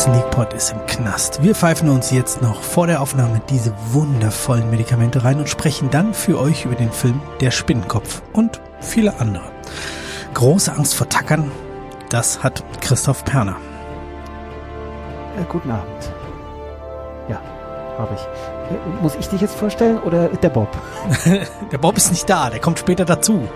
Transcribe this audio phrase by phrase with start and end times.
[0.00, 1.42] Sneakpot ist im Knast.
[1.42, 6.14] Wir pfeifen uns jetzt noch vor der Aufnahme diese wundervollen Medikamente rein und sprechen dann
[6.14, 9.44] für euch über den Film Der Spinnenkopf und viele andere.
[10.32, 11.52] Große Angst vor Tackern,
[12.08, 13.56] das hat Christoph Perner.
[15.36, 16.12] Ja, guten Abend.
[17.28, 17.42] Ja,
[17.98, 18.22] habe ich.
[18.74, 20.74] Äh, Muss ich dich jetzt vorstellen oder der Bob?
[21.70, 23.46] der Bob ist nicht da, der kommt später dazu.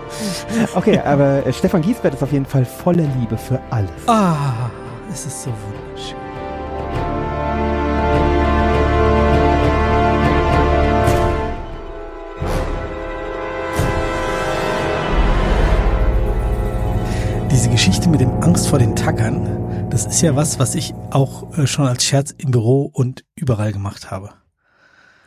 [0.75, 3.89] Okay, aber äh, Stefan Giesbert ist auf jeden Fall voller Liebe für alles.
[4.05, 4.69] Ah,
[5.11, 6.24] es ist so wunderschön.
[18.45, 22.29] Angst vor den Tackern, das ist ja was, was ich auch äh, schon als Scherz
[22.37, 24.29] im Büro und überall gemacht habe.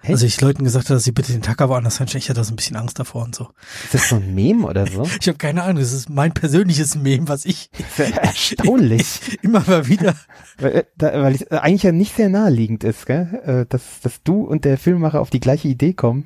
[0.02, 0.12] Echt?
[0.12, 2.22] Also ich Leuten gesagt habe, dass sie bitte den Tacker woanders hinstellen.
[2.22, 3.48] Ich hatte da so ein bisschen Angst davor und so.
[3.82, 5.02] Ist das so ein Meme oder so?
[5.20, 9.36] Ich habe keine Ahnung, das ist mein persönliches Meme, was ich erstaunlich.
[9.42, 10.14] immer mal wieder.
[10.58, 13.42] weil, äh, da, weil es eigentlich ja nicht sehr naheliegend ist, gell?
[13.44, 16.24] Äh, Dass, dass du und der Filmemacher auf die gleiche Idee kommen.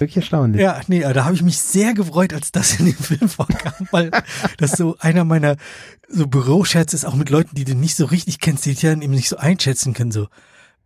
[0.00, 0.62] Wirklich erstaunlich.
[0.62, 4.10] Ja, nee, da habe ich mich sehr gefreut, als das in dem Film vorkam, weil
[4.56, 5.56] das so einer meiner
[6.08, 9.02] so Büroscherze ist, auch mit Leuten, die du nicht so richtig kennst, die dich dann
[9.02, 10.28] eben nicht so einschätzen können, so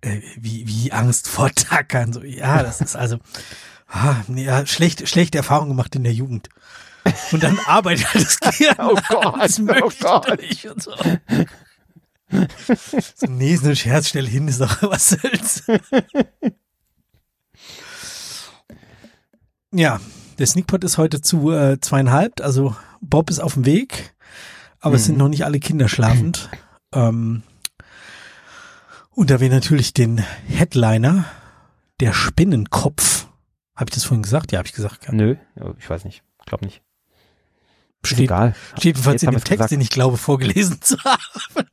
[0.01, 2.13] äh, wie, wie Angst vor Tackern.
[2.13, 3.19] So, ja, das ist also
[3.89, 6.49] ah, nee, ja, schlecht, schlechte Erfahrung gemacht in der Jugend.
[7.33, 8.77] Und dann arbeitet das Gehirn.
[8.79, 10.41] Oh Gott, alles oh Gott.
[10.41, 10.95] durch und so.
[13.15, 15.63] so, nee, ist eine Scherzstelle hin, ist doch was soll's.
[19.77, 20.01] Ja,
[20.39, 24.15] der Sneakpot ist heute zu äh, zweieinhalb, also Bob ist auf dem Weg,
[24.81, 25.19] aber es sind Mhm.
[25.19, 26.49] noch nicht alle Kinder schlafend.
[26.95, 27.43] ähm,
[29.11, 31.25] und da wir natürlich den Headliner,
[32.01, 33.27] der Spinnenkopf,
[33.77, 34.53] habe ich das vorhin gesagt?
[34.53, 35.07] Ja, habe ich gesagt.
[35.07, 35.13] Ja.
[35.13, 35.37] Nö,
[35.79, 36.23] ich weiß nicht.
[36.47, 36.83] Glaub nicht.
[38.03, 38.55] Ist Steht, egal.
[38.73, 39.71] steht jedenfalls in haben dem Text, gesagt.
[39.73, 41.67] den ich glaube vorgelesen zu haben.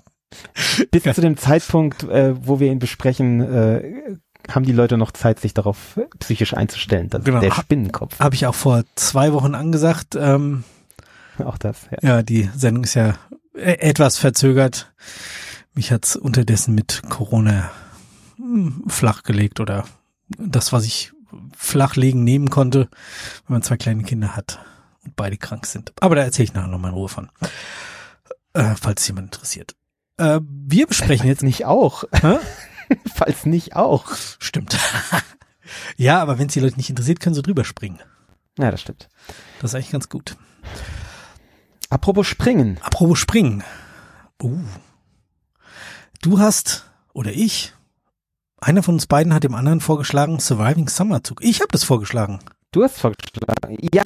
[0.91, 4.15] Bis zu dem Zeitpunkt, äh, wo wir ihn besprechen, äh,
[4.49, 7.09] haben die Leute noch Zeit, sich darauf psychisch einzustellen.
[7.09, 7.39] Das Genau.
[7.39, 8.19] Der Spinnenkopf.
[8.19, 10.15] Habe ich auch vor zwei Wochen angesagt.
[10.15, 10.63] Ähm,
[11.45, 11.97] Auch das, ja.
[12.01, 13.15] Ja, die Sendung ist ja
[13.55, 14.93] äh, etwas verzögert.
[15.73, 17.71] Mich hat's unterdessen mit Corona
[18.37, 19.85] hm, flachgelegt oder
[20.37, 21.13] das, was ich
[21.55, 22.89] flachlegen nehmen konnte,
[23.47, 24.59] wenn man zwei kleine Kinder hat
[25.03, 25.93] und beide krank sind.
[25.99, 27.29] Aber da erzähle ich nachher nochmal in Ruhe von,
[28.53, 29.75] äh, falls jemand interessiert.
[30.17, 32.03] Äh, wir besprechen jetzt nicht auch.
[33.13, 34.05] Falls nicht auch.
[34.39, 34.77] Stimmt.
[35.97, 37.99] ja, aber wenn es die Leute nicht interessiert, können sie drüber springen.
[38.57, 39.09] Ja, das stimmt.
[39.59, 40.35] Das ist eigentlich ganz gut.
[41.89, 42.79] Apropos Springen.
[42.81, 43.63] Apropos Springen.
[44.41, 44.63] Uh.
[46.21, 47.73] Du hast, oder ich,
[48.59, 51.43] einer von uns beiden hat dem anderen vorgeschlagen, Surviving Summer Zug.
[51.43, 52.39] Ich habe das vorgeschlagen.
[52.71, 53.77] Du hast vorgeschlagen.
[53.93, 54.03] Ja,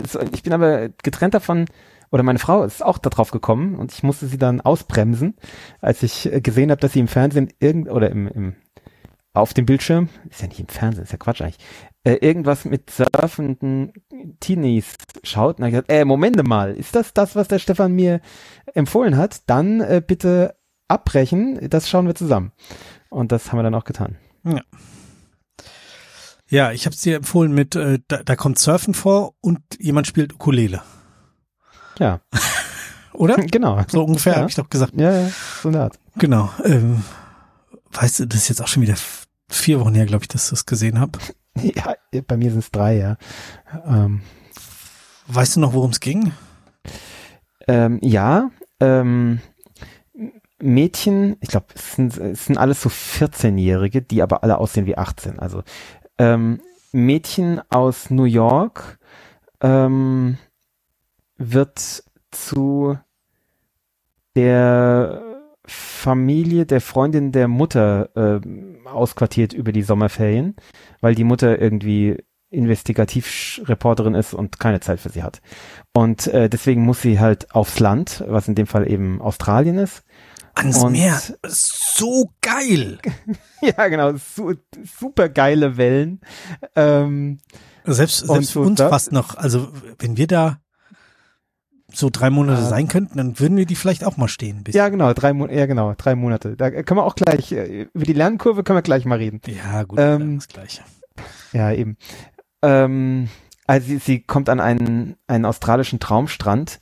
[0.00, 1.66] also ich bin aber getrennt davon,
[2.10, 5.36] oder meine Frau ist auch darauf gekommen und ich musste sie dann ausbremsen,
[5.80, 8.56] als ich äh, gesehen habe, dass sie im Fernsehen irgend oder im, im
[9.36, 11.58] auf dem Bildschirm, ist ja nicht im Fernsehen, ist ja Quatsch eigentlich,
[12.04, 13.92] äh, irgendwas mit surfenden
[14.40, 15.58] Teenies schaut.
[15.58, 18.20] Und dann hab ich gesagt, äh, Moment mal, ist das das, was der Stefan mir
[18.72, 19.42] empfohlen hat?
[19.46, 20.56] Dann äh, bitte
[20.88, 22.52] abbrechen, das schauen wir zusammen.
[23.10, 24.16] Und das haben wir dann auch getan.
[26.48, 30.06] Ja, ich habe es dir empfohlen mit, äh, da, da kommt Surfen vor und jemand
[30.06, 30.82] spielt Ukulele.
[31.98, 32.20] Ja,
[33.12, 33.36] Oder?
[33.36, 33.80] genau.
[33.88, 34.38] So ungefähr, Ja.
[34.40, 34.92] habe ich doch gesagt.
[34.96, 35.30] Ja, ja,
[35.62, 35.98] so eine Art.
[36.16, 36.50] Genau.
[36.64, 37.02] Ähm,
[37.92, 38.96] weißt du, das ist jetzt auch schon wieder
[39.48, 41.18] vier Wochen her, glaube ich, dass du es gesehen hab.
[41.58, 41.94] Ja,
[42.26, 43.16] bei mir sind es drei, ja.
[43.86, 44.20] Ähm,
[45.28, 46.32] Weißt du noch, worum es ging?
[47.66, 49.40] ähm, ja, ähm,
[50.60, 54.98] Mädchen, ich glaube, es sind, es sind alles so 14-Jährige, die aber alle aussehen wie
[54.98, 55.38] 18.
[55.38, 55.62] Also
[56.18, 56.60] ähm,
[56.92, 58.98] Mädchen aus New York
[59.62, 60.36] ähm,
[61.38, 62.98] wird zu
[64.34, 65.22] der
[65.66, 70.54] Familie der Freundin der Mutter ähm, ausquartiert über die Sommerferien,
[71.00, 75.40] weil die Mutter irgendwie Investigativreporterin ist und keine Zeit für sie hat.
[75.92, 80.04] Und äh, deswegen muss sie halt aufs Land, was in dem Fall eben Australien ist.
[80.54, 81.20] Ans Und- Meer.
[81.46, 82.98] So geil.
[83.62, 84.52] Ja, genau, su
[84.98, 86.20] super geile Wellen.
[86.76, 87.38] Ähm,
[87.84, 89.34] Selbst, selbst für uns fast noch.
[89.34, 90.60] Also, wenn wir da
[91.96, 92.68] so drei Monate Ah.
[92.68, 94.62] sein könnten, dann würden wir die vielleicht auch mal stehen.
[94.68, 96.56] Ja, genau, drei Monate, ja genau, drei Monate.
[96.56, 99.40] Da können wir auch gleich, äh, über die Lernkurve können wir gleich mal reden.
[99.46, 100.82] ja gut, Ähm, das Gleiche.
[101.52, 101.96] Ja, eben.
[102.62, 103.28] Ähm,
[103.66, 106.80] also sie, sie kommt an einen, einen australischen Traumstrand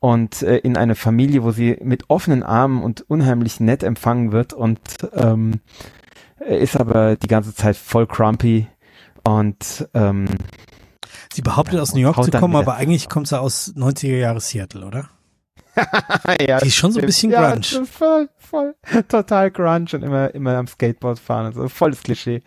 [0.00, 4.52] und äh, in eine Familie, wo sie mit offenen Armen und unheimlich nett empfangen wird
[4.52, 4.80] und
[5.14, 5.60] ähm,
[6.46, 8.66] ist aber die ganze Zeit voll crumpy
[9.24, 10.26] und ähm,
[11.32, 14.86] Sie behauptet aus New York zu kommen, aber eigentlich kommt sie aus 90er Jahre Seattle,
[14.86, 15.08] oder?
[16.40, 17.86] ja, Die ist schon so ein bisschen ja, grunge.
[17.86, 18.74] voll, voll,
[19.08, 22.42] total grunge und immer, immer am Skateboard fahren und so, volles Klischee.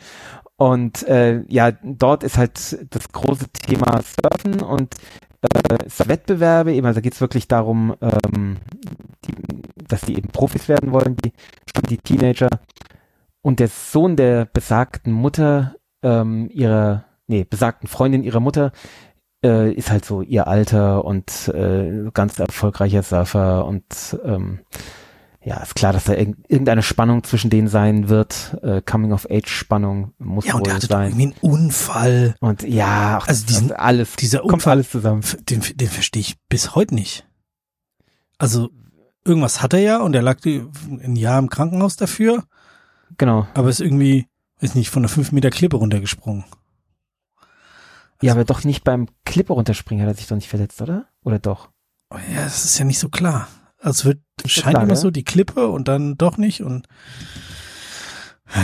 [0.58, 4.96] Und äh, ja, dort ist halt das große Thema Surfen und
[5.42, 8.58] äh, Wettbewerbe, eben, also da geht es wirklich darum, ähm,
[9.26, 9.34] die,
[9.88, 11.34] dass die eben Profis werden wollen, die,
[11.90, 12.50] die Teenager.
[13.42, 18.72] Und der Sohn der besagten Mutter, ähm, ihrer, nee, besagten Freundin ihrer Mutter,
[19.44, 23.86] äh, ist halt so ihr Alter und äh, ganz erfolgreicher Surfer und
[24.24, 24.60] ähm,
[25.44, 28.56] ja, ist klar, dass da irg irgendeine Spannung zwischen denen sein wird.
[28.62, 31.08] Äh, Coming-of-Age-Spannung muss Ja, und der wohl hatte doch sein.
[31.10, 32.36] irgendwie einen Unfall.
[32.42, 35.22] Und ja, ach, Also diesen- das alles, Dieser kommt Unfall, alles zusammen.
[35.50, 37.26] den, den verstehe ich bis heute nicht.
[38.38, 38.70] Also,
[39.26, 42.44] irgendwas hat er ja und er lag ein Jahr im Krankenhaus dafür,
[43.18, 43.48] Genau.
[43.56, 44.28] aber ist irgendwie,
[44.60, 46.44] ist nicht, von der 5 Meter Klippe runtergesprungen.
[48.22, 51.06] Ja, aber doch nicht beim Klippe runterspringen hat er sich doch nicht verletzt, oder?
[51.24, 51.70] Oder doch?
[52.10, 53.48] Oh ja, das ist ja nicht so klar.
[53.80, 55.02] Also es wird, scheint klar, immer gell?
[55.02, 56.88] so die Klippe und dann doch nicht und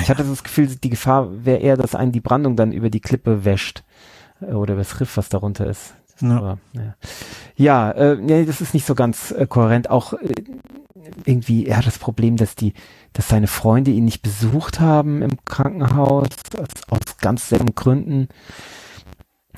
[0.02, 3.00] Ich hatte das Gefühl, die Gefahr wäre eher, dass einen die Brandung dann über die
[3.00, 3.84] Klippe wäscht.
[4.42, 5.96] Äh, Oder über das Riff, was darunter ist.
[6.20, 6.38] Ja.
[6.38, 6.96] Aber, ja,
[7.56, 9.90] ja äh, nee, das ist nicht so ganz äh, kohärent.
[9.90, 10.34] Auch äh,
[11.26, 12.74] irgendwie, er hat das Problem, dass die,
[13.14, 16.28] dass seine Freunde ihn nicht besucht haben im Krankenhaus,
[16.58, 18.28] aus, aus ganz selben Gründen,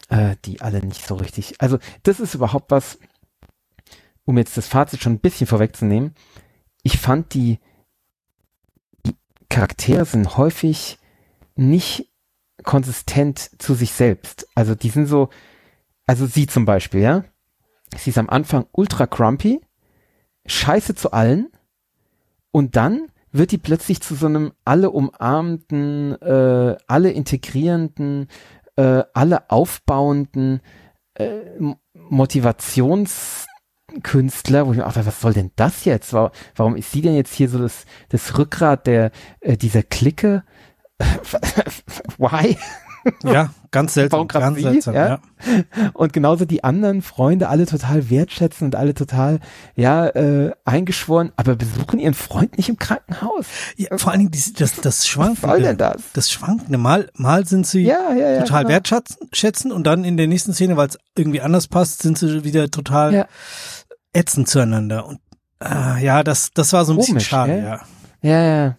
[0.09, 1.55] äh, die alle nicht so richtig.
[1.59, 2.99] Also, das ist überhaupt was,
[4.25, 6.13] um jetzt das Fazit schon ein bisschen vorwegzunehmen.
[6.83, 7.59] Ich fand die,
[9.05, 9.15] die
[9.49, 10.99] Charaktere sind häufig
[11.55, 12.09] nicht
[12.63, 14.47] konsistent zu sich selbst.
[14.55, 15.29] Also die sind so,
[16.05, 17.23] also sie zum Beispiel, ja.
[17.97, 19.61] Sie ist am Anfang ultra grumpy,
[20.45, 21.49] scheiße zu allen
[22.51, 28.27] und dann wird die plötzlich zu so einem alle umarmenden, äh, alle integrierenden,
[28.79, 30.61] äh, alle aufbauenden
[31.15, 31.39] äh,
[31.93, 36.13] Motivationskünstler, wo ich mir dachte, was soll denn das jetzt?
[36.13, 39.11] Wa- Warum ist sie denn jetzt hier so das, das Rückgrat der,
[39.41, 40.43] äh, dieser Clique?
[42.17, 42.57] Why?
[43.23, 45.07] Ja, ganz seltsam, ganz seltsam, Ja?
[45.07, 45.19] ja.
[45.93, 49.39] Und genauso die anderen Freunde alle total wertschätzen und alle total,
[49.75, 53.45] ja, äh, eingeschworen, aber besuchen ihren Freund nicht im Krankenhaus.
[53.77, 53.97] ja.
[53.97, 55.41] Vor allen Dingen das, das Schwankende.
[55.43, 56.01] Was soll denn das?
[56.13, 56.77] Das Schwankende.
[56.77, 58.39] Mal, mal sind sie Ja, ja, ja.
[58.41, 58.73] total genau.
[58.73, 62.43] wertschätzen schätzen und dann in der nächsten Szene, weil es irgendwie anders passt, sind sie
[62.43, 63.27] wieder total
[64.13, 65.05] ätzend zueinander.
[65.05, 65.19] Und
[65.63, 67.63] äh, ja, das, das war so ein bisschen Komisch, schade, gell?
[67.63, 67.81] ja.
[68.21, 68.77] Ja, ja.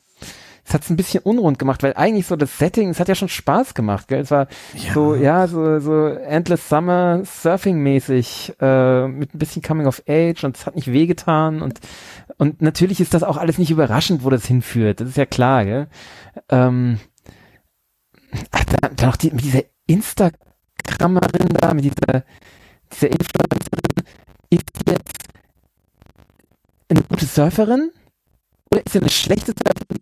[0.71, 3.29] Es hat's ein bisschen unrund gemacht, weil eigentlich so das Setting, es hat ja schon
[3.29, 4.21] Spaß gemacht, gell?
[4.21, 4.95] Es war Ja.
[4.95, 10.57] so, ja, so, so Endless Summer Surfing-mäßig, äh, mit ein bisschen Coming of Age und
[10.57, 11.81] es hat nicht wehgetan und,
[12.39, 15.01] und natürlich ist das auch alles nicht überraschend, wo das hinführt.
[15.01, 15.89] Das ist ja klar, gell?
[16.49, 17.01] Ähm,
[18.53, 22.23] ach, dann, dann noch die, mit dieser Instagrammerin da, mit dieser,
[22.93, 24.05] dieser Influencerin,
[24.51, 25.19] ist die jetzt
[26.89, 27.91] eine gute Surferin?
[28.73, 29.99] Oder ist sie eine schlechte Surferin,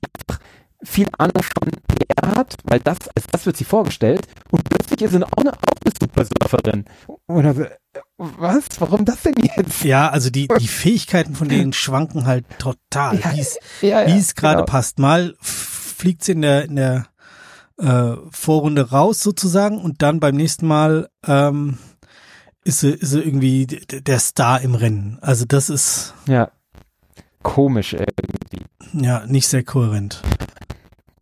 [0.82, 2.56] viel Ahnung von PR hat?
[2.64, 5.92] Weil das, als das wird sie vorgestellt und plötzlich ist sie auch eine, auch eine
[6.00, 6.84] super Surferin.
[7.26, 7.70] Und also, äh,
[8.16, 8.64] was?
[8.78, 9.84] Warum das denn jetzt?
[9.84, 14.19] Ja, also die, die Fähigkeiten von denen schwanken halt total, Ja, wie es Ja, wie
[14.19, 14.66] es gerade genau.
[14.66, 14.98] passt.
[14.98, 17.06] Mal fliegt sie in der, in der
[17.79, 21.79] äh, Vorrunde raus sozusagen und dann beim nächsten Mal ähm,
[22.64, 25.19] ist, sie, ist sie irgendwie der Star im Rennen.
[25.20, 26.50] Also das ist Ja.
[27.43, 28.64] Komisch irgendwie.
[28.93, 30.20] ja nicht sehr kohärent.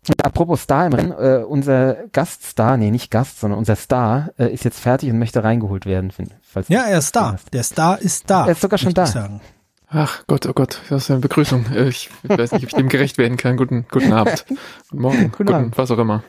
[0.08, 4.52] Und apropos Star im Rennen, äh, unser Gaststar, nee, nicht Gast, sondern unser Star äh,
[4.52, 6.12] ist jetzt fertig und möchte reingeholt werden.
[6.42, 7.36] Falls Ja, er ist da.
[7.52, 8.46] Der Star ist da.
[8.46, 9.06] Er ist sogar schon da.
[9.06, 9.40] Sagen.
[9.88, 11.66] Ach Gott, oh Gott, das ist eine Begrüßung.
[11.72, 13.56] Äh, Ich weiß nicht, ob ich dem gerecht werden kann.
[13.56, 14.44] Guten, guten Abend.
[14.90, 15.32] Guten Morgen.
[15.36, 15.78] Guten Abend.
[15.78, 16.22] was auch immer.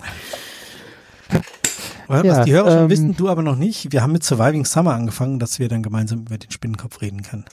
[2.07, 3.91] Was Ja, die Hörer schon ähm, wissen, du aber noch nicht.
[3.91, 7.45] Wir haben mit Surviving Summer angefangen, dass wir dann gemeinsam über den Spinnenkopf reden können.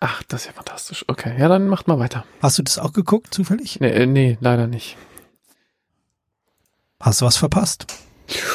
[0.00, 1.04] Ach, das ist ja fantastisch.
[1.08, 2.24] Okay, ja, dann macht mal weiter.
[2.40, 3.80] Hast du das auch geguckt, zufällig?
[3.80, 4.96] Nee, äh, nee leider nicht.
[7.00, 7.86] Hast du was verpasst?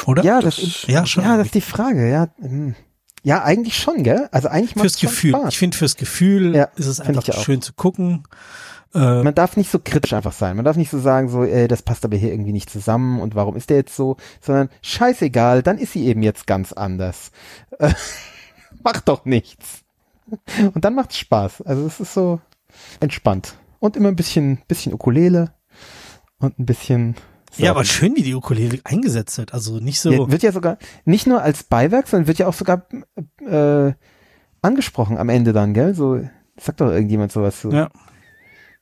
[0.06, 0.22] Oder?
[0.24, 1.24] Ja, das ist, ja, schon.
[1.24, 2.28] ja, das ist die Frage, ja.
[2.38, 2.74] hm.
[3.22, 4.28] Ja, eigentlich schon, gell?
[4.30, 5.30] Also eigentlich macht fürs Gefühl.
[5.32, 5.48] Spaß.
[5.48, 8.22] Ich finde, fürs Gefühl Ja, ist es einfach schön zu gucken.
[8.94, 10.54] Äh, Man darf nicht so kritisch einfach sein.
[10.54, 13.34] Man darf nicht so sagen, so, ey, das passt aber hier irgendwie nicht zusammen und
[13.34, 17.32] warum ist der jetzt so, sondern scheißegal, dann ist sie eben jetzt ganz anders.
[17.80, 17.92] Äh,
[18.84, 19.80] Macht doch nichts.
[20.74, 21.62] Und dann macht's Spaß.
[21.62, 22.40] Also es ist so
[23.00, 23.54] entspannt.
[23.80, 25.52] Und immer ein bisschen, bisschen Ukulele
[26.38, 27.16] und ein bisschen.
[27.56, 29.54] Ja, aber schön, wie die Ukulele eingesetzt wird.
[29.54, 30.10] Also nicht so.
[30.10, 32.86] Ja, wird ja sogar nicht nur als Beiwerk, sondern wird ja auch sogar
[33.46, 33.92] äh,
[34.62, 35.94] angesprochen am Ende dann, gell?
[35.94, 36.20] So
[36.58, 37.70] sagt doch irgendjemand sowas zu.
[37.70, 37.90] ja.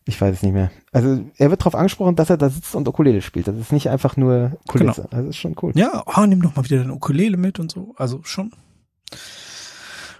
[0.06, 0.70] Ich weiß es nicht mehr.
[0.92, 3.48] Also er wird darauf angesprochen, dass er da sitzt und Ukulele spielt.
[3.48, 5.06] Das ist nicht einfach nur Kulisse.
[5.10, 5.22] Genau.
[5.22, 5.72] Das ist schon cool.
[5.74, 7.94] Ja, oh, nimm doch mal wieder deine Ukulele mit und so.
[7.96, 8.52] Also schon.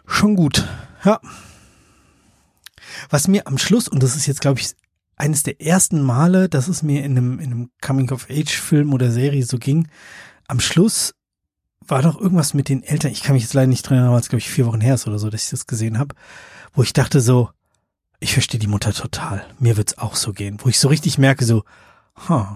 [0.07, 0.67] Schon gut.
[1.05, 1.21] Ja.
[3.11, 4.71] Was mir am Schluss, und das ist jetzt, glaube ich,
[5.17, 9.59] eines der ersten Male, dass es mir in einem, in einem Coming-of-Age-Film oder Serie so
[9.59, 9.89] ging,
[10.49, 11.15] am Schluss
[11.87, 14.21] war doch irgendwas mit den Eltern, ich kann mich jetzt leider nicht dran erinnern, weil
[14.21, 16.15] es, glaube ich, vier Wochen her ist oder so, dass ich das gesehen habe,
[16.73, 17.51] wo ich dachte so,
[18.21, 19.45] ich verstehe die Mutter total.
[19.59, 20.59] Mir wird's auch so gehen.
[20.63, 21.65] Wo ich so richtig merke, so,
[22.29, 22.47] huh,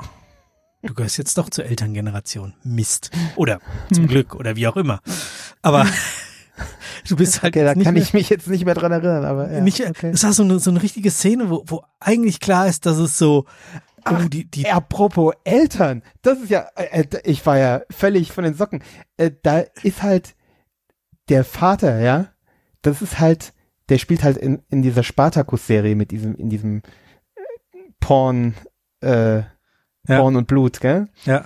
[0.83, 2.55] du gehörst jetzt doch zur Elterngeneration.
[2.62, 3.11] Mist.
[3.37, 3.61] Oder
[3.93, 5.00] zum Glück oder wie auch immer.
[5.61, 5.87] Aber
[7.09, 9.50] du bist halt Okay, da kann mehr, ich mich jetzt nicht mehr dran erinnern, aber
[9.50, 10.11] ja, nicht, okay.
[10.12, 13.19] es war so eine, so eine richtige Szene, wo, wo eigentlich klar ist, dass es
[13.19, 13.45] so,
[14.05, 18.33] Ach, oh, die, die, Apropos Eltern, das ist ja, äh, äh, ich war ja völlig
[18.33, 18.83] von den Socken.
[19.17, 20.35] Äh, da ist halt
[21.29, 22.29] der Vater, ja,
[22.83, 23.53] das ist halt,
[23.88, 26.79] der spielt halt in, in dieser Spartacus-Serie mit diesem, in diesem
[27.35, 27.41] äh,
[28.00, 28.55] Porn,
[29.03, 29.45] äh, Ja.
[30.07, 31.09] Porn und Blut, gell?
[31.25, 31.45] ja,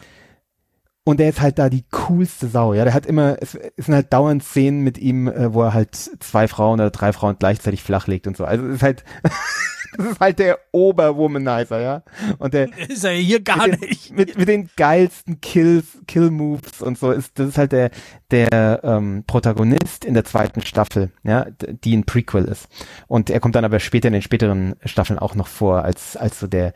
[1.05, 2.85] Und der ist halt da die coolste Sau, ja.
[2.85, 5.95] Der hat immer, es, es sind halt dauernd Szenen mit ihm, äh, wo er halt
[5.97, 8.45] zwei Frauen oder drei Frauen gleichzeitig flachlegt und so.
[8.45, 9.05] Also es ist halt,
[9.97, 12.03] das ist halt der Oberwomanizer, ja.
[12.39, 14.17] Und der, ist er hier gar mit den, nicht.
[14.17, 17.91] Mit, mit den geilsten Kills, Kill-Moves und so ist, das ist halt der,
[18.31, 21.47] der ähm, Protagonist in der zweiten Staffel, ja,
[21.85, 22.69] die ein Prequel ist.
[23.09, 26.39] Und er kommt dann aber später in den späteren Staffeln auch noch vor, als, als
[26.39, 26.73] so der,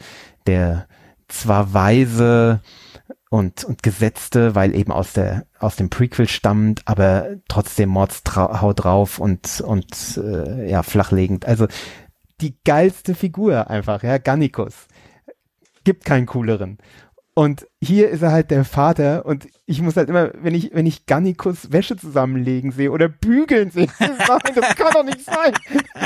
[0.49, 0.89] der
[1.29, 2.61] zwar weise
[3.29, 9.19] und, und Gesetzte, weil eben aus der, aus dem Prequel stammt, aber trotzdem Mordshaut drauf
[9.19, 11.45] und, und, äh, ja, flachlegend.
[11.45, 11.67] Also,
[12.41, 14.87] die geilste Figur einfach, ja, Gannikus
[15.85, 16.79] gibt keinen cooleren.
[17.39, 20.87] Und hier ist er halt der Vater und ich muss halt immer, wenn ich, wenn
[20.87, 25.53] ich Gannikus Wäsche zusammenlegen sehe oder bügeln sehe, nein, das kann doch nicht sein.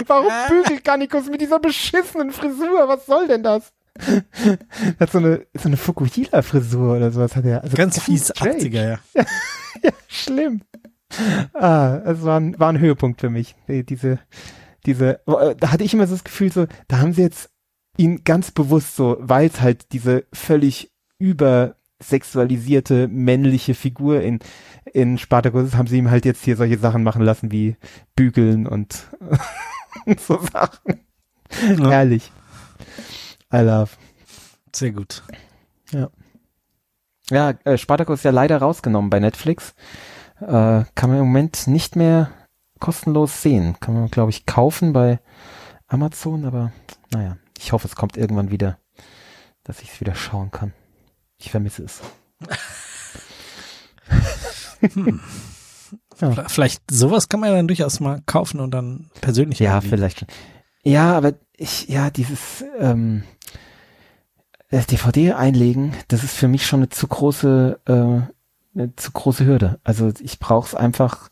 [0.06, 2.88] Warum bügelt Gannikus mit dieser beschissenen Frisur?
[2.88, 3.72] Was soll denn das?
[4.98, 7.62] Hat so eine, so eine Fukuhila-Frisur oder sowas hat er.
[7.62, 8.58] Also Ganz fies strange.
[8.58, 8.98] 80er, ja.
[9.82, 10.62] Ja, schlimm.
[11.54, 13.54] Ah, es war ein, war ein Höhepunkt für mich.
[13.68, 14.18] Die- Diese,
[14.86, 17.50] diese, äh, da hatte ich immer so das Gefühl, so, da haben sie jetzt
[17.96, 24.38] ihn ganz bewusst so, weil es halt diese völlig übersexualisierte männliche Figur in,
[24.92, 27.76] in Spartacus ist, haben sie ihm halt jetzt hier solche Sachen machen lassen wie
[28.16, 29.06] bügeln und,
[30.06, 31.00] und so Sachen.
[31.78, 31.90] Ja.
[31.90, 32.30] Herrlich.
[33.52, 33.90] I love.
[34.74, 35.22] Sehr gut.
[37.30, 39.74] Ja, äh, Spartacus ist ja leider rausgenommen bei Netflix.
[40.40, 42.30] Äh, kann man im Moment nicht mehr
[42.78, 43.76] kostenlos sehen.
[43.80, 45.20] Kann man, glaube ich, kaufen bei
[45.86, 46.72] Amazon, aber
[47.12, 48.78] naja, ich hoffe, es kommt irgendwann wieder,
[49.64, 50.72] dass ich es wieder schauen kann.
[51.38, 52.00] Ich vermisse es.
[56.20, 56.48] Ja.
[56.48, 60.20] Vielleicht sowas kann man ja dann durchaus mal kaufen und dann persönlich Ja, irgendwie- vielleicht
[60.20, 60.28] schon.
[60.84, 63.22] Ja, aber ich, ja, dieses ähm,
[64.70, 69.44] das DVD einlegen, das ist für mich schon eine zu große, äh, eine zu große
[69.44, 69.78] Hürde.
[69.84, 71.28] Also ich brauche es einfach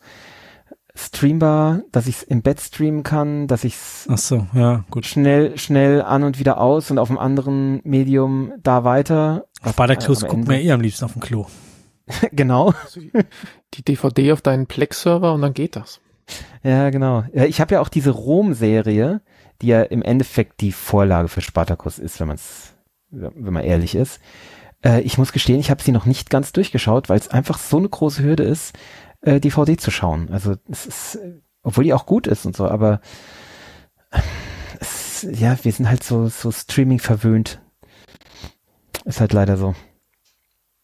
[0.94, 6.02] streambar, dass ich es im Bett streamen kann, dass ich es so, ja, schnell, schnell
[6.02, 9.46] an und wieder aus und auf einem anderen Medium da weiter.
[9.62, 11.46] Auf Baderklos am guckt man eh am liebsten auf dem Klo.
[12.32, 12.74] genau.
[13.74, 16.00] Die DVD auf deinen Plex-Server und dann geht das.
[16.62, 17.24] Ja, genau.
[17.32, 19.22] Ja, ich habe ja auch diese Rom-Serie,
[19.62, 22.74] die ja im Endeffekt die Vorlage für Spartacus ist, wenn man es,
[23.10, 24.20] wenn man ehrlich ist.
[24.84, 27.78] Äh, ich muss gestehen, ich habe sie noch nicht ganz durchgeschaut, weil es einfach so
[27.78, 28.78] eine große Hürde ist,
[29.20, 30.30] äh, DVD zu schauen.
[30.30, 31.18] Also es ist,
[31.62, 33.00] obwohl die auch gut ist und so, aber
[34.80, 37.60] es, ja, wir sind halt so so Streaming verwöhnt.
[39.04, 39.74] Ist halt leider so.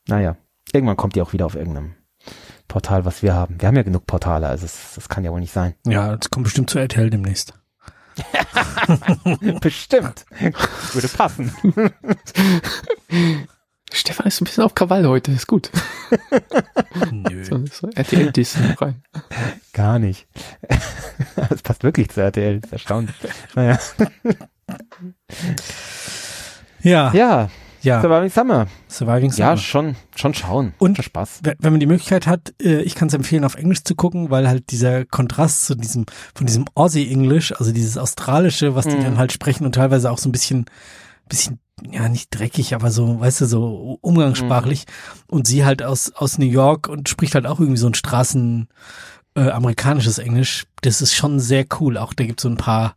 [0.09, 0.37] Naja,
[0.73, 1.95] irgendwann kommt die auch wieder auf irgendeinem
[2.69, 3.61] Portal, was wir haben.
[3.61, 5.75] Wir haben ja genug Portale, also es, das kann ja wohl nicht sein.
[5.87, 7.55] Ja, das kommt bestimmt zu RTL demnächst.
[9.61, 10.27] Bestimmt.
[10.93, 11.53] Würde passen.
[13.93, 15.71] Stefan ist ein bisschen auf Krawall heute, ist gut.
[17.11, 17.45] Nö.
[17.45, 19.03] So, so RTL-Diss rein.
[19.73, 20.27] Gar nicht.
[21.37, 23.15] Das passt wirklich zu RTL, das ist erstaunlich.
[23.55, 23.79] Naja.
[26.83, 27.51] Ja, ja,
[27.85, 28.67] Ja, Surviving Summer.
[28.89, 29.57] Surviving Ja, Summer.
[29.59, 30.75] schon, schon schauen.
[30.79, 31.41] Und- schon Spaß.
[31.59, 34.49] Wenn man die Möglichkeit hat, äh, ich kann es empfehlen, auf Englisch zu gucken, weil
[34.49, 39.03] halt dieser Kontrast zu diesem, von diesem Aussie-Englisch, also dieses Australische, was die Mhm.
[39.05, 40.65] dann halt sprechen und teilweise auch so ein bisschen,
[41.29, 41.59] bisschen,
[41.91, 44.85] ja, nicht dreckig, aber so, weißt du, so umgangssprachlich.
[45.29, 48.69] Und sie halt aus, aus New York und spricht halt auch irgendwie so ein Straßen,
[49.37, 50.65] äh, amerikanisches Englisch.
[50.83, 51.99] Das ist schon sehr cool.
[51.99, 52.95] Auch da gibt es so ein paar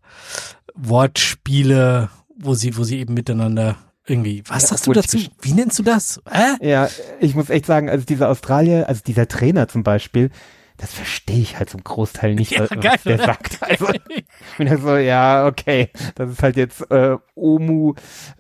[0.76, 3.76] Wortspiele, wo sie, wo sie eben miteinander
[4.08, 5.18] irgendwie, was Ja, sagst du obwohl dazu?
[5.42, 6.22] Wie nennst du das?
[6.32, 6.68] Äh?
[6.68, 10.30] Ja, ich muss echt sagen, also dieser Australier, also dieser Trainer zum Beispiel,
[10.78, 13.26] das verstehe ich halt zum Großteil nicht, Ja, was, geil, der oder?
[13.26, 13.58] sagt.
[13.64, 14.26] Also, ich
[14.58, 17.96] bin ja so, ja, okay, das ist halt jetzt äh, Omu,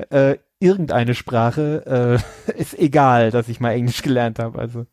[0.09, 4.59] äh, irgendeine Sprache, äh, ist egal, dass ich mal Englisch gelernt habe.
[4.59, 4.85] Also,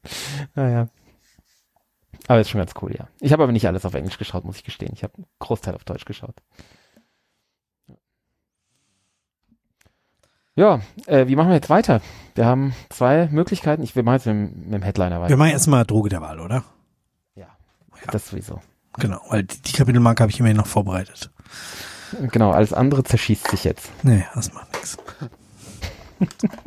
[0.54, 0.88] naja.
[2.26, 3.08] Aber ist schon ganz cool, ja.
[3.20, 4.92] Ich habe aber nicht alles auf Englisch geschaut, muss ich gestehen.
[4.94, 6.36] Ich habe einen Großteil auf Deutsch geschaut.
[10.56, 12.00] Ja, äh, wie machen wir jetzt weiter?
[12.34, 13.82] Wir haben zwei Möglichkeiten.
[13.82, 15.30] Ich will mal jetzt mit, dem- mit dem Headliner weiter.
[15.30, 16.64] Wir machen erstmal Droge der Wahl, oder?
[17.36, 17.46] ja,
[18.12, 18.60] das sowieso.
[18.98, 21.30] Genau, weil die, die Kapitelmarke habe ich immerhin noch vorbereitet.
[22.30, 23.90] Genau, alles andere zerschießt sich jetzt.
[24.04, 24.96] Nee, das macht nichts.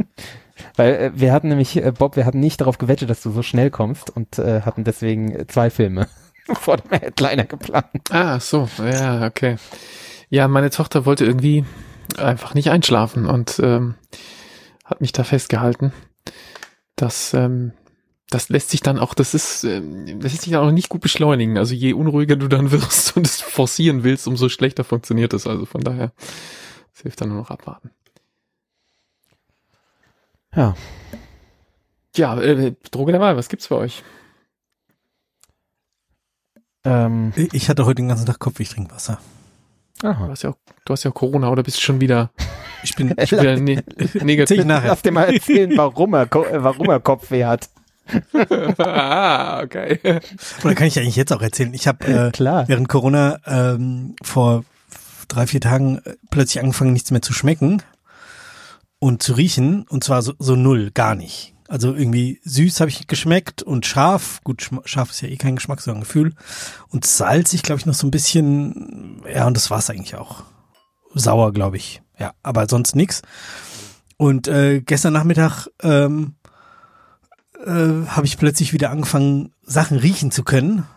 [0.75, 3.41] Weil äh, wir hatten nämlich, äh, Bob, wir hatten nicht darauf gewettet, dass du so
[3.43, 6.07] schnell kommst und äh, hatten deswegen zwei Filme
[6.53, 7.85] vor dem Headliner geplant.
[8.11, 9.55] Ah, so, ja, okay.
[10.29, 11.65] Ja, meine Tochter wollte irgendwie
[12.17, 13.95] einfach nicht einschlafen und ähm,
[14.85, 15.91] hat mich da festgehalten.
[16.95, 17.73] Das, ähm,
[18.29, 21.01] das lässt sich dann auch, das ist, ähm, das lässt sich dann auch nicht gut
[21.01, 21.57] beschleunigen.
[21.57, 25.45] Also je unruhiger du dann wirst und es forcieren willst, umso schlechter funktioniert es.
[25.47, 26.11] Also von daher,
[26.93, 27.91] es hilft dann nur noch abwarten.
[30.55, 30.75] Ja,
[32.15, 34.03] Ja, äh, Droge der Wahl, was gibt's bei euch?
[36.83, 39.19] ähm, Ich hatte heute den ganzen Tag Kopf, ich trinke Wasser.
[39.99, 40.27] Du aha.
[40.29, 42.29] hast ja auch, du hast ja auch Corona oder bist schon wieder,
[42.83, 44.59] Ich bin, schon wieder ne Erzähl negativ.
[44.59, 44.89] ich nachher.
[44.89, 47.69] Lass dir mal erzählen, warum er, äh, warum er Kopfweh hat.
[48.77, 49.99] ah, okay.
[50.63, 51.73] oder kann ich eigentlich jetzt auch erzählen?
[51.73, 52.67] Ich habe äh, Klar.
[52.67, 54.63] während Corona ähm, vor
[55.27, 57.81] drei, vier Tagen äh, plötzlich angefangen, nichts mehr zu schmecken
[58.99, 59.85] und zu riechen.
[59.89, 61.53] Und zwar so, so null, gar nicht.
[61.67, 64.41] Also irgendwie süß habe ich geschmeckt und scharf.
[64.43, 66.33] Gut, scharf ist ja eh kein Geschmack, sondern Gefühl.
[66.89, 69.21] Und salzig, glaube ich, noch so ein bisschen.
[69.31, 70.43] Ja, und das war's eigentlich auch.
[71.13, 72.01] Sauer, glaube ich.
[72.17, 73.21] Ja, aber sonst nix.
[74.17, 76.35] Und äh, gestern Nachmittag ähm,
[77.65, 80.87] äh, habe ich plötzlich wieder angefangen, Sachen riechen zu können.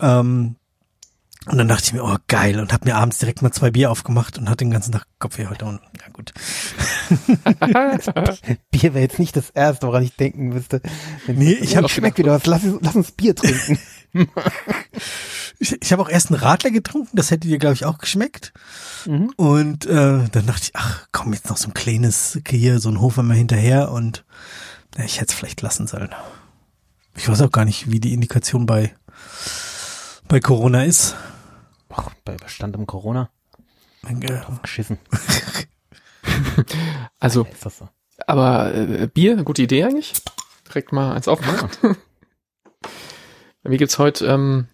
[0.00, 0.56] Ähm,
[1.46, 3.90] und dann dachte ich mir, oh geil, und habe mir abends direkt mal zwei Bier
[3.90, 5.64] aufgemacht und hatte den ganzen Tag Kopfweh heute.
[5.66, 6.32] Und ja gut.
[8.70, 10.80] Bier wäre jetzt nicht das Erste, woran ich denken müsste.
[11.26, 12.46] Nee, ich hab- schmeckt wieder was.
[12.46, 13.78] Lass, lass uns Bier trinken.
[15.58, 18.52] Ich, ich habe auch erst einen Radler getrunken, das hätte dir, glaube ich, auch geschmeckt.
[19.06, 19.32] Mhm.
[19.36, 23.00] Und äh, dann dachte ich, ach komm, jetzt noch so ein kleines hier, so ein
[23.00, 24.24] Hofer hinterher und
[24.98, 26.14] ja, ich hätte es vielleicht lassen sollen.
[27.16, 28.94] Ich weiß auch gar nicht, wie die Indikation bei,
[30.28, 31.14] bei Corona ist.
[31.96, 33.30] Ach, bei Bestand im Corona.
[34.06, 34.14] Äh,
[34.62, 34.98] Geschissen.
[37.20, 37.88] Also, so?
[38.26, 40.14] aber äh, Bier, eine gute Idee eigentlich.
[40.66, 41.96] Direkt mal eins aufmachen.
[43.62, 44.68] Bei mir gibt's heute ähm,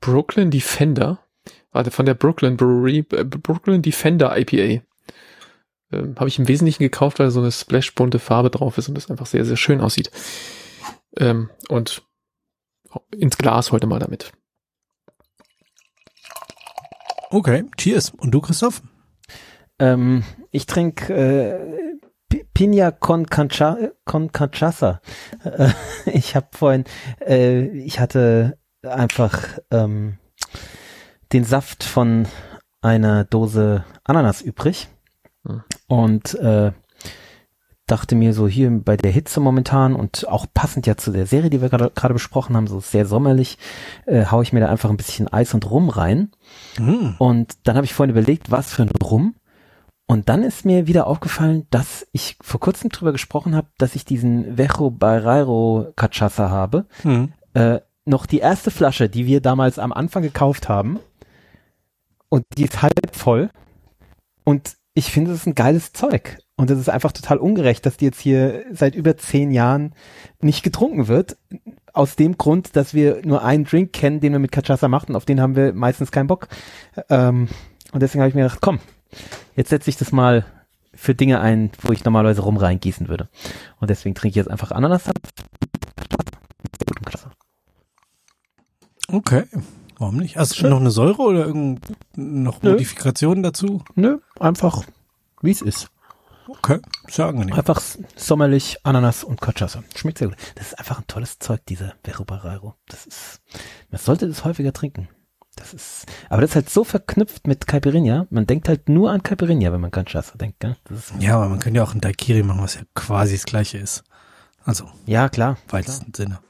[0.00, 1.18] Brooklyn Defender.
[1.72, 4.82] Warte, von der Brooklyn Brewery, äh, Brooklyn Defender IPA.
[5.92, 9.10] Ähm, Habe ich im Wesentlichen gekauft, weil so eine splash-bunte Farbe drauf ist und das
[9.10, 10.10] einfach sehr, sehr schön aussieht.
[11.16, 12.02] Ähm, und
[13.10, 14.32] ins Glas heute mal damit.
[17.30, 18.10] Okay, cheers.
[18.10, 18.82] Und du, Christoph?
[19.78, 25.00] Ähm, ich trinke äh, Pi- Pina con, Cancha, con Cachaça.
[25.44, 25.70] Äh,
[26.12, 26.84] ich habe vorhin,
[27.20, 30.18] äh, ich hatte einfach ähm,
[31.32, 32.26] den Saft von
[32.80, 34.88] einer Dose Ananas übrig
[35.46, 35.62] Hm.
[35.88, 36.72] und äh,
[37.86, 41.50] dachte mir so hier bei der Hitze momentan und auch passend ja zu der Serie,
[41.50, 43.58] die wir gerade besprochen haben, so sehr sommerlich,
[44.06, 46.32] äh, hau ich mir da einfach ein bisschen Eis und Rum rein.
[46.76, 47.14] Hm.
[47.18, 49.36] Und dann habe ich vorhin überlegt, was für ein Rum.
[50.08, 54.04] Und dann ist mir wieder aufgefallen, dass ich vor kurzem drüber gesprochen habe, dass ich
[54.04, 56.86] diesen Vejo Barreiro Cachaça habe.
[57.02, 57.32] Hm.
[57.54, 60.98] Äh, noch die erste Flasche, die wir damals am Anfang gekauft haben.
[62.28, 63.50] Und die ist halb voll.
[64.44, 66.38] Und ich finde, das ist ein geiles Zeug.
[66.56, 69.94] Und es ist einfach total ungerecht, dass die jetzt hier seit über zehn Jahren
[70.40, 71.36] nicht getrunken wird.
[71.92, 75.16] Aus dem Grund, dass wir nur einen Drink kennen, den wir mit Cachaça machen.
[75.16, 76.48] Auf den haben wir meistens keinen Bock.
[77.10, 77.48] Ähm,
[77.92, 78.80] und deswegen habe ich mir gedacht, komm,
[79.54, 80.46] jetzt setze ich das mal
[80.94, 83.28] für Dinge ein, wo ich normalerweise rum reingießen würde.
[83.78, 85.18] Und deswegen trinke ich jetzt einfach Ananassaft.
[87.04, 87.30] Cachaça.
[89.08, 89.44] Okay.
[89.98, 90.36] Warum nicht?
[90.36, 91.80] Hast du noch eine Säure oder irgend
[92.16, 92.72] noch Nö.
[92.72, 93.82] Modifikationen dazu?
[93.94, 94.84] Nö, einfach
[95.40, 95.90] wie es ist.
[96.48, 97.54] Okay, ist ja angenehm.
[97.54, 97.80] Einfach
[98.16, 99.82] sommerlich Ananas und Cachaça.
[99.94, 100.36] Schmeckt sehr gut.
[100.54, 102.74] Das ist einfach ein tolles Zeug, dieser Vero Barreiro.
[102.88, 103.40] Das ist,
[103.90, 105.08] man sollte das häufiger trinken.
[105.56, 108.26] Das ist, aber das ist halt so verknüpft mit Caipirinha.
[108.30, 110.76] Man denkt halt nur an Caipirinha, wenn man Cachaça denkt, gell?
[111.18, 114.04] Ja, aber man könnte ja auch ein Daiquiri machen, was ja quasi das gleiche ist.
[114.64, 115.56] Also, ja, klar.
[115.66, 116.40] im weitesten Sinne.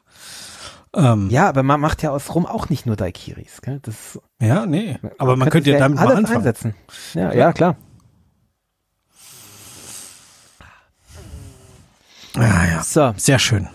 [0.95, 3.79] Ähm, Ja, aber man macht ja aus Rum auch nicht nur Daiquiris, gell?
[3.83, 4.99] Das ja, nee.
[5.19, 6.39] Aber man kann könnte ja damit mal anfangen.
[6.39, 6.75] einsetzen.
[7.15, 7.77] Ja, ja, klar.
[12.37, 12.83] Ah, ja.
[12.83, 13.69] So, Sehr schön.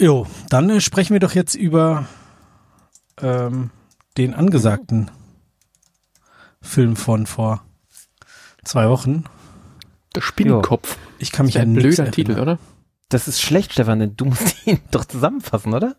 [0.00, 2.06] Jo, dann äh, sprechen wir doch jetzt über
[3.20, 3.70] ähm,
[4.16, 5.10] den angesagten
[6.60, 7.64] Film von vor
[8.64, 9.24] zwei Wochen.
[10.14, 10.96] Der Spinnenkopf.
[11.18, 12.56] Ich kann mich Ein an blöder Titel, erinnern.
[12.56, 12.58] oder?
[13.08, 15.96] das ist schlecht, Stefan, denn du musst ihn doch zusammenfassen, oder?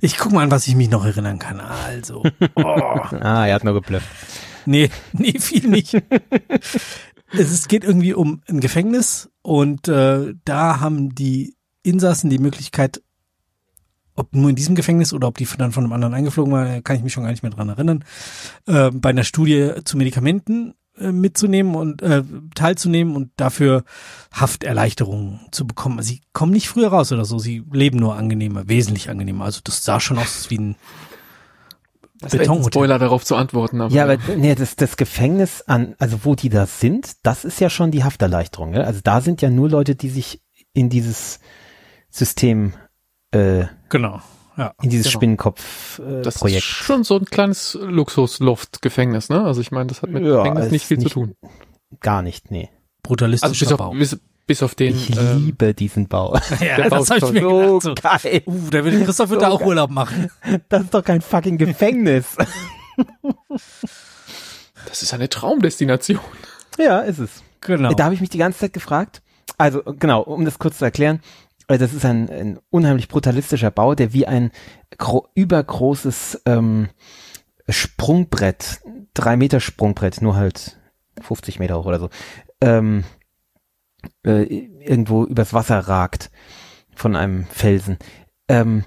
[0.00, 1.60] Ich guck mal an, was ich mich noch erinnern kann.
[1.60, 2.22] Also,
[2.54, 4.06] oh, Ah, er hat nur geblufft.
[4.66, 5.94] Nee, nee, viel nicht.
[7.32, 13.02] es geht irgendwie um ein Gefängnis und äh, da haben die Insassen die Möglichkeit,
[14.14, 16.96] ob nur in diesem Gefängnis oder ob die dann von einem anderen eingeflogen war, kann
[16.96, 18.04] ich mich schon gar nicht mehr dran erinnern,
[18.66, 22.22] äh, bei einer Studie zu Medikamenten äh, mitzunehmen und äh,
[22.54, 23.84] teilzunehmen und dafür
[24.32, 25.98] Hafterleichterungen zu bekommen.
[25.98, 29.44] Also sie kommen nicht früher raus oder so, sie leben nur angenehmer, wesentlich angenehmer.
[29.44, 30.76] Also das sah schon aus wie ein
[32.20, 33.80] das ein Spoiler darauf zu antworten.
[33.80, 37.60] Aber ja, aber nee, das, das Gefängnis an, also wo die da sind, das ist
[37.60, 38.74] ja schon die Hafterleichterung.
[38.74, 38.82] Ja?
[38.82, 41.40] Also da sind ja nur Leute, die sich in dieses
[42.10, 42.74] System
[43.32, 44.20] äh, genau
[44.60, 45.18] ja, in dieses genau.
[45.18, 46.18] Spinnenkopf-Projekt.
[46.18, 49.42] Äh, das ist schon so ein kleines Luxusloft-Gefängnis, ne?
[49.42, 51.34] Also ich meine, das hat mit ja, Gefängnis nicht viel nicht, zu tun.
[52.00, 52.68] Gar nicht, nee.
[53.02, 53.84] Brutalistischer also bis Bau.
[53.86, 54.96] auf, bis, bis auf den.
[54.96, 56.34] Ich ähm, liebe diesen Bau.
[56.60, 57.82] ja, der das Bau habe ich ist mir so gedacht.
[57.82, 57.94] So.
[57.94, 58.42] geil.
[58.46, 60.28] Uh, da will Christoph wird da auch Urlaub machen.
[60.68, 62.36] Das ist doch kein fucking Gefängnis.
[64.86, 66.18] Das ist eine Traumdestination.
[66.78, 67.44] ja, ist es.
[67.60, 67.92] Genau.
[67.92, 69.22] Da habe ich mich die ganze Zeit gefragt.
[69.56, 71.20] Also genau, um das kurz zu erklären,
[71.68, 74.50] äh, das ist ein, ein unheimlich brutalistischer Bau, der wie ein
[74.98, 76.88] gro übergroßes ähm,
[77.68, 78.80] Sprungbrett,
[79.14, 80.76] drei Meter Sprungbrett, nur halt
[81.20, 82.10] 50 Meter hoch oder so,
[82.60, 83.04] ähm,
[84.24, 86.30] äh, irgendwo übers Wasser ragt
[86.94, 87.98] von einem Felsen.
[88.48, 88.84] Ähm,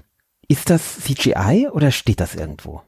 [0.48, 2.82] ist das CGI oder steht das irgendwo?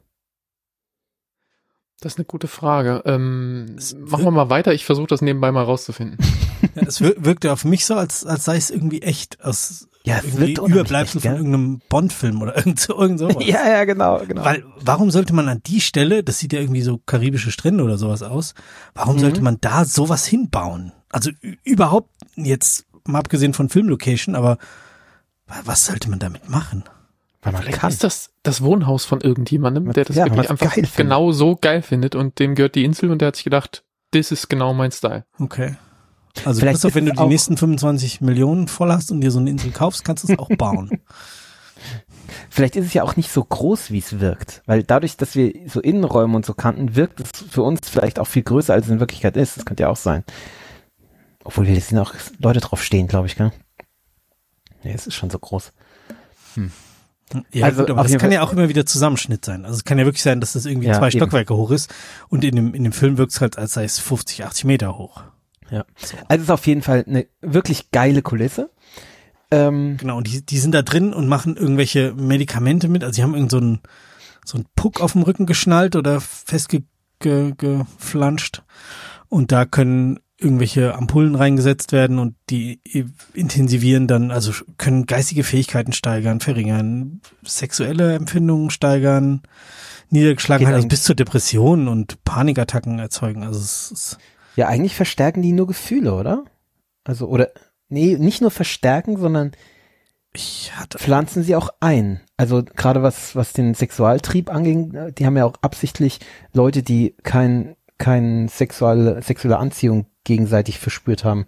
[1.99, 3.01] Das ist eine gute Frage.
[3.05, 4.71] Ähm, machen wir mal weiter.
[4.73, 6.17] Ich versuche das nebenbei mal rauszufinden.
[6.73, 9.43] Ja, es wir- wirkte auf mich so, als, als sei es irgendwie echt.
[9.43, 11.35] Aus Ja, es unheimlich Überbleibsel echt, von gell?
[11.35, 13.45] irgendeinem Bond-Film oder irgend, so, irgend sowas.
[13.45, 14.43] Ja, ja, genau, genau.
[14.43, 17.99] Weil, warum sollte man an die Stelle, das sieht ja irgendwie so karibische Strände oder
[17.99, 18.55] sowas aus,
[18.95, 19.19] warum Mhm.
[19.19, 20.93] sollte man da sowas hinbauen?
[21.17, 21.31] Also
[21.63, 24.57] überhaupt jetzt, mal abgesehen von Filmlocation, aber
[25.47, 26.83] wa- was sollte man damit machen?
[27.41, 27.91] Weil man Vielleicht kann.
[27.91, 30.95] ist das das Wohnhaus von irgendjemandem, der das Ja, wirklich einfach geil findet.
[30.95, 34.31] genau so geil findet und dem gehört die Insel und der hat sich gedacht, das
[34.31, 35.25] ist genau mein Style.
[35.39, 35.75] Okay.
[36.45, 39.31] Also Vielleicht Christoph, ist wenn du die auch- nächsten 25 Millionen voll hast und dir
[39.31, 41.01] so eine Insel kaufst, kannst du es auch bauen.
[42.49, 44.61] Vielleicht ist es ja auch nicht so groß, wie es wirkt.
[44.65, 48.27] Weil dadurch, dass wir so Innenräume und so kannten, wirkt es für uns vielleicht auch
[48.27, 49.57] viel größer, als es in Wirklichkeit ist.
[49.57, 50.23] Das könnte ja auch sein.
[51.47, 53.53] Obwohl wir sind auch Leute drauf stehen, glaube ich, gell?
[54.83, 55.71] Ja, es ist schon so groß.
[57.53, 59.63] Ja, Also gut, aber das kann Fall- ja auch immer wieder Zusammenschnitt sein.
[59.63, 61.19] Also es kann ja wirklich sein, dass das irgendwie Ja, zwei eben.
[61.19, 61.89] Stockwerke hoch ist
[62.27, 64.97] und in dem, in dem Film wirkt es halt, als sei es 50, 80 Meter
[64.97, 65.23] hoch.
[65.71, 65.85] Ja.
[65.95, 66.17] So.
[66.27, 68.69] Also es ist auf jeden Fall eine wirklich geile Kulisse.
[69.49, 73.05] Ähm, Genau, und die, die sind da drin und machen irgendwelche Medikamente mit.
[73.05, 73.79] Also sie haben irgend so einen,
[74.43, 78.63] so einen Puck auf dem Rücken geschnallt oder festgeflanscht.
[79.29, 82.79] Und da können irgendwelche Ampullen reingesetzt werden und die
[83.33, 89.41] intensivieren dann, also können geistige Fähigkeiten steigern, verringern, sexuelle Empfindungen steigern,
[90.09, 93.43] Niedergeschlagenheit, also bis zur Depression und Panikattacken erzeugen.
[93.43, 94.17] Also es ist,
[94.55, 96.45] ja, eigentlich verstärken die nur Gefühle, oder?
[97.03, 97.49] Also, oder,
[97.89, 99.53] nee, nicht nur verstärken, sondern
[100.33, 102.21] ich hatte, pflanzen sie auch ein.
[102.37, 106.19] Also gerade was, was den Sexualtrieb anging, äh, die haben ja auch absichtlich
[106.53, 111.45] Leute, die kein, kein sexuelle, sexuelle Anziehung gegenseitig verspürt haben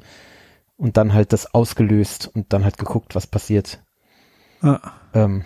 [0.78, 3.84] und dann halt das ausgelöst und dann halt geguckt, was passiert.
[4.64, 4.82] ja,
[5.14, 5.44] Ähm,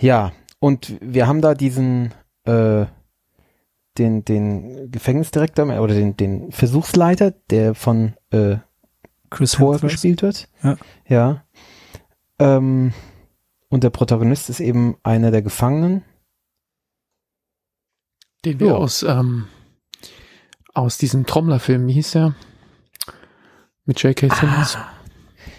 [0.00, 2.86] ja, und wir haben da diesen, äh,
[3.98, 8.56] den, den Gefängnisdirektor oder den, den Versuchsleiter, der von äh,
[9.30, 9.80] Chris Hemsworth.
[9.82, 10.48] gespielt wird.
[10.62, 10.76] Ja.
[11.08, 11.44] Ja.
[12.38, 12.92] Ähm,
[13.68, 16.04] und der Protagonist ist eben einer der Gefangenen.
[18.44, 18.74] Den wir Ja.
[18.74, 19.46] aus, ähm,
[20.74, 22.34] aus diesem Trommlerfilm, wie hieß der?
[23.86, 24.28] Mit J.K.
[24.34, 24.78] Simmons.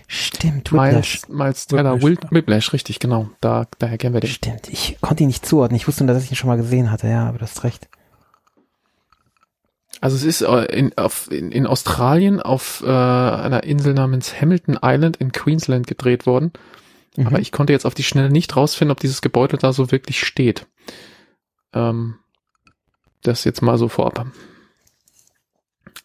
[0.07, 1.27] Stimmt, Whiplash.
[1.27, 2.31] Miles, Miles Teller, Whiplash.
[2.31, 3.29] Whiplash, richtig, genau.
[3.41, 4.29] Da, daher kennen wir den.
[4.29, 5.77] Stimmt, ich konnte ihn nicht zuordnen.
[5.77, 7.07] Ich wusste nur, dass ich ihn schon mal gesehen hatte.
[7.07, 7.87] Ja, aber du hast recht.
[10.01, 14.77] Also es ist äh, in, auf, in, in Australien auf äh, einer Insel namens Hamilton
[14.83, 16.51] Island in Queensland gedreht worden.
[17.15, 17.27] Mhm.
[17.27, 20.19] Aber ich konnte jetzt auf die Schnelle nicht rausfinden, ob dieses Gebäude da so wirklich
[20.19, 20.67] steht.
[21.73, 22.15] Ähm,
[23.23, 24.27] das jetzt mal so vorab.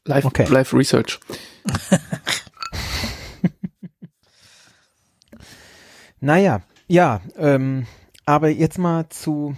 [0.05, 0.47] Live, Okay.
[0.49, 1.19] Live Research.
[6.21, 7.87] Naja, ja, ähm,
[8.27, 9.57] aber jetzt mal zu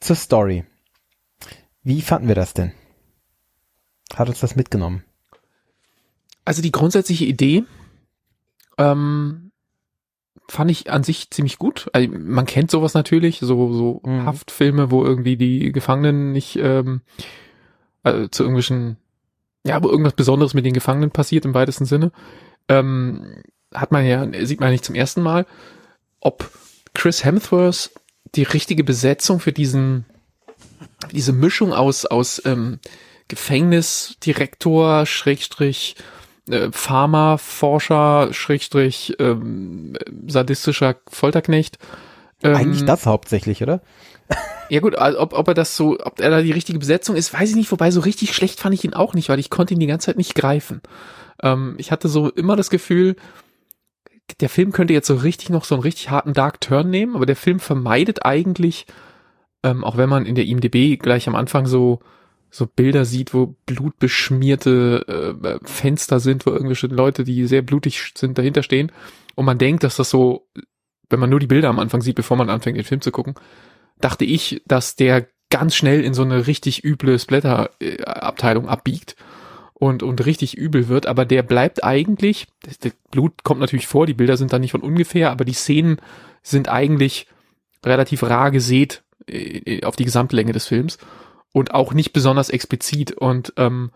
[0.00, 0.64] zur Story.
[1.82, 2.72] Wie fanden wir das denn?
[4.14, 5.04] Hat uns das mitgenommen?
[6.44, 7.64] Also die grundsätzliche Idee
[8.78, 9.50] ähm,
[10.48, 11.88] fand ich an sich ziemlich gut.
[11.92, 14.24] Also man kennt sowas natürlich, so, so Mhm.
[14.24, 17.02] Haftfilme, wo irgendwie die Gefangenen nicht ähm,
[18.04, 18.96] äh, zu irgendwelchen,
[19.66, 22.12] ja, wo irgendwas Besonderes mit den Gefangenen passiert im weitesten Sinne.
[22.68, 25.46] Ähm, hat man ja, sieht man nicht zum ersten Mal,
[26.20, 26.50] ob
[26.94, 27.90] Chris Hemsworth
[28.34, 30.06] die richtige Besetzung für diesen
[31.12, 32.78] diese Mischung aus, aus ähm,
[33.28, 35.96] Gefängnisdirektor, Schrägstrich,
[36.48, 39.96] äh, Pharmaforscher, Schrägstrich, ähm,
[40.26, 41.78] sadistischer Folterknecht.
[42.42, 43.80] Ähm, Eigentlich das hauptsächlich, oder?
[44.70, 47.32] Ja gut, also ob, ob er das so, ob er da die richtige Besetzung ist,
[47.34, 47.70] weiß ich nicht.
[47.70, 50.06] Wobei so richtig schlecht fand ich ihn auch nicht, weil ich konnte ihn die ganze
[50.06, 50.80] Zeit nicht greifen.
[51.42, 53.16] Ähm, ich hatte so immer das Gefühl,
[54.40, 57.26] der Film könnte jetzt so richtig noch so einen richtig harten Dark Turn nehmen, aber
[57.26, 58.86] der Film vermeidet eigentlich,
[59.62, 62.00] ähm, auch wenn man in der IMDb gleich am Anfang so
[62.54, 68.38] so Bilder sieht, wo blutbeschmierte äh, Fenster sind, wo irgendwelche Leute, die sehr blutig sind,
[68.38, 68.92] dahinter stehen.
[69.34, 70.46] Und man denkt, dass das so,
[71.10, 73.34] wenn man nur die Bilder am Anfang sieht, bevor man anfängt, den Film zu gucken,
[74.00, 79.16] dachte ich, dass der ganz schnell in so eine richtig üble Splatter-Abteilung abbiegt
[79.74, 82.78] und, und richtig übel wird, aber der bleibt eigentlich, das
[83.10, 85.98] Blut kommt natürlich vor, die Bilder sind da nicht von ungefähr, aber die Szenen
[86.42, 87.26] sind eigentlich
[87.84, 90.98] relativ rar gesät äh, auf die Gesamtlänge des Films
[91.52, 93.90] und auch nicht besonders explizit und ähm,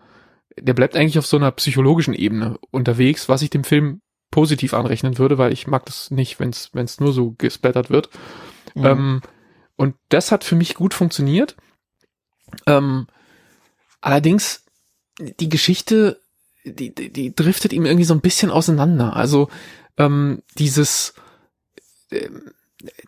[0.57, 5.17] der bleibt eigentlich auf so einer psychologischen Ebene unterwegs, was ich dem Film positiv anrechnen
[5.17, 8.09] würde, weil ich mag das nicht, wenn es nur so gesplattert wird.
[8.75, 8.85] Mhm.
[8.85, 9.21] Ähm,
[9.79, 11.55] und das hat für mich gut funktioniert.
[12.65, 13.07] Ähm,
[14.01, 14.65] allerdings,
[15.17, 16.19] die Geschichte,
[16.65, 19.15] die, die, die driftet ihm irgendwie so ein bisschen auseinander.
[19.15, 19.47] Also
[19.97, 21.13] ähm, dieses,
[22.09, 22.27] äh,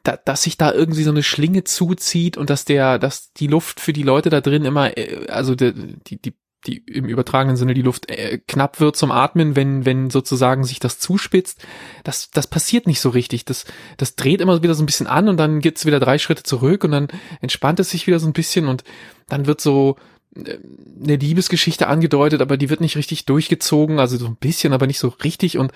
[0.03, 3.81] da, dass sich da irgendwie so eine Schlinge zuzieht und dass der, dass die Luft
[3.81, 5.73] für die Leute da drin immer, äh, also die,
[6.07, 6.33] die, die
[6.67, 10.79] die im übertragenen Sinne die Luft äh, knapp wird zum Atmen, wenn wenn sozusagen sich
[10.79, 11.65] das zuspitzt.
[12.03, 13.45] Das das passiert nicht so richtig.
[13.45, 13.65] Das
[13.97, 16.83] das dreht immer wieder so ein bisschen an und dann geht's wieder drei Schritte zurück
[16.83, 17.07] und dann
[17.41, 18.83] entspannt es sich wieder so ein bisschen und
[19.27, 19.97] dann wird so
[20.35, 20.57] äh,
[21.03, 24.99] eine Liebesgeschichte angedeutet, aber die wird nicht richtig durchgezogen, also so ein bisschen, aber nicht
[24.99, 25.71] so richtig und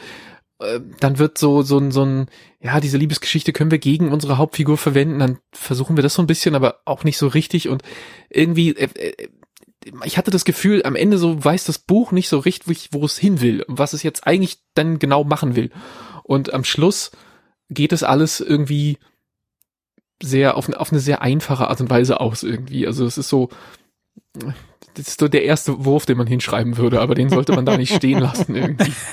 [0.60, 2.28] äh, dann wird so so ein so ein
[2.62, 6.28] ja diese Liebesgeschichte können wir gegen unsere Hauptfigur verwenden, dann versuchen wir das so ein
[6.28, 7.82] bisschen, aber auch nicht so richtig und
[8.30, 9.30] irgendwie äh, äh,
[10.04, 13.18] ich hatte das Gefühl, am Ende so weiß das Buch nicht so richtig, wo es
[13.18, 15.72] hin will, was es jetzt eigentlich dann genau machen will.
[16.24, 17.12] Und am Schluss
[17.70, 18.98] geht es alles irgendwie
[20.22, 22.88] sehr auf, auf eine sehr einfache Art und Weise aus irgendwie.
[22.88, 23.50] Also es ist so,
[24.96, 27.78] das ist so der erste Wurf, den man hinschreiben würde, aber den sollte man da
[27.78, 28.94] nicht stehen lassen irgendwie.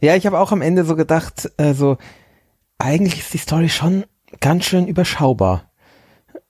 [0.00, 1.98] Ja, ich habe auch am Ende so gedacht, also
[2.78, 4.04] eigentlich ist die Story schon
[4.38, 5.67] ganz schön überschaubar.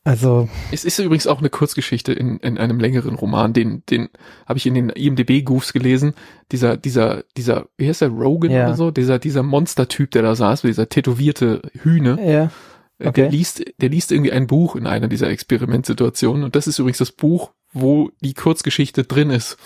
[0.09, 0.49] Also.
[0.73, 4.09] Es ist übrigens auch eine Kurzgeschichte in, in einem längeren Roman, den, den
[4.47, 6.15] habe ich in den IMDB-Goofs gelesen.
[6.51, 8.69] Dieser, dieser, dieser, wie heißt der, Rogan ja.
[8.69, 8.91] oder so?
[8.91, 12.17] Dieser, dieser Monstertyp, der da saß, dieser tätowierte Hühne.
[12.27, 12.51] Ja.
[12.99, 13.21] Äh, okay.
[13.21, 16.99] Der liest, der liest irgendwie ein Buch in einer dieser Experimentsituationen und das ist übrigens
[16.99, 19.59] das Buch, wo die Kurzgeschichte drin ist,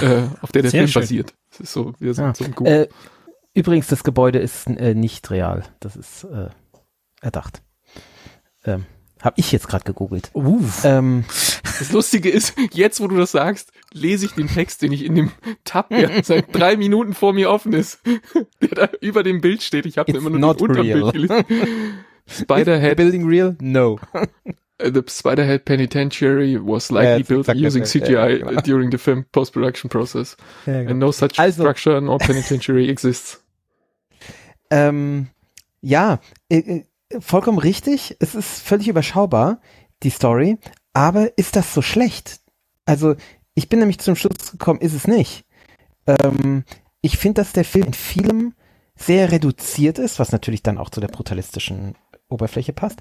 [0.00, 1.02] äh, auf der der Sehr Film schön.
[1.02, 1.34] basiert.
[1.50, 2.34] Das ist so, wir sind ja.
[2.34, 2.66] so ein.
[2.66, 2.88] Äh,
[3.52, 5.62] übrigens, das Gebäude ist äh, nicht real.
[5.80, 6.48] Das ist äh,
[7.20, 7.60] erdacht.
[8.64, 8.86] Ähm,
[9.24, 10.30] habe ich jetzt gerade gegoogelt.
[10.34, 10.84] Uff.
[10.84, 11.24] Ähm,
[11.62, 15.14] das Lustige ist, jetzt wo du das sagst, lese ich den Text, den ich in
[15.14, 15.32] dem
[15.64, 18.00] Tab, der seit drei Minuten vor mir offen ist,
[18.60, 19.86] der da über dem Bild steht.
[19.86, 21.44] Ich habe immer nur not unter Bild gelesen.
[22.26, 22.96] Spiderhead.
[22.96, 23.56] building real?
[23.60, 23.98] No.
[24.78, 28.60] The Spiderhead Penitentiary was likely yeah, built using CGI ja, genau.
[28.62, 30.36] during the film post-production process.
[30.66, 30.90] Ja, genau.
[30.90, 33.42] And no such also, structure nor penitentiary exists.
[34.70, 35.28] Ähm,
[35.82, 36.84] ja, äh, äh
[37.20, 38.16] vollkommen richtig.
[38.20, 39.60] Es ist völlig überschaubar,
[40.02, 40.58] die Story.
[40.92, 42.40] Aber ist das so schlecht?
[42.86, 43.16] Also,
[43.54, 45.44] ich bin nämlich zum Schluss gekommen, ist es nicht.
[46.06, 46.64] Ähm,
[47.00, 48.54] ich finde, dass der Film in vielem
[48.96, 51.96] sehr reduziert ist, was natürlich dann auch zu der brutalistischen
[52.28, 53.00] Oberfläche passt.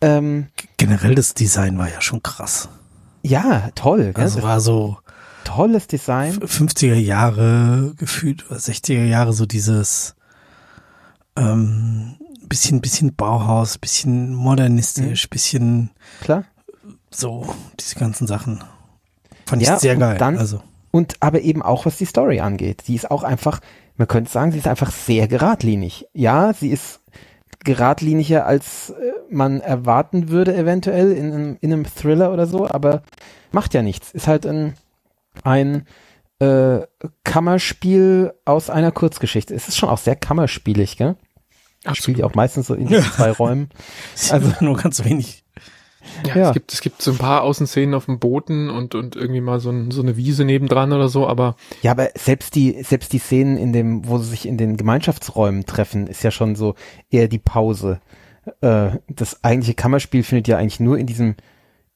[0.00, 2.68] Ähm, Generell das Design war ja schon krass.
[3.22, 4.12] Ja, toll.
[4.12, 4.24] Gell?
[4.24, 4.98] Also war so
[5.44, 6.38] tolles Design.
[6.38, 10.14] 50er Jahre gefühlt, 60er Jahre so dieses
[11.36, 12.16] ähm,
[12.48, 15.30] bisschen, bisschen Bauhaus, bisschen modernistisch, mhm.
[15.30, 16.44] bisschen klar
[17.16, 17.46] so
[17.78, 18.62] diese ganzen Sachen.
[19.46, 20.18] Fand ja, ich sehr geil.
[20.18, 20.60] Dann, also.
[20.90, 22.84] Und aber eben auch was die Story angeht.
[22.86, 23.60] Die ist auch einfach,
[23.96, 26.06] man könnte sagen, sie ist einfach sehr geradlinig.
[26.12, 27.00] Ja, sie ist
[27.64, 33.02] geradliniger, als äh, man erwarten würde, eventuell in einem, in einem Thriller oder so, aber
[33.52, 34.12] macht ja nichts.
[34.12, 34.74] Ist halt ein,
[35.42, 35.86] ein
[36.38, 36.80] äh,
[37.24, 39.54] Kammerspiel aus einer Kurzgeschichte.
[39.54, 41.16] Es ist schon auch sehr kammerspielig, gell?
[41.84, 41.98] Absolut.
[41.98, 43.68] Spielt ja auch meistens so in zwei Räumen.
[44.30, 45.44] Also nur ganz wenig.
[46.26, 49.16] Ja, ja, Es, gibt, es gibt so ein paar Außenszenen auf dem Booten und, und
[49.16, 51.56] irgendwie mal so, ein, so eine Wiese nebendran oder so, aber.
[51.82, 55.66] Ja, aber selbst die, selbst die Szenen in dem, wo sie sich in den Gemeinschaftsräumen
[55.66, 56.74] treffen, ist ja schon so
[57.10, 58.00] eher die Pause.
[58.60, 61.36] Äh, das eigentliche Kammerspiel findet ja eigentlich nur in diesem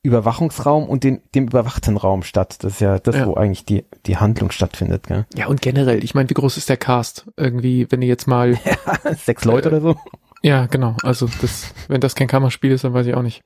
[0.02, 2.62] Überwachungsraum und den, dem überwachten Raum statt.
[2.62, 3.26] Das ist ja das, ja.
[3.26, 5.26] wo eigentlich die, die Handlung stattfindet, gell?
[5.36, 7.26] Ja, und generell, ich meine, wie groß ist der Cast?
[7.36, 8.58] Irgendwie, wenn ihr jetzt mal.
[9.04, 9.96] Ja, sechs Leute äh, oder so.
[10.42, 10.96] Ja, genau.
[11.02, 13.42] Also das, wenn das kein Kammerspiel ist, dann weiß ich auch nicht.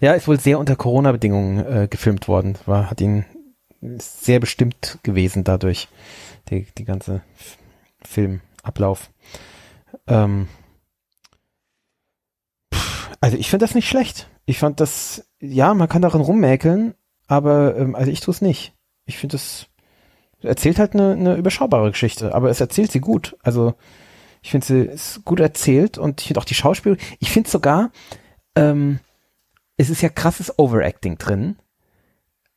[0.00, 2.58] Ja, ist wohl sehr unter Corona-Bedingungen äh, gefilmt worden.
[2.66, 3.24] War, hat ihn
[3.98, 5.88] sehr bestimmt gewesen dadurch,
[6.50, 7.22] die, die ganze
[8.04, 9.10] Filmablauf.
[10.06, 10.48] Ähm,
[12.74, 14.28] pff, also ich finde das nicht schlecht.
[14.44, 16.94] Ich fand das, ja, man kann darin rummäkeln,
[17.26, 18.74] aber ähm, also ich tue es nicht.
[19.04, 19.66] Ich finde es
[20.40, 23.36] erzählt halt eine, eine überschaubare Geschichte, aber es erzählt sie gut.
[23.42, 23.74] Also
[24.40, 26.96] ich finde sie ist gut erzählt und ich finde auch die Schauspieler.
[27.18, 27.90] Ich finde sogar,
[28.56, 29.00] ähm,
[29.76, 31.56] es ist ja krasses Overacting drin,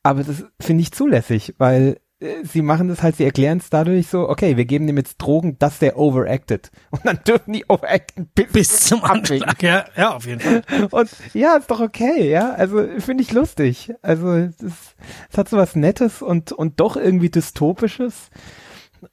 [0.04, 1.98] aber das finde ich zulässig, weil
[2.44, 5.58] sie machen das halt, sie erklären es dadurch so, okay, wir geben dem jetzt Drogen,
[5.58, 6.70] dass der overacted.
[6.90, 10.62] Und dann dürfen die overacten bis, Bis zum Anschlag, ja, ja, auf jeden Fall.
[10.90, 12.52] Und ja, ist doch okay, ja.
[12.52, 13.92] Also finde ich lustig.
[14.02, 14.54] Also es,
[15.30, 18.30] es hat so was Nettes und, und doch irgendwie Dystopisches.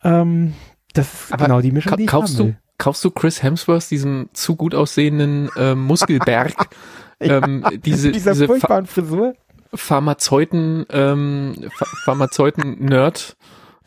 [0.03, 0.53] Ähm,
[0.93, 2.57] das ist Aber genau die Mischung, Ka die ich kaufst haben du, will.
[2.77, 6.53] kaufst du Chris Hemsworth diesen zu gut aussehenden äh, Muskelberg,
[7.19, 9.33] ähm, diese, Dieser diese Pha furchtbaren Frisur.
[9.75, 13.35] Pharmazeuten, ähm, Ph Pharmazeuten-Nerd,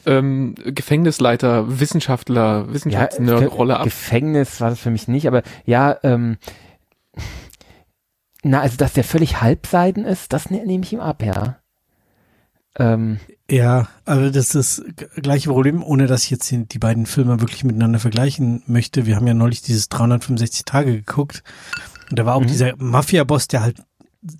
[0.06, 3.84] ähm, Gefängnisleiter, Wissenschaftler, Wissenschaftsnerd-Rolle ab.
[3.84, 6.38] Gefängnis war das für mich nicht, aber ja, ähm,
[8.42, 11.56] na, also dass der völlig halbseiden ist, das ne, nehme ich ihm ab, ja.
[12.78, 13.18] Ähm,
[13.50, 17.40] Ja, also das ist das gleiche Problem, ohne dass ich jetzt die, die beiden Filme
[17.40, 19.06] wirklich miteinander vergleichen möchte.
[19.06, 21.42] Wir haben ja neulich dieses 365 Tage geguckt
[22.10, 22.46] und da war auch Mhm.
[22.48, 23.82] dieser Mafia-Boss, der halt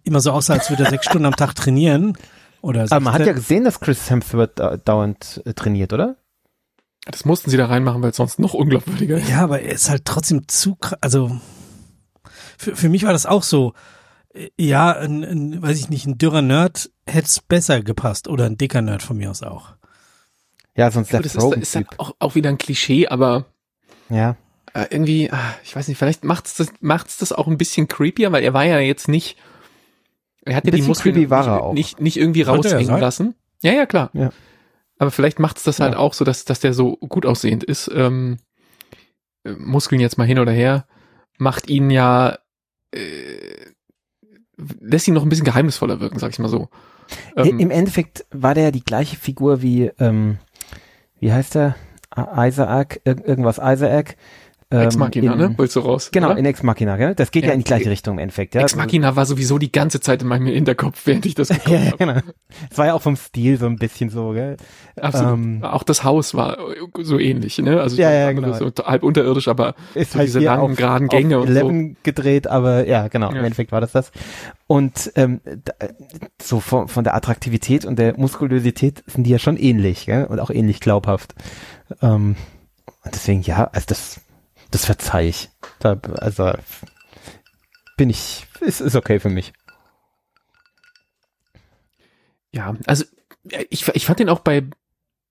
[0.04, 2.16] immer so aussah, als würde er sechs Stunden am Tag trainieren.
[2.62, 3.34] Oder aber man hat ja 16.
[3.42, 6.16] gesehen, dass Chris Hemsworth da, dauernd äh, trainiert, oder?
[7.08, 9.28] Das mussten sie da reinmachen, weil es sonst noch unglaubwürdiger ist.
[9.28, 11.30] Ja, aber er ist halt trotzdem zu, also
[12.58, 13.74] für, für mich war das auch so,
[14.34, 18.46] äh, ja, ein, ein, weiß ich nicht, ein dürrer Nerd hätte es besser gepasst oder
[18.46, 19.74] ein dicker Nerd von mir aus auch.
[20.74, 21.94] Ja, sonst Gut, Seth das ist, Rogen ist ja Typ.
[21.98, 23.46] auch, auch wieder ein Klischee, aber
[24.10, 24.36] Ja.
[24.74, 28.32] äh, irgendwie, ah, ich weiß nicht, vielleicht macht's das, macht's das auch ein bisschen creepier,
[28.32, 29.36] weil er war ja jetzt nicht,
[30.46, 31.72] er hat ja die Muskeln war nicht, auch.
[31.74, 33.34] nicht, nicht irgendwie raushängen lassen.
[33.62, 34.10] Ja, ja, klar.
[34.14, 34.30] Ja.
[34.98, 35.98] Aber vielleicht macht's das halt Ja.
[35.98, 37.90] auch so, dass, dass der so gut aussehend ist.
[37.94, 38.38] Ähm,
[39.44, 40.86] äh, Muskeln jetzt mal hin oder her,
[41.38, 42.38] macht ihn ja,
[42.94, 43.66] äh,
[44.80, 46.68] lässt ihn noch ein bisschen geheimnisvoller wirken, sag ich mal so.
[47.36, 50.38] Ähm, Im Endeffekt war der ja die gleiche Figur wie, ähm,
[51.18, 51.76] wie heißt er?
[52.16, 54.16] Isaac, ir irgendwas Isaac.
[54.68, 55.54] Ähm, Ex Machina, in, ne?
[55.58, 56.10] Wolltest du raus?
[56.12, 56.38] Genau, oder?
[56.38, 57.14] in Ex Machina, gell?
[57.14, 57.54] Das geht ja, Ja.
[57.54, 58.62] in die gleiche Richtung im Endeffekt, ja.
[58.62, 61.78] Ex Machina war sowieso die ganze Zeit in meinem Hinterkopf, während ich das geguckt ja,
[61.86, 61.96] habe.
[61.98, 62.14] genau.
[62.68, 64.56] Es war ja auch vom Stil so ein bisschen so, gell?
[65.00, 65.34] Absolut.
[65.34, 66.58] Ähm, auch das Haus war
[67.00, 67.80] so ähnlich, ne?
[67.80, 68.54] Also Ja, ja, genau.
[68.54, 71.54] so halb unterirdisch, aber Ist So halt diese langen, auf, geraden Gänge und so.
[71.70, 73.38] 11 gedreht, aber ja, genau, Ja.
[73.38, 74.10] im Endeffekt war das das.
[74.66, 75.74] Und ähm, da,
[76.42, 80.24] so von, von der Attraktivität und der Muskulosität sind die ja schon ähnlich, gell?
[80.24, 81.36] Und auch ähnlich glaubhaft.
[82.02, 82.34] Ähm,
[83.04, 84.20] und deswegen, ja, also das,
[84.70, 85.50] das verzeih ich.
[85.78, 86.52] Da, also
[87.96, 89.52] bin ich, ist, ist okay für mich.
[92.52, 93.04] ja, also
[93.50, 94.64] äh, ich, ich fand den auch bei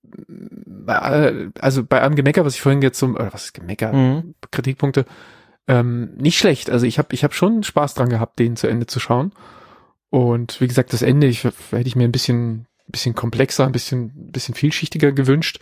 [0.08, 4.34] bei, also bei einem Gemecker, was ich vorhin jetzt zum, oder was ist Gemecker, Mhm.
[4.52, 5.04] Kritikpunkte,
[5.66, 6.70] ähm, nicht schlecht.
[6.70, 9.32] Also ich habe ich hab schon Spaß dran gehabt, den zu Ende zu schauen.
[10.10, 14.30] Und wie gesagt, das Ende, ich, hätte ich mir ein bisschen, bisschen komplexer, ein bisschen,
[14.30, 15.58] bisschen vielschichtiger gewünscht.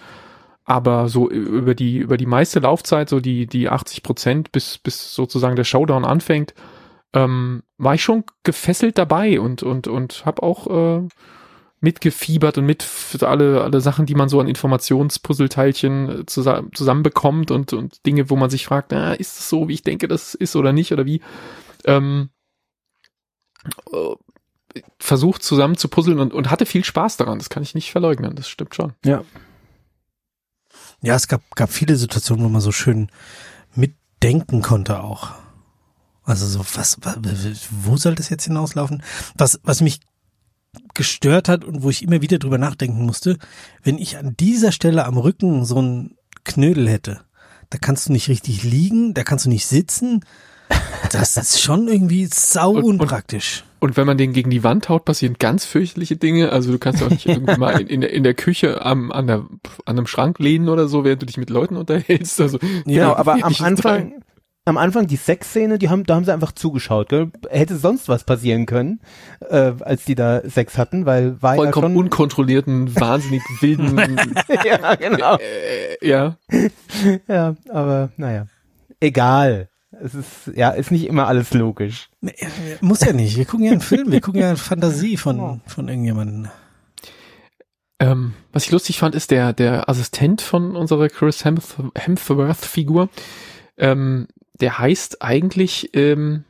[0.64, 5.14] Aber so über die, über die meiste Laufzeit, so die, die 80 Prozent, bis, bis
[5.14, 6.54] sozusagen der Showdown anfängt,
[7.12, 11.08] ähm, war ich schon gefesselt dabei und, und, und habe auch äh,
[11.80, 12.84] mitgefiebert und mit
[13.22, 18.36] alle, alle Sachen, die man so an Informationspuzzleteilchen äh, zusammen, zusammenbekommt und, und Dinge, wo
[18.36, 21.04] man sich fragt, na, ist es so, wie ich denke, das ist oder nicht oder
[21.04, 21.20] wie,
[21.84, 22.30] ähm,
[23.92, 24.14] äh,
[24.98, 27.38] versucht zusammen zu puzzeln und, und hatte viel Spaß daran.
[27.38, 28.34] Das kann ich nicht verleugnen.
[28.34, 28.94] Das stimmt schon.
[29.04, 29.22] Ja.
[31.04, 33.08] Ja, es gab, gab viele Situationen, wo man so schön
[33.74, 35.32] mitdenken konnte auch.
[36.24, 36.98] Also so, was,
[37.70, 39.02] wo soll das jetzt hinauslaufen?
[39.36, 40.00] Was, was mich
[40.94, 43.38] gestört hat und wo ich immer wieder drüber nachdenken musste,
[43.82, 47.20] wenn ich an dieser Stelle am Rücken so einen Knödel hätte,
[47.68, 50.24] da kannst du nicht richtig liegen, da kannst du nicht sitzen.
[51.12, 53.64] Das ist schon irgendwie sau Und- und- unpraktisch.
[53.80, 56.50] Und wenn man den gegen die Wand haut, passieren ganz fürchterliche Dinge.
[56.50, 59.26] Also du kannst auch nicht irgendwie mal in, in, der, in der Küche am, an,
[59.26, 59.40] der,
[59.84, 62.40] an einem Schrank lehnen oder so, während du dich mit Leuten unterhältst.
[62.40, 63.54] Also Genau, aber am.
[63.60, 64.14] Anfang,
[64.64, 67.30] am Anfang die Sexszene, die haben, da haben sie einfach zugeschaut, gell?
[67.50, 69.00] Hätte sonst was passieren können,
[69.50, 73.98] äh, als die da Sex hatten, weil war vollkommen ja schon, unkontrollierten, wahnsinnig wilden,
[74.64, 75.36] ja, genau.
[75.36, 76.36] äh, ja.
[77.28, 78.46] Ja, aber naja.
[79.00, 79.68] Egal.
[80.02, 82.08] Es ist, ja, ist nicht immer alles logisch.
[82.20, 82.34] Nee,
[82.80, 83.36] Muss ja nicht.
[83.36, 86.50] Wir gucken ja einen Film, wir gucken ja eine Fantasie von, von irgendjemandem.
[88.00, 93.08] Ähm, was ich lustig fand, ist der, der Assistent von unserer Chris Hemsworth- Hemsworth-Figur.
[93.76, 94.26] Ähm,
[94.60, 96.44] der heißt eigentlich, ähm,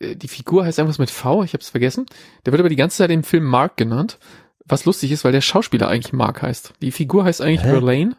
[0.00, 2.06] äh, die Figur heißt irgendwas mit V, ich habe es vergessen.
[2.44, 4.18] Der wird aber die ganze Zeit im Film Mark genannt,
[4.64, 6.74] was lustig ist, weil der Schauspieler eigentlich Mark heißt.
[6.82, 7.60] Die Figur heißt eigentlich?
[7.62, 8.16] Verlaine.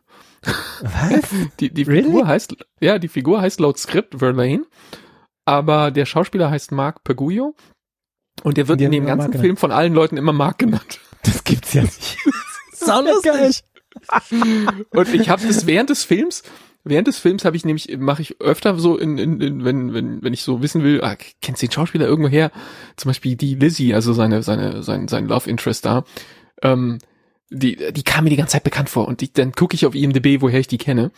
[0.82, 1.30] Was?
[1.60, 2.04] Die, die Really?
[2.04, 4.66] Figur heißt, ja, die Figur heißt laut Skript Verlaine,
[5.46, 7.56] aber der Schauspieler heißt Mark Peguio
[8.44, 9.46] und der wird in dem ganzen Mark genannt.
[9.46, 11.00] Film von allen Leuten immer Mark genannt.
[11.24, 12.18] Das gibt's ja nicht.
[12.74, 13.64] Sau lustig.
[14.92, 16.44] Und ich habe das während des Films,
[16.84, 20.24] während des Films habe ich nämlich, mache ich öfter so in, in, in wenn, wenn,
[20.24, 22.52] wenn ich so wissen will, ah, kennst du den Schauspieler irgendwo her?
[22.96, 26.04] Zum Beispiel die Lizzie, also seine, seine, sein, sein Love Interest da.
[26.62, 27.00] Ähm,
[27.50, 29.96] die, die kam mir die ganze Zeit bekannt vor und die, dann gucke ich auf
[29.96, 31.12] IMDb, woher ich die kenne.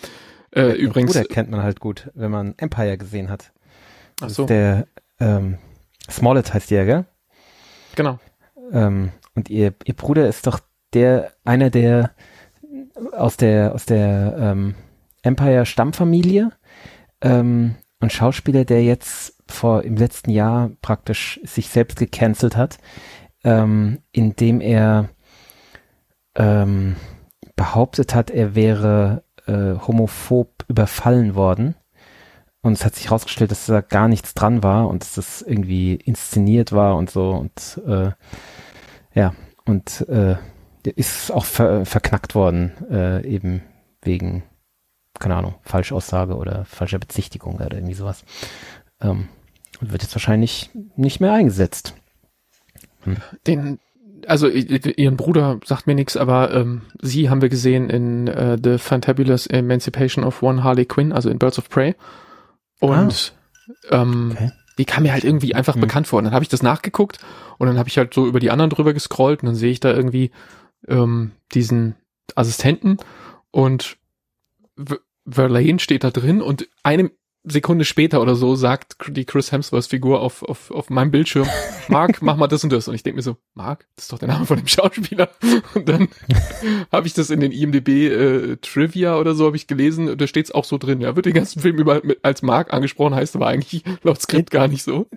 [0.51, 3.51] Äh, übrigens, Bruder kennt man halt gut, wenn man Empire gesehen hat.
[4.21, 4.88] ach Das so, ist Der
[5.19, 5.57] ähm,
[6.09, 7.05] Smollett heißt der, gell?
[7.95, 8.19] genau.
[8.71, 10.59] Ähm, und ihr, ihr Bruder ist doch
[10.93, 12.11] der, einer der
[13.13, 14.75] aus der, aus der ähm,
[15.21, 16.51] Empire Stammfamilie
[17.21, 22.77] ähm, und Schauspieler, der jetzt vor im letzten Jahr praktisch sich selbst gecancelt hat,
[23.43, 25.09] ähm, indem er
[26.39, 26.95] ähm,
[27.55, 31.75] behauptet hat, er wäre äh, homophob überfallen worden.
[32.61, 35.95] Und es hat sich herausgestellt, dass da gar nichts dran war und dass das irgendwie
[35.95, 38.11] inszeniert war und so und äh,
[39.13, 39.33] ja,
[39.65, 40.35] und äh,
[40.83, 43.61] ist auch ver verknackt worden, äh, eben
[44.01, 44.43] wegen,
[45.19, 48.23] keine Ahnung, Falschaussage oder falscher Bezichtigung oder irgendwie sowas.
[49.01, 49.29] Ähm,
[49.79, 51.95] und wird jetzt wahrscheinlich nicht mehr eingesetzt.
[53.47, 53.79] Den,
[54.28, 58.78] also ihren Bruder sagt mir nichts, aber ähm, sie haben wir gesehen in äh, The
[58.78, 61.95] Fantabulous Emancipation of One Harley Quinn, also in Birds of Prey.
[62.80, 63.34] Und
[63.91, 64.51] ähm, Okay.
[64.78, 65.82] die kam mir halt irgendwie einfach Hm.
[65.82, 66.20] bekannt vor.
[66.20, 67.20] Und dann habe ich das nachgeguckt
[67.57, 69.80] und dann habe ich halt so über die anderen drüber gescrollt und dann sehe ich
[69.80, 70.32] da irgendwie
[70.88, 71.95] ähm, diesen
[72.36, 72.97] Assistenten
[73.51, 73.97] und
[75.28, 77.11] Verlaine steht da drin und eine
[77.43, 81.47] Sekunde später oder so sagt die Chris Hemsworth Figur auf, auf, auf meinem Bildschirm,
[81.87, 82.87] Mark, mach mal das und das.
[82.87, 85.29] Und ich denke mir so, Mark, das ist doch der Name von dem Schauspieler.
[85.73, 86.09] Und dann
[86.91, 90.51] habe ich das in den IMDB äh, Trivia oder so habe ich gelesen, da steht's
[90.51, 90.99] auch so drin.
[91.01, 94.51] Ja, wird den ganzen Film über mit, als Mark angesprochen, heißt aber eigentlich laut Skript
[94.51, 95.07] gar nicht so.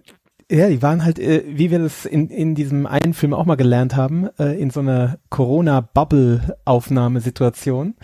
[0.51, 3.57] Ja, die waren halt, äh, wie wir das in, in diesem einen Film auch mal
[3.57, 7.95] gelernt haben, äh, in so einer Corona-Bubble-Aufnahmesituation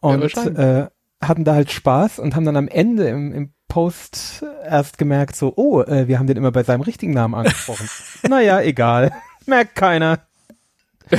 [0.00, 0.58] und wahrscheinlich.
[0.58, 0.88] äh,
[1.22, 5.54] hatten da halt Spaß und haben dann am Ende im, im Post erst gemerkt, so,
[5.56, 7.88] oh, äh, wir haben den immer bei seinem richtigen Namen angesprochen.
[8.28, 9.12] naja, egal.
[9.46, 10.20] Merkt keiner.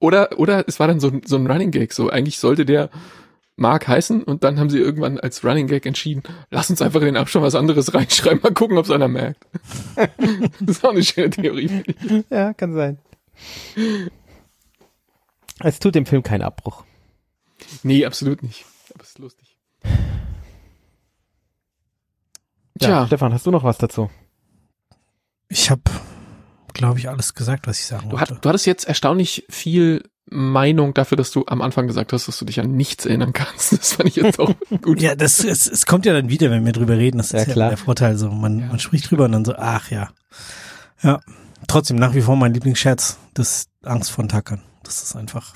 [0.00, 1.92] Oder, oder es war dann so, ein- so ein Running Gag.
[1.92, 2.90] So, eigentlich sollte der
[3.56, 7.06] Mark heißen und dann haben sie irgendwann als Running Gag entschieden, lass uns einfach in
[7.06, 9.44] den Abstand was anderes reinschreiben, mal gucken, ob es einer merkt.
[10.60, 11.82] das ist auch eine schöne Theorie.
[12.28, 12.98] Ja, kann sein.
[15.60, 16.84] Es tut dem Film keinen Abbruch.
[17.82, 18.64] Nee, absolut nicht.
[18.94, 19.56] Aber es ist lustig.
[22.80, 24.10] Ja, Tja, Stefan, hast du noch was dazu?
[25.48, 25.82] Ich habe,
[26.74, 28.34] glaube ich, alles gesagt, was ich sagen du, wollte.
[28.34, 32.36] hat, du hattest jetzt erstaunlich viel Meinung dafür, dass du am Anfang gesagt hast, dass
[32.38, 33.72] du dich an nichts erinnern kannst.
[33.72, 34.52] Das fand ich jetzt auch
[34.82, 35.00] gut.
[35.00, 37.18] Ja, das es, es kommt ja dann wieder, wenn wir drüber reden.
[37.18, 37.68] Das Ja, ist ja klar.
[37.68, 38.16] der Vorteil.
[38.18, 40.08] So, man, man spricht drüber und dann so, ach ja.
[41.02, 41.20] Ja.
[41.68, 44.62] Trotzdem nach wie vor mein Lieblingsscherz, das Angst vor Tackern.
[44.82, 45.54] Das ist einfach.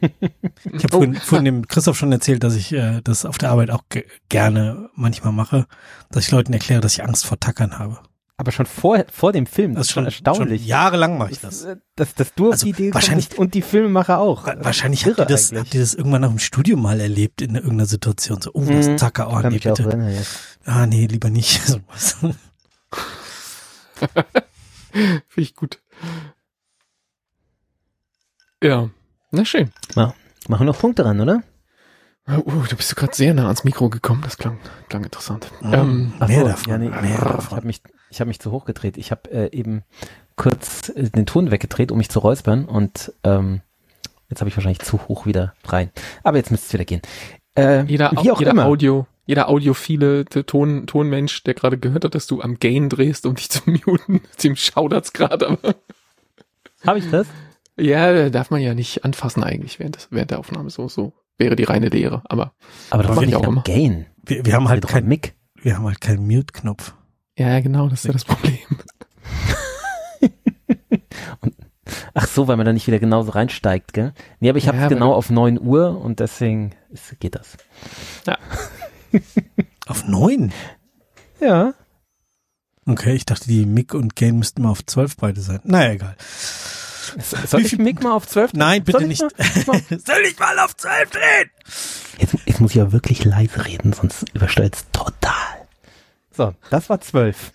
[0.00, 0.88] Ich habe Oh.
[0.98, 4.04] vorhin, vorhin dem Christoph schon erzählt, dass ich äh, das auf der Arbeit auch ge
[4.28, 5.66] gerne manchmal mache,
[6.10, 7.98] dass ich Leuten erkläre, dass ich Angst vor Tackern habe.
[8.36, 9.74] Aber schon vor, vor dem Film.
[9.74, 10.62] Das ist schon erstaunlich.
[10.62, 11.62] Schon jahrelang mache ich das.
[11.62, 14.46] Das, das, das du auf Also die Idee wahrscheinlich- und die Filmemacher auch.
[14.46, 17.54] Wa- Wahrscheinlich habt ihr, das, habt ihr das irgendwann nach dem Studium mal erlebt in
[17.54, 18.40] irgendeiner Situation.
[18.40, 18.96] So, oh, das Mhm.
[18.96, 19.82] Tacker, oh, nee, bitte.
[19.82, 20.14] erinnern.
[20.64, 21.60] Ah, nee, lieber nicht.
[21.66, 22.16] Sowas.
[24.92, 25.78] Finde ich gut.
[28.62, 28.88] Ja,
[29.30, 29.70] na schön.
[29.94, 30.14] Machen
[30.48, 31.42] wir noch Punkte ran, oder?
[32.28, 34.22] Uh, du bist gerade sehr nah ans Mikro gekommen.
[34.22, 34.58] Das klang,
[34.88, 35.50] klang interessant.
[35.60, 35.74] Mhm.
[35.74, 37.56] Ähm, Ach Mehr so, davon, Ja, nee, mehr ich davon.
[37.56, 38.96] habe mich, ich hab mich zu hoch gedreht.
[38.96, 39.82] Ich habe äh, eben
[40.36, 43.62] kurz äh, den Ton weggedreht, um mich zu räuspern und ähm,
[44.28, 45.90] jetzt habe ich wahrscheinlich zu hoch wieder rein.
[46.22, 47.02] Aber jetzt müsste es wieder gehen.
[47.56, 48.66] Äh, jeder wie auch jeder immer.
[48.66, 53.26] Audio, jeder audiophile der Ton, Tonmensch, der gerade gehört hat, dass du am Gain drehst,
[53.26, 55.74] um dich zu muten, dem schaudert's gerade, aber
[56.86, 57.26] Habe ich das?
[57.80, 60.70] Ja, darf man ja nicht anfassen eigentlich während, des, während der Aufnahme.
[60.70, 62.22] So, so wäre die reine Lehre.
[62.26, 62.52] Aber
[62.90, 63.62] Aber das war nicht auch immer.
[63.62, 64.06] Gain.
[64.24, 65.34] Wir, wir haben Halt kein, Mic.
[65.54, 66.94] wir haben halt keinen Mute-Knopf.
[67.36, 68.58] ja, genau, das ist ja das Problem.
[72.14, 74.12] Ach so, weil man da nicht wieder genauso reinsteigt, gell?
[74.40, 77.56] Nee, aber ich habe Ja, es genau auf 9 Uhr und deswegen ist, geht das.
[79.86, 80.52] Auf neun?
[81.40, 81.74] Ja.
[82.86, 85.60] Okay, ich dachte, die Mick und Gain müssten mal auf zwölf beide sein.
[85.64, 86.16] Naja, egal.
[87.18, 88.52] Soll ich Mic mal auf 12?
[88.54, 89.22] Nein, bitte nicht.
[89.22, 89.30] mal-
[90.06, 91.50] Soll ich mal auf zwölf drehen?
[92.18, 95.66] Jetzt, jetzt muss ich ja wirklich leise reden, sonst übersteuert es total.
[96.32, 97.52] So, das war zwölf.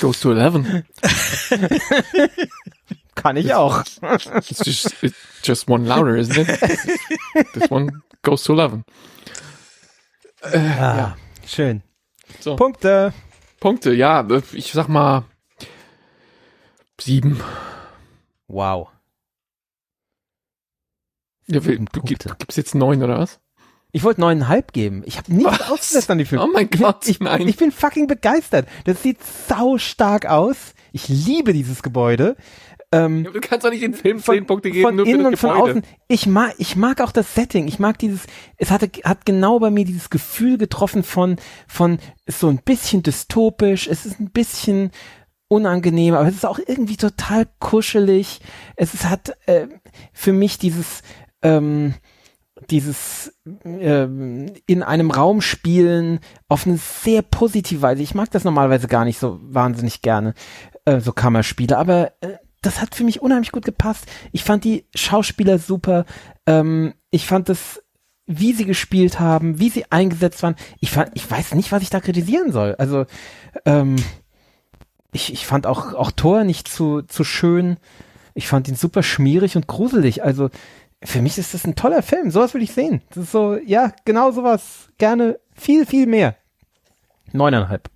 [0.00, 0.84] Goes to 11.
[3.14, 3.82] Kann ich auch.
[3.82, 5.14] It's just, it's
[5.44, 6.58] just one louder, isn't it?
[7.54, 8.84] This one goes to 11.
[10.42, 11.16] Äh, Ah, ja.
[11.46, 11.82] Schön.
[12.40, 12.56] So.
[12.56, 13.12] Punkte.
[13.60, 15.24] Punkte, ja, ich sag mal
[17.04, 17.40] sieben.
[18.48, 18.88] Wow.
[21.46, 22.36] Ja, du, Punkte.
[22.38, 23.40] gibst jetzt neun oder was?
[23.94, 25.02] Ich wollte neuneinhalb geben.
[25.04, 26.44] Ich habe nichts ausgesetzt an die Filme.
[26.44, 27.46] Oh mein Gott, ich, nein.
[27.46, 28.66] Ich bin fucking begeistert.
[28.84, 30.74] Das sieht sau stark aus.
[30.92, 32.36] Ich liebe dieses Gebäude.
[32.90, 35.26] Ähm, Du kannst doch nicht den Film von, zehn Punkte geben, von nur für innen
[35.26, 35.70] und von Gebäude.
[35.72, 35.82] außen.
[36.08, 37.68] Ich mag, ich mag auch das Setting.
[37.68, 38.22] Ich mag dieses,
[38.56, 41.36] es hatte, hat genau bei mir dieses Gefühl getroffen von,
[41.68, 43.88] von, ist so ein bisschen dystopisch.
[43.88, 44.90] Es ist ein bisschen
[45.52, 48.40] unangenehm, aber es ist auch irgendwie total kuschelig.
[48.74, 49.68] Es ist, hat äh,
[50.14, 51.02] für mich dieses,
[51.42, 51.94] ähm,
[52.70, 53.34] dieses
[53.64, 58.02] ähm, in einem Raum spielen auf eine sehr positive Weise.
[58.02, 60.32] Ich mag das normalerweise gar nicht so wahnsinnig gerne,
[60.86, 64.06] äh, so Kammerspiele, aber äh, das hat für mich unheimlich gut gepasst.
[64.30, 66.06] Ich fand die Schauspieler super.
[66.46, 67.82] Ähm, ich fand das,
[68.26, 70.54] wie sie gespielt haben, wie sie eingesetzt waren.
[70.80, 72.76] Ich fand, ich weiß nicht, was ich da kritisieren soll.
[72.78, 73.04] Also
[73.66, 73.96] ähm,
[75.12, 77.76] ich, ich fand auch auch Thor nicht zu zu schön.
[78.34, 80.24] Ich fand ihn super schmierig und gruselig.
[80.24, 80.48] Also
[81.04, 82.30] für mich ist das ein toller Film.
[82.30, 83.02] Sowas will ich sehen.
[83.10, 84.88] Das ist so, ja, genau sowas.
[84.98, 86.36] Gerne viel, viel mehr.
[87.32, 87.90] Neuneinhalb.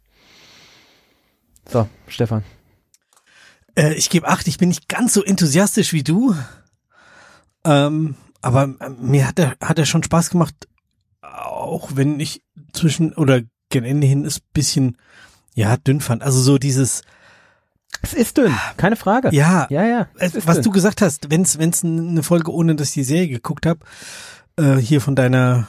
[1.69, 2.45] So, Stefan.
[3.77, 6.35] Äh, ich gebe acht, ich bin nicht ganz so enthusiastisch wie du.
[7.65, 10.55] Ähm, aber äh, mir hat er, hat er schon Spaß gemacht,
[11.23, 12.43] auch wenn ich
[12.73, 14.97] zwischen oder gen Ende hin es bisschen
[15.57, 16.23] ja dünn fand.
[16.23, 17.03] Also so dieses
[18.03, 19.31] Es ist dünn, keine Frage.
[19.35, 19.85] ja, ja.
[19.85, 20.07] ja
[20.45, 20.63] was dünn.
[20.65, 23.81] du gesagt hast, wenn es wenn's eine Folge ohne dass ich die Serie geguckt habe,
[24.57, 25.67] äh, hier von deiner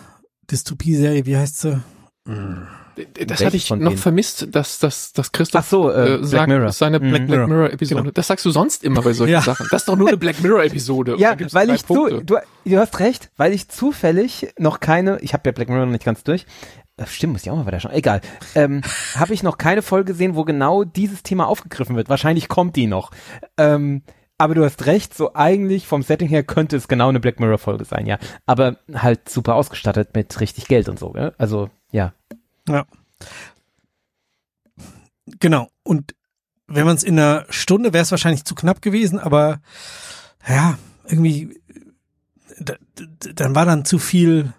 [0.51, 1.81] Dystopie-Serie, wie heißt sie?
[2.25, 3.97] Das Welche hatte ich noch denen?
[3.97, 6.71] vermisst, dass, dass, dass Christoph Ach so, äh, äh, Black sagt, Mirror.
[6.71, 7.09] seine Mhm.
[7.09, 8.01] Black, Black Mirror Episode.
[8.01, 8.11] Genau.
[8.11, 9.41] Das sagst du sonst immer bei solchen Ja.
[9.41, 9.67] Sachen.
[9.69, 11.15] Das ist doch nur eine Black Mirror Episode.
[11.19, 15.43] Ja, weil ich zu, du, du hast recht, weil ich zufällig noch keine, ich habe
[15.45, 16.45] ja Black Mirror noch nicht ganz durch.
[16.97, 17.93] Äh, Stimmt, muss ich auch mal weiter schauen.
[17.93, 18.21] Egal.
[18.55, 18.81] Ähm,
[19.15, 22.09] habe ich noch keine Folge gesehen, wo genau dieses Thema aufgegriffen wird.
[22.09, 23.11] Wahrscheinlich kommt die noch.
[23.57, 24.03] Ähm,
[24.39, 27.57] aber du hast recht, so eigentlich vom Setting her könnte es genau eine Black Mirror
[27.57, 28.19] Folge sein, ja.
[28.45, 31.33] Aber halt super ausgestattet mit richtig Geld und so, gell?
[31.39, 32.13] Also, ja.
[32.67, 32.85] Ja.
[35.39, 35.69] Genau.
[35.83, 36.13] Und
[36.67, 39.59] wenn man es in einer Stunde wäre es wahrscheinlich zu knapp gewesen, aber
[40.47, 40.77] ja,
[41.07, 41.59] irgendwie
[42.59, 44.53] da, da, dann war dann zu viel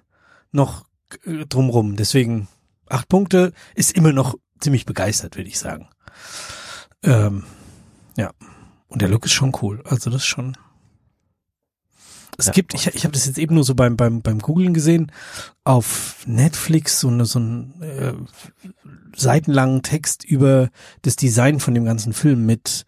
[0.51, 0.88] noch
[1.49, 1.97] drumrum.
[1.97, 2.49] Deswegen
[2.89, 5.89] acht Punkte ist immer noch ziemlich begeistert, würde ich sagen.
[7.03, 7.45] Ähm,
[8.17, 8.33] ja.
[8.89, 9.83] Und der Look ist schon cool.
[9.85, 10.57] Also das ist schon.
[12.39, 12.53] Es Ja.
[12.53, 15.11] gibt, ich, ich habe das jetzt eben nur so beim beim beim Googlen gesehen,
[15.65, 18.13] auf Netflix so eine so ein äh,
[19.17, 20.71] seitenlangen Text über
[21.03, 22.85] das Design von dem ganzen Film mit,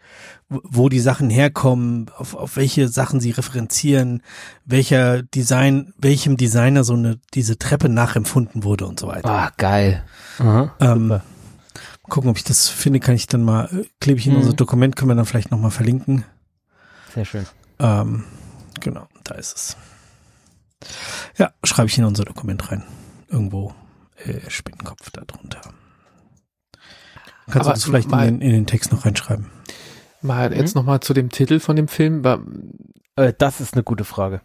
[0.51, 4.23] wo- wo die Sachen herkommen, auf, auf welche Sachen sie referenzieren,
[4.67, 9.29] welcher Design, welchem Designer so eine diese Treppe nachempfunden wurde und so weiter.
[9.31, 10.05] Ah, geil.
[10.39, 11.23] Aha, Ähm, super.
[12.09, 14.41] gucken, ob ich das finde, kann ich dann mal, äh, klebe ich in Mhm.
[14.41, 16.25] unser Dokument, können wir dann vielleicht nochmal verlinken.
[17.15, 17.47] Sehr schön.
[17.79, 18.25] Ähm,
[18.81, 19.77] genau, da ist es.
[21.39, 22.83] Ja, schreibe ich in unser Dokument rein.
[23.29, 23.75] Irgendwo
[24.25, 25.61] äh, Spinnenkopf da drunter.
[27.51, 29.47] Kannst du das vielleicht in den, in den Text noch reinschreiben?
[30.23, 30.57] Mal Mhm.
[30.57, 32.25] jetzt nochmal zu dem Titel von dem Film.
[32.25, 32.41] War-
[33.17, 34.41] Äh, das ist eine gute Frage.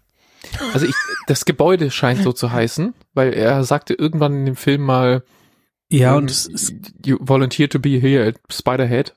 [0.73, 0.95] Also ich,
[1.28, 5.23] das Gebäude scheint so zu heißen, weil er sagte irgendwann in dem Film mal,
[5.91, 6.73] Ja, ähm, und es ist,
[7.05, 9.15] you volunteer to be here at Spiderhead.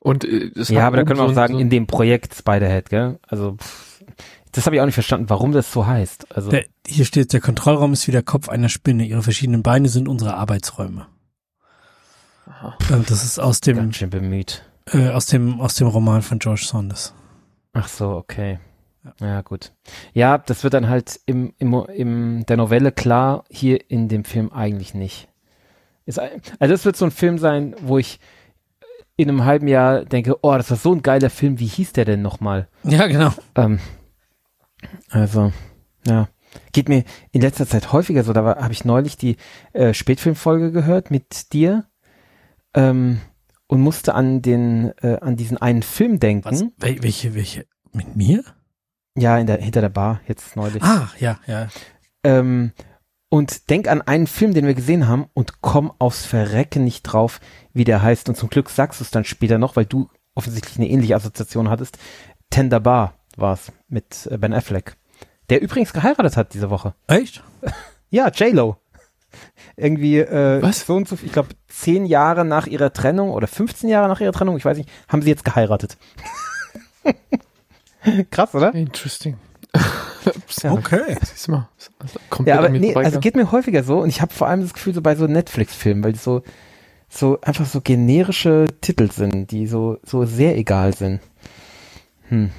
[0.00, 2.34] Und äh, es Ja, aber da können wir so auch sagen, so in dem Projekt
[2.34, 3.18] Spiderhead, gell?
[3.26, 4.04] Also, pff,
[4.52, 6.34] das habe ich auch nicht verstanden, warum das so heißt.
[6.36, 9.04] Also, der, hier steht, der Kontrollraum ist wie der Kopf einer Spinne.
[9.06, 11.06] Ihre verschiedenen Beine sind unsere Arbeitsräume.
[12.46, 12.76] Aha.
[13.08, 14.64] Das ist aus dem, ganz schön bemüht.
[14.92, 17.14] Äh, aus dem, aus dem Roman von George Saunders.
[17.72, 18.58] Ach so, okay.
[19.20, 19.72] Ja, gut.
[20.12, 24.52] Ja, das wird dann halt im, im, im der Novelle klar, hier in dem Film
[24.52, 25.28] eigentlich nicht.
[26.04, 28.18] Ist, also das wird so ein Film sein, wo ich
[29.16, 32.04] in einem halben Jahr denke, oh, das war so ein geiler Film, wie hieß der
[32.04, 32.68] denn nochmal?
[32.84, 33.32] Ja, genau.
[33.56, 33.80] Ähm,
[35.10, 35.52] also,
[36.06, 36.28] ja.
[36.72, 38.32] Geht mir in letzter Zeit häufiger so.
[38.32, 39.36] Da habe ich neulich die
[39.72, 41.86] äh, Spätfilmfolge gehört mit dir
[42.74, 43.20] ähm,
[43.68, 46.44] und musste an den äh, an diesen einen Film denken.
[46.44, 46.64] Was?
[46.78, 47.66] Wel welche, welche?
[47.92, 48.42] Mit mir?
[49.16, 50.82] Ja, in der hinter der Bar jetzt neulich.
[50.82, 51.68] Ah, ja, ja.
[52.24, 52.72] Ähm,
[53.30, 57.40] und denk an einen Film, den wir gesehen haben und komm aufs Verrecken nicht drauf,
[57.72, 58.28] wie der heißt.
[58.28, 61.68] Und zum Glück sagst du es dann später noch, weil du offensichtlich eine ähnliche Assoziation
[61.68, 61.98] hattest.
[62.50, 64.96] Tender Bar war's mit äh, Ben Affleck.
[65.50, 66.94] Der übrigens geheiratet hat diese Woche.
[67.06, 67.42] Echt?
[68.10, 68.78] Ja, J-Lo.
[69.78, 70.86] Irgendwie äh, Was?
[70.86, 74.32] so und so, ich glaube, zehn Jahre nach ihrer Trennung oder 15 Jahre nach ihrer
[74.32, 75.96] Trennung, ich weiß nicht, haben sie jetzt geheiratet.
[78.30, 78.74] Krass, oder?
[78.74, 79.36] Interesting.
[80.62, 80.72] Ja.
[80.72, 81.16] Okay.
[81.22, 81.68] Siehst du mal.
[81.98, 84.74] Also Ja, aber nee, also geht mir häufiger so und ich habe vor allem das
[84.74, 86.42] Gefühl so bei so Netflix-Filmen, weil die so
[87.08, 91.20] so einfach so generische Titel sind, die so so sehr egal sind.
[92.28, 92.50] Hm.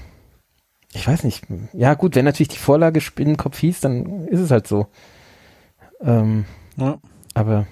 [0.94, 1.46] Ich weiß nicht.
[1.74, 4.88] Ja gut, wenn natürlich die Vorlage Spinnenkopf hieß, dann ist es halt so.
[6.02, 6.46] Ähm,
[6.78, 7.00] Ja.
[7.34, 7.68] Aber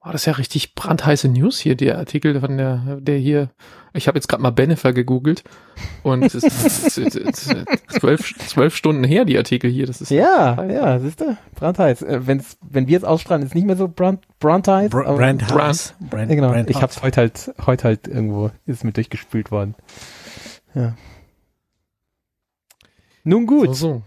[0.00, 3.50] War das ja richtig brandheiße News hier, der Artikel von der, der hier,
[3.94, 5.44] ich habe jetzt gerade mal Benefer gegoogelt
[6.02, 6.44] und es ist,
[6.98, 7.56] es ist
[7.88, 12.02] zwölf, zwölf Stunden her, die Artikel hier, das ist ja, ja, siehst du, brandheiß.
[12.02, 14.90] Äh, wenn's, wenn wir es ausstrahlen, ist nicht mehr so brand, brandheiß.
[14.90, 15.94] Br aber- Brand Brand.
[16.30, 16.50] Ja, genau.
[16.50, 16.82] Brand ich House.
[16.82, 19.74] hab's heute halt, heute halt irgendwo, ist es mir durchgespült worden.
[20.74, 20.96] Ja.
[23.22, 24.02] Nun gut, so,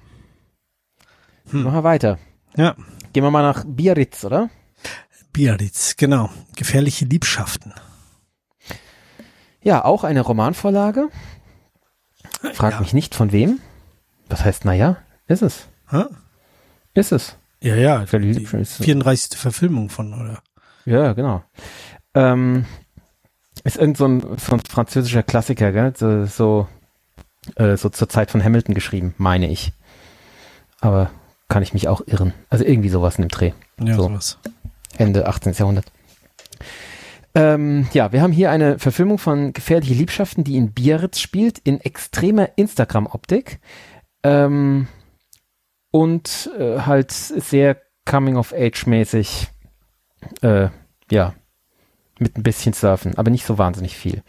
[1.47, 1.53] so.
[1.53, 1.63] Hm.
[1.63, 2.19] machen wir weiter.
[2.55, 2.75] Ja.
[3.13, 4.49] Gehen wir mal nach Biarritz, oder?
[5.37, 6.31] Biarritz, genau.
[6.55, 7.71] Gefährliche Liebschaften.
[9.61, 11.09] Ja, auch eine Romanvorlage.
[12.53, 12.79] Frag ja.
[12.79, 13.59] mich nicht von wem.
[14.29, 15.67] Was heißt, naja, ist es.
[15.91, 16.05] Hä?
[16.95, 17.37] Ist es.
[17.61, 18.03] Ja, ja.
[18.05, 19.37] Die Liebschaften ist- 34.
[19.37, 20.41] Verfilmung von, oder?
[20.85, 21.43] Ja, genau.
[22.15, 22.65] Ähm,
[23.63, 25.93] ist irgend so ein, so ein französischer Klassiker, gell?
[25.95, 26.67] So, so,
[27.57, 29.71] äh, so zur Zeit von Hamilton geschrieben, meine ich.
[30.81, 31.11] Aber
[31.47, 32.33] kann ich mich auch irren.
[32.49, 33.51] Also irgendwie sowas in dem Dreh.
[33.79, 34.03] Ja, So.
[34.03, 34.39] sowas.
[34.97, 35.53] Ende 18.
[35.53, 35.91] Jahrhundert.
[37.35, 41.79] Ähm, ja, wir haben hier eine Verfilmung von Gefährliche Liebschaften, die in Biarritz spielt, in
[41.79, 43.59] extremer Instagram-Optik.
[44.23, 44.87] Ähm,
[45.91, 49.49] und äh, halt sehr Coming-of-Age-mäßig,
[50.41, 50.69] äh,
[51.11, 51.33] ja,
[52.19, 54.23] mit ein bisschen Surfen, aber nicht so wahnsinnig viel.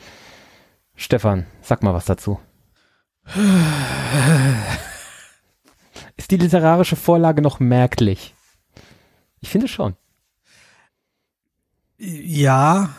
[0.94, 2.38] Stefan, sag mal was dazu.
[6.16, 8.34] Ist die literarische Vorlage noch merklich?
[9.40, 9.96] Ich finde schon.
[11.98, 12.90] Ja,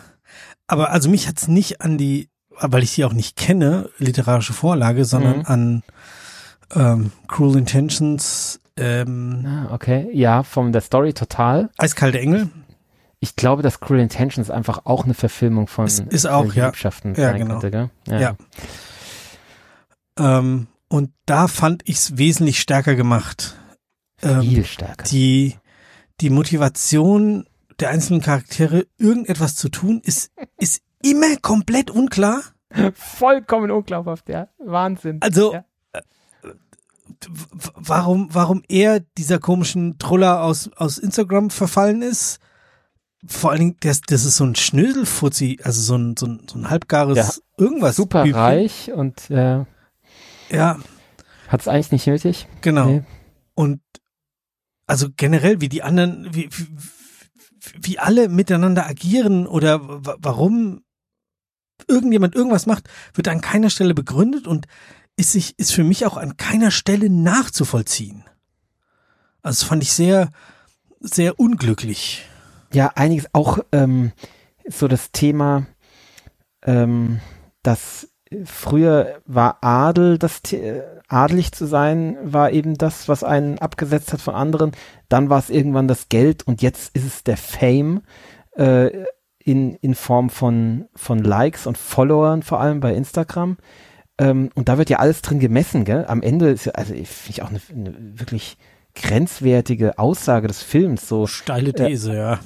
[0.67, 2.29] aber also mich hat's nicht an die,
[2.59, 5.45] weil ich sie auch nicht kenne, literarische Vorlage, sondern Mhm.
[5.45, 5.83] an
[6.75, 10.09] ähm, Cruel Intentions, ähm, Ah, okay.
[10.13, 11.69] Ja, von der Story total.
[11.77, 12.49] Eiskalte Engel.
[13.21, 16.67] Ich glaube, dass Cruel Intentions einfach auch eine Verfilmung von Es ist auch, ja.
[16.67, 17.59] Liebschaften Ja, sein genau.
[17.59, 17.71] könnte,
[18.05, 18.19] gell?
[18.19, 18.35] Ja.
[20.17, 23.55] Ähm, und da fand ich's wesentlich stärker gemacht.
[24.21, 25.03] Ähm, Viel stärker.
[25.05, 25.55] die,
[26.21, 27.45] die Motivation
[27.79, 32.41] der einzelnen Charaktere, irgendetwas zu tun, ist, ist immer komplett unklar.
[32.93, 34.47] Vollkommen unglaubhaft, ja.
[34.59, 35.17] Wahnsinn.
[35.21, 35.65] Also, Ja.
[37.75, 42.39] warum, warum er dieser komischen Troller aus, aus Instagram verfallen ist?
[43.25, 46.57] Vor allen Dingen, das, das ist so ein Schnöselfuzzi, also so ein, so ein, so
[46.57, 47.29] ein halbgares Ja.
[47.65, 47.95] irgendwas.
[47.97, 48.39] Super Bübchen.
[48.39, 49.65] reich und äh,
[50.49, 50.79] Ja,
[51.49, 52.47] hat es eigentlich nicht nötig.
[52.61, 52.85] genau.
[52.87, 53.03] Nee.
[53.55, 53.81] Und
[54.87, 56.67] also generell, wie die anderen, wie, wie,
[57.81, 60.83] wie alle miteinander agieren oder wa- warum
[61.87, 64.67] irgendjemand irgendwas macht, wird an keiner Stelle begründet und
[65.15, 68.23] ist sich, ist für mich auch an keiner Stelle nachzuvollziehen.
[69.41, 70.29] Also das fand ich sehr,
[70.99, 72.25] sehr unglücklich.
[72.73, 74.11] Ja, einiges auch ähm,
[74.67, 75.65] so das Thema,
[76.63, 77.19] ähm,
[77.63, 78.09] dass
[78.45, 84.21] früher war Adel, das äh, adelig zu sein, war eben das, was einen abgesetzt hat
[84.21, 84.71] von anderen.
[85.07, 88.01] Dann war es irgendwann das Geld und jetzt ist es der Fame
[88.55, 89.05] äh,
[89.39, 93.57] in, in Form von, von Likes und Followern, vor allem bei Instagram.
[94.19, 96.05] Ähm, und da wird ja alles drin gemessen, gell?
[96.07, 98.57] Am Ende ist ja, also finde ich auch eine, eine wirklich
[98.95, 102.39] grenzwertige Aussage des Films, so Steile These, ja.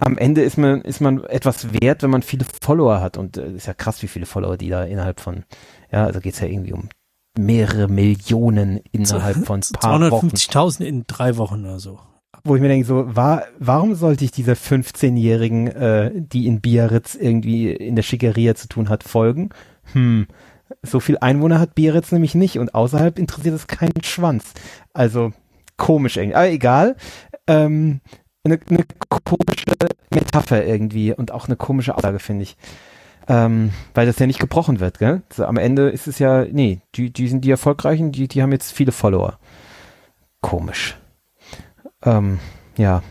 [0.00, 3.16] Am Ende ist man, ist man etwas wert, wenn man viele Follower hat.
[3.16, 5.44] Und äh, ist ja krass, wie viele Follower die da innerhalb von,
[5.92, 6.88] ja, also geht's ja irgendwie um
[7.38, 10.28] mehrere Millionen innerhalb von ein paar Wochen.
[10.28, 12.00] 250.000 in drei Wochen oder so.
[12.42, 17.14] Wo ich mir denke, so, war, warum sollte ich dieser 15-Jährigen, äh, die in Biarritz
[17.14, 19.50] irgendwie in der Schickeria zu tun hat, folgen?
[19.92, 20.26] Hm,
[20.82, 24.52] so viel Einwohner hat Biarritz nämlich nicht und außerhalb interessiert es keinen Schwanz.
[24.94, 25.32] Also
[25.76, 26.36] komisch irgendwie.
[26.36, 26.96] Aber egal.
[27.46, 28.00] Ähm,
[28.44, 28.84] eine, eine
[29.24, 29.64] komische
[30.12, 32.56] Metapher irgendwie und auch eine komische Aussage, finde ich.
[33.28, 35.22] Ähm, weil das ja nicht gebrochen wird, gell?
[35.32, 38.50] So, am Ende ist es ja, nee, die, die sind die Erfolgreichen, die, die haben
[38.52, 39.38] jetzt viele Follower.
[40.40, 40.96] Komisch.
[42.02, 42.40] Ähm,
[42.76, 43.02] ja.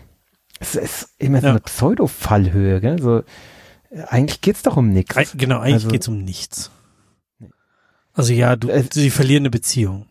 [0.59, 1.51] Es ist immer so Ja.
[1.51, 2.99] eine Pseudo-Fallhöhe, gell?
[3.01, 3.23] So,
[4.07, 5.15] eigentlich geht's doch um nichts.
[5.37, 6.71] Genau, eigentlich Also- geht's um nichts.
[8.13, 10.07] Also ja, du, Äh, sie verlieren eine Beziehung.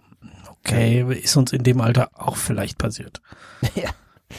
[0.65, 3.21] Okay, ist uns in dem Alter auch vielleicht passiert.
[3.75, 3.91] Ja.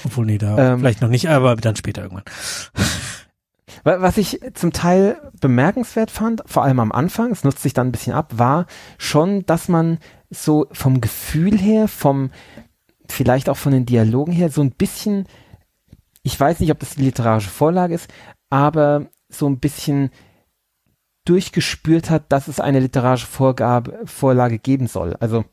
[0.06, 0.80] Obwohl, nee, da Ähm.
[0.80, 2.24] vielleicht noch nicht, aber dann später irgendwann.
[3.84, 7.88] Wa- Was ich zum Teil bemerkenswert fand, vor allem am Anfang, es nutzt sich dann
[7.88, 8.66] ein bisschen ab, war
[8.98, 12.32] schon, dass man so vom Gefühl her, vom,
[13.08, 15.26] vielleicht auch von den Dialogen her, so ein bisschen,
[16.24, 18.12] ich weiß nicht, ob das die literarische Vorlage ist,
[18.50, 20.12] aber so ein bisschen
[21.26, 25.16] durchgespürt hat, dass es eine literarische Vorgabe, Vorlage geben soll.
[25.20, 25.46] Also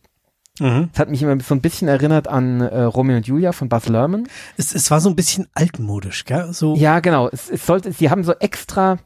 [0.59, 0.89] Mhm.
[0.93, 3.89] es hat mich immer so ein bisschen erinnert an äh, Romeo und Julia von Baz
[3.89, 4.27] Luhrmann.
[4.57, 6.53] Es, es war so ein bisschen altmodisch, gell?
[6.53, 7.29] So, Ja, genau.
[7.29, 8.99] Es, es sollte, sie haben so extra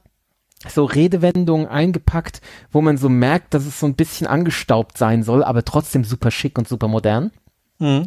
[0.68, 2.40] so Redewendungen eingepackt,
[2.70, 6.30] wo man so merkt, dass es so ein bisschen angestaubt sein soll, aber trotzdem super
[6.30, 7.30] schick und super modern.
[7.78, 8.07] Mhm.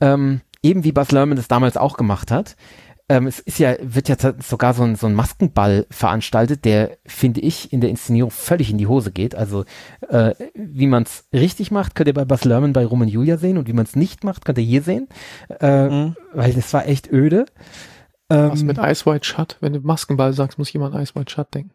[0.00, 2.56] Ähm, eben wie Baz Luhrmann das damals auch gemacht hat.
[3.08, 7.40] Ähm, es ist ja, wird ja sogar so ein, so ein Maskenball veranstaltet, der, finde
[7.40, 9.34] ich, in der Inszenierung völlig in die Hose geht.
[9.36, 9.64] Also,
[10.08, 13.58] äh, wie man es richtig macht, könnt ihr bei Baz Luhrmann bei Roman Julia sehen
[13.58, 15.08] und wie man es nicht macht, könnt ihr hier sehen.
[15.60, 16.16] Äh, Mhm.
[16.32, 17.46] Weil das war echt öde.
[18.28, 19.56] Was Ähm, mit Ice White Shut?
[19.60, 21.70] Wenn du Maskenball sagst, muss jemand an Ice White Shut denken.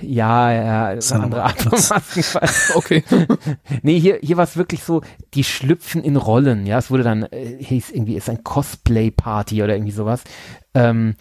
[0.00, 2.48] Ja, ja, das ist eine andere Art von Maskenball.
[2.74, 3.04] Okay.
[3.82, 5.02] nee, hier, hier war es wirklich so,
[5.34, 9.74] die schlüpfen in Rollen, ja, es wurde dann, äh, hieß irgendwie, ist ein Cosplay-Party oder
[9.74, 10.24] irgendwie sowas.
[10.74, 11.14] Ähm,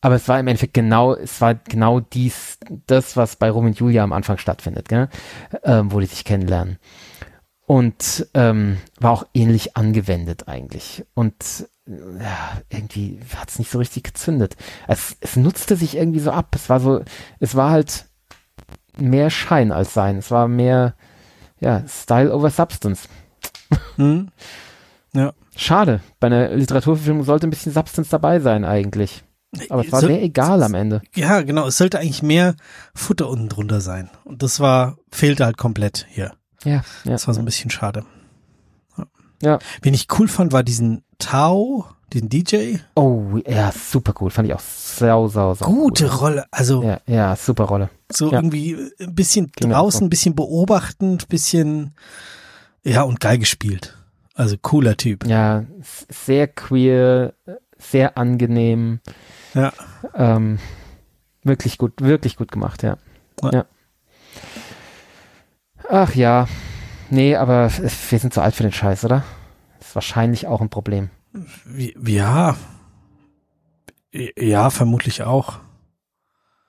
[0.00, 3.78] aber es war im Endeffekt genau, es war genau dies, das, was bei Rom und
[3.78, 5.08] Julia am Anfang stattfindet, gell?
[5.62, 6.78] Ähm, wo die sich kennenlernen.
[7.66, 11.04] Und ähm, war auch ähnlich angewendet eigentlich.
[11.14, 11.68] Und
[12.20, 14.56] ja, irgendwie hat es nicht so richtig gezündet.
[14.86, 16.54] Es, es nutzte sich irgendwie so ab.
[16.54, 17.02] Es war so,
[17.40, 18.06] es war halt
[18.98, 20.16] mehr Schein als Sein.
[20.18, 20.94] Es war mehr,
[21.60, 23.08] ja, Style over Substance.
[23.96, 24.30] Mhm.
[25.56, 26.00] Schade.
[26.20, 29.24] Bei einer Literaturverfilmung sollte ein bisschen Substance dabei sein eigentlich.
[29.68, 31.02] Aber es war So- sehr egal am Ende.
[31.14, 31.66] Ja, genau.
[31.66, 32.54] Es sollte eigentlich mehr
[32.94, 34.08] Futter unten drunter sein.
[34.24, 36.32] Und das war, fehlte halt komplett hier.
[36.64, 37.12] Ja, ja.
[37.12, 38.04] Das war so ein bisschen schade.
[39.42, 39.58] Ja.
[39.82, 42.76] Wen ich cool fand, war diesen Tao, den DJ.
[42.94, 44.30] Oh, ja, super cool.
[44.30, 46.10] Fand ich auch sau, sau, sau Gute cool.
[46.10, 46.44] Rolle.
[46.50, 47.90] Also Ja, ja, super Rolle.
[48.10, 48.38] so ja.
[48.38, 51.94] irgendwie ein bisschen Ging draußen, ein bisschen beobachtend, bisschen,
[52.84, 53.96] ja, und geil gespielt.
[54.34, 55.26] Also cooler Typ.
[55.26, 55.64] Ja,
[56.08, 57.34] sehr queer,
[57.78, 59.00] sehr angenehm.
[59.54, 59.72] Ja.
[60.14, 60.58] Ähm,
[61.42, 62.96] wirklich gut, wirklich gut gemacht, ja.
[63.42, 63.50] Ja.
[63.52, 63.64] ja.
[65.88, 66.46] Ach ja.
[67.10, 69.24] Nee, aber wir sind zu alt für den Scheiß, oder?
[69.80, 71.10] ist wahrscheinlich auch ein Problem.
[72.04, 72.56] Ja.
[74.12, 75.58] Ja, vermutlich auch.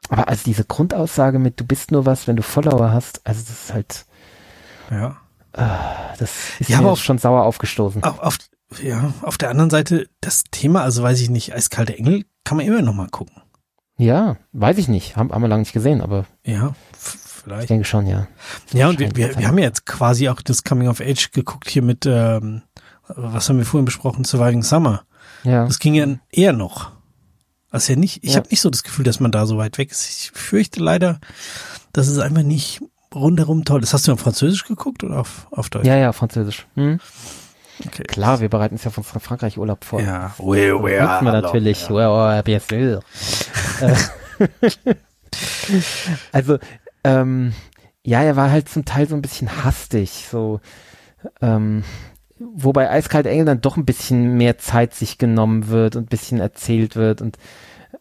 [0.09, 3.49] Aber also diese Grundaussage mit du bist nur was, wenn du Follower hast, also das
[3.65, 4.05] ist halt,
[4.89, 5.17] Ja.
[6.19, 8.03] das ist Ja, mir aber auf- schon sauer aufgestoßen.
[8.03, 8.37] Auf, auf,
[8.81, 12.65] ja, auf der anderen Seite, das Thema, also weiß ich nicht, Eiskalte Engel kann man
[12.65, 13.41] immer noch mal gucken.
[13.97, 15.15] Ja, weiß ich nicht.
[15.15, 16.73] Haben, haben wir lange nicht gesehen, aber Ja,
[17.41, 17.69] f- ich vielleicht.
[17.69, 18.27] denke schon, ja.
[18.73, 21.69] Ja, und wir, wir, wir haben ja jetzt quasi auch das Coming of Age geguckt
[21.69, 22.61] hier mit, ähm,
[23.07, 25.03] was haben wir vorhin besprochen, Surviving Summer.
[25.43, 25.65] Ja.
[25.65, 26.91] Das ging ja eher noch.
[27.71, 28.37] Also ja nicht, ich Ja.
[28.37, 30.07] habe nicht so das Gefühl, dass man da so weit weg ist.
[30.09, 31.19] Ich fürchte leider,
[31.93, 32.81] dass es einfach nicht
[33.15, 33.93] rundherum toll ist.
[33.93, 35.85] Hast du auf Französisch geguckt oder auf, auf Deutsch?
[35.85, 36.67] Ja, ja, Französisch.
[36.75, 36.99] Hm?
[37.85, 38.03] okay.
[38.03, 40.01] Klar, wir bereiten uns ja von Fra- Frankreich Urlaub vor.
[40.01, 41.87] Ja, oui, oui, wir natürlich.
[41.89, 41.91] Ja.
[41.91, 43.01] Ouais, ouais, bien sûr.
[43.81, 43.95] Äh,
[46.31, 46.57] also,
[47.03, 47.53] ähm,
[48.03, 50.59] ja, er war halt zum Teil so ein bisschen hastig, so,
[51.41, 51.83] ähm,
[52.39, 56.39] wobei Eiskalt Engel dann doch ein bisschen mehr Zeit sich genommen wird und ein bisschen
[56.39, 57.37] erzählt wird und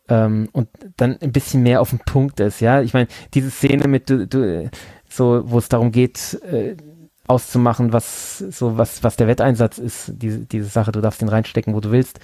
[0.08, 2.82] ähm, und dann ein bisschen mehr auf den Punkt ist, ja.
[2.82, 4.70] Ich meine, diese Szene mit du, du
[5.08, 6.76] so, wo es darum geht, äh,
[7.26, 11.74] auszumachen, was so was was der Wetteinsatz ist, diese diese Sache, du darfst den reinstecken,
[11.74, 12.20] wo du willst.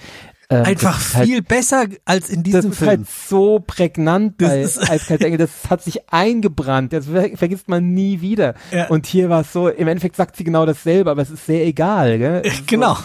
[0.49, 2.89] Ähm, Einfach das ist halt- viel besser als in das diesem ist Film.
[2.89, 7.67] halt so prägnant Das bei ist- Eiskalt Engel, das hat sich eingebrannt, das ver vergisst
[7.67, 8.53] man nie wieder.
[8.71, 8.87] Ja.
[8.87, 11.65] Und hier war es so, im Endeffekt sagt sie genau dasselbe, aber es ist sehr
[11.65, 12.41] egal, gell?
[12.45, 12.97] Ist genau.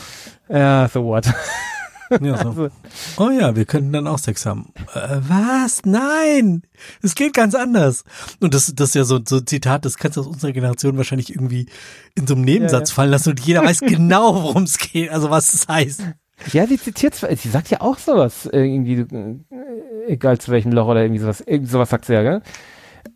[0.49, 1.26] So, ja, so what.
[1.26, 2.49] Ja, so.
[2.51, 2.68] Also,
[3.16, 4.68] Oh ja, wir könnten dann auch Sex haben.
[4.95, 5.80] Äh, was?
[5.86, 6.62] Nein!
[7.03, 8.05] Es geht ganz anders.
[8.38, 10.97] Und das, das ist ja so, so ein Zitat, das kannst du aus unserer Generation
[10.99, 11.66] wahrscheinlich irgendwie
[12.14, 12.95] in so einem Nebensatz Ja, ja.
[12.97, 16.03] fallen lassen und jeder weiß genau, worum es geht, also was es heißt.
[16.53, 19.36] Ja, sie zitiert zwar, sie sagt ja auch sowas, äh, irgendwie, äh,
[20.09, 22.43] egal zu welchem Loch oder irgendwie sowas, irgendwie sowas sagt sie ja, gell?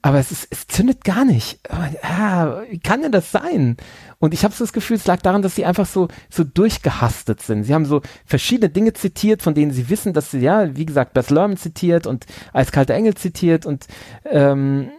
[0.03, 1.61] Aber es ist, es zündet gar nicht.
[2.03, 3.77] Ah, wie kann denn das sein?
[4.19, 7.43] Und ich habe so das Gefühl, es lag daran, dass sie einfach so, so durchgehastet
[7.43, 7.65] sind.
[7.65, 11.13] Sie haben so verschiedene Dinge zitiert, von denen sie wissen, dass sie, ja, wie gesagt,
[11.15, 13.87] Bess Lerman zitiert und Eiskalte Engel zitiert und,
[14.25, 14.91] ähm,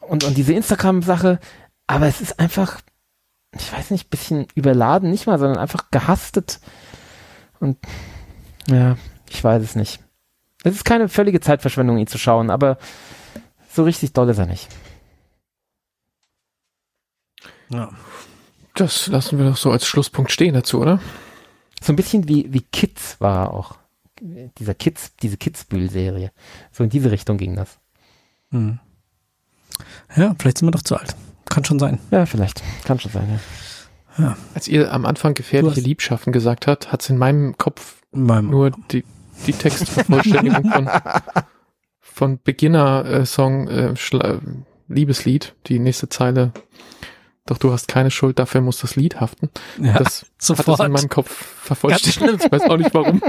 [0.00, 1.38] und, und diese Instagram-Sache.
[1.86, 2.80] Aber es ist einfach,
[3.54, 6.60] ich weiß nicht, bisschen überladen, nicht mal, sondern einfach gehastet.
[7.60, 7.78] Und
[8.66, 8.96] ja,
[9.28, 10.00] ich weiß es nicht.
[10.64, 12.78] Es ist keine völlige Zeitverschwendung, ihn zu schauen, aber
[13.72, 14.68] so richtig doll ist er nicht.
[17.70, 17.90] Ja.
[18.74, 21.00] Das lassen wir doch so als Schlusspunkt stehen dazu, oder?
[21.82, 23.78] So ein bisschen wie, wie Kids war er auch.
[24.20, 26.30] dieser Kids, diese Kitzbühel-Serie.
[26.72, 27.78] So in diese Richtung ging das.
[28.50, 28.78] Hm.
[30.14, 31.16] Ja, vielleicht sind wir doch zu alt.
[31.48, 31.98] Kann schon sein.
[32.10, 32.62] Ja, vielleicht.
[32.84, 33.38] Kann schon sein, ja.
[34.18, 34.36] Ja.
[34.54, 38.50] Als ihr am Anfang gefährliche Liebschaften gesagt habt, hat es in meinem Kopf in meinem
[38.50, 39.04] nur die,
[39.46, 40.90] die Textvervollständigung von,
[42.00, 44.38] von Beginner-Song äh, äh,
[44.88, 46.52] Liebeslied, die nächste Zeile.
[47.46, 49.50] Doch du hast keine Schuld, dafür muss das Lied haften.
[49.80, 50.68] Ja, das sofort.
[50.68, 52.44] hat das in meinem Kopf vervollständigt.
[52.44, 53.22] Ich weiß auch nicht warum.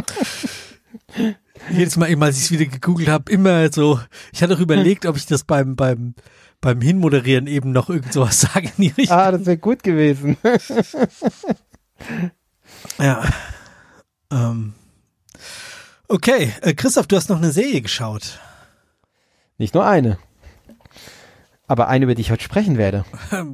[1.72, 4.00] Jedes Mal, als ich es wieder gegoogelt habe, immer so.
[4.34, 6.16] Ich hatte auch überlegt, ob ich das beim beim
[6.62, 9.18] beim Hinmoderieren eben noch irgend sowas sage in die Richtung.
[9.18, 10.38] Ah, das wäre gut gewesen.
[13.00, 13.24] ja.
[14.32, 14.74] Ähm.
[16.08, 18.40] Okay, äh, Christoph, du hast noch eine Serie geschaut.
[19.58, 20.18] Nicht nur eine.
[21.68, 23.06] Aber eine, über die ich heute sprechen werde.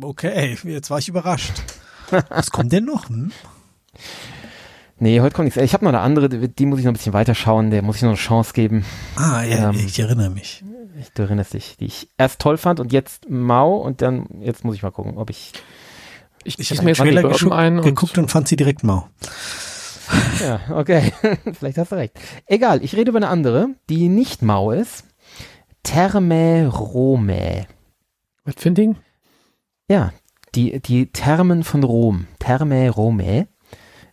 [0.01, 1.61] Okay, jetzt war ich überrascht.
[2.29, 3.09] Was kommt denn noch?
[3.09, 3.31] Hm?
[4.99, 5.61] Nee, heute kommt nichts.
[5.61, 8.01] Ich habe noch eine andere, die muss ich noch ein bisschen weiterschauen, der muss ich
[8.01, 8.85] noch eine Chance geben.
[9.15, 10.63] Ah, ja, ähm, ich erinnere mich.
[11.15, 14.75] Du erinnerst dich, die ich erst toll fand und jetzt mau und dann, jetzt muss
[14.75, 15.53] ich mal gucken, ob ich.
[16.43, 19.07] Ich, ich habe mir Trailer geguckt, ein und geguckt und fand sie direkt mau.
[20.39, 21.11] Ja, okay.
[21.59, 22.17] Vielleicht hast du recht.
[22.45, 25.03] Egal, ich rede über eine andere, die nicht mau ist.
[25.83, 27.67] Therme Rome.
[28.45, 28.95] Was für ein Ding?
[29.89, 30.13] Ja,
[30.55, 32.27] die, die Thermen von Rom.
[32.39, 33.47] Therme Rome.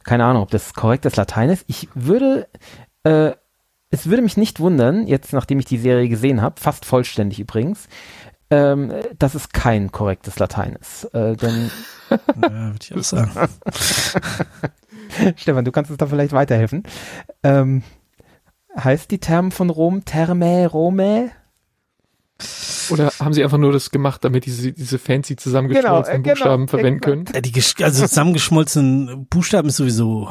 [0.03, 1.64] Keine Ahnung, ob das korrektes Latein ist.
[1.68, 2.49] Ich würde,
[3.05, 3.32] äh,
[3.95, 7.89] es würde mich nicht wundern, jetzt nachdem ich die Serie gesehen habe, fast vollständig übrigens,
[8.51, 11.05] ähm, dass es kein korrektes Latein ist.
[11.15, 11.71] Äh, denn
[12.11, 13.31] ja, würde ich auch sagen.
[15.37, 16.83] Stefan, du kannst uns da vielleicht weiterhelfen.
[17.43, 17.83] Ähm,
[18.77, 21.31] heißt die Term von Rom Therme Rome?
[22.91, 26.67] Oder haben sie einfach nur das gemacht, damit diese, diese fancy zusammengeschmolzenen genau, äh, Buchstaben
[26.67, 27.25] genau, verwenden können?
[27.33, 30.29] Ja, die, also zusammengeschmolzenen Buchstaben ist sowieso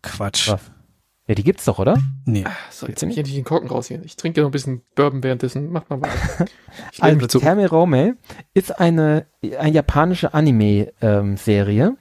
[0.00, 0.48] Quatsch.
[0.48, 0.60] Was?
[1.26, 1.96] Ja, die gibt's doch, oder?
[2.26, 2.44] Nee.
[2.70, 4.02] So, jetzt nehme ich endlich den Korken raus hier.
[4.04, 5.72] Ich trinke noch ein bisschen Bourbon währenddessen.
[5.72, 6.46] Mach mal weiter.
[7.00, 8.16] also, Terme Rome
[8.52, 9.26] ist eine,
[9.58, 11.96] eine japanische Anime-Serie, ähm,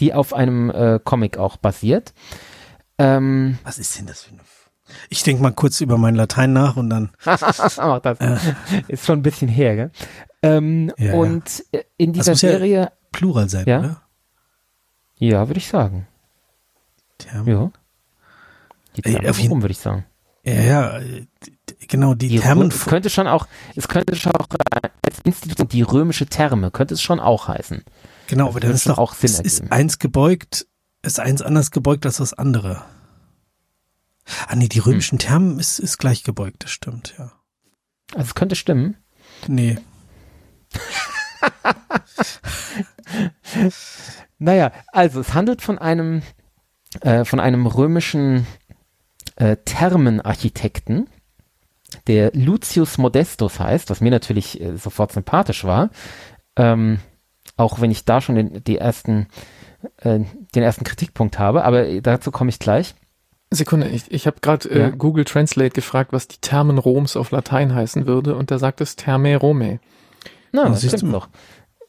[0.00, 2.12] die auf einem äh, Comic auch basiert.
[2.98, 4.40] Ähm, Was ist denn das für eine
[5.10, 7.10] ich denke mal kurz über mein Latein nach und dann.
[7.26, 8.20] Mach das.
[8.20, 8.38] Äh.
[8.88, 9.90] Ist schon ein bisschen her, gell?
[10.42, 11.80] Ähm, ja, und ja.
[11.98, 12.80] in dieser Serie.
[12.80, 13.78] Ja Plural sein, ja?
[13.80, 14.02] oder?
[15.16, 16.06] Ja, würde ich sagen.
[17.18, 17.48] Thermen.
[17.48, 17.72] Ja.
[18.98, 20.04] Die Thermen Ey, rum, würde ich sagen.
[20.44, 21.00] Ja, ja,
[21.88, 22.68] genau, die, die Thermen.
[22.68, 23.46] Es könnte schon auch,
[23.76, 24.46] es könnte schon auch
[25.04, 27.84] als Institution, die römische Therme, könnte es schon auch heißen.
[28.28, 30.66] Genau, aber das ist doch auch Sinn es ist eins gebeugt,
[31.02, 32.82] ist eins anders gebeugt als das andere.
[34.46, 35.26] Ah nee, die römischen hm.
[35.26, 37.32] Termen ist, ist gleich gebeugt, das stimmt, ja.
[38.14, 38.96] Also es könnte stimmen.
[39.46, 39.78] Nee.
[44.38, 46.22] naja, also es handelt von einem,
[47.00, 48.46] äh, von einem römischen
[49.38, 51.08] äh, Thermenarchitekten,
[52.06, 55.90] der Lucius Modestus heißt, was mir natürlich äh, sofort sympathisch war.
[56.56, 56.98] Ähm,
[57.56, 59.26] auch wenn ich da schon den, die ersten,
[60.02, 60.20] äh,
[60.54, 62.94] den ersten Kritikpunkt habe, aber dazu komme ich gleich.
[63.50, 64.90] Sekunde, ich, ich habe gerade äh, ja.
[64.90, 68.96] Google Translate gefragt, was die Termen Roms auf Latein heißen würde und da sagt es
[68.96, 69.80] Terme Rome.
[70.52, 71.28] Na, das, das stimmt doch.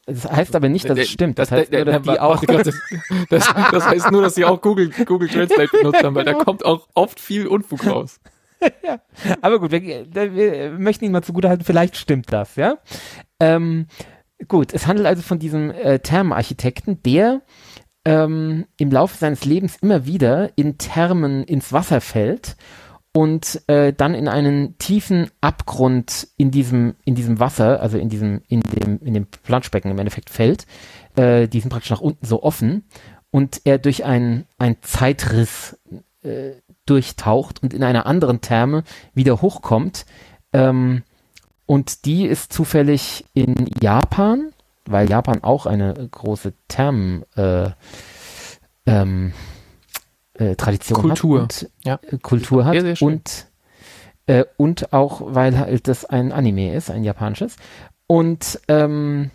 [0.06, 1.38] Das heißt aber nicht, dass es stimmt.
[1.38, 2.42] Das heißt nur, dass die auch.
[3.30, 6.88] Das, heißt nur, dass sie auch Google, Google Translate benutzt haben, weil da kommt auch
[6.94, 8.20] oft viel Unfug raus.
[8.84, 9.00] ja.
[9.40, 12.78] Aber gut, wir, wir möchten ihn mal zugutehalten, vielleicht stimmt das, ja.
[13.38, 13.86] Ähm,
[14.48, 17.42] gut, es handelt also von diesem äh, Thermenarchitekten, der
[18.04, 22.56] ähm, im Laufe seines Lebens immer wieder in Thermen ins Wasser fällt
[23.12, 28.42] und äh, dann in einen tiefen Abgrund in diesem in diesem Wasser, also in diesem
[28.48, 30.66] in dem in dem Planschbecken im Endeffekt fällt.
[31.16, 32.84] Äh, die sind praktisch nach unten so offen
[33.30, 35.78] und er durch einen ein Zeitriss
[36.22, 36.52] äh,
[36.86, 38.84] durchtaucht und in einer anderen Therme
[39.14, 40.06] wieder hochkommt.
[40.52, 41.02] Ähm,
[41.66, 44.52] und die ist zufällig in Japan
[44.90, 47.70] weil Japan auch eine große Thermen äh,
[48.86, 49.32] ähm,
[50.40, 51.42] äh, Tradition Kultur.
[51.42, 52.00] hat und, ja.
[52.02, 53.46] Äh, Kultur hat sehr, sehr und
[54.26, 57.56] äh, und auch weil halt das ein Anime ist, ein japanisches
[58.06, 59.30] und ähm,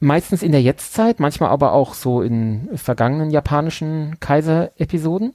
[0.00, 5.32] meistens in der Jetztzeit, manchmal aber auch so in vergangenen japanischen Kaiser-Episoden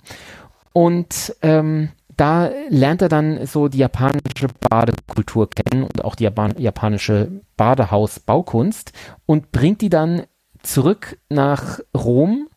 [0.73, 7.31] und ähm, da lernt er dann so die japanische Badekultur kennen und auch die japanische
[7.57, 8.91] Badehausbaukunst
[9.25, 10.23] und bringt die dann
[10.61, 12.47] zurück nach Rom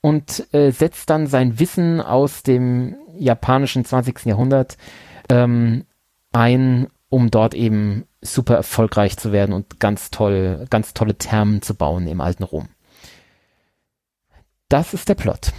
[0.00, 4.26] und äh, setzt dann sein Wissen aus dem japanischen 20.
[4.26, 4.76] Jahrhundert
[5.28, 5.84] ähm,
[6.32, 11.74] ein, um dort eben super erfolgreich zu werden und ganz toll, ganz tolle Thermen zu
[11.74, 12.68] bauen im alten Rom.
[14.68, 15.52] Das ist der Plot.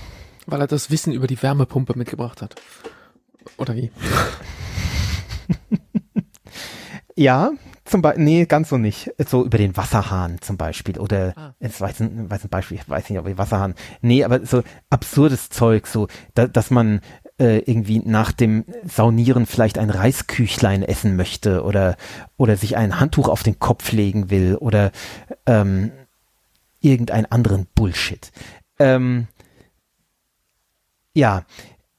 [0.45, 2.55] Weil er das Wissen über die Wärmepumpe mitgebracht hat.
[3.57, 3.91] Oder wie?
[7.15, 7.51] Ja,
[7.91, 9.11] zum Beispiel, nee, ganz so nicht.
[9.27, 11.53] So über den Wasserhahn zum Beispiel oder Ah.
[11.59, 13.75] jetzt weiß ein, weiß ein Beispiel, ich weiß nicht, ob ich Wasserhahn.
[14.01, 17.01] Nee, aber so absurdes Zeug, so, da, dass man
[17.39, 21.97] äh, irgendwie nach dem Saunieren vielleicht ein Reisküchlein essen möchte oder
[22.37, 24.91] oder sich ein Handtuch auf den Kopf legen will oder
[25.45, 25.91] ähm,
[26.79, 28.31] irgendeinen anderen Bullshit.
[28.79, 29.27] Ähm,
[31.13, 31.43] ja,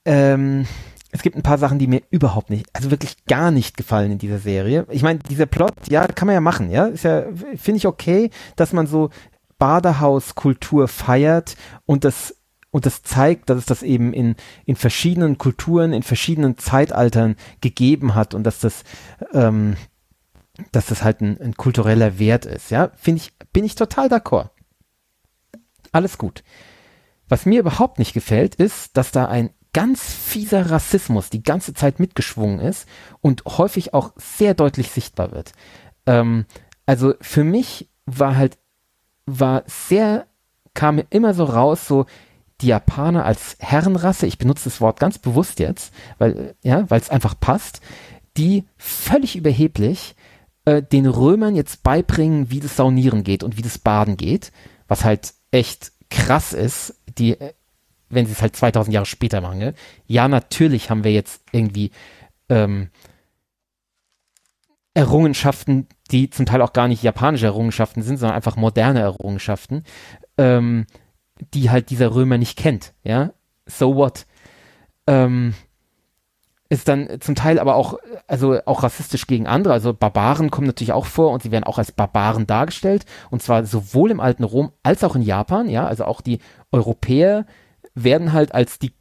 [0.05, 0.67] ähm,
[1.13, 4.19] es gibt ein paar Sachen, die mir überhaupt nicht, also wirklich gar nicht gefallen in
[4.19, 4.87] dieser Serie.
[4.91, 8.31] Ich meine, dieser Plot, ja, kann man ja machen, ja, ist ja, finde ich okay,
[8.57, 9.11] dass man so
[9.59, 11.57] Badehauskultur feiert
[11.87, 12.37] und das
[12.71, 14.35] und das zeigt, dass es das eben in
[14.65, 18.83] in verschiedenen Kulturen, in verschiedenen Zeitaltern gegeben hat und dass das
[19.35, 19.77] ähm,
[20.73, 24.49] dass das halt ein, ein kultureller Wert ist, ja, finde ich, bin ich total d'accord.
[25.93, 26.43] Alles gut.
[27.29, 31.99] Was mir überhaupt nicht gefällt, ist, dass da ein ganz fieser Rassismus die ganze Zeit
[31.99, 32.87] mitgeschwungen ist
[33.21, 35.53] und häufig auch sehr deutlich sichtbar wird.
[36.07, 36.45] Ähm,
[36.87, 38.59] also für mich war halt,
[39.27, 40.27] war sehr,
[40.75, 42.07] kam mir immer so raus, so
[42.61, 47.11] die Japaner als Herrenrasse, ich benutze das Wort ganz bewusst jetzt, weil, ja, weil es
[47.11, 47.81] einfach passt,
[48.37, 50.15] die völlig überheblich
[50.65, 54.53] äh, den Römern jetzt beibringen, wie das Saunieren geht und wie das Baden geht,
[54.87, 57.53] was halt echt krass ist, die, äh,
[58.13, 59.59] wenn sie es halt 2000 Jahre später machen.
[59.59, 59.75] Ne?
[60.07, 61.91] Ja, natürlich haben wir jetzt irgendwie
[62.49, 62.91] ähm,
[64.95, 69.85] Errungenschaften, die zum Teil auch gar nicht japanische Errungenschaften sind, sondern einfach moderne Errungenschaften,
[70.37, 70.87] ähm,
[71.55, 72.93] die halt dieser Römer nicht kennt.
[73.03, 73.33] Ja,
[73.67, 74.27] so what?
[75.07, 75.55] Ähm,
[76.73, 79.75] ist dann zum Teil aber auch, also auch rassistisch gegen andere.
[79.75, 83.05] Also Barbaren kommen natürlich auch vor und sie werden auch als Barbaren dargestellt.
[83.31, 85.87] Und zwar sowohl im alten Rom als auch in Japan, ja.
[85.87, 86.39] Also auch die
[86.71, 87.45] Europäer
[87.95, 88.93] werden halt als die,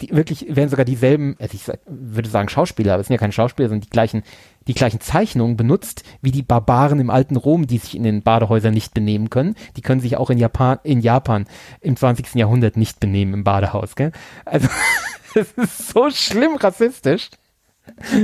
[0.00, 3.18] die wirklich, werden sogar dieselben, also ich sag, würde sagen Schauspieler, aber es sind ja
[3.18, 4.22] keine Schauspieler, sondern die gleichen,
[4.68, 8.74] die gleichen Zeichnungen benutzt, wie die Barbaren im alten Rom, die sich in den Badehäusern
[8.74, 9.54] nicht benehmen können.
[9.76, 11.46] Die können sich auch in Japan, in Japan
[11.80, 12.34] im 20.
[12.34, 14.12] Jahrhundert nicht benehmen im Badehaus, gell?
[14.44, 14.68] Also,
[15.34, 17.30] es ist so schlimm rassistisch.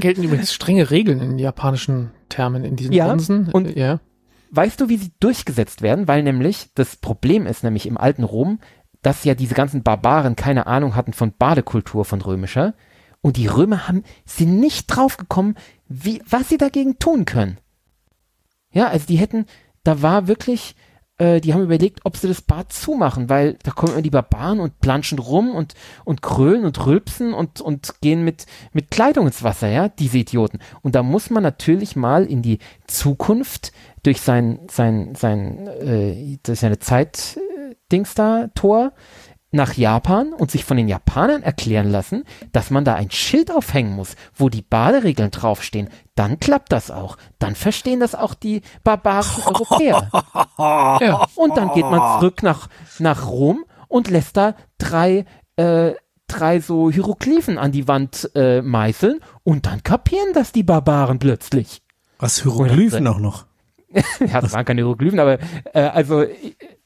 [0.01, 3.49] Gelten übrigens strenge Regeln in japanischen Termen in diesen Ja, Onsen.
[3.51, 4.01] und- ja.
[4.51, 6.07] Weißt du, wie sie durchgesetzt werden?
[6.07, 8.61] Weil nämlich das Problem ist nämlich im alten Rom,
[9.05, 12.75] dass ja diese ganzen Barbaren keine Ahnung hatten von Badekultur, von römischer.
[13.21, 15.57] Und die Römer haben, sind nicht draufgekommen,
[15.89, 17.59] wie, was sie dagegen tun können.
[18.73, 19.47] Ja, also die hätten,
[19.83, 20.75] da war wirklich,
[21.19, 24.59] äh, die haben überlegt, ob sie das Bad zumachen, weil da kommen immer die Barbaren
[24.59, 25.75] und planschen rum und,
[26.05, 30.59] und krölen und rülpsen und, und gehen mit, mit Kleidung ins Wasser, ja, diese Idioten.
[30.83, 36.61] Und da muss man natürlich mal in die Zukunft durch sein, sein, sein, äh, durch
[36.61, 37.39] seine Zeit,
[37.91, 38.93] Dings da, Tor,
[39.55, 43.95] nach Japan und sich von den Japanern erklären lassen, dass man da ein Schild aufhängen
[43.95, 45.89] muss, wo die Baderegeln draufstehen.
[46.17, 47.17] Dann klappt das auch.
[47.39, 50.11] Dann verstehen das auch die barbarischen Europäer.
[50.59, 51.27] ja.
[51.37, 52.69] Und dann geht man zurück nach,
[52.99, 55.25] nach Rom und lässt da drei,
[55.57, 55.93] äh,
[56.27, 61.81] drei so Hieroglyphen an die Wand äh, meißeln und dann kapieren das die Barbaren plötzlich.
[62.19, 63.47] Was Hieroglyphen auch noch.
[64.19, 65.39] ja, das waren keine Hieroglyphen, aber
[65.73, 66.35] äh, also äh,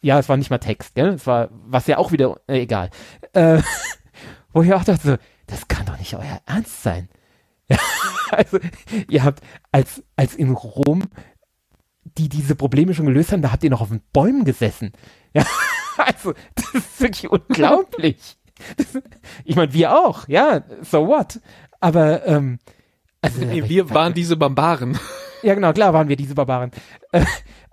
[0.00, 1.08] ja, es war nicht mal Text, gell?
[1.08, 2.90] Es war, was ja auch wieder, äh, egal.
[3.32, 3.62] Äh,
[4.52, 7.08] wo ich auch dachte, so, das kann doch nicht euer Ernst sein.
[8.30, 8.58] Also,
[9.08, 9.42] ihr habt,
[9.72, 11.04] als, als in Rom
[12.18, 14.92] die diese Probleme schon gelöst haben, da habt ihr noch auf den Bäumen gesessen.
[15.34, 15.44] Ja,
[15.98, 18.38] also, das ist wirklich unglaublich.
[18.78, 19.02] Das,
[19.44, 21.38] ich meine, wir auch, ja, so what?
[21.80, 22.58] Aber, ähm,
[23.20, 24.98] also, Wir waren diese Barbaren.
[25.42, 26.70] ja, genau, klar waren wir diese Barbaren.
[27.12, 27.26] Äh,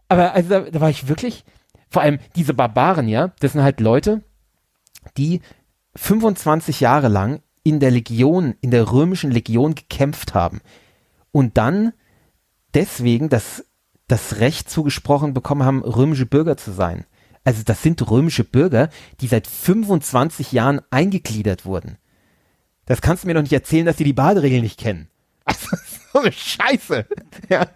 [0.10, 1.46] aber also da, da war ich wirklich,
[1.90, 4.24] vor allem diese Barbaren, ja, das sind halt Leute,
[5.18, 5.42] die
[5.96, 10.62] 25 Jahre lang in der Legion, in der römischen Legion gekämpft haben
[11.32, 11.94] und dann
[12.74, 13.66] deswegen das,
[14.08, 17.06] das Recht zugesprochen bekommen haben, römische Bürger zu sein.
[17.44, 18.90] Also das sind römische Bürger,
[19.22, 21.98] die seit 25 Jahren eingegliedert wurden.
[22.86, 25.10] Das kannst du mir doch nicht erzählen, dass die die Baderegeln nicht kennen.
[25.48, 25.78] Also,
[26.12, 27.06] so eine Scheiße.
[27.50, 27.68] Ja.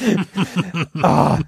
[1.02, 1.38] Ah.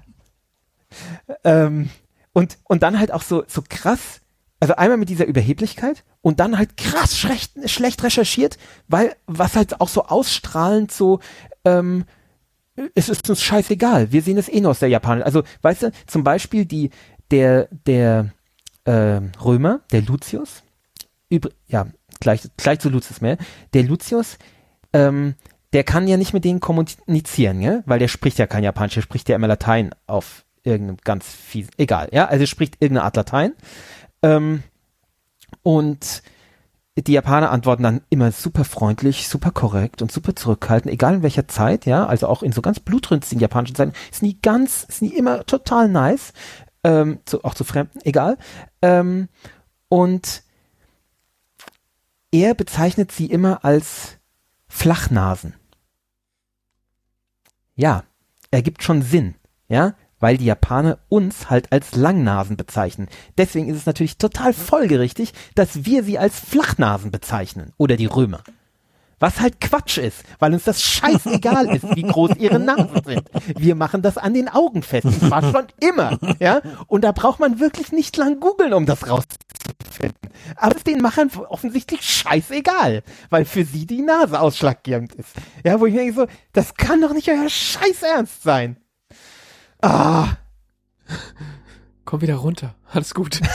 [1.43, 1.89] Ähm,
[2.33, 4.21] und, und dann halt auch so, so krass,
[4.59, 9.81] also einmal mit dieser Überheblichkeit und dann halt krass schlecht, schlecht recherchiert, weil was halt
[9.81, 11.19] auch so ausstrahlend so,
[11.65, 12.05] ähm,
[12.95, 15.25] es ist uns scheißegal, wir sehen es eh nur aus der Japaner.
[15.25, 16.89] Also, weißt du, zum Beispiel die,
[17.29, 18.31] der, der
[18.85, 20.63] äh, Römer, der Lucius,
[21.29, 21.87] übr ja,
[22.19, 23.37] gleich, gleich zu Lucius mehr,
[23.73, 24.37] der Lucius,
[24.93, 25.35] ähm,
[25.73, 27.81] der kann ja nicht mit denen kommunizieren, ja?
[27.85, 31.71] weil der spricht ja kein Japanisch, der spricht ja immer Latein auf irgendeinem ganz fiesen,
[31.77, 33.53] egal, ja, also spricht irgendeine Art Latein.
[34.21, 34.63] Ähm,
[35.61, 36.23] Und
[36.95, 41.47] die Japaner antworten dann immer super freundlich, super korrekt und super zurückhaltend, egal in welcher
[41.47, 45.15] Zeit, ja, also auch in so ganz blutrünstigen japanischen Zeiten, ist nie ganz, ist nie
[45.15, 46.33] immer total nice,
[46.83, 48.37] ähm, zu, auch zu Fremden, egal.
[48.81, 49.29] Ähm,
[49.89, 50.43] und
[52.31, 54.17] er bezeichnet sie immer als
[54.67, 55.55] Flachnasen.
[57.75, 58.03] Ja,
[58.51, 59.35] ergibt schon Sinn,
[59.67, 63.09] ja, weil die Japaner uns halt als Langnasen bezeichnen.
[63.37, 68.41] Deswegen ist es natürlich total folgerichtig, dass wir sie als Flachnasen bezeichnen oder die Römer.
[69.19, 73.23] Was halt Quatsch ist, weil uns das scheißegal ist, wie groß ihre Nasen sind.
[73.57, 75.07] Wir machen das an den Augen fest.
[75.07, 76.61] Das war schon immer, ja.
[76.87, 80.29] Und da braucht man wirklich nicht lang googeln, um das rauszufinden.
[80.55, 85.31] Aber es ist den Machern offensichtlich scheißegal, weil für sie die Nase ausschlaggebend ist.
[85.65, 88.77] Ja, wo ich denke so, das kann doch nicht euer Scheiß ernst sein.
[89.83, 90.37] Ah.
[92.05, 92.75] Komm wieder runter.
[92.91, 93.41] Alles gut.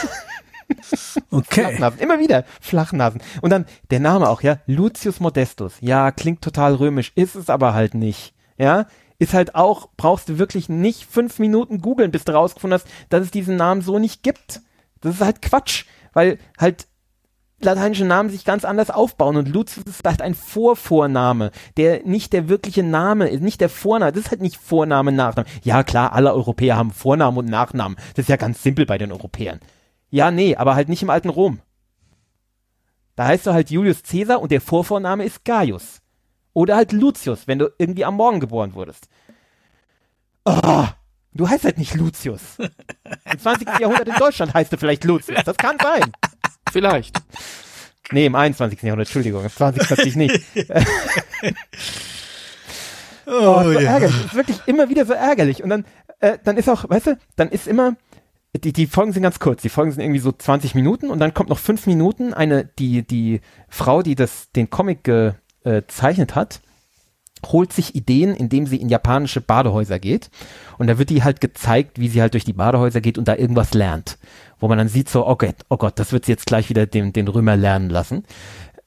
[1.31, 1.61] Okay.
[1.61, 3.21] Flachnasen, immer wieder Flachnasen.
[3.41, 5.73] Und dann der Name auch, ja, Lucius Modestus.
[5.81, 8.35] Ja, klingt total römisch, ist es aber halt nicht.
[8.57, 8.85] Ja,
[9.17, 13.23] ist halt auch, brauchst du wirklich nicht fünf Minuten googeln, bis du rausgefunden hast, dass
[13.23, 14.61] es diesen Namen so nicht gibt.
[15.01, 16.87] Das ist halt Quatsch, weil halt
[17.61, 22.49] lateinische Namen sich ganz anders aufbauen und Lucius ist halt ein Vorvorname, der nicht der
[22.49, 25.47] wirkliche Name ist, nicht der Vorname, das ist halt nicht Vorname, Nachname.
[25.63, 29.11] Ja klar, alle Europäer haben Vornamen und Nachnamen, das ist ja ganz simpel bei den
[29.11, 29.59] Europäern.
[30.09, 31.59] Ja, nee, aber halt nicht im alten Rom.
[33.15, 36.01] Da heißt du halt Julius Caesar und der Vorvorname ist Gaius.
[36.53, 39.07] Oder halt Lucius, wenn du irgendwie am Morgen geboren wurdest.
[40.45, 40.85] Oh,
[41.33, 42.57] du heißt halt nicht Lucius.
[42.57, 43.67] Im 20.
[43.79, 45.43] Jahrhundert in Deutschland heißt du vielleicht Lucius.
[45.43, 46.11] Das kann sein.
[46.71, 47.17] Vielleicht.
[48.11, 48.81] Nee, im 21.
[48.81, 49.87] Jahrhundert, Entschuldigung, im 20.
[49.87, 50.41] natürlich nicht.
[53.27, 53.81] oh, so ja.
[53.81, 54.15] ärgerlich.
[54.15, 55.61] Das ist wirklich immer wieder so ärgerlich.
[55.61, 55.85] Und dann,
[56.19, 57.97] äh, dann ist auch, weißt du, dann ist immer,
[58.55, 59.61] die, die Folgen sind ganz kurz.
[59.61, 63.05] Die Folgen sind irgendwie so 20 Minuten und dann kommt noch fünf Minuten eine, die,
[63.05, 66.61] die Frau, die das, den Comic gezeichnet hat,
[67.45, 70.29] holt sich Ideen, indem sie in japanische Badehäuser geht.
[70.77, 73.35] Und da wird die halt gezeigt, wie sie halt durch die Badehäuser geht und da
[73.35, 74.17] irgendwas lernt.
[74.59, 76.85] Wo man dann sieht so, oh Gott, oh Gott, das wird sie jetzt gleich wieder
[76.85, 78.25] den, den Römer lernen lassen.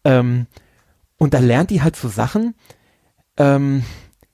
[0.04, 0.46] Ähm,
[1.18, 2.54] und da lernt die halt so Sachen,
[3.36, 3.84] ähm,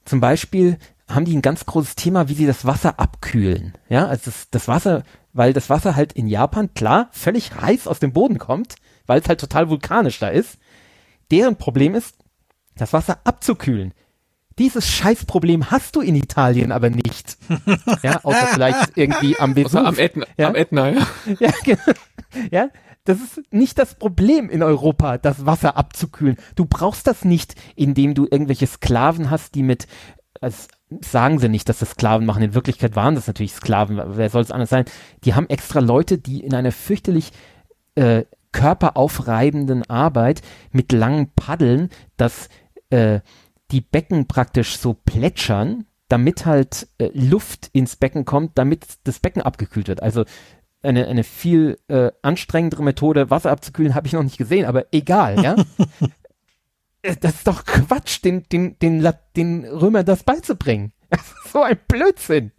[0.04, 3.74] zum Beispiel haben die ein ganz großes Thema, wie sie das Wasser abkühlen.
[3.88, 7.98] Ja, also das, das Wasser, weil das Wasser halt in Japan, klar, völlig heiß aus
[7.98, 10.58] dem Boden kommt, weil es halt total vulkanisch da ist.
[11.30, 12.16] Deren Problem ist,
[12.76, 13.92] das Wasser abzukühlen.
[14.58, 17.38] Dieses Scheißproblem hast du in Italien aber nicht.
[18.02, 19.74] Ja, außer vielleicht irgendwie am Vesuv.
[19.80, 20.48] Außer am Ätna, Ja?
[20.48, 21.06] am Ätna, ja.
[21.40, 21.82] Ja, genau.
[22.50, 22.68] ja,
[23.04, 26.36] das ist nicht das Problem in Europa, das Wasser abzukühlen.
[26.54, 29.86] Du brauchst das nicht, indem du irgendwelche Sklaven hast, die mit,
[30.40, 30.68] das
[31.02, 32.42] sagen sie nicht, dass das Sklaven machen.
[32.42, 34.00] In Wirklichkeit waren das natürlich Sklaven.
[34.16, 34.84] Wer soll es anders sein?
[35.24, 37.32] Die haben extra Leute, die in einer fürchterlich
[37.94, 42.48] äh, körperaufreibenden Arbeit mit langen Paddeln das
[42.90, 43.20] äh,
[43.70, 49.42] die Becken praktisch so plätschern, damit halt äh, Luft ins Becken kommt, damit das Becken
[49.42, 50.02] abgekühlt wird.
[50.02, 50.24] Also
[50.82, 55.42] eine, eine viel äh, anstrengendere Methode, Wasser abzukühlen, habe ich noch nicht gesehen, aber egal,
[55.42, 55.56] ja.
[57.02, 60.92] Äh, das ist doch Quatsch, den, den, den, La- den Römern das beizubringen.
[61.10, 62.50] Das ist so ein Blödsinn.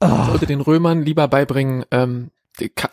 [0.00, 2.30] Oh, sollte den Römern lieber beibringen, ähm,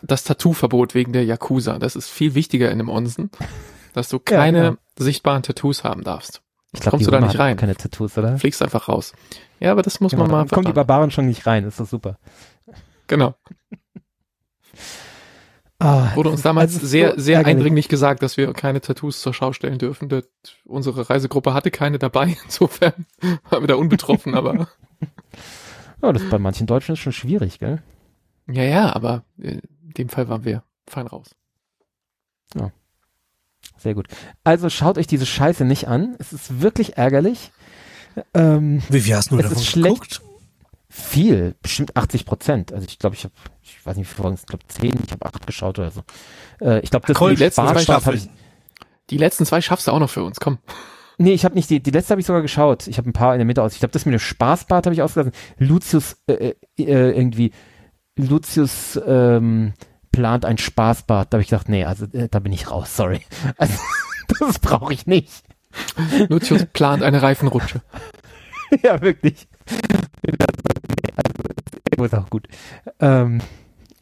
[0.02, 1.78] das Tattoo-Verbot wegen der Yakuza.
[1.78, 3.30] Das ist viel wichtiger in dem Onsen,
[3.92, 4.76] dass du keine genau.
[4.98, 6.40] sichtbaren Tattoos haben darfst.
[6.72, 7.56] Ich glaube, kommst du da nicht rein.
[7.56, 8.38] keine Tattoos, oder?
[8.38, 9.14] Fliegst einfach raus.
[9.60, 11.86] Ja, aber das muss Genau, man mal kommen die Barbaren schon nicht rein, ist doch
[11.86, 12.18] super.
[13.06, 13.34] Genau.
[15.78, 17.56] Ah, Wurde das uns damals also sehr, so sehr ärgerlich.
[17.56, 20.08] eindringlich gesagt, dass wir keine Tattoos zur Schau stellen dürfen.
[20.08, 20.24] Das,
[20.64, 22.36] unsere Reisegruppe hatte keine dabei.
[22.44, 23.06] Insofern
[23.50, 24.68] waren wir da unbetroffen, aber
[26.02, 27.82] Ja, das ist bei manchen Deutschen ist schon schwierig, gell?
[28.48, 29.60] ja, ja, aber in
[29.98, 31.34] dem Fall waren wir fein raus.
[33.78, 34.08] Sehr gut.
[34.44, 36.16] Also schaut euch diese Scheiße nicht an.
[36.18, 37.52] Es ist wirklich ärgerlich.
[38.34, 40.22] Ähm, Wie viel hast du davon geguckt?
[40.96, 42.72] viel, bestimmt 80 Prozent.
[42.72, 45.12] Also ich glaube, ich habe, ich weiß nicht, wie viele Folgen, ich glaube 10, ich
[45.12, 46.02] habe 8 geschaut oder so.
[46.60, 48.28] Äh, ich glaube, das mit die letzten zwei ich,
[49.10, 50.58] Die letzten zwei schaffst du auch noch für uns, komm.
[51.18, 52.86] nee, ich habe nicht, die, die letzte habe ich sogar geschaut.
[52.86, 53.74] Ich habe ein paar in der Mitte aus.
[53.74, 55.32] Ich glaube, das mit dem Spaßbad habe ich ausgelassen.
[55.58, 57.52] Lucius, äh, äh, äh, irgendwie,
[58.16, 59.74] Lucius, ähm,
[60.16, 61.30] plant ein Spaßbad.
[61.30, 63.20] Da habe ich gedacht, nee, also äh, da bin ich raus, sorry.
[63.58, 63.74] Also,
[64.40, 65.44] das brauche ich nicht.
[66.28, 67.82] Lucius plant eine Reifenrutsche.
[68.82, 69.46] ja, wirklich.
[71.92, 72.48] Also, ist auch gut.
[72.98, 73.42] Ähm,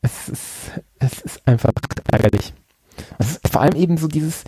[0.02, 0.70] es, ist,
[1.00, 1.72] es ist einfach
[2.12, 2.54] ärgerlich.
[3.18, 4.44] Ist vor allem eben so dieses,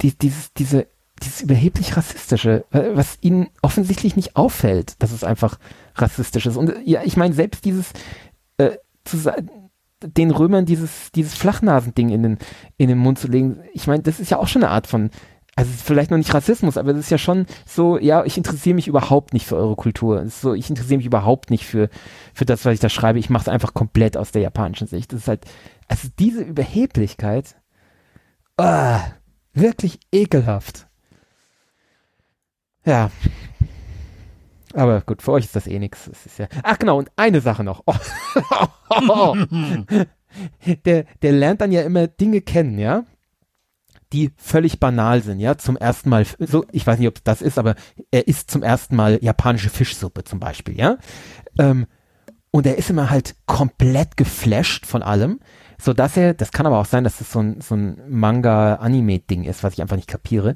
[0.00, 0.86] die, dieses, diese,
[1.22, 5.58] dieses überheblich rassistische, was ihnen offensichtlich nicht auffällt, dass es einfach
[5.96, 6.56] rassistisch ist.
[6.56, 7.92] Und ja, ich meine, selbst dieses,
[8.56, 9.67] äh, zu sagen,
[10.02, 12.38] den Römern dieses, dieses Flachnasending in den,
[12.76, 13.60] in den Mund zu legen.
[13.72, 15.10] Ich meine, das ist ja auch schon eine Art von,
[15.56, 18.86] also vielleicht noch nicht Rassismus, aber das ist ja schon so, ja, ich interessiere mich
[18.86, 20.20] überhaupt nicht für eure Kultur.
[20.20, 21.88] Es ist so, ich interessiere mich überhaupt nicht für,
[22.32, 23.18] für das, was ich da schreibe.
[23.18, 25.12] Ich mache es einfach komplett aus der japanischen Sicht.
[25.12, 25.44] Das ist halt,
[25.88, 27.56] also diese Überheblichkeit,
[28.56, 29.00] ah,
[29.52, 30.86] wirklich ekelhaft.
[32.84, 33.10] Ja.
[34.74, 36.48] Aber gut, für euch ist das eh ist ja.
[36.62, 37.82] Ach genau, und eine Sache noch.
[37.86, 39.36] Oh.
[40.84, 43.04] der, der lernt dann ja immer Dinge kennen, ja,
[44.12, 45.58] die völlig banal sind, ja.
[45.58, 47.74] Zum ersten Mal, so, ich weiß nicht, ob das ist, aber
[48.10, 50.98] er isst zum ersten Mal japanische Fischsuppe zum Beispiel, ja.
[51.58, 51.86] Ähm,
[52.50, 55.40] und er ist immer halt komplett geflasht von allem,
[55.78, 59.44] so dass er, das kann aber auch sein, dass das so ein, so ein Manga-Anime-Ding
[59.44, 60.54] ist, was ich einfach nicht kapiere,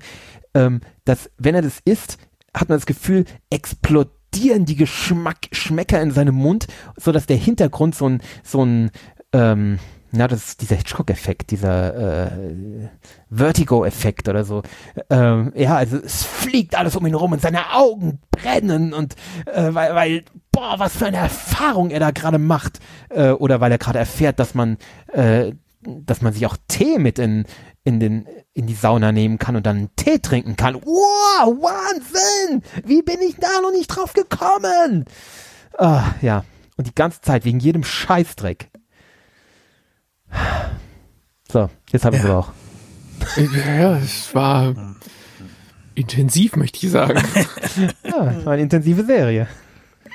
[0.55, 2.19] ähm, dass wenn er das isst,
[2.55, 6.67] hat man das Gefühl, explodieren die Geschmack, Schmecker in seinem Mund,
[6.97, 8.91] so dass der Hintergrund so ein, so ein,
[9.33, 9.79] ähm,
[10.15, 12.89] na, das ist dieser Hitchcock-Effekt, dieser äh,
[13.31, 14.63] Vertigo-Effekt oder so.
[15.09, 19.17] Ähm, ja, also es fliegt alles um ihn rum und seine Augen brennen und
[19.47, 22.81] äh, weil, weil, boah, was für eine Erfahrung er da gerade macht.
[23.09, 24.77] Äh, oder weil er gerade erfährt, dass man,
[25.15, 25.53] äh,
[25.85, 27.45] dass man sich auch Tee mit in,
[27.85, 30.75] in den in die Sauna nehmen kann und dann Tee trinken kann.
[30.77, 32.63] Wow, Wahnsinn!
[32.85, 35.05] Wie bin ich da noch nicht drauf gekommen?
[35.79, 36.45] Ah, ja.
[36.77, 38.71] Und die ganze Zeit wegen jedem Scheißdreck.
[41.51, 42.29] So, jetzt habe ich Ja.
[42.31, 42.53] aber auch.
[43.37, 44.75] Ja, es war
[45.95, 47.23] intensiv, möchte ich sagen.
[48.05, 49.47] Ja, war eine intensive Serie.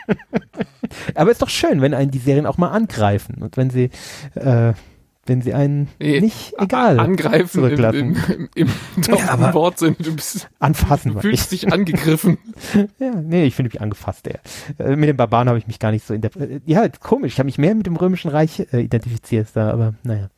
[1.16, 3.90] aber ist doch schön, wenn einen die Serien auch mal angreifen und wenn sie,
[4.36, 4.74] äh,
[5.28, 8.00] wenn sie einen Nee, nicht egal Angreifen im, zurücklassen.
[8.00, 9.96] im, im, im doppelten aber- Wortsinn.
[10.00, 11.14] Du, bist, anfassen.
[11.14, 12.38] du fühlst dich angegriffen.
[13.00, 14.28] ja, nee, ich finde mich angefasst.
[14.28, 14.86] Ja.
[14.86, 17.34] Äh, mit den Barbaren habe ich mich gar nicht so in der, äh, ja, komisch.
[17.34, 20.30] Ich habe mich mehr mit dem römischen Reich äh, identifiziert da, aber naja.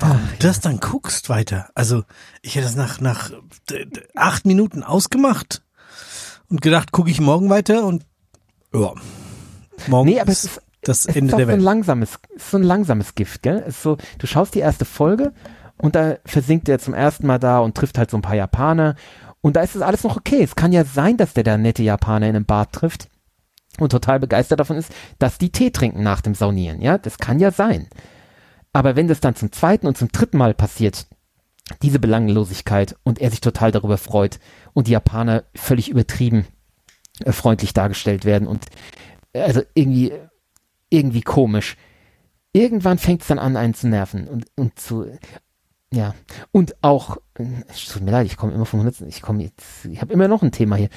[0.00, 1.70] Warum du das dann guckst weiter?
[1.74, 2.04] Also,
[2.42, 3.32] ich hätte das nach, nach
[4.14, 5.62] acht Minuten ausgemacht
[6.48, 8.04] und gedacht, gucke ich morgen weiter und
[8.72, 8.92] ja.
[9.88, 11.62] Morgen Nee, aber es ist, das es Ende ist der so ein Welt.
[11.62, 13.62] langsames, so ein langsames Gift, gell?
[13.66, 15.32] Es ist so, du schaust die erste Folge
[15.76, 18.96] und da versinkt er zum ersten Mal da und trifft halt so ein paar Japaner
[19.40, 20.42] und da ist es alles noch okay.
[20.42, 23.08] Es kann ja sein, dass der da nette Japaner in einem Bad trifft
[23.78, 26.98] und total begeistert davon ist, dass die Tee trinken nach dem Saunieren, ja?
[26.98, 27.88] Das kann ja sein.
[28.72, 31.06] Aber wenn das dann zum zweiten und zum dritten Mal passiert,
[31.82, 34.38] diese Belanglosigkeit und er sich total darüber freut
[34.72, 36.46] und die Japaner völlig übertrieben
[37.24, 38.66] äh, freundlich dargestellt werden und
[39.32, 40.12] äh, also irgendwie
[40.90, 41.76] irgendwie komisch.
[42.52, 45.06] Irgendwann fängt es dann an, einen zu nerven und, und zu,
[45.92, 46.14] ja.
[46.52, 50.12] Und auch, tut mir leid, ich komme immer vom Hundertsten, ich komme jetzt, ich habe
[50.12, 50.90] immer noch ein Thema hier.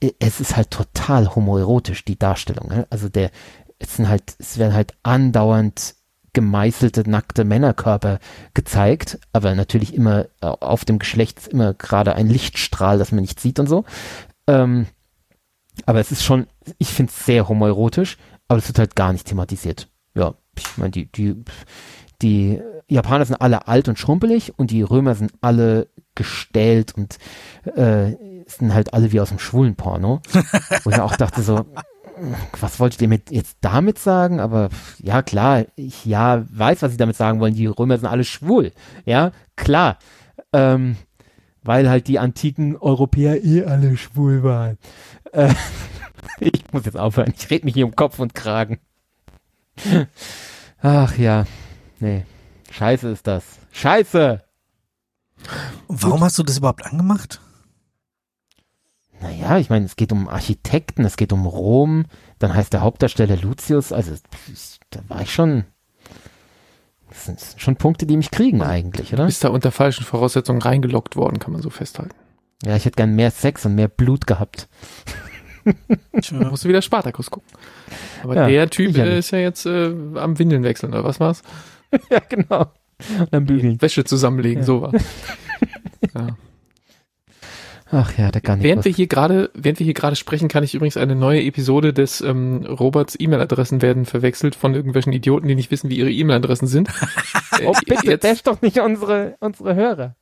[0.00, 2.68] Äh, Es ist halt total homoerotisch, die Darstellung.
[2.68, 2.86] ne?
[2.90, 3.30] Also der,
[3.78, 5.94] es sind halt, es werden halt andauernd
[6.32, 8.18] gemeißelte, nackte Männerkörper
[8.52, 13.40] gezeigt, aber natürlich immer äh, auf dem Geschlecht immer gerade ein Lichtstrahl, das man nicht
[13.40, 13.84] sieht und so.
[14.46, 14.86] Ähm,
[15.86, 16.46] aber es ist schon,
[16.78, 18.18] ich finde es sehr homoerotisch,
[18.48, 19.88] aber es wird halt gar nicht thematisiert.
[20.14, 21.36] Ja, ich meine, die, die,
[22.22, 27.18] die Japaner sind alle alt und schrumpelig und die Römer sind alle gestählt und
[27.64, 28.16] äh,
[28.46, 30.20] sind halt alle wie aus dem schwulen Porno.
[30.84, 31.66] Wo ich auch dachte so,
[32.60, 34.40] was wolltet ihr mit jetzt damit sagen?
[34.40, 37.54] Aber ja, klar, ich ja weiß, was sie damit sagen wollen.
[37.54, 38.72] Die Römer sind alle schwul.
[39.04, 39.98] Ja, klar.
[40.52, 40.96] Ähm,
[41.62, 44.78] weil halt die antiken Europäer eh alle schwul waren.
[45.32, 45.52] Äh,
[46.40, 47.32] ich muss jetzt aufhören.
[47.36, 48.80] Ich rede mich hier um Kopf und Kragen.
[50.80, 51.44] Ach ja.
[52.00, 52.24] Nee.
[52.70, 53.44] Scheiße ist das.
[53.72, 54.42] Scheiße!
[55.88, 57.40] Warum hast du das überhaupt angemacht?
[59.20, 62.04] Naja, ich meine, es geht um Architekten, es geht um Rom,
[62.38, 64.12] dann heißt der Hauptdarsteller Lucius, also
[64.90, 65.64] da war ich schon.
[67.08, 69.26] Das sind schon Punkte, die mich kriegen eigentlich, oder?
[69.26, 72.14] Ist da unter falschen Voraussetzungen reingeloggt worden, kann man so festhalten.
[72.62, 74.68] Ja, ich hätte gern mehr Sex und mehr Blut gehabt.
[75.66, 77.48] Da musst du wieder Spartacus gucken.
[78.22, 79.14] Aber Ja, der Typ sicherlich.
[79.14, 81.42] äh, ist ja jetzt äh, am Windeln wechseln, oder was war's?
[82.10, 82.72] ja, genau.
[83.20, 83.80] Und dann bügeln.
[83.82, 84.66] Wäsche zusammenlegen, Ja.
[84.66, 84.92] so war.
[86.14, 86.36] ja.
[87.92, 88.66] Ach ja, der kann nicht.
[88.66, 91.92] Während wir hier gerade, während wir hier gerade sprechen, kann ich übrigens eine neue Episode
[91.92, 96.66] des ähm, Roberts E-Mail-Adressen werden verwechselt von irgendwelchen Idioten, die nicht wissen, wie ihre E-Mail-Adressen
[96.66, 96.88] sind.
[97.60, 100.14] Äh, Oh, bitte, jetzt- der ist doch nicht unsere, unsere Hörer.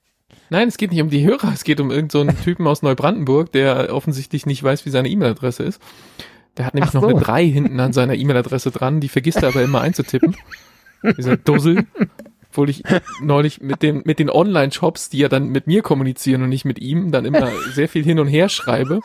[0.55, 3.51] Nein, es geht nicht um die Hörer, es geht um irgendeinen so Typen aus Neubrandenburg,
[3.51, 5.83] der offensichtlich nicht weiß, wie seine E-Mail-Adresse ist.
[6.57, 7.09] Der hat nämlich Ach noch so.
[7.09, 10.37] eine 3 hinten an seiner E-Mail-Adresse dran, die vergisst er aber immer einzutippen.
[11.19, 11.87] Dieser Dussel.
[12.51, 12.85] Obwohl ich
[13.21, 16.79] neulich mit dem, mit den Online-Shops, die ja dann mit mir kommunizieren und nicht mit
[16.79, 19.01] ihm, dann immer sehr viel hin und her schreibe.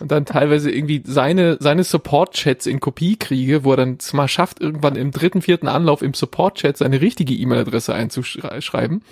[0.00, 4.62] und dann teilweise irgendwie seine, seine Support-Chats in Kopie kriege, wo er dann mal schafft,
[4.62, 9.02] irgendwann im dritten, vierten Anlauf im Support-Chat seine richtige E-Mail-Adresse einzuschreiben.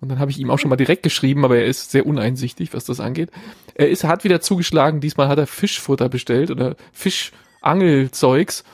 [0.00, 2.72] Und dann habe ich ihm auch schon mal direkt geschrieben, aber er ist sehr uneinsichtig,
[2.72, 3.30] was das angeht.
[3.74, 8.64] Er ist, hat wieder zugeschlagen, diesmal hat er Fischfutter bestellt oder Fischangelzeugs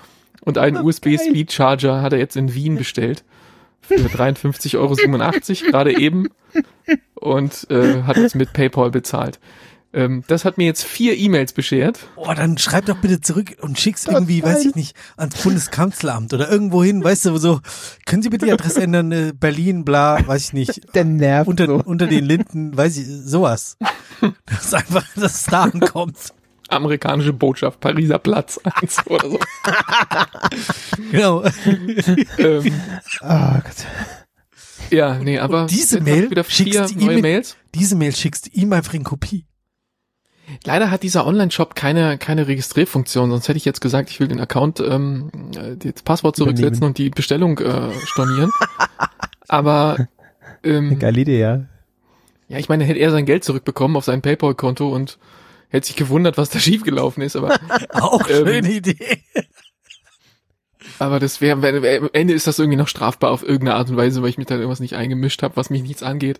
[0.43, 3.25] und einen Oh, USB-Speed-Charger hat er jetzt in Wien bestellt.
[3.81, 6.29] Für 53,87 Euro gerade eben.
[7.15, 9.41] Und äh, hat jetzt mit PayPal bezahlt.
[9.95, 12.01] Ähm, das hat mir jetzt vier E-Mails beschert.
[12.17, 16.51] Oh, dann schreib doch bitte zurück und schick's irgendwie, weiß ich nicht, ans Bundeskanzleramt oder
[16.51, 17.61] irgendwo hin, weißt du, so,
[18.05, 21.67] können Sie bitte die Adresse ändern, äh, Berlin, bla, weiß ich nicht, Der nervt unter,
[21.67, 21.75] so.
[21.85, 23.77] unter den Linden, weiß ich, sowas.
[24.47, 26.17] Das ist einfach, dass es da ankommt.
[26.69, 29.39] Amerikanische Botschaft, Pariser Platz 1 oder so.
[31.11, 31.45] Genau.
[32.39, 32.73] ähm,
[33.21, 33.87] Ah Gott.
[34.91, 37.57] ja, nee, aber Und diese Mail wieder vier schickst neue mit- Mails.
[37.75, 39.47] Diese Mail schickst du ihm einfach in Kopie.
[40.65, 44.41] Leider hat dieser Online-Shop keine, keine Registrierfunktion, sonst hätte ich jetzt gesagt, ich will den
[44.41, 46.91] Account, ähm, äh, das Passwort zurücksetzen Übernehmen.
[46.91, 48.51] und die Bestellung äh, stornieren.
[49.49, 50.09] Aber
[50.63, 51.65] ähm, Geile Idee, ja.
[52.49, 55.19] ja, ich meine, hätte er sein Geld zurückbekommen auf sein PayPal-Konto und
[55.69, 57.57] hätte sich gewundert, was da schiefgelaufen ist, aber
[57.91, 59.23] Auch Ähm, schöne Idee.
[60.99, 63.97] aber das wäre, wär, am Ende ist das irgendwie noch strafbar auf irgendeine Art und
[63.97, 66.39] Weise, weil ich mich da irgendwas nicht eingemischt habe, was mich nichts angeht.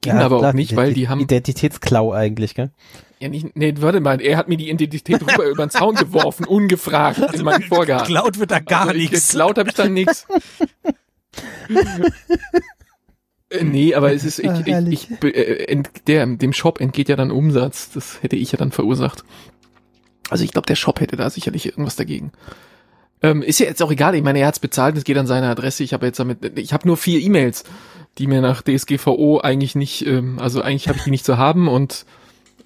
[0.00, 2.70] Ging ja, aber klar, auch nicht, weil die haben Identitätsklau eigentlich, gell?
[3.24, 6.44] Ja nicht, nee, warte mal, er hat mir die Identität rüber über den Zaun geworfen,
[6.46, 8.06] ungefragt in meinen Vorgarten.
[8.06, 9.28] Geklaut wird da gar Also, nichts.
[9.28, 10.26] Geklaut habe ich dann nichts.
[13.50, 17.08] Äh, nee, aber es ist, ich, Ah, ich, ich, äh, ent, der, dem Shop entgeht
[17.08, 17.90] ja dann Umsatz.
[17.90, 19.24] Das hätte ich ja dann verursacht.
[20.30, 22.32] Also ich glaube, der Shop hätte da sicherlich irgendwas dagegen.
[23.22, 24.14] Ähm, ist ja jetzt auch egal.
[24.14, 25.84] Ich meine, er hat's bezahlt, es geht an seine Adresse.
[25.84, 27.64] Ich habe jetzt damit, ich habe nur vier E-Mails,
[28.18, 31.68] die mir nach DSGVO eigentlich nicht, ähm, also eigentlich habe ich die nicht zu haben
[31.68, 32.06] und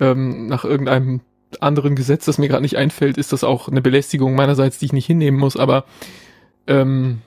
[0.00, 1.20] ähm, nach irgendeinem
[1.60, 4.92] anderen Gesetz, das mir gerade nicht einfällt, ist das auch eine Belästigung meinerseits, die ich
[4.92, 5.56] nicht hinnehmen muss.
[5.56, 5.84] Aber
[6.66, 7.22] ähm,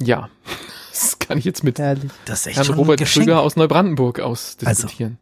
[0.00, 0.28] ja,
[0.90, 2.10] das kann ich jetzt mit Herrlich.
[2.24, 3.00] Das echt Herrn schon Robert.
[3.00, 5.18] Krüger aus Neubrandenburg ausdiskutieren.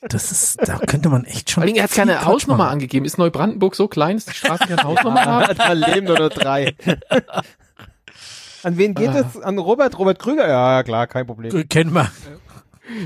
[0.00, 1.62] Das ist, da könnte man echt schon.
[1.62, 2.72] Vor allem, er hat keine Quatsch Hausnummer machen.
[2.72, 3.04] angegeben.
[3.04, 5.56] Ist Neubrandenburg so klein, dass die Straßen keine Hausnummer haben?
[5.58, 6.74] da leben nur drei.
[8.62, 9.28] An wen geht Ah.
[9.34, 9.40] es?
[9.42, 9.98] An Robert?
[9.98, 10.48] Robert Krüger?
[10.48, 11.68] Ja, klar, kein Problem.
[11.68, 12.10] Kennen wir.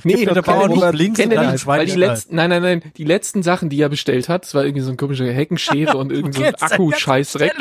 [0.04, 2.82] Nee, der Bauer er nicht links kennt er nicht, weil die letzten, nein, nein, nein,
[2.96, 6.10] die letzten Sachen, die er bestellt hat, das war irgendwie so ein komischer Heckenschere und
[6.12, 7.52] irgend so ein Akkuscheißdreck.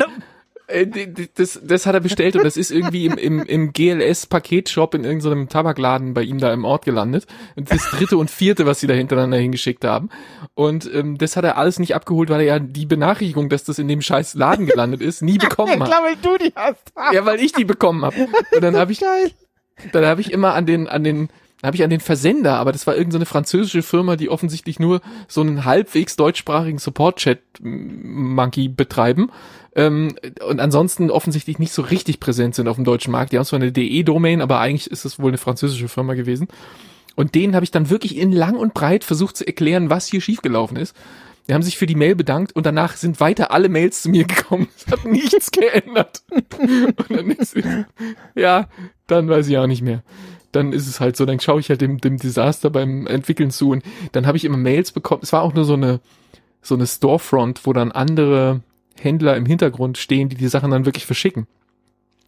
[0.66, 0.86] Äh,
[1.34, 5.48] Das, das hat er bestellt und das ist irgendwie im, im, im GLS-Paketshop in irgendeinem
[5.48, 7.26] Tabakladen bei ihm da im Ort gelandet.
[7.56, 10.10] Und das dritte und vierte, was sie da hintereinander hingeschickt haben.
[10.54, 13.78] Und ähm, das hat er alles nicht abgeholt, weil er ja die Benachrichtigung, dass das
[13.78, 15.90] in dem scheiß Laden gelandet ist, nie bekommen hat.
[15.90, 16.92] weil du die hast.
[17.12, 18.16] Ja, weil ich die bekommen habe.
[18.54, 19.00] Und dann habe ich,
[19.92, 21.30] dann habe ich immer an den, an den,
[21.62, 25.00] habe ich an den Versender, aber das war irgendeine so französische Firma, die offensichtlich nur
[25.26, 29.30] so einen halbwegs deutschsprachigen Support-Chat-Monkey betreiben.
[29.74, 30.14] Ähm,
[30.46, 33.32] und ansonsten offensichtlich nicht so richtig präsent sind auf dem deutschen Markt.
[33.32, 36.48] Die haben zwar eine DE-Domain, aber eigentlich ist es wohl eine französische Firma gewesen.
[37.16, 40.20] Und denen habe ich dann wirklich in lang und breit versucht zu erklären, was hier
[40.20, 40.94] schiefgelaufen ist.
[41.48, 44.24] Die haben sich für die Mail bedankt und danach sind weiter alle Mails zu mir
[44.24, 44.68] gekommen.
[44.76, 46.22] Es hat nichts geändert.
[46.30, 47.56] Und dann ist,
[48.34, 48.68] ja,
[49.06, 50.02] dann weiß ich auch nicht mehr.
[50.52, 53.70] Dann ist es halt so, dann schaue ich halt dem, dem Desaster beim Entwickeln zu
[53.70, 55.20] und dann habe ich immer Mails bekommen.
[55.22, 56.00] Es war auch nur so eine,
[56.62, 58.62] so eine Storefront, wo dann andere
[58.98, 61.46] Händler im Hintergrund stehen, die die Sachen dann wirklich verschicken.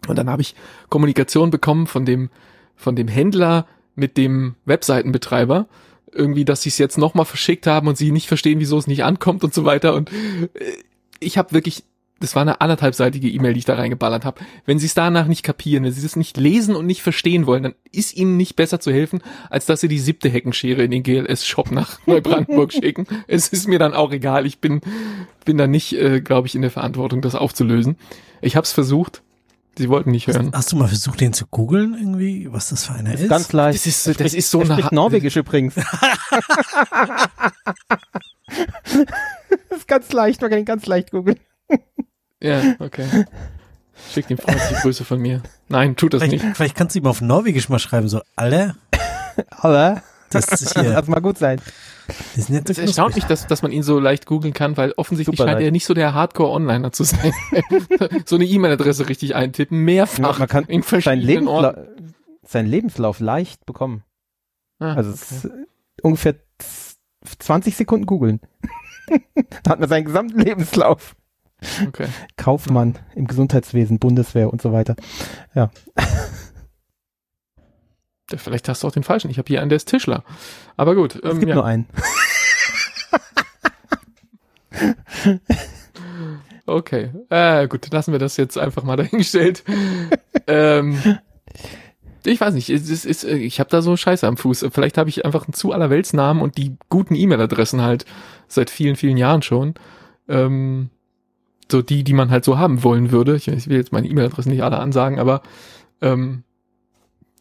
[0.09, 0.55] Und dann habe ich
[0.89, 2.31] Kommunikation bekommen von dem,
[2.77, 5.67] von dem Händler mit dem Webseitenbetreiber,
[6.13, 9.05] irgendwie, dass sie es jetzt nochmal verschickt haben und sie nicht verstehen, wieso es nicht
[9.05, 9.95] ankommt und so weiter.
[9.95, 10.73] Und äh,
[11.21, 11.85] ich habe wirklich,
[12.21, 14.43] das war eine anderthalbseitige E-Mail, die ich da reingeballert habe.
[14.67, 17.63] Wenn sie es danach nicht kapieren, wenn sie das nicht lesen und nicht verstehen wollen,
[17.63, 21.03] dann ist ihnen nicht besser zu helfen, als dass sie die siebte Heckenschere in den
[21.03, 23.07] GLS-Shop nach Neubrandenburg schicken.
[23.27, 24.45] Es ist mir dann auch egal.
[24.45, 24.83] Ich bin,
[25.47, 27.97] bin da nicht, äh, glaube ich, in der Verantwortung, das aufzulösen.
[28.43, 29.23] Ich habe es versucht.
[29.79, 30.51] Sie wollten nicht hören.
[30.53, 33.31] Hast du mal versucht, den zu googeln irgendwie, was das für einer ist?
[33.31, 33.79] Ganz leicht.
[33.79, 35.75] Das ist, das ist so eine spricht Norwegisch übrigens.
[35.75, 35.87] das
[39.71, 41.39] ist ganz leicht, man kann ihn ganz leicht googeln.
[42.43, 43.07] Ja, okay.
[44.13, 45.43] Schickt ihm freundliche Grüße von mir.
[45.69, 46.57] Nein, tut das vielleicht, nicht.
[46.57, 48.77] vielleicht kannst du ihm auf Norwegisch mal schreiben, so, alle,
[49.51, 51.61] Aber das ist hier, lass mal gut sein.
[52.07, 54.77] das ist nicht so Es erstaunt mich, dass, dass man ihn so leicht googeln kann,
[54.79, 55.67] weil offensichtlich Super scheint leicht.
[55.67, 57.33] er nicht so der Hardcore-Onliner zu sein.
[58.25, 62.15] so eine E-Mail-Adresse richtig eintippen, mehrfach Man kann in sein, verschiedenen Lebensla Orten.
[62.47, 64.03] sein Lebenslauf leicht bekommen.
[64.79, 65.51] Ah, Also es ist
[66.03, 66.97] ungefähr z-
[67.39, 68.41] 20 Sekunden googeln.
[69.63, 71.15] da hat man seinen gesamten Lebenslauf.
[71.87, 72.07] Okay.
[72.37, 74.97] Kaufmann im Gesundheitswesen, Bundeswehr und so weiter.
[75.55, 75.71] Ja,
[78.37, 79.29] Vielleicht hast du auch den falschen.
[79.29, 80.23] Ich habe hier einen, der ist Tischler.
[80.77, 81.17] Aber gut.
[81.17, 81.57] Es Ähm, gibt ja.
[81.57, 81.87] nur einen.
[86.67, 89.65] Okay, äh, gut, lassen wir das jetzt einfach mal dahingestellt.
[90.47, 91.19] ähm,
[92.25, 94.67] ich weiß nicht, es ist, ist, ich habe da so Scheiße am Fuß.
[94.71, 98.05] Vielleicht habe ich einfach einen zu allerweltsnamen und die guten E-Mail-Adressen halt
[98.47, 99.75] seit vielen, vielen Jahren schon.
[100.29, 100.91] Ähm,
[101.71, 103.37] so die, die man halt so haben wollen würde.
[103.37, 105.43] Ich, ich will jetzt meine E-Mail-Adressen nicht alle ansagen, aber
[106.01, 106.45] ähm,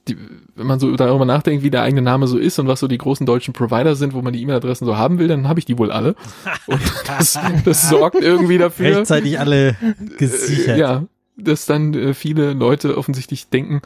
[0.08, 0.18] die,
[0.56, 2.98] wenn man so darüber nachdenkt, wie der eigene Name so ist und was so die
[2.98, 5.78] großen deutschen Provider sind, wo man die E-Mail-Adressen so haben will, dann habe ich die
[5.78, 6.16] wohl alle.
[6.68, 8.98] Und das, das sorgt irgendwie dafür.
[8.98, 9.76] Rechtzeitig alle
[10.18, 10.78] gesichert.
[10.78, 11.04] Äh, ja,
[11.38, 13.82] dass dann äh, viele Leute offensichtlich denken,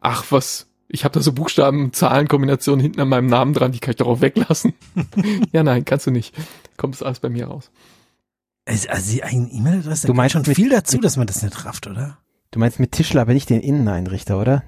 [0.00, 3.92] ach was, ich habe da so Buchstaben, Zahlenkombinationen hinten an meinem Namen dran, die kann
[3.92, 4.74] ich doch auch weglassen.
[5.52, 6.34] ja, nein, kannst du nicht.
[6.76, 7.70] Kommt es alles bei mir raus.
[8.70, 11.88] Also, also die eigene E-Mail-Adresse, Du meinst schon viel dazu, dass man das nicht rafft,
[11.88, 12.18] oder?
[12.52, 14.62] Du meinst mit Tischler, aber nicht den Inneneinrichter, oder?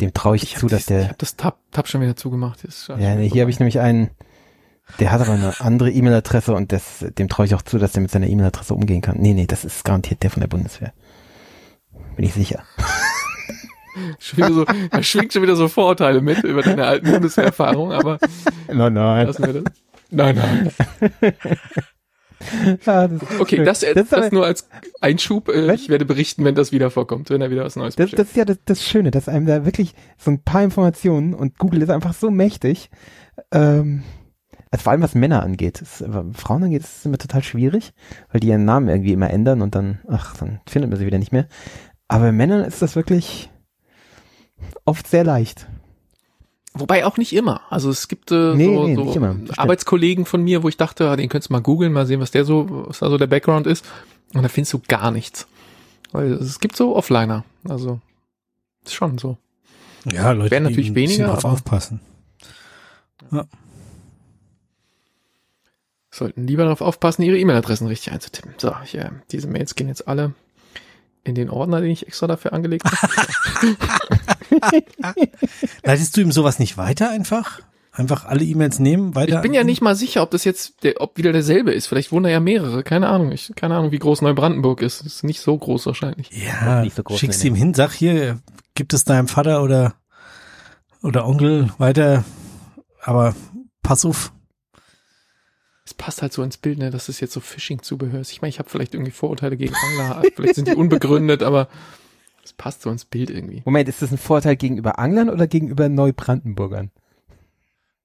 [0.00, 1.10] Dem traue ich, Ich zu, dass ich der.
[1.10, 2.64] hab das Tab, Tab schon wieder zugemacht.
[2.64, 4.08] Ist Ja, nee, hier habe ich nämlich einen,
[5.00, 8.00] der hat aber eine andere E-Mail-Adresse und das, dem traue ich auch zu, dass der
[8.00, 9.18] mit seiner E-Mail-Adresse umgehen kann.
[9.18, 10.94] Nee, nee, das ist garantiert der von der Bundeswehr.
[12.16, 12.62] Bin ich sicher.
[14.18, 18.18] so, da schwingt schon wieder so Vorurteile mit über deine alten Bundeswehrerfahrung, aber
[18.72, 19.26] Nein, nein.
[19.26, 19.64] lassen wir das.
[20.10, 20.70] Nein, nein.
[22.86, 24.68] Ja, das, Okay, das, das, Das ist aber- nur als
[25.00, 25.48] Einschub.
[25.48, 28.28] Äh, ich werde berichten, wenn das wieder vorkommt, wenn er wieder was Neues das, das
[28.28, 31.82] ist ja das, das Schöne, dass einem da wirklich so ein paar Informationen und Google
[31.82, 32.90] ist einfach so mächtig.
[33.52, 34.02] Ähm,
[34.70, 35.80] also vor allem was Männer angeht.
[35.80, 37.92] Das, aber Frauen angeht, ist es immer total schwierig,
[38.30, 41.18] weil die ihren Namen irgendwie immer ändern und dann, ach, dann findet man sie wieder
[41.18, 41.46] nicht mehr.
[42.08, 43.50] Aber bei Männern ist das wirklich
[44.84, 45.66] oft sehr leicht.
[46.76, 47.60] Wobei auch nicht immer.
[47.70, 48.94] Also es gibt äh, Nee, so, nee,
[49.46, 49.52] so.
[49.56, 52.32] Arbeitskollegen von mir, wo ich dachte, ah, den könntest du mal googeln, mal sehen, was
[52.32, 53.84] der so, was da so der Background ist.
[54.34, 55.46] Und da findest du gar nichts.
[56.10, 57.44] Weil es gibt so Offliner.
[57.68, 58.00] Also
[58.84, 59.38] ist schon so.
[60.12, 62.00] Ja, Leute, Werden natürlich die weniger, aber- aufpassen.
[66.10, 68.54] Sollten lieber darauf aufpassen, ihre E-Mail-Adressen richtig einzutippen.
[68.58, 70.32] So, hier, diese Mails gehen jetzt alle
[71.24, 73.76] in den Ordner, den ich extra dafür angelegt habe.
[75.82, 77.60] Leitest du ihm sowas nicht weiter einfach?
[77.92, 79.36] Einfach alle E-Mails nehmen, weiter?
[79.36, 81.86] Ich bin ja nicht mal sicher, ob das jetzt, der, ob wieder derselbe ist.
[81.86, 82.82] Vielleicht wohnen da ja mehrere.
[82.82, 83.30] Keine Ahnung.
[83.30, 85.00] Ich, keine Ahnung, wie groß Neubrandenburg ist.
[85.02, 86.28] Ist nicht so groß wahrscheinlich.
[86.30, 88.40] Ja, Nicht so groß, schickst nee, ihm hin, sag hier,
[88.74, 89.94] gibt es deinem Vater oder,
[91.02, 92.24] oder Onkel weiter,
[93.00, 93.36] aber
[93.82, 94.32] pass auf.
[95.86, 98.32] Es passt halt so ins Bild, ne, dass es jetzt so Phishing-Zubehör ist.
[98.32, 101.68] Ich meine, ich habe vielleicht irgendwie Vorurteile gegen Angler, vielleicht sind die unbegründet, aber
[102.42, 103.62] es passt so ins Bild irgendwie.
[103.64, 106.90] Moment, ist das ein Vorteil gegenüber Anglern oder gegenüber Neubrandenburgern?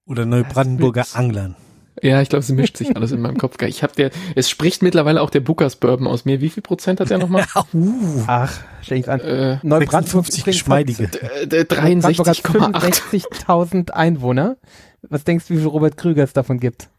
[0.06, 1.56] Oder Neubrandenburger Anglern.
[2.02, 3.62] Ja, ich glaube, es mischt sich alles in meinem Kopf.
[3.62, 6.40] Ich habe der, es spricht mittlerweile auch der Bookers Bourbon aus mir.
[6.40, 7.46] Wie viel Prozent hat der nochmal?
[7.74, 9.20] Uh, Ach, stell ich's an.
[9.20, 11.04] äh, Neubrandenburg 56 übrigens geschmeidige.
[11.42, 13.24] äh, der Brandenburg hat 63,8.
[13.46, 14.58] 65.000 Einwohner.
[15.02, 16.90] Was denkst du, wie viel Robert Krüger es davon gibt?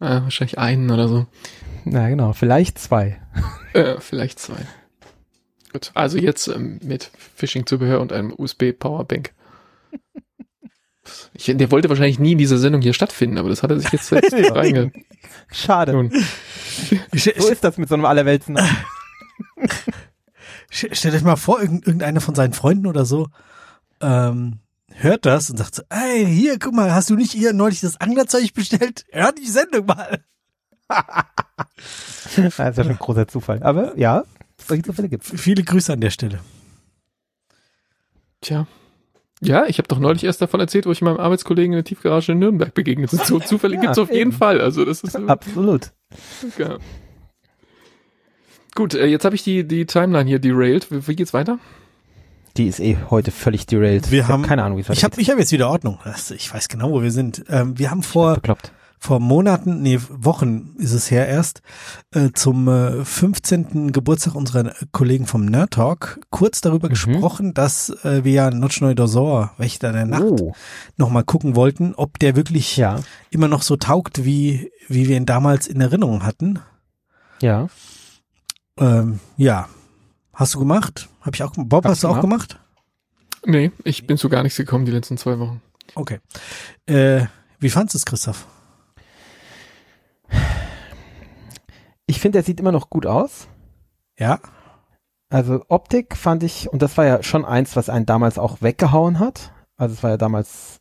[0.00, 1.26] Äh, wahrscheinlich einen oder so.
[1.84, 3.20] Na genau, vielleicht zwei.
[3.72, 4.56] Äh, vielleicht zwei.
[5.72, 9.32] Gut, also jetzt ähm, mit Phishing-Zubehör und einem USB-Powerbank.
[11.32, 13.90] Ich, der wollte wahrscheinlich nie in dieser Sendung hier stattfinden, aber das hat er sich
[13.92, 14.92] jetzt selbst reinge...
[15.50, 15.92] Schade.
[15.92, 16.12] Nun,
[17.14, 18.70] So ist das mit so einem Allerweltsnamen.
[20.70, 23.28] Stellt euch mal vor, irgend- irgendeiner von seinen Freunden oder so
[24.02, 24.58] ähm,
[25.00, 28.00] hört das und sagt so, ey, hier, guck mal, hast du nicht hier neulich das
[28.00, 29.04] Anglerzeug bestellt?
[29.10, 30.22] Hör die Sendung mal.
[32.36, 33.62] Das ist ja schon ein großer Zufall.
[33.62, 34.24] Aber ja,
[34.66, 35.32] solche Zufälle gibt's.
[35.34, 36.40] Viele Grüße an der Stelle.
[38.40, 38.66] tja.
[39.40, 42.32] Ja, ich habe doch neulich erst davon erzählt, wo ich meinem Arbeitskollegen in der Tiefgarage
[42.32, 43.20] in Nürnberg begegnet bin.
[43.20, 44.32] So Zufälle Ja, gibt's auf jeden.
[44.32, 44.60] Fall.
[44.60, 45.92] Also das ist Absolut.
[46.58, 46.78] ja.
[48.74, 50.90] Gut, äh, jetzt habe ich die, die Timeline hier derailed.
[50.90, 51.58] Wie, wie geht's weiter?
[52.58, 54.10] Die ist eh heute völlig derailed.
[54.10, 55.98] Wir ich hab haben- keine Ahnung, wie es Ich habe ich hab jetzt wieder Ordnung.
[56.34, 57.44] Ich weiß genau, wo wir sind.
[57.48, 58.36] Ähm, wir haben vor,
[58.98, 61.62] vor Monaten, nee, Wochen ist es her erst,
[62.12, 63.92] äh, zum äh, 15.
[63.92, 66.90] Geburtstag unserer Kollegen vom Nerd Talk kurz darüber Mhm.
[66.94, 70.52] gesprochen, dass äh, wir ja Notchnoi Dosor, Wächter der Nacht, Oh,
[70.96, 72.98] nochmal gucken wollten, ob der wirklich ja,
[73.30, 76.58] immer noch so taugt, wie, wie wir ihn damals in Erinnerung hatten.
[77.40, 77.68] ja.
[78.80, 79.68] Ähm, ja.
[80.38, 81.08] Hast du gemacht?
[81.22, 81.68] Hab ich auch gemacht.
[81.68, 82.60] Bob, Hab's hast du auch gemacht?
[83.44, 85.60] Nee, ich bin zu gar nichts gekommen die letzten zwei Wochen.
[85.96, 86.20] Okay.
[86.86, 87.26] Äh,
[87.58, 88.46] wie fandst du es, Christoph?
[92.06, 93.48] Ich finde, er sieht immer noch gut aus.
[94.16, 94.38] Ja?
[95.28, 99.18] Also Optik fand ich, und das war ja schon eins, was einen damals auch weggehauen
[99.18, 99.52] hat.
[99.76, 100.78] Also es war ja damals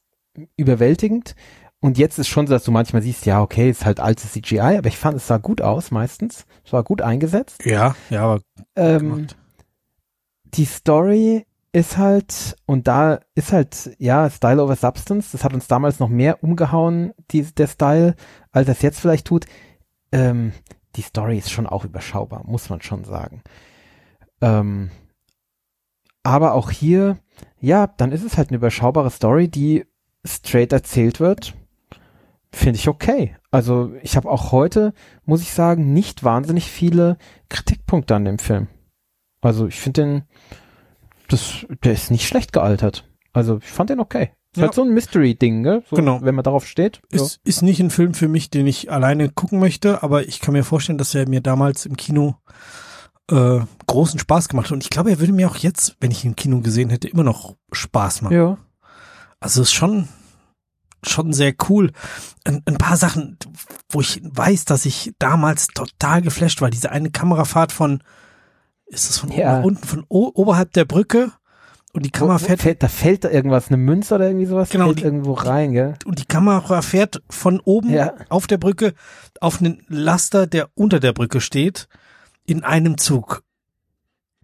[0.55, 1.35] überwältigend.
[1.79, 4.77] Und jetzt ist schon so, dass du manchmal siehst, ja, okay, ist halt altes CGI,
[4.77, 6.45] aber ich fand, es sah gut aus meistens.
[6.63, 7.65] Es war gut eingesetzt.
[7.65, 8.41] Ja, ja, aber
[8.75, 9.35] Ähm, gemacht.
[10.57, 15.31] Die Story ist halt, und da ist halt, ja, Style over Substance.
[15.31, 18.15] Das hat uns damals noch mehr umgehauen, die, der Style,
[18.51, 19.45] als es jetzt vielleicht tut.
[20.11, 20.53] Ähm,
[20.95, 23.43] die Story ist schon auch überschaubar, muss man schon sagen.
[24.41, 24.89] Ähm,
[26.23, 27.19] aber auch hier,
[27.59, 29.85] ja, dann ist es halt eine überschaubare Story, die
[30.25, 31.55] straight erzählt wird.
[32.51, 33.35] Finde ich okay.
[33.51, 34.93] Also ich habe auch heute,
[35.25, 37.17] muss ich sagen, nicht wahnsinnig viele
[37.49, 38.67] Kritikpunkte an dem Film.
[39.47, 40.23] Also ich finde den,
[41.29, 43.05] das, der ist nicht schlecht gealtert.
[43.31, 44.31] Also ich fand den okay.
[44.51, 44.63] Ist Ja.
[44.63, 45.83] halt so ein Mystery-Ding, ne?
[45.89, 46.19] So, Genau.
[46.21, 47.01] Wenn man darauf steht.
[47.11, 47.23] So.
[47.23, 50.51] Ist, ist nicht ein Film für mich, den ich alleine gucken möchte, aber ich kann
[50.53, 52.35] mir vorstellen, dass er mir damals im Kino
[53.31, 54.73] äh, großen Spaß gemacht hat.
[54.73, 57.07] Und ich glaube, er würde mir auch jetzt, wenn ich ihn im Kino gesehen hätte,
[57.07, 58.35] immer noch Spaß machen.
[58.35, 58.57] Ja.
[59.39, 60.09] Also ist schon,
[61.05, 61.93] schon sehr cool.
[62.43, 63.37] Ein, ein paar Sachen,
[63.91, 66.69] wo ich weiß, dass ich damals total geflasht war.
[66.69, 68.01] Diese eine Kamerafahrt von,
[68.88, 69.57] ist das von oben Ja.
[69.59, 71.31] nach unten, von oberhalb der Brücke
[71.93, 74.45] und die Kamera Wo- wo fährt fällt, da fällt da irgendwas, eine Münze oder irgendwie
[74.45, 75.95] sowas, Genau, fällt die- irgendwo rein, gell?
[76.05, 78.14] und die Kamera fährt von oben Ja.
[78.30, 78.93] auf der Brücke
[79.41, 81.88] auf einen Laster, der unter der Brücke steht,
[82.45, 83.43] in einem Zug.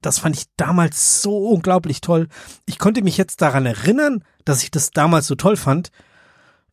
[0.02, 2.28] Das fand ich damals so unglaublich toll.
[2.66, 5.92] Ich konnte mich jetzt daran erinnern, dass ich das damals so toll fand.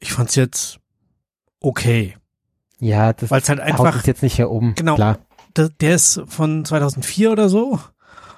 [0.01, 0.79] Ich fand's jetzt
[1.61, 2.17] okay.
[2.81, 4.75] Ja, das Weil es halt einfach, jetzt nicht hier oben.
[4.75, 4.95] Genau.
[4.97, 5.19] Klar.
[5.57, 7.79] Der, der ist von 2004 oder so.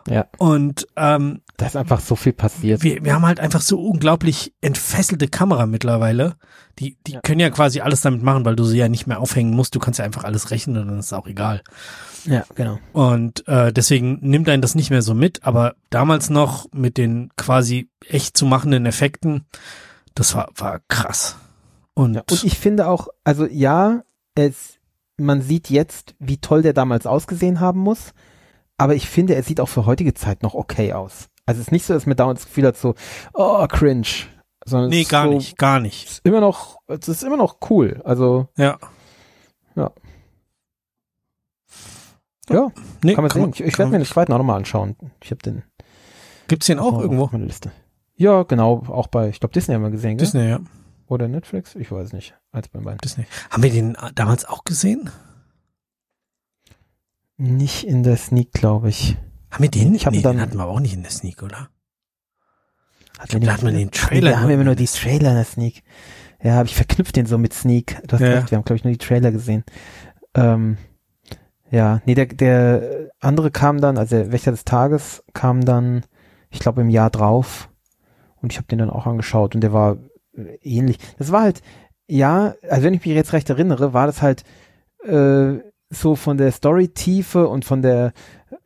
[0.09, 0.27] Ja.
[0.39, 2.83] Und ähm, Da ist einfach so viel passiert.
[2.83, 6.35] wir, wir haben halt einfach so unglaublich entfesselte Kamera mittlerweile.
[6.81, 7.21] Die, die Ja.
[7.21, 9.75] können ja quasi alles damit machen, weil du sie ja nicht mehr aufhängen musst.
[9.77, 11.63] Du kannst ja einfach alles rechnen und dann ist es auch egal.
[12.25, 12.79] Ja, genau.
[12.93, 15.45] Und äh, deswegen nimmt einen das nicht mehr so mit.
[15.45, 19.47] Aber damals noch mit den quasi echt zu machenden Effekten,
[20.17, 21.37] das war, war krass.
[21.95, 22.23] Und, Ja.
[22.29, 24.03] Und ich finde auch, also ja,
[24.35, 24.79] es,
[25.17, 28.13] man sieht jetzt, wie toll der damals ausgesehen haben muss,
[28.79, 31.29] aber ich finde, er sieht auch für heutige Zeit noch okay aus.
[31.47, 32.95] Also es ist nicht so, dass man dauernd das Gefühl hat, so,
[33.35, 34.07] oh, cringe.
[34.65, 36.09] Sondern es nee, gar so, nicht, gar nicht.
[36.09, 38.01] Ist immer noch, es ist immer noch cool.
[38.05, 38.79] Also, Ja.
[42.49, 42.71] ja,
[43.03, 43.51] Nee, kann man sehen.
[43.55, 44.97] Ich, ich kann werde mir den zweiten auch nochmal anschauen.
[45.23, 45.63] Ich habe den
[46.49, 47.25] Gibt's den auch irgendwo?
[47.25, 47.73] auf meiner Liste.
[48.17, 50.27] Ja, genau, auch bei, ich glaube, Disney haben wir gesehen, gell?
[50.27, 50.61] Disney, ja.
[51.13, 51.75] Oder Netflix?
[51.75, 52.35] Ich weiß nicht.
[52.53, 52.97] Eins bei beiden.
[52.97, 53.27] Disney.
[53.51, 55.11] Haben wir den äh, damals auch gesehen?
[57.37, 59.19] Nicht in der Sneak, glaube ich.
[59.51, 59.95] Haben wir den?
[59.95, 61.69] Ich hab nee, dann- den hatten wir auch nicht in der Sneak, oder?
[63.19, 65.29] Hat glaub, da hat man den Trailer da haben wir nur immer nur die Trailer
[65.31, 65.83] in der Sneak.
[66.43, 68.01] Ja, aber ich verknüpft den so mit Sneak.
[68.07, 69.65] Du hast Ja, recht, wir haben, glaube ich, nur die Trailer gesehen.
[70.35, 70.79] Ähm,
[71.71, 76.05] ja, nee, der, der andere kam dann, also der Wächter des Tages kam dann,
[76.49, 77.69] ich glaube, im Jahr drauf.
[78.41, 79.99] Und ich habe den dann auch angeschaut und der war
[80.63, 80.99] ähnlich.
[81.19, 81.63] Das war halt,
[82.09, 84.45] ja, also wenn ich mich jetzt recht erinnere, war das halt
[85.05, 85.59] äh,
[85.91, 88.13] so von der Story-Tiefe und von der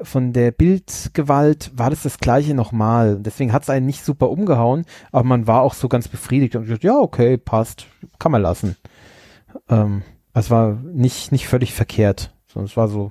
[0.03, 3.19] von der Bildgewalt war das das gleiche nochmal.
[3.21, 6.65] Deswegen hat es einen nicht super umgehauen, aber man war auch so ganz befriedigt und
[6.65, 7.87] gesagt, ja, okay, passt,
[8.19, 8.77] kann man lassen.
[9.69, 10.03] Ähm,
[10.35, 13.11] es war nicht, nicht völlig verkehrt, sondern es war so,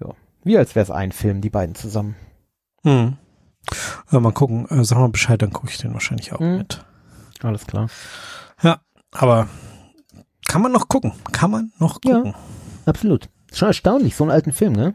[0.00, 0.08] ja,
[0.42, 2.16] wie als wäre es ein Film, die beiden zusammen.
[2.82, 3.16] Hm.
[4.10, 4.66] Ja, mal gucken.
[4.70, 6.58] Äh, sag mal Bescheid, dann gucke ich den wahrscheinlich auch Hm.
[6.58, 6.84] mit.
[7.42, 7.88] Alles klar.
[9.12, 9.48] Aber
[10.48, 11.12] kann man noch gucken?
[11.32, 12.16] Kann man noch Ja.
[12.16, 12.34] gucken?
[12.84, 13.28] Absolut.
[13.52, 14.94] Schon erstaunlich, so einen alten Film, ne?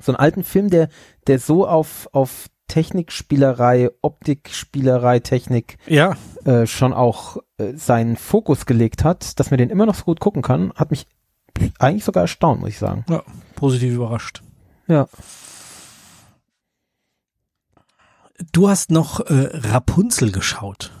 [0.00, 0.88] So einen alten Film, der,
[1.28, 6.16] der so auf, auf Technikspielerei, Optikspielerei, Technik Ja.
[6.44, 10.18] äh, schon auch äh, seinen Fokus gelegt hat, dass man den immer noch so gut
[10.20, 11.06] gucken kann, hat mich
[11.78, 13.04] eigentlich sogar erstaunt, muss ich sagen.
[13.54, 14.42] positiv überrascht.
[14.88, 15.06] Ja.
[18.52, 20.92] Du hast noch äh, Rapunzel geschaut.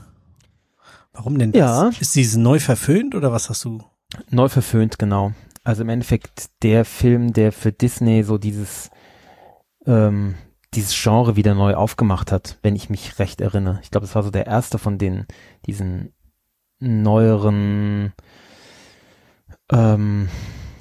[1.12, 1.60] Warum denn das?
[1.60, 1.90] Ja.
[2.00, 3.82] Ist diese neu verföhnt oder was hast du?
[4.30, 5.32] Neu verföhnt, genau.
[5.64, 8.90] Also im Endeffekt der Film, der für Disney so dieses,
[9.86, 10.34] ähm,
[10.74, 13.80] dieses Genre wieder neu aufgemacht hat, wenn ich mich recht erinnere.
[13.82, 15.26] Ich glaube, es war so der erste von den,
[15.66, 16.12] diesen
[16.78, 18.12] neueren,
[19.70, 20.28] ähm,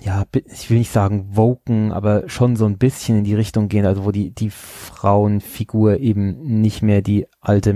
[0.01, 3.85] ja, ich will nicht sagen woken, aber schon so ein bisschen in die Richtung gehen,
[3.85, 7.73] also wo die, die Frauenfigur eben nicht mehr die alte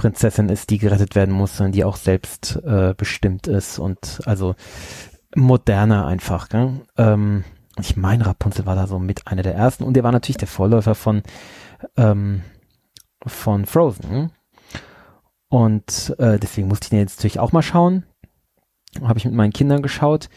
[0.00, 4.54] Märchenprinzessin ist, die gerettet werden muss, sondern die auch selbst äh, bestimmt ist und also
[5.36, 6.48] moderner einfach.
[6.48, 6.80] Gell?
[6.96, 7.44] Ähm,
[7.78, 10.48] ich meine, Rapunzel war da so mit einer der ersten und der war natürlich der
[10.48, 11.22] Vorläufer von
[11.96, 12.42] ähm,
[13.26, 14.10] von Frozen.
[14.10, 14.30] ne?
[15.48, 18.04] Und äh, deswegen musste ich den jetzt natürlich auch mal schauen.
[19.02, 20.28] Habe ich mit meinen Kindern geschaut.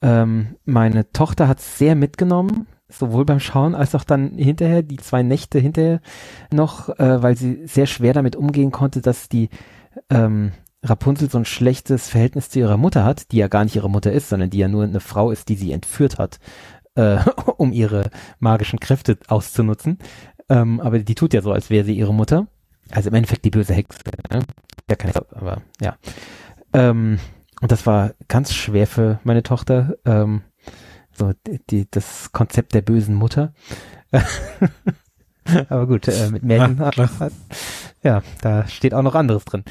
[0.00, 5.22] Ähm, meine Tochter hat sehr mitgenommen, sowohl beim Schauen als auch dann hinterher, die zwei
[5.22, 6.00] Nächte hinterher
[6.52, 9.48] noch, äh, weil sie sehr schwer damit umgehen konnte, dass die
[10.10, 10.52] ähm,
[10.82, 14.12] Rapunzel so ein schlechtes Verhältnis zu ihrer Mutter hat, die ja gar nicht ihre Mutter
[14.12, 16.38] ist, sondern die ja nur eine Frau ist, die sie entführt hat,
[16.94, 17.18] äh,
[17.56, 19.98] um ihre magischen Kräfte auszunutzen.
[20.48, 22.46] Ähm, aber die tut ja so, als wäre sie ihre Mutter.
[22.90, 24.00] Also im Endeffekt die böse Hexe.
[24.30, 24.40] Ne?
[24.90, 25.96] Ja, keine Hexe, aber ja.
[26.72, 27.18] Ähm,
[27.60, 30.42] und das war ganz schwer für meine Tochter, ähm,
[31.22, 31.32] so
[31.70, 33.52] die, das Konzept der bösen Mutter.
[35.68, 37.30] Aber gut, äh, mit Märchen Ja,
[38.02, 39.64] ja, da steht auch noch anderes drin.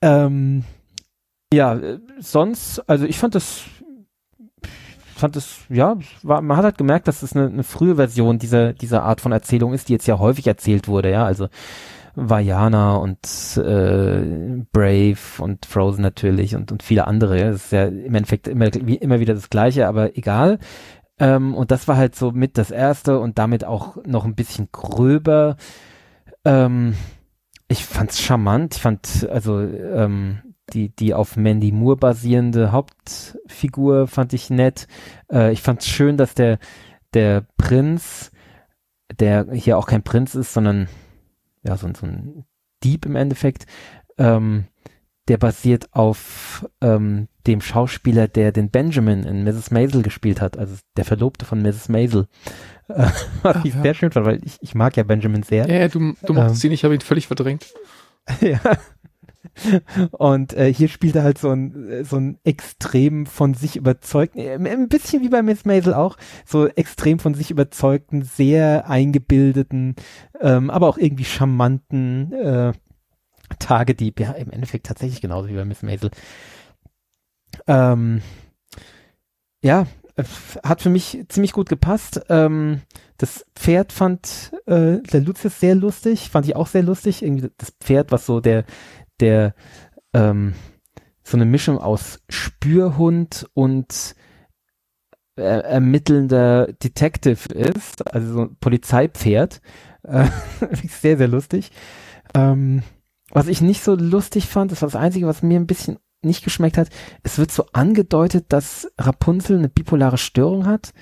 [0.00, 0.64] Ähm,
[1.52, 3.62] ja, äh, sonst, also ich fand das,
[5.14, 8.72] fand das, ja, war, man hat halt gemerkt, dass es eine, eine frühe Version dieser,
[8.72, 11.48] dieser Art von Erzählung ist, die jetzt ja häufig erzählt wurde, ja, also
[12.16, 13.26] Vajana und
[13.56, 17.38] äh, Brave und Frozen natürlich und, und viele andere.
[17.38, 20.58] Das ist ja im Endeffekt immer, wie, immer wieder das Gleiche, aber egal.
[21.18, 24.68] Ähm, und das war halt so mit das erste und damit auch noch ein bisschen
[24.72, 25.56] gröber.
[26.44, 26.94] Ähm,
[27.68, 28.76] ich fand's charmant.
[28.76, 30.42] Ich fand also ähm,
[30.72, 34.86] die die auf Mandy Moore basierende Hauptfigur fand ich nett.
[35.32, 36.58] Äh, ich fand's schön, dass der
[37.14, 38.32] der Prinz,
[39.18, 40.88] der hier auch kein Prinz ist, sondern
[41.64, 42.44] ja so, ein- so ein
[42.82, 43.66] Dieb im Endeffekt,
[44.18, 44.66] ähm,
[45.28, 49.70] der basiert auf ähm, dem Schauspieler, der den Benjamin in Mrs.
[49.70, 51.88] Maisel gespielt hat, also der Verlobte von Mrs.
[51.88, 52.26] Maisel.
[52.88, 53.06] Äh,
[53.42, 53.82] was Ach, ich ja.
[53.82, 55.66] sehr schön fand, weil ich, ich mag ja Benjamin sehr.
[55.66, 57.72] Ja, ja, du, du mochtest ihn, ich habe ihn völlig verdrängt.
[58.40, 58.60] ja.
[60.12, 64.40] Und äh, hier spielt er halt so ein, äh, so ein extrem von sich überzeugten,
[64.40, 69.96] äh, ein bisschen wie bei Miss Maisel auch, so extrem von sich überzeugten, sehr eingebildeten,
[70.40, 72.72] ähm, aber auch irgendwie charmanten äh,
[73.58, 74.20] Tagedieb.
[74.20, 76.10] Ja, im Endeffekt tatsächlich genauso wie bei Miss Maisel.
[77.66, 78.22] Ähm,
[79.62, 80.24] ja, äh,
[80.62, 82.22] hat für mich ziemlich gut gepasst.
[82.28, 82.82] Ähm,
[83.18, 87.22] das Pferd fand äh, der Lucius sehr lustig, fand ich auch sehr lustig.
[87.22, 88.64] Irgendwie das Pferd, was so der,
[89.20, 89.54] der,
[90.12, 90.54] ähm,
[91.22, 94.14] so eine Mischung aus Spürhund und
[95.36, 99.60] äh, ermittelnder Detective ist, also so ein Polizeipferd.
[100.02, 100.28] Äh,
[100.88, 101.72] sehr, sehr lustig.
[102.34, 102.82] Ähm,
[103.30, 106.44] was ich nicht so lustig fand, das war das Einzige, was mir ein bisschen nicht
[106.44, 106.88] geschmeckt hat,
[107.22, 110.92] es wird so angedeutet, dass Rapunzel eine bipolare Störung hat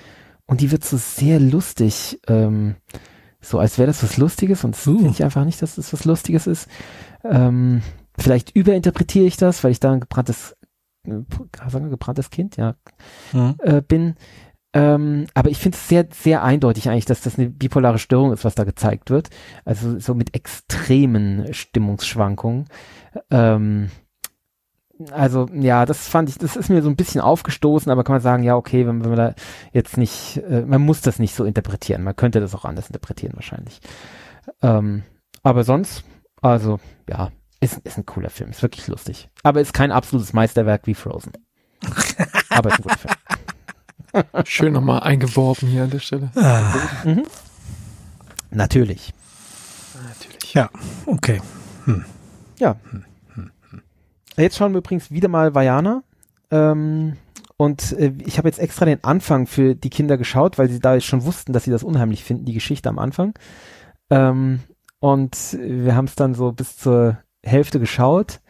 [0.45, 2.75] und die wird so sehr lustig, ähm,
[3.39, 4.97] so als wäre das was Lustiges und Uh.
[4.97, 6.67] finde ich einfach nicht, dass das was Lustiges ist.
[7.23, 7.81] Ähm,
[8.17, 10.55] vielleicht überinterpretiere ich das, weil ich da ein gebranntes,
[11.07, 11.11] äh,
[11.69, 12.75] sagen wir gebranntes Kind, ja,
[13.31, 13.55] Mhm.
[13.59, 14.15] äh, bin.
[14.75, 18.43] Ähm, aber ich finde es sehr, sehr eindeutig eigentlich, dass das eine bipolare Störung ist,
[18.43, 19.29] was da gezeigt wird.
[19.65, 22.65] Also so mit extremen Stimmungsschwankungen.
[23.29, 23.91] Ähm,
[25.11, 28.21] also ja, das fand ich, das ist mir so ein bisschen aufgestoßen, aber kann man
[28.21, 29.35] sagen, ja, okay, wenn, wenn man da
[29.73, 32.03] jetzt nicht, äh, man muss das nicht so interpretieren.
[32.03, 33.79] Man könnte das auch anders interpretieren wahrscheinlich.
[34.61, 35.03] Ähm,
[35.43, 36.03] aber sonst,
[36.41, 37.31] also ja,
[37.63, 39.29] ist, ist ein cooler Film, ist wirklich lustig.
[39.43, 41.31] Aber ist kein absolutes Meisterwerk wie Frozen.
[42.49, 43.13] aber ist ein guter Film.
[44.45, 46.31] Schön nochmal eingeworben hier an der Stelle.
[46.35, 46.73] Ah,
[47.03, 47.23] Mhm.
[48.51, 49.13] Natürlich.
[50.07, 50.53] Natürlich.
[50.53, 50.69] ja,
[51.07, 51.41] okay.
[52.59, 52.75] Ja.
[54.37, 56.03] Jetzt schauen wir übrigens wieder mal Vajana.
[56.51, 57.17] Ähm,
[57.57, 60.93] und äh, ich habe jetzt extra den Anfang für die Kinder geschaut, weil sie da
[60.95, 63.33] jetzt schon wussten, dass sie das unheimlich finden, die Geschichte am Anfang.
[64.11, 64.59] Ähm,
[64.99, 68.41] und wir haben es dann so bis zur Hälfte geschaut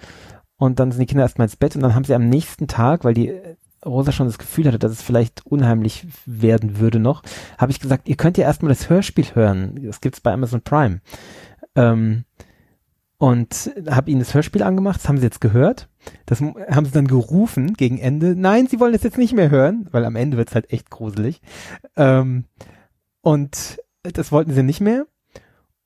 [0.57, 3.03] und dann sind die Kinder erstmal ins Bett und dann haben sie am nächsten Tag,
[3.03, 3.56] weil die äh,
[3.86, 7.22] Rosa schon das Gefühl hatte, dass es vielleicht unheimlich werden würde noch,
[7.57, 9.80] habe ich gesagt, ihr könnt ja erstmal das Hörspiel hören.
[9.84, 11.02] Das gibt's bei Amazon Prime.
[11.76, 12.24] Ähm,
[13.18, 15.88] und habe ihnen das Hörspiel angemacht, das haben sie jetzt gehört.
[16.26, 18.36] Das haben sie dann gerufen gegen Ende.
[18.36, 21.41] Nein, sie wollen das jetzt nicht mehr hören, weil am Ende wird's halt echt gruselig.
[21.95, 22.45] Ähm,
[23.22, 25.06] und das wollten sie nicht mehr.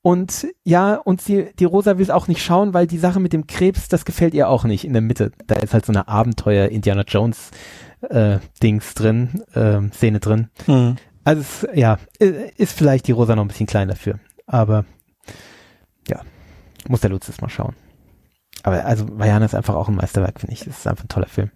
[0.08, 3.46] Und ja, und sie, die Rosa will auch nicht schauen, weil die Sache mit dem
[3.46, 5.34] Krebs, das gefällt ihr auch nicht in der Mitte.
[5.48, 7.52] Da ist halt so eine Abenteuer Indiana Jones
[8.00, 10.48] äh, Dings drin, ähm, Szene drin.
[10.66, 10.96] Mhm.
[11.26, 14.18] Also es, ja, ist vielleicht die Rosa noch ein bisschen klein dafür.
[14.46, 14.86] Aber
[16.08, 16.22] ja,
[16.88, 17.76] muss der Lutz jetzt mal schauen.
[18.64, 20.64] Aber also Vajana ist einfach auch ein Meisterwerk, finde ich.
[20.64, 21.52] Das ist einfach ein toller Film.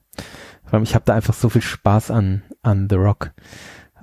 [0.66, 3.32] Vor allem, ich habe da einfach so viel Spaß an, an The Rock.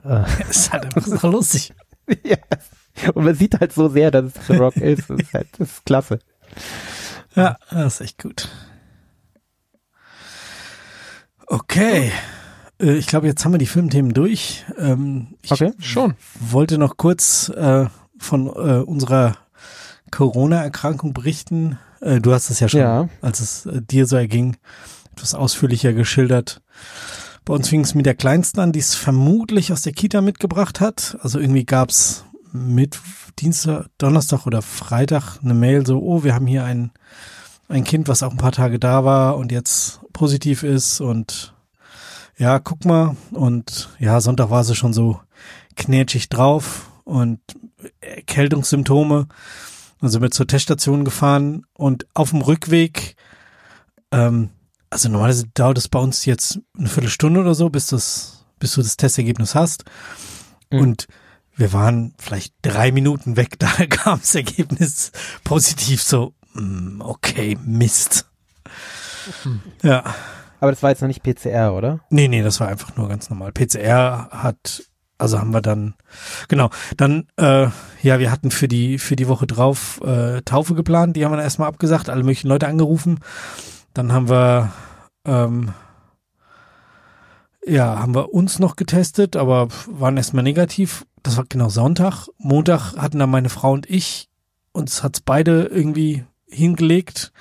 [0.04, 1.74] Äh, ist halt einfach so lustig.
[2.24, 2.38] ja.
[3.14, 5.08] Und man sieht halt so sehr, dass es The Rock ist.
[5.10, 6.18] Das ist halt, das ist klasse.
[7.34, 8.48] Ja, das ist echt gut.
[11.46, 12.12] Okay.
[12.80, 14.64] Äh, Ich glaube, jetzt haben wir die Filmthemen durch.
[14.78, 15.72] Ähm, ich Okay.
[15.78, 16.14] Schon.
[16.40, 17.86] wollte noch kurz äh,
[18.18, 19.36] von äh, unserer
[20.10, 21.78] Corona-Erkrankung berichten.
[22.00, 23.08] Äh, du hast es ja schon, Ja.
[23.20, 24.56] als es dir so erging,
[25.12, 26.60] etwas ausführlicher geschildert.
[27.44, 30.80] Bei uns fing es mit der Kleinsten an, die es vermutlich aus der Kita mitgebracht
[30.80, 31.16] hat.
[31.22, 32.98] Also irgendwie gab's mit
[33.38, 36.92] Dienstag, Donnerstag oder Freitag eine Mail so, oh, wir haben hier ein,
[37.68, 41.54] ein Kind, was auch ein paar Tage da war und jetzt positiv ist und
[42.38, 43.16] ja, guck mal.
[43.32, 45.20] Und ja, Sonntag war sie schon so
[45.76, 47.40] knätschig drauf und
[48.00, 49.26] Erkältungssymptome.
[50.00, 53.16] Dann sind wir zur Teststation gefahren und auf dem Rückweg,
[54.12, 54.50] ähm,
[54.90, 58.82] also normalerweise dauert es bei uns jetzt eine Viertelstunde oder so, bis das, bis du
[58.82, 59.84] das Testergebnis hast.
[60.70, 60.80] Mhm.
[60.80, 61.08] Und
[61.58, 65.12] wir waren vielleicht drei Minuten weg, da kam das Ergebnis
[65.44, 68.26] positiv so, mm, okay, Mist.
[69.82, 70.04] Ja.
[70.60, 72.00] Aber das war jetzt noch nicht PCR, oder?
[72.10, 73.52] Nee, nee, das war einfach nur ganz normal.
[73.52, 74.84] PCR hat,
[75.18, 75.94] also haben wir dann,
[76.48, 77.68] genau, dann, äh,
[78.02, 81.36] ja, wir hatten für die, für die Woche drauf äh, Taufe geplant, die haben wir
[81.36, 83.20] dann erstmal abgesagt, alle möglichen Leute angerufen.
[83.94, 84.72] Dann haben wir,
[85.24, 85.74] ähm,
[87.68, 91.06] ja, haben wir uns noch getestet, aber waren erstmal negativ.
[91.22, 92.28] Das war genau Sonntag.
[92.38, 94.28] Montag hatten dann meine Frau und ich,
[94.72, 97.32] uns hat's beide irgendwie hingelegt.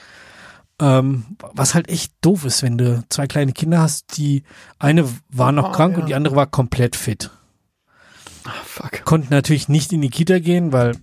[0.79, 4.43] Ähm, was halt echt doof ist, wenn du zwei kleine Kinder hast, die
[4.77, 5.99] eine war noch Oh, krank ja.
[6.01, 7.31] und die andere war komplett fit.
[8.43, 9.03] Ah, fuck.
[9.03, 10.95] Konnten natürlich nicht in die Kita gehen, weil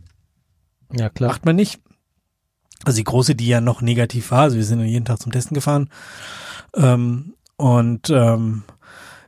[0.92, 1.30] Ja, klar.
[1.30, 1.80] macht man nicht.
[2.84, 5.32] Also die große, die ja noch negativ war, also wir sind dann jeden Tag zum
[5.32, 5.88] Testen gefahren.
[6.76, 8.62] Ähm, und ähm,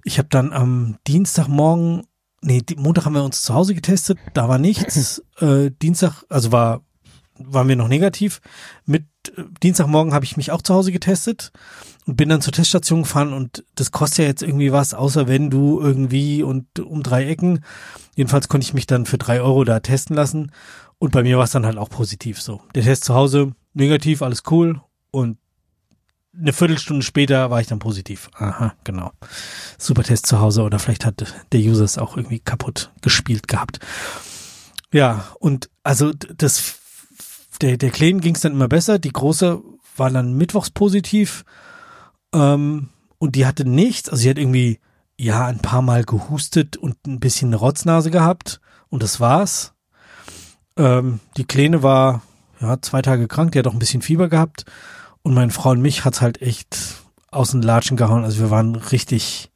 [0.06, 2.06] ich habe dann am Dienstagmorgen,
[2.40, 5.22] nee, Montag haben wir uns zu Hause getestet, da war nichts.
[5.40, 6.82] äh, Dienstag, also war
[7.38, 8.40] waren wir noch negativ.
[8.86, 9.04] Mit
[9.36, 11.52] äh, Dienstagmorgen habe ich mich auch zu Hause getestet
[12.06, 15.50] und bin dann zur Teststation gefahren und das kostet ja jetzt irgendwie was, außer wenn
[15.50, 17.64] du irgendwie und um drei Ecken.
[18.14, 20.52] Jedenfalls konnte ich mich dann für drei Euro da testen lassen
[20.98, 22.62] und bei mir war es dann halt auch positiv so.
[22.74, 24.80] Der Test zu Hause, negativ, alles cool
[25.10, 25.36] und
[26.38, 28.30] eine Viertelstunde später war ich dann positiv.
[28.34, 29.12] Aha, genau.
[29.78, 33.80] Super Test zu Hause oder vielleicht hat der User es auch irgendwie kaputt gespielt gehabt.
[34.92, 36.76] Ja, und also das
[37.62, 38.98] der, der Kleinen ging es dann immer besser.
[38.98, 39.62] Die Große
[39.96, 41.44] war dann mittwochs positiv
[42.34, 42.88] ähm,
[43.18, 44.08] und die hatte nichts.
[44.08, 44.78] Also sie hat irgendwie
[45.18, 49.72] ja ein paar Mal gehustet und ein bisschen eine Rotznase gehabt und das war's.
[50.76, 52.22] Ähm, die Kleine war
[52.60, 54.66] ja zwei Tage krank, die hat auch ein bisschen Fieber gehabt
[55.26, 56.76] und meine Frau und mich hat's halt echt
[57.32, 58.22] aus den Latschen gehauen.
[58.24, 59.50] Also wir waren richtig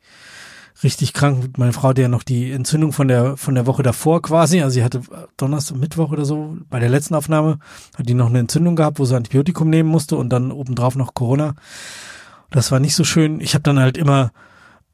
[0.82, 1.58] richtig krank.
[1.58, 4.60] Meine Frau hatte ja noch die Entzündung von der von der Woche davor quasi.
[4.62, 5.02] Also sie hatte
[5.36, 7.58] Donnerstag, Mittwoch oder so bei der letzten Aufnahme
[7.96, 11.14] hat die noch eine Entzündung gehabt, wo sie Antibiotikum nehmen musste und dann obendrauf noch
[11.14, 11.54] Corona.
[12.50, 13.40] Das war nicht so schön.
[13.40, 14.32] Ich habe dann halt immer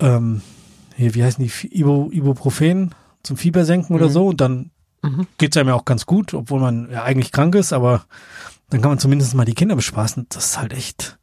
[0.01, 0.43] ähm,
[0.97, 1.51] hier, wie heißen die
[1.81, 4.13] Ibu, Ibuprofen zum Fiebersenken oder Mhm.
[4.13, 4.71] so und dann
[5.03, 5.27] Mhm.
[5.39, 8.05] geht's einem ja auch ganz gut, obwohl man ja eigentlich krank ist, aber
[8.71, 10.27] dann kann man zumindest mal die Kinder bespaßen.
[10.29, 11.19] Das ist halt echt.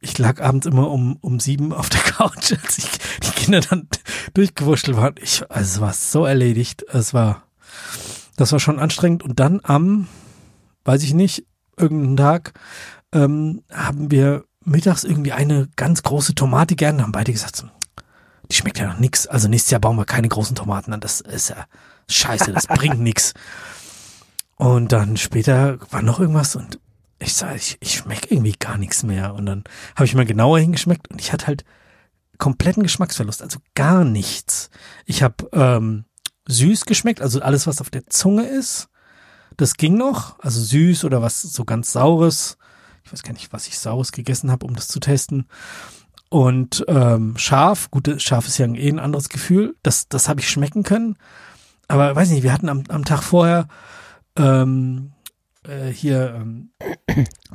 [0.00, 2.90] Ich lag abends immer um, um sieben auf der Couch, als ich
[3.22, 3.88] die Kinder dann
[4.34, 5.14] durchgewurschtelt waren.
[5.20, 6.84] Ich, also es war so erledigt.
[6.92, 7.44] Es war,
[8.36, 9.22] das war schon anstrengend.
[9.22, 10.08] Und dann am,
[10.84, 11.46] weiß ich nicht,
[11.76, 12.52] irgendeinen Tag,
[13.12, 17.64] ähm, haben wir mittags irgendwie eine ganz große Tomate gern, haben beide gesagt,
[18.50, 19.26] die schmeckt ja noch nix.
[19.26, 21.00] Also nächstes Jahr bauen wir keine großen Tomaten an.
[21.00, 21.64] Das ist ja
[22.08, 23.34] scheiße, das bringt nix.
[24.62, 26.78] Und dann später war noch irgendwas und
[27.18, 29.34] ich sage, ich, ich schmeck irgendwie gar nichts mehr.
[29.34, 29.64] Und dann
[29.96, 31.64] habe ich mal genauer hingeschmeckt und ich hatte halt
[32.38, 34.70] kompletten Geschmacksverlust, also gar nichts.
[35.04, 36.04] Ich habe ähm,
[36.46, 38.88] süß geschmeckt, also alles, was auf der Zunge ist,
[39.56, 40.38] das ging noch.
[40.38, 42.56] Also süß oder was so ganz saures.
[43.02, 45.48] Ich weiß gar nicht, was ich saures gegessen habe, um das zu testen.
[46.28, 49.74] Und ähm, scharf, gut, scharf ist ja eh ein anderes Gefühl.
[49.82, 51.16] Das, das habe ich schmecken können.
[51.88, 53.66] Aber weiß nicht, wir hatten am, am Tag vorher
[54.36, 55.12] ähm,
[55.66, 56.70] äh, hier ähm,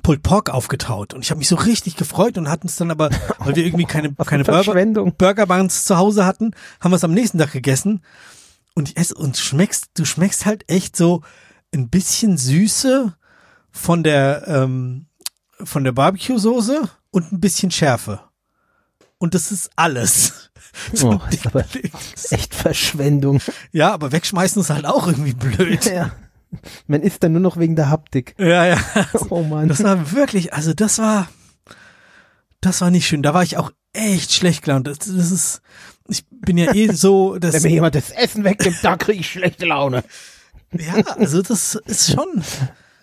[0.04, 3.10] Pulled Pork aufgetaut und ich habe mich so richtig gefreut und hatten es dann aber,
[3.40, 4.74] weil wir irgendwie keine, keine Burger.
[5.12, 8.02] Burger Buns zu Hause hatten, haben wir es am nächsten Tag gegessen
[8.76, 11.22] und ich esse und schmeckst, du schmeckst halt echt so
[11.74, 13.16] ein bisschen Süße
[13.72, 15.08] von der ähm,
[15.64, 18.22] von der Barbecue-Soße und ein bisschen Schärfe.
[19.18, 20.44] Und das ist alles.
[20.94, 21.66] So, Oh, ist aber
[22.30, 23.42] echt Verschwendung.
[23.72, 25.86] ja, aber wegschmeißen ist halt auch irgendwie blöd.
[25.86, 26.12] Ja.
[26.88, 28.36] Man isst dann nur noch wegen der Haptik.
[28.40, 28.78] Ja, ja.
[29.30, 29.68] Oh man.
[29.68, 31.28] Das war wirklich, also das war,
[32.62, 33.24] das war nicht schön.
[33.24, 34.88] Da war ich auch echt schlecht gelaunt.
[34.88, 35.62] Das, das ist,
[36.10, 39.30] ich bin ja eh so, dass, Wenn mir jemand das Essen wegnimmt, da kriege ich
[39.30, 40.04] schlechte Laune.
[40.74, 42.44] ja, also das ist schon,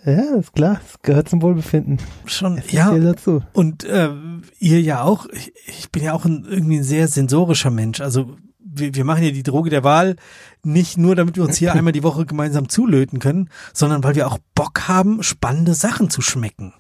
[0.05, 0.81] Ja, ist klar.
[0.83, 1.99] Das gehört zum Wohlbefinden.
[2.27, 2.95] schon, Ja.
[2.95, 2.99] ja.
[2.99, 3.43] dazu.
[3.55, 4.11] Und äh,
[4.59, 5.27] ihr ja auch.
[5.33, 8.01] Ich, ich bin ja auch ein, irgendwie ein sehr sensorischer Mensch.
[8.01, 8.37] Also
[8.79, 10.17] wir, wir machen ja die Droge der Wahl
[10.63, 14.27] nicht nur, damit wir uns hier einmal die Woche gemeinsam zulöten können, sondern weil wir
[14.27, 16.75] auch Bock haben, spannende Sachen zu schmecken.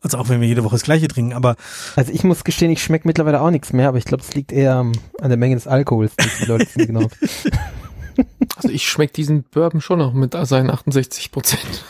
[0.00, 1.54] Also auch wenn wir jede Woche das Gleiche trinken, aber
[1.94, 4.50] Also ich muss gestehen, ich schmecke mittlerweile auch nichts mehr, aber ich glaube, es liegt
[4.50, 6.16] eher ähm, an der Menge des Alkohols.
[6.16, 7.08] die Die Leute wissen genau.
[8.56, 11.84] Also ich schmeck diesen Bourbon schon noch mit seinen 68 Prozent.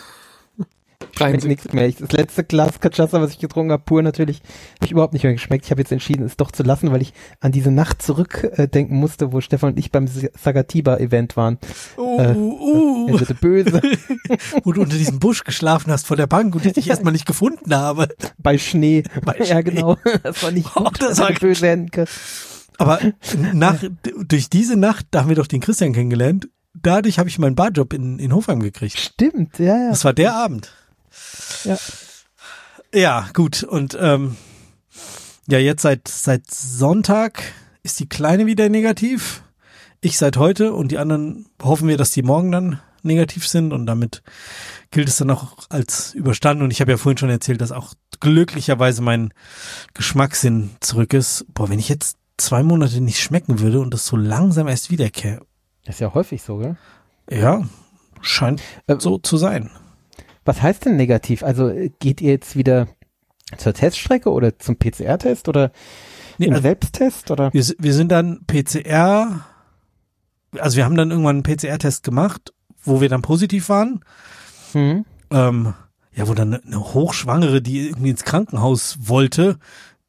[1.31, 1.87] Schmeckt nichts mehr.
[1.89, 4.39] Ich, das letzte Glas Cachaça, was ich getrunken habe, pur natürlich,
[4.77, 5.65] habe ich überhaupt nicht mehr geschmeckt.
[5.65, 9.01] Ich habe jetzt entschieden, es doch zu lassen, weil ich an diese Nacht zurückdenken äh,
[9.01, 11.59] musste, wo Stefan und ich beim Sagatiba-Event waren.
[11.97, 13.81] uh, Äh, uh, Er wird böse
[14.65, 17.27] wo du unter diesem Busch geschlafen hast vor der Bank und ich dich erstmal nicht
[17.27, 18.09] gefunden habe.
[18.39, 19.03] bei Schnee.
[19.25, 19.63] Bei Ja, Schnee.
[19.63, 19.97] genau.
[20.23, 21.01] Das war nicht Oh, gut.
[21.01, 22.05] das war böse Henke.
[22.79, 22.99] Aber
[23.53, 23.83] nach,
[24.27, 27.93] durch diese Nacht, da haben wir doch den Christian kennengelernt, dadurch habe ich meinen Barjob
[27.93, 28.99] in, in Hofheim gekriegt.
[28.99, 29.91] Stimmt, ja, ja.
[29.91, 30.73] Das war der Abend.
[31.65, 31.79] Ja.
[32.95, 33.63] Ja, gut.
[33.63, 34.37] Und ähm,
[35.49, 37.43] ja, jetzt seit, seit Sonntag
[37.83, 39.43] ist die Kleine wieder negativ.
[40.01, 43.87] Ich seit heute und die anderen hoffen wir, dass die morgen dann negativ sind und
[43.87, 44.23] damit
[44.91, 46.65] gilt es dann auch als überstanden.
[46.65, 49.33] Und ich habe ja vorhin schon erzählt, dass auch glücklicherweise mein
[49.95, 51.45] Geschmackssinn zurück ist.
[51.55, 55.43] Boah, wenn ich jetzt zwei Monate nicht schmecken würde und das so langsam erst wiederkehrt.
[55.85, 56.77] Das ist ja häufig so, gell?
[57.31, 57.63] Ja,
[58.21, 59.71] scheint Äh, so zu sein.
[60.45, 61.43] Was heißt denn negativ?
[61.43, 62.89] Also äh, geht ihr jetzt wieder
[63.57, 65.73] zur Teststrecke oder zum PCR-Test oder
[66.39, 67.53] Nee, also Selbsttest oder?
[67.53, 69.45] wir, wir sind dann PCR,
[70.59, 72.53] also wir haben dann irgendwann einen PCR-Test gemacht,
[72.83, 74.01] wo wir dann positiv waren.
[74.73, 75.05] Hm.
[75.31, 75.75] ähm,
[76.15, 79.59] ja, wo dann eine Hochschwangere, die irgendwie ins Krankenhaus wollte,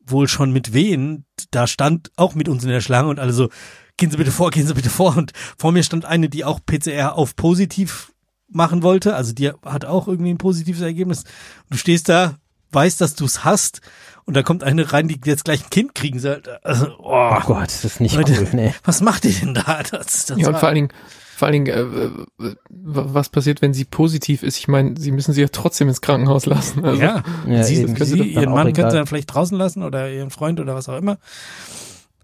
[0.06, 3.50] wohl schon mit Wehen, da stand auch mit uns in der Schlange und alle so,
[3.98, 5.16] gehen Sie bitte vor, gehen Sie bitte vor.
[5.16, 8.13] Und vor mir stand eine, die auch PCR auf positiv
[8.54, 11.24] machen wollte, also die hat auch irgendwie ein positives Ergebnis.
[11.70, 12.36] Du stehst da,
[12.72, 13.82] weißt, dass du es hast
[14.26, 16.42] und da kommt eine rein, die jetzt gleich ein Kind kriegen soll.
[16.64, 18.74] Also, oh, Oh Gott, das ist nicht Leute, cool, nee.
[18.84, 19.82] was macht ihr denn da?
[19.92, 20.90] Das, das Ja, und vor allen Dingen,
[21.36, 24.58] vor allen Dingen, äh, was passiert, wenn sie positiv ist?
[24.58, 26.86] Ich meine, sie müssen sie ja trotzdem ins Krankenhaus lassen.
[26.86, 27.96] Also, ja, Ja, sie, eben.
[27.96, 28.74] sie, ihren Mann egal.
[28.74, 31.18] könnte sie dann vielleicht draußen lassen oder ihren Freund oder was auch immer.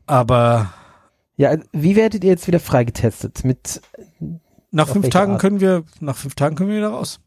[0.05, 0.73] Aber
[1.37, 3.43] Ja, wie werdet ihr jetzt wieder freigetestet?
[3.43, 3.81] Mit,
[4.71, 5.41] nach Auf fünf Tagen Art?
[5.41, 7.19] können wir, nach fünf Tagen können wir wieder raus.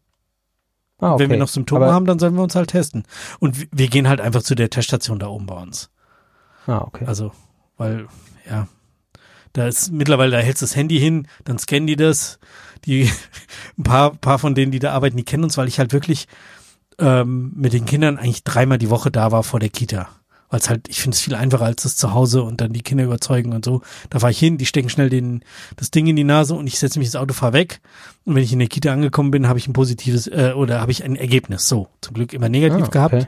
[0.98, 1.24] ah, okay.
[1.24, 3.04] Wenn wir noch Symptome Aber- haben, dann sollen wir uns halt testen.
[3.40, 5.90] Und wir- wir gehen halt einfach zu der Teststation da oben bei uns.
[6.66, 7.04] Ah, okay.
[7.06, 7.32] Also,
[7.76, 8.06] weil,
[8.48, 8.68] ja,
[9.52, 12.38] da ist mittlerweile, da hältst du das Handy hin, dann scannen die das.
[12.84, 13.10] Die,
[13.78, 16.26] ein paar, paar von denen, die da arbeiten, die kennen uns, weil ich halt wirklich
[16.98, 20.08] ähm, mit den Kindern eigentlich dreimal die Woche da war vor der Kita.
[20.52, 22.82] Weil es halt, ich finde es viel einfacher als das zu Hause und dann die
[22.82, 23.80] Kinder überzeugen und so.
[24.10, 25.42] Da fahre ich hin, die stecken schnell den,
[25.76, 27.80] das Ding in die Nase und ich setze mich ins Auto, fahr weg.
[28.24, 30.92] Und wenn ich in der Kita angekommen bin, habe ich ein positives äh, oder habe
[30.92, 31.68] ich ein Ergebnis.
[31.68, 33.26] So, zum Glück immer negativ Ah, gehabt okay.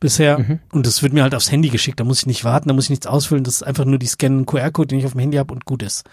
[0.00, 0.40] bisher.
[0.40, 0.58] Mhm.
[0.72, 2.00] Und das wird mir halt aufs Handy geschickt.
[2.00, 3.44] Da muss ich nicht warten, da muss ich nichts ausfüllen.
[3.44, 5.82] Das ist einfach nur die scannen QR-Code, den ich auf dem Handy habe und gut
[5.82, 6.04] ist.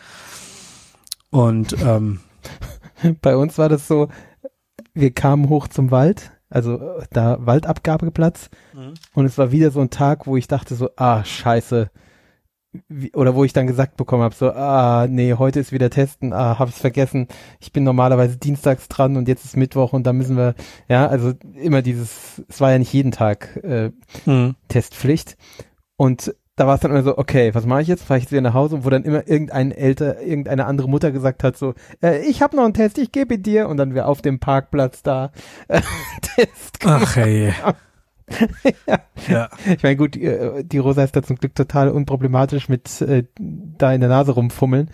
[1.32, 2.20] Und ähm,
[3.22, 4.10] Bei uns war das so,
[4.94, 8.50] wir kamen hoch zum Wald, also äh, da Waldabgabeplatz
[9.16, 11.90] und es war wieder so ein Tag, wo ich dachte so, ah, scheiße.
[12.88, 16.34] Wie, oder wo ich dann gesagt bekommen habe, so, ah, nee, heute ist wieder testen,
[16.34, 17.28] ah, hab ich's vergessen.
[17.60, 20.56] Ich bin normalerweise dienstags dran und jetzt ist Mittwoch und da müssen wir,
[20.88, 23.92] ja, also immer dieses, es war ja nicht jeden Tag äh,
[24.26, 25.38] hm, Testpflicht.
[25.98, 28.04] Und da war es dann immer so, okay, was mache ich jetzt?
[28.04, 28.86] Fahre ich jetzt wieder nach Hause?
[28.86, 32.64] Wo dann immer irgendein älter, irgendeine andere Mutter gesagt hat, so, äh, ich habe noch
[32.64, 33.68] einen Test, ich gebe dir.
[33.68, 35.32] Und dann wir auf dem Parkplatz da
[35.68, 35.82] äh,
[36.22, 37.54] Test ach hey.
[38.88, 39.00] ja.
[39.28, 39.50] Ja.
[39.66, 43.24] Ich meine, gut, die, äh, die Rosa ist da zum Glück total unproblematisch mit äh,
[43.40, 44.90] da in der Nase rumfummeln.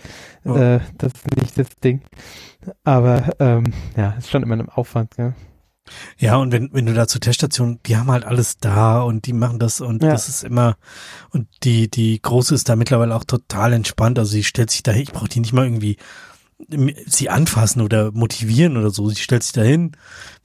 [0.46, 0.76] Ja.
[0.76, 2.02] Äh, das ist nicht das Ding.
[2.84, 3.66] Aber ähm,
[3.98, 5.34] ja, ist schon immer ein Aufwand, ja.
[6.18, 9.34] Ja, und wenn, wenn du da zur Teststation, die haben halt alles da und die
[9.34, 10.12] machen das und Ja.
[10.12, 10.76] das ist immer,
[11.32, 14.20] und die, die Große ist da mittlerweile auch total entspannt.
[14.20, 15.98] Also sie stellt sich da hin, ich brauche die nicht mal irgendwie
[17.06, 19.08] sie anfassen oder motivieren oder so.
[19.10, 19.94] Sie stellt sich da hin,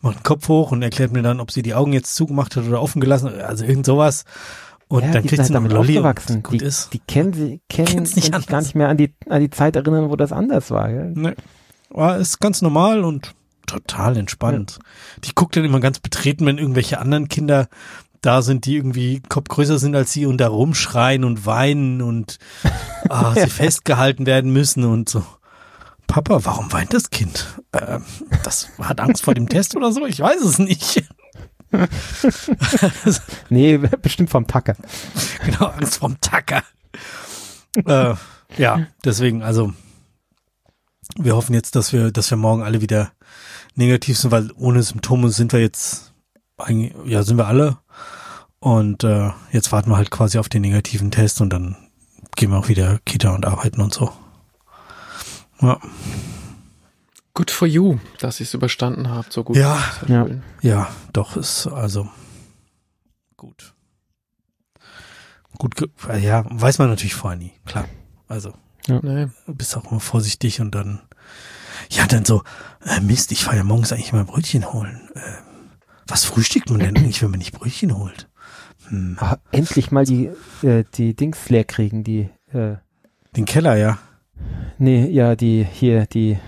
[0.01, 2.65] macht den Kopf hoch und erklärt mir dann, ob sie die Augen jetzt zugemacht hat
[2.67, 4.25] oder offen gelassen, also irgend sowas.
[4.87, 6.43] Und ja, dann kriegt sie halt einen damit Lolli aufgewachsen.
[6.43, 6.93] gut die, ist.
[6.93, 9.75] die kennen sie, kennen, Kennt's nicht sich gar nicht mehr an die, an die Zeit
[9.75, 10.89] erinnern, wo das anders war.
[10.89, 11.13] Gell?
[11.17, 11.35] Ne.
[11.91, 13.35] War ist ganz normal und
[13.67, 14.79] total entspannt.
[15.25, 17.69] Die guckt dann immer ganz betreten, wenn irgendwelche anderen Kinder
[18.21, 22.39] da sind, die irgendwie Kopf größer sind als sie und da rumschreien und weinen und
[23.09, 25.25] ah, sie festgehalten werden müssen und so.
[26.07, 27.47] Papa, warum weint das Kind?
[27.73, 28.05] Ähm,
[28.43, 30.07] das hat Angst vor dem Test oder so?
[30.07, 31.05] Ich weiß es nicht.
[33.49, 34.77] Nee, bestimmt vom Tacker.
[35.45, 36.63] genau, Angst vorm Tacker.
[37.85, 38.15] äh,
[38.57, 39.73] ja, deswegen, also
[41.17, 43.13] wir hoffen jetzt, dass wir, dass wir morgen alle wieder
[43.75, 46.13] negativ sind, weil ohne Symptome sind wir jetzt,
[46.57, 47.79] eigentlich, ja, sind wir alle.
[48.61, 51.77] Und äh, jetzt warten wir halt quasi auf den negativen Test und dann
[52.37, 54.11] gehen wir auch wieder Kita und arbeiten und so.
[55.61, 55.79] Ja,
[57.37, 59.57] Good for you, dass ihr es überstanden habt, so gut.
[59.57, 59.83] Ja.
[60.07, 60.27] Ja.
[60.63, 62.09] ja, doch, ist also
[63.37, 63.75] gut.
[65.59, 65.75] Gut,
[66.21, 67.89] ja, weiß man natürlich vorher nie, klar.
[68.29, 68.55] Also
[68.87, 69.29] Nee.
[69.47, 71.01] du bist auch immer vorsichtig und dann,
[71.91, 72.43] ja, dann so,
[72.85, 75.09] äh, Mist, ich fahre ja morgens eigentlich mal Brötchen holen.
[75.15, 75.21] Äh,
[76.07, 78.29] was frühstückt man denn eigentlich, wenn man nicht Brötchen holt?
[78.89, 80.31] Hm, Ah, endlich mal die,
[80.63, 82.77] äh, die Dings leer kriegen, die, äh,
[83.37, 83.99] den Keller, ja.
[84.79, 86.39] nee, ja, die, hier, die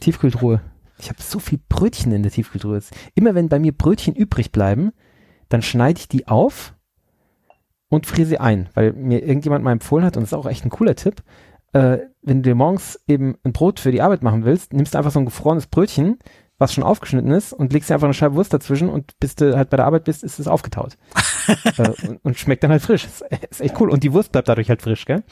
[0.00, 0.60] Tiefkühltruhe.
[0.98, 2.80] Ich habe so viel Brötchen in der Tiefkühltruhe.
[3.14, 4.92] Immer wenn bei mir Brötchen übrig bleiben,
[5.48, 6.74] dann schneide ich die auf
[7.88, 10.64] und friere sie ein, weil mir irgendjemand mal empfohlen hat und das ist auch echt
[10.64, 11.22] ein cooler Tipp.
[11.72, 14.98] Äh, wenn du dir morgens eben ein Brot für die Arbeit machen willst, nimmst du
[14.98, 16.18] einfach so ein gefrorenes Brötchen,
[16.58, 19.56] was schon aufgeschnitten ist und legst dir einfach eine Scheibe Wurst dazwischen und bis du
[19.56, 20.98] halt bei der Arbeit bist, ist es aufgetaut.
[21.78, 23.06] äh, und, und, schmeckt dann halt frisch.
[23.06, 23.90] Ist, ist, echt cool.
[23.90, 25.22] Und die Wurst bleibt dadurch halt frisch, gell?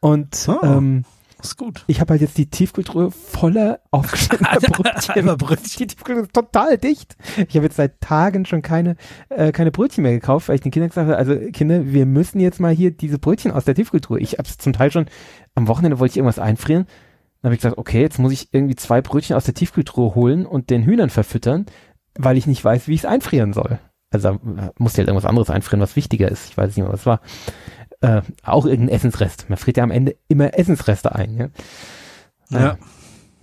[0.00, 0.64] Und oh.
[0.64, 1.04] ähm,
[1.40, 1.84] ist gut.
[1.86, 5.36] Ich habe halt jetzt die Tiefkultur voller aufgeschnittener Brötchen.
[5.36, 5.78] Brötchen.
[5.78, 7.16] Die Tiefkultur ist total dicht.
[7.48, 8.96] Ich habe jetzt seit Tagen schon keine,
[9.28, 12.40] äh, keine Brötchen mehr gekauft, weil ich den Kindern gesagt habe, also Kinder, wir müssen
[12.40, 14.18] jetzt mal hier diese Brötchen aus der Tiefkultur.
[14.18, 15.06] Ich habe es zum Teil schon,
[15.54, 16.86] am Wochenende wollte ich irgendwas einfrieren.
[17.42, 20.44] Dann habe ich gesagt, okay, jetzt muss ich irgendwie zwei Brötchen aus der Tiefkultur holen
[20.46, 21.66] und den Hühnern verfüttern,
[22.18, 23.78] weil ich nicht weiß, wie ich es einfrieren soll.
[24.10, 24.38] Also äh,
[24.78, 26.50] muss halt irgendwas anderes einfrieren, was wichtiger ist.
[26.50, 27.20] Ich weiß nicht mehr, was es war
[28.00, 29.46] äh, auch irgendein Essensrest.
[29.48, 31.36] Man friert ja am Ende immer Essensreste ein.
[31.36, 31.48] Ja,
[32.50, 32.78] ja.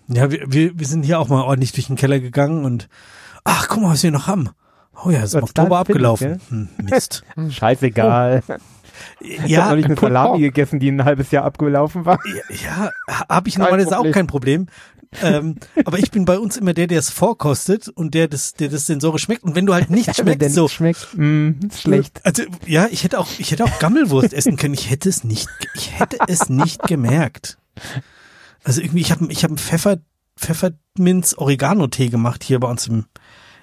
[0.08, 2.88] ja wir, wir, wir sind hier auch mal ordentlich durch den Keller gegangen und
[3.44, 4.50] ach, guck mal, was wir noch haben.
[5.04, 6.40] Oh ja, ist im Oktober abgelaufen.
[6.50, 7.24] Hm, Mist.
[7.50, 8.44] Scheißegal.
[8.48, 8.54] Oh.
[9.46, 12.20] Ja, habe ich eine Salami gegessen, die ein halbes Jahr abgelaufen war.
[12.26, 14.68] Ja, ja habe ich normalerweise auch kein Problem
[15.24, 15.56] ähm,
[15.86, 18.86] aber ich bin bei uns immer der, der es vorkostet und der das, der das
[18.86, 19.44] sensorisch schmeckt.
[19.44, 22.22] Und wenn du halt nicht schmeckst, der so schmeckt, mm, schlecht.
[22.26, 24.74] Also ja, ich hätte auch, ich hätte auch Gammelwurst essen können.
[24.74, 27.58] Ich hätte es nicht, ich hätte es nicht gemerkt.
[28.64, 29.98] Also irgendwie, ich habe, ich habe einen Pfeffer,
[30.38, 33.06] Pfefferminz Oregano Tee gemacht hier bei uns im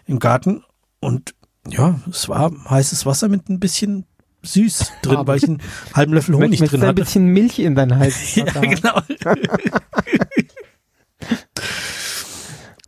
[0.06, 0.64] im Garten
[1.00, 1.34] und
[1.68, 4.06] ja, es war heißes Wasser mit ein bisschen
[4.42, 5.62] süß drin, weil ich einen
[5.94, 6.88] halben Löffel Honig drin hatte.
[6.88, 8.34] ein bisschen Milch in dein Hals.
[8.34, 9.00] ja, genau.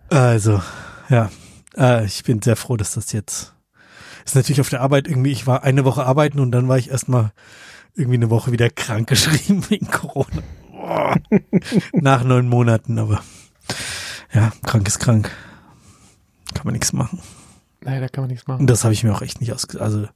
[0.08, 0.62] Also,
[1.08, 1.30] ja,
[1.76, 3.54] äh, ich bin sehr froh, dass das jetzt
[4.24, 6.90] ist natürlich auf der Arbeit irgendwie, ich war eine Woche arbeiten und dann war ich
[6.90, 7.32] erstmal
[7.94, 10.42] irgendwie eine Woche wieder krank geschrieben wegen Corona.
[10.70, 11.14] Boah.
[11.92, 13.22] Nach neun Monaten, aber
[14.32, 15.30] ja, krank ist krank.
[16.54, 17.20] Kann man nichts machen.
[17.80, 18.60] Nein, da kann man nichts machen.
[18.60, 20.08] Und das habe ich mir auch echt nicht aus, also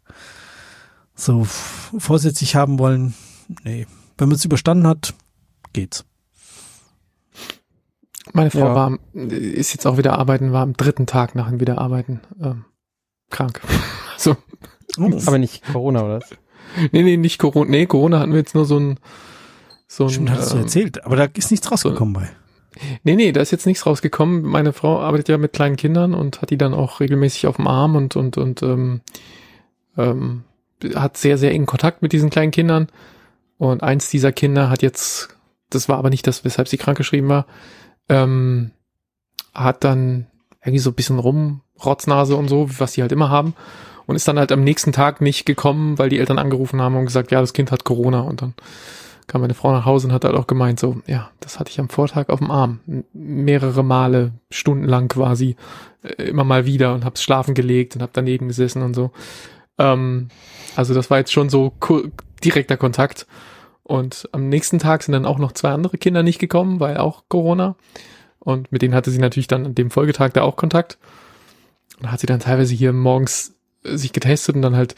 [1.15, 3.15] so vorsätzlich haben wollen.
[3.63, 3.87] Nee,
[4.17, 5.15] wenn man es überstanden hat,
[5.73, 6.05] geht's.
[8.33, 8.75] Meine Frau ja.
[8.75, 12.65] war, ist jetzt auch wieder arbeiten, war am dritten Tag nach dem Wiederarbeiten ähm,
[13.31, 13.61] krank.
[14.17, 14.37] so.
[14.99, 16.21] Aber nicht Corona, oder?
[16.93, 17.71] Nee, nee, nicht Corona.
[17.71, 18.99] Nee, Corona hatten wir jetzt nur so ein,
[19.87, 20.11] so ein.
[20.11, 22.31] Stimmt, hattest ähm, du erzählt, aber da ist nichts rausgekommen so, bei.
[23.03, 24.43] Nee, nee, da ist jetzt nichts rausgekommen.
[24.43, 27.67] Meine Frau arbeitet ja mit kleinen Kindern und hat die dann auch regelmäßig auf dem
[27.67, 29.01] Arm und, und, und, ähm,
[29.97, 30.45] ähm,
[30.95, 32.89] hat sehr, sehr engen Kontakt mit diesen kleinen Kindern.
[33.57, 35.37] Und eins dieser Kinder hat jetzt,
[35.71, 37.47] das war aber nicht das, weshalb sie krankgeschrieben war,
[38.09, 38.71] ähm,
[39.55, 40.27] hat dann
[40.63, 43.55] irgendwie so ein bisschen Rumrotznase und so, was sie halt immer haben.
[44.07, 47.05] Und ist dann halt am nächsten Tag nicht gekommen, weil die Eltern angerufen haben und
[47.05, 48.21] gesagt, ja, das Kind hat Corona.
[48.21, 48.55] Und dann
[49.27, 51.79] kam meine Frau nach Hause und hat halt auch gemeint, so, ja, das hatte ich
[51.79, 52.81] am Vortag auf dem Arm.
[53.13, 55.57] Mehrere Male, stundenlang quasi,
[56.03, 59.11] äh, immer mal wieder und hab's schlafen gelegt und hab daneben gesessen und so.
[59.77, 60.29] Ähm,
[60.75, 61.75] also das war jetzt schon so
[62.43, 63.27] direkter Kontakt.
[63.89, 67.25] Und am nächsten Tag sind dann auch noch zwei andere Kinder nicht gekommen, weil auch
[67.29, 67.75] Corona.
[68.39, 70.99] Und mit denen hatte sie natürlich dann an dem Folgetag da auch Kontakt.
[71.99, 73.55] Und hat sie dann teilweise hier morgens
[73.85, 74.95] äh, sich getestet und dann halt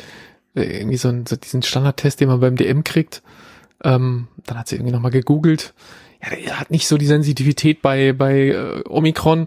[0.56, 3.22] äh, irgendwie so, einen, so diesen Standardtest, den man beim DM kriegt.
[3.84, 5.72] Ähm, dann hat sie irgendwie nochmal gegoogelt.
[6.20, 9.42] Ja, der hat nicht so die Sensitivität bei, bei äh, Omikron.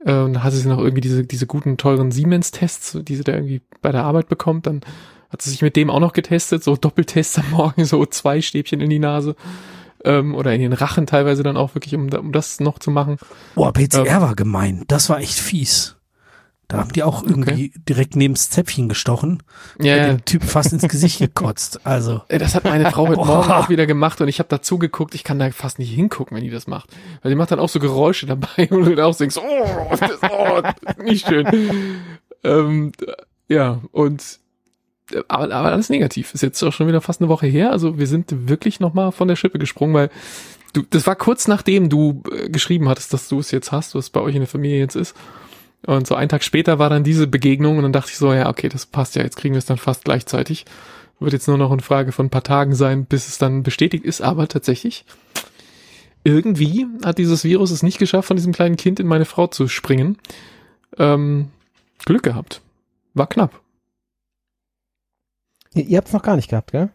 [0.00, 3.62] Äh, dann hatte sie noch irgendwie diese, diese guten, teuren Siemens-Tests, die sie da irgendwie
[3.80, 4.66] bei der Arbeit bekommt.
[4.66, 4.82] Dann
[5.32, 8.80] hat sie sich mit dem auch noch getestet, so Doppeltests am Morgen, so zwei Stäbchen
[8.80, 9.34] in die Nase.
[10.04, 13.18] Ähm, oder in den Rachen teilweise dann auch wirklich, um, um das noch zu machen.
[13.54, 14.84] Boah, PCR ähm, war gemein.
[14.88, 15.96] Das war echt fies.
[16.72, 17.80] Da haben die auch irgendwie okay.
[17.86, 19.42] direkt neben's Zäpfchen gestochen.
[19.78, 20.06] Ja, ja.
[20.06, 21.86] Den Typ fast ins Gesicht gekotzt.
[21.86, 22.22] Also.
[22.28, 25.14] Das hat meine Frau heute Morgen auch wieder gemacht und ich habe dazu geguckt.
[25.14, 26.88] Ich kann da fast nicht hingucken, wenn die das macht.
[27.22, 31.02] Weil die macht dann auch so Geräusche dabei und du auch denkst, oh, das, oh
[31.02, 31.46] nicht schön.
[32.42, 32.92] ähm,
[33.48, 34.40] ja, und
[35.28, 36.34] aber, aber alles negativ.
[36.34, 37.70] Ist jetzt auch schon wieder fast eine Woche her.
[37.70, 40.10] Also wir sind wirklich nochmal von der Schippe gesprungen, weil
[40.72, 44.10] du, das war kurz nachdem du äh, geschrieben hattest, dass du es jetzt hast, was
[44.10, 45.16] bei euch in der Familie jetzt ist.
[45.84, 48.48] Und so einen Tag später war dann diese Begegnung und dann dachte ich so, ja,
[48.48, 50.64] okay, das passt ja, jetzt kriegen wir es dann fast gleichzeitig.
[51.18, 54.04] Wird jetzt nur noch eine Frage von ein paar Tagen sein, bis es dann bestätigt
[54.04, 55.04] ist, aber tatsächlich,
[56.24, 59.66] irgendwie hat dieses Virus es nicht geschafft, von diesem kleinen Kind in meine Frau zu
[59.66, 60.18] springen.
[60.98, 61.48] Ähm,
[62.04, 62.60] Glück gehabt.
[63.14, 63.61] War knapp.
[65.74, 66.90] Ihr, ihr habt es noch gar nicht gehabt, gell?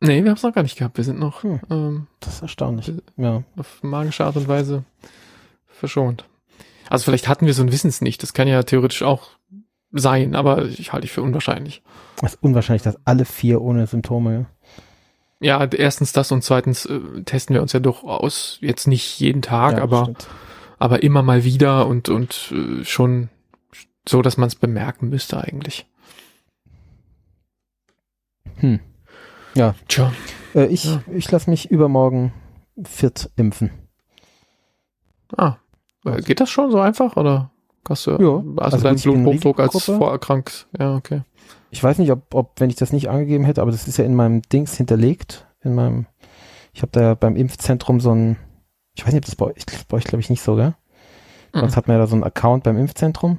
[0.00, 0.96] Nee, wir haben es noch gar nicht gehabt.
[0.96, 2.92] Wir sind noch hm, ähm, das ist erstaunlich.
[3.16, 3.44] Ja.
[3.56, 4.84] auf magische Art und Weise
[5.68, 6.24] verschont.
[6.88, 8.22] Also vielleicht hatten wir so ein Wissens nicht.
[8.22, 9.30] Das kann ja theoretisch auch
[9.92, 11.82] sein, aber ich halte ich für unwahrscheinlich.
[12.20, 14.46] Das ist unwahrscheinlich, dass alle vier ohne Symptome.
[15.40, 19.76] Ja, erstens das und zweitens äh, testen wir uns ja durchaus jetzt nicht jeden Tag,
[19.76, 20.12] ja, aber
[20.78, 23.28] aber immer mal wieder und und äh, schon
[24.08, 25.86] so, dass man es bemerken müsste eigentlich.
[28.62, 28.80] Hm.
[29.54, 29.74] Ja.
[29.88, 30.12] Tja.
[30.54, 31.02] Äh, ich Ja.
[31.14, 32.32] ich lasse mich übermorgen
[32.84, 33.70] fit impfen.
[35.36, 35.56] Ah.
[36.04, 37.50] Äh, Geht das schon so einfach oder
[37.88, 38.16] hast du, Ja.
[38.16, 40.68] also, Also dein ich bin Bluthochdruck als vorerkrankt?
[40.78, 41.22] Ja, okay.
[41.70, 44.04] Ich weiß nicht, ob, ob, wenn ich das nicht angegeben hätte, aber das ist ja
[44.04, 45.46] in meinem Dings hinterlegt.
[45.62, 46.06] In meinem,
[46.74, 48.36] ich habe da ja beim Impfzentrum so ein,
[48.94, 50.74] ich weiß nicht, ob das bei euch, bei euch glaube ich nicht so, gell?
[51.54, 51.76] Sonst Mhm.
[51.76, 53.38] hat man ja da so einen Account beim Impfzentrum,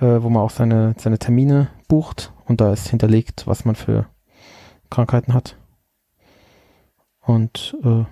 [0.00, 4.06] äh, wo man auch seine, seine Termine bucht und da ist hinterlegt, was man für
[4.90, 5.56] Krankheiten hat.
[7.20, 8.04] Und äh,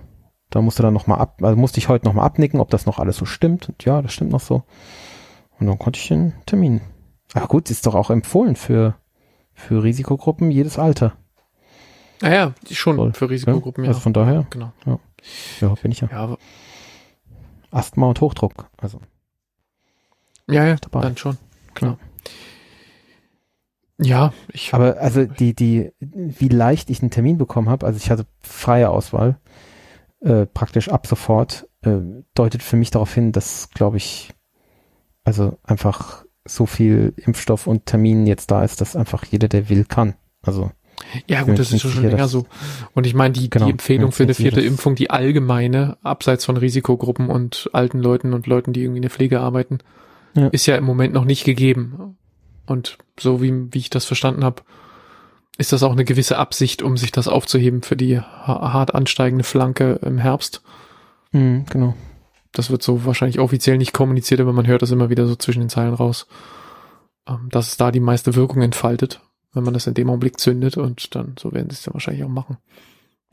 [0.49, 3.17] da musste dann nochmal ab, also musste ich heute nochmal abnicken, ob das noch alles
[3.17, 3.69] so stimmt.
[3.69, 4.63] Und ja, das stimmt noch so.
[5.59, 6.81] Und dann konnte ich den Termin.
[7.33, 8.95] Ah gut, ist doch auch empfohlen für,
[9.53, 11.17] für Risikogruppen jedes Alter.
[12.21, 13.13] Naja, schon Voll.
[13.13, 13.89] für Risikogruppen, ja.
[13.89, 14.71] Also von daher, genau.
[15.61, 16.09] ja, bin ich ja.
[16.11, 16.37] Ja,
[17.69, 18.69] Asthma und Hochdruck.
[18.77, 19.01] Also
[20.49, 21.01] ja, ja Dabei.
[21.01, 21.37] dann schon.
[21.77, 21.97] Klar.
[23.99, 28.11] Ja, ich, Aber also die, die, wie leicht ich einen Termin bekommen habe, also ich
[28.11, 29.39] hatte freie Auswahl,
[30.21, 31.97] äh, praktisch ab sofort, äh,
[32.35, 34.33] deutet für mich darauf hin, dass, glaube ich,
[35.23, 39.83] also einfach so viel Impfstoff und Termin jetzt da ist, dass einfach jeder, der will,
[39.85, 40.13] kann.
[40.43, 40.71] Also
[41.27, 42.45] ja gut, das ist schon sicher, länger so.
[42.93, 45.97] Und ich meine, die, Genau, die Empfehlung für eine sicher, vierte dass- Impfung, die allgemeine,
[46.03, 49.79] abseits von Risikogruppen und alten Leuten und Leuten, die irgendwie in der Pflege arbeiten,
[50.37, 50.47] Ja.
[50.47, 52.17] ist ja im Moment noch nicht gegeben.
[52.65, 54.61] Und so wie, wie ich das verstanden habe,
[55.57, 59.43] ist das auch eine gewisse Absicht, um sich das aufzuheben für die ha- hart ansteigende
[59.43, 60.61] Flanke im Herbst.
[61.31, 61.95] mh, genau.
[62.53, 65.59] Das wird so wahrscheinlich offiziell nicht kommuniziert, aber man hört das immer wieder so zwischen
[65.59, 66.27] den Zeilen raus,
[67.27, 69.21] ähm, dass es da die meiste Wirkung entfaltet,
[69.53, 72.23] wenn man das in dem Augenblick zündet und dann, so werden sie es dann wahrscheinlich
[72.23, 72.57] auch machen.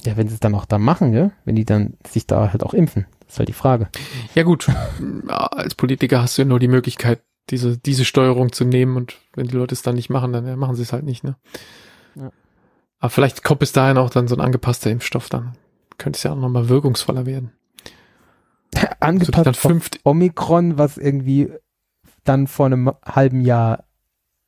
[0.03, 1.33] Ja, wenn sie es dann auch da machen, gell?
[1.45, 3.89] wenn die dann sich da halt auch impfen, das ist halt die Frage.
[4.35, 4.69] Ja gut,
[5.29, 9.47] als Politiker hast du ja nur die Möglichkeit, diese, diese Steuerung zu nehmen und wenn
[9.47, 11.37] die Leute es dann nicht machen, dann ja, machen sie es halt nicht, ne?
[12.15, 12.31] Ja.
[12.99, 15.57] Aber vielleicht kommt bis dahin auch dann so ein angepasster Impfstoff, dann
[15.99, 17.53] könnte es ja auch nochmal wirkungsvoller werden.
[19.01, 21.53] Angepasst auf fünft, Omikron, was irgendwie
[22.25, 23.85] dann vor einem halben Jahr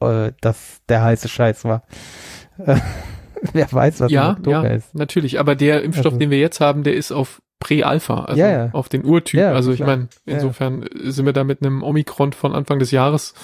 [0.00, 1.82] äh, das der heiße Scheiß war.
[3.48, 4.94] Äh, Wer weiß, was ja, im Oktober ja, ist.
[4.94, 8.48] natürlich, aber der Impfstoff, Also- den wir jetzt haben, der ist auf Prä-Alpha, also Ja,
[8.66, 8.70] ja.
[8.72, 9.40] auf den Urtyp.
[9.40, 10.34] Ja, also ich meine, Ja.
[10.34, 13.34] insofern sind wir da mit einem Omikron von Anfang des Jahres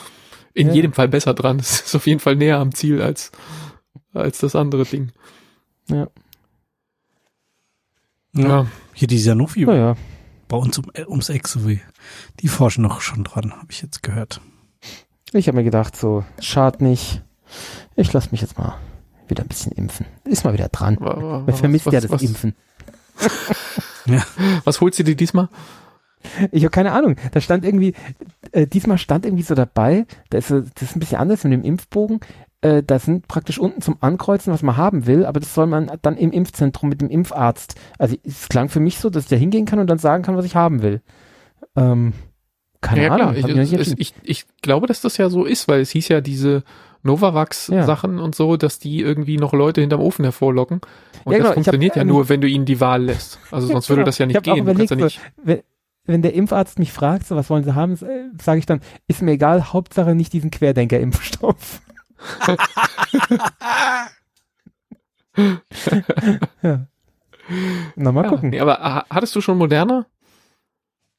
[0.55, 0.75] in Ja.
[0.75, 1.59] jedem Fall besser dran.
[1.61, 3.33] Es ist auf jeden Fall näher am Ziel als,
[4.13, 5.13] als das andere Ding.
[5.89, 6.09] Ja.
[8.35, 8.67] Ja.
[8.95, 9.97] Hier die Sanofi Naja,
[10.49, 11.81] bei uns um, äh, ums Eck so wie.
[12.41, 14.41] Die forschen noch schon dran, habe ich jetzt gehört.
[15.33, 17.23] ich habe mir gedacht, so, schad nicht.
[17.97, 18.79] Ich lasse mich jetzt mal
[19.33, 20.07] wieder ein bisschen impfen.
[20.25, 20.97] Ist mal wieder dran.
[21.01, 22.55] Man was- vermisst was, ja das was, Impfen.
[24.65, 25.49] Was holst du dir diesmal?
[26.51, 27.17] Ich habe keine Ahnung.
[27.33, 27.95] Da stand irgendwie,
[28.53, 31.63] äh, diesmal stand irgendwie so dabei, da ist das ist ein bisschen anders mit dem
[31.65, 32.21] Impfbogen.
[32.63, 35.91] Äh, da sind praktisch unten zum Ankreuzen, was man haben will, aber das soll man
[36.03, 37.75] dann im Impfzentrum mit dem Impfarzt.
[37.99, 40.37] Also es klang für mich so, dass ich da hingehen kann und dann sagen kann,
[40.37, 41.01] was ich haben will.
[41.77, 42.13] Ähm,
[42.83, 43.35] keine ja, Ahnung.
[43.35, 43.49] klar.
[43.51, 43.95] Ich, entschieden.
[43.99, 46.63] ich, ich glaube, dass das ja so ist, weil es hieß ja diese
[47.05, 50.81] Novavax-Sachen und so, dass die irgendwie noch Leute hinterm Ofen hervorlocken.
[51.25, 53.05] Und Ja, genau, das ich hab, funktioniert ja ähm, nur, wenn du ihnen die Wahl
[53.05, 53.39] lässt.
[53.51, 54.07] Also sonst würde Genau.
[54.07, 54.65] das ja Ich nicht gehen.
[54.67, 55.63] Kannst ja überlegt, nicht, wenn,
[56.05, 59.33] wenn der Impfarzt mich fragt, so was wollen Sie haben, sage ich dann, ist mir
[59.33, 61.81] egal, Hauptsache nicht diesen Querdenker-Impfstoff.
[66.63, 66.87] ja.
[67.97, 68.51] Na, mal ja, gucken.
[68.51, 70.07] nee, aber ha- hattest du schon Moderna?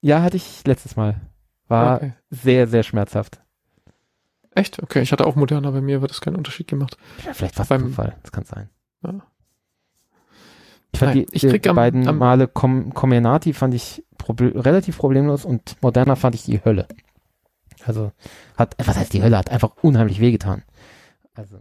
[0.01, 1.19] Ja, hatte ich letztes Mal.
[1.73, 2.13] War Okay.
[2.29, 3.39] sehr, sehr schmerzhaft.
[4.55, 4.81] Echt?
[4.83, 6.97] Okay, ich hatte auch Moderna, bei mir wird das keinen Unterschied gemacht.
[7.25, 8.69] Ja, vielleicht was Beim- Zufall, das kann sein.
[9.03, 9.25] Ja.
[10.91, 14.03] Ich fand Nein, die, ich die krieg am- beiden am- Male Com Comenati fand ich
[14.19, 16.87] proble relativ problemlos und Moderna fand ich die Hölle.
[17.83, 18.11] Also
[18.57, 20.63] hat, was heißt die Hölle, hat einfach unheimlich wehgetan.
[21.33, 21.57] Also,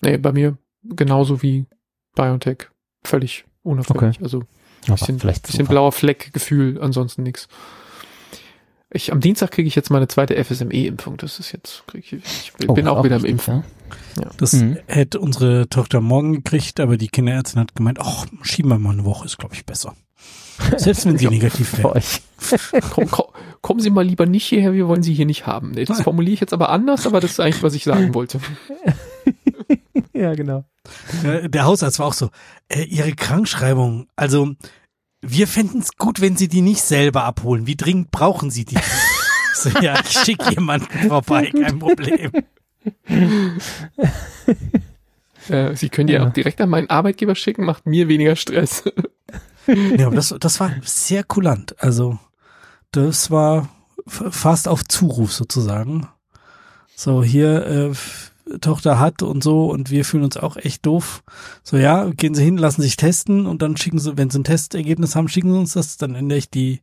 [0.00, 1.66] Nee, bei mir genauso wie
[2.14, 2.68] BioNTech.
[3.04, 4.20] Völlig unauffällig.
[4.22, 4.42] Also
[4.86, 7.48] aber bisschen, bisschen blauer Fleck-Gefühl, ansonsten nix.
[8.94, 11.16] Ich, am Dienstag kriege ich jetzt meine zweite FSME-Impfung.
[11.16, 13.64] Das ist jetzt, krieg ich, ich Oh, bin ist auch wieder im Impfen.
[14.20, 14.30] ja?
[14.36, 14.78] Das Mhm.
[14.86, 19.04] hätte unsere Tochter morgen gekriegt, aber die Kinderärztin hat gemeint, ach, schieben wir mal eine
[19.04, 19.94] Woche, ist glaube ich besser.
[20.76, 22.00] Selbst wenn sie negativ wäre.
[22.90, 23.26] Komm, komm,
[23.62, 25.72] kommen Sie mal lieber nicht hierher, wir wollen Sie hier nicht haben.
[25.74, 28.38] Das formuliere ich jetzt aber anders, aber das ist eigentlich, was ich sagen wollte.
[30.12, 30.64] ja, genau.
[31.24, 32.28] Äh, Der Hausarzt war auch so,
[32.68, 34.52] äh, ihre Krankschreibung, also
[35.26, 37.66] wir fänden es gut, wenn sie die nicht selber abholen.
[37.66, 38.78] Wie dringend brauchen sie die?
[39.54, 42.32] so, ja, ich schicke jemanden vorbei, kein Problem.
[45.48, 46.26] Äh, Sie können die Ja.
[46.26, 48.82] auch direkt an meinen Arbeitgeber schicken, macht mir weniger Stress.
[49.66, 51.74] Ja, aber das, das war sehr kulant.
[51.82, 52.18] Also,
[52.92, 53.70] das war
[54.06, 56.06] fast auf Zuruf sozusagen.
[56.94, 57.92] So, hier, äh,
[58.60, 61.22] Tochter hat und so und wir fühlen uns auch echt doof.
[61.62, 64.44] So ja, gehen Sie hin, lassen sich testen und dann schicken Sie, wenn Sie ein
[64.44, 66.80] Testergebnis haben, schicken Sie uns das, dann ändere ich die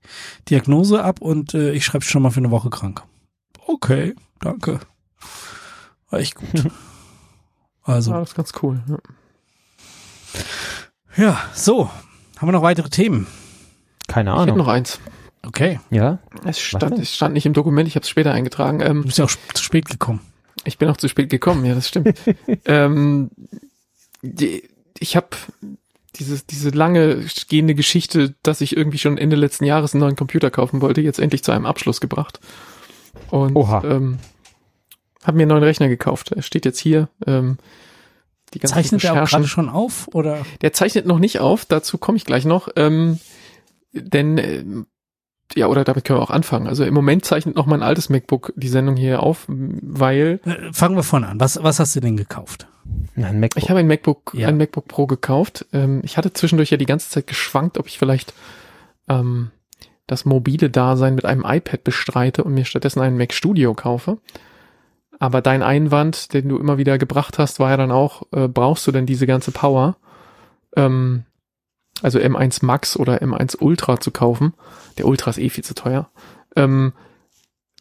[0.49, 3.03] Diagnose ab und äh, ich schreibe schon mal für eine Woche krank.
[3.67, 4.79] Okay, danke.
[6.09, 6.49] War echt gut.
[7.83, 8.11] Also.
[8.11, 8.79] Ja, das ist ganz cool.
[8.87, 8.97] Ja.
[11.17, 11.89] Ja, so.
[12.37, 13.25] Haben wir noch weitere Themen?
[14.07, 14.57] Keine Ich hätte Ahnung.
[14.59, 14.99] noch eins.
[15.45, 15.79] Okay.
[15.89, 16.19] ja?
[16.45, 18.79] Es stand, es stand nicht im Dokument, ich habe es später eingetragen.
[18.79, 20.19] Du Ähm, bist ja auch zu spät gekommen.
[20.65, 22.19] Ich bin auch zu spät gekommen, ja, das stimmt.
[22.65, 23.31] ähm,
[24.21, 24.63] die,
[24.99, 25.29] ich habe
[26.15, 30.51] diese, diese lange gehende Geschichte, dass ich irgendwie schon Ende letzten Jahres einen neuen Computer
[30.51, 32.39] kaufen wollte, jetzt endlich zu einem Abschluss gebracht.
[33.29, 33.83] Und Oha.
[33.83, 34.19] ähm,
[35.23, 36.31] habe mir einen neuen Rechner gekauft.
[36.31, 37.09] Er steht jetzt hier.
[37.25, 37.57] Ähm,
[38.53, 39.37] die ganzen Zeichnet er auch Recherchen.
[39.37, 40.45] gerade schon auf oder?
[40.61, 42.67] Der zeichnet noch nicht auf, dazu komme ich gleich noch.
[42.75, 43.19] Ähm,
[43.93, 44.87] denn, ähm,
[45.55, 46.67] ja, oder damit können wir auch anfangen.
[46.67, 50.95] Also im Moment zeichnet noch mein altes MacBook die Sendung hier auf, weil Äh, Fangen
[50.95, 51.39] wir vorne an.
[51.39, 52.67] Was, was hast du denn gekauft?
[53.15, 53.61] Nein, MacBook.
[53.63, 54.47] ich habe ein MacBook, Ja.
[54.47, 55.65] ein MacBook Pro gekauft.
[55.73, 58.33] Ähm, ich hatte zwischendurch ja die ganze Zeit geschwankt, ob ich vielleicht
[59.07, 59.51] ähm,
[60.07, 64.17] das mobile Dasein mit einem iPad bestreite und mir stattdessen einen Mac Studio kaufe.
[65.19, 68.87] Aber dein Einwand, den du immer wieder gebracht hast, war ja dann auch, äh, brauchst
[68.87, 69.95] du denn diese ganze Power?
[70.75, 71.23] Ähm,
[72.01, 74.53] also M1 Max oder M1 Ultra zu kaufen.
[74.97, 76.09] Der Ultra ist eh viel zu teuer.
[76.55, 76.93] Ähm,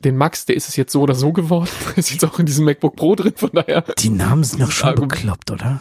[0.05, 1.71] den Max, der ist es jetzt so oder so geworden.
[1.97, 3.83] ist jetzt auch in diesem MacBook Pro drin, von daher.
[3.99, 5.13] Die Namen sind doch schon Argument.
[5.13, 5.81] bekloppt, oder?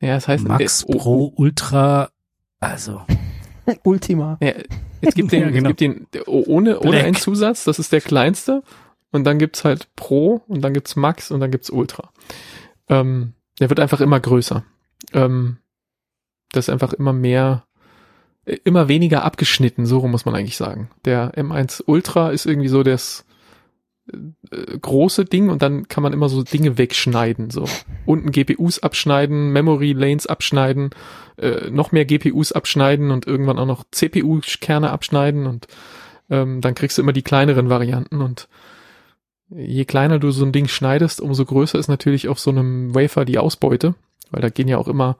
[0.00, 2.10] Ja, das heißt, Max äh, oh, Pro Ultra,
[2.58, 3.02] also.
[3.84, 4.38] Ultima.
[4.40, 4.52] Ja,
[5.02, 5.70] es gibt den, Ja, genau.
[5.70, 8.62] es gibt den oh, ohne, ohne einen Zusatz, das ist der kleinste.
[9.12, 12.10] Und dann gibt's halt Pro und dann gibt's Max und dann gibt's Ultra.
[12.88, 14.64] Ähm, der wird einfach immer größer.
[15.12, 15.58] Ähm,
[16.52, 17.64] das ist einfach immer mehr,
[18.44, 20.90] äh, immer weniger abgeschnitten, so muss man eigentlich sagen.
[21.04, 23.24] Der M1 Ultra ist irgendwie so das
[24.12, 27.66] äh, große Ding und dann kann man immer so Dinge wegschneiden, so.
[28.06, 30.90] Unten GPUs abschneiden, Memory Lanes abschneiden,
[31.36, 35.68] äh, noch mehr GPUs abschneiden und irgendwann auch noch CPU-Kerne abschneiden und
[36.28, 38.48] ähm, dann kriegst du immer die kleineren Varianten und
[39.50, 43.24] je kleiner du so ein Ding schneidest, umso größer ist natürlich auf so einem Wafer
[43.24, 43.94] die Ausbeute,
[44.30, 45.16] weil da gehen ja auch immer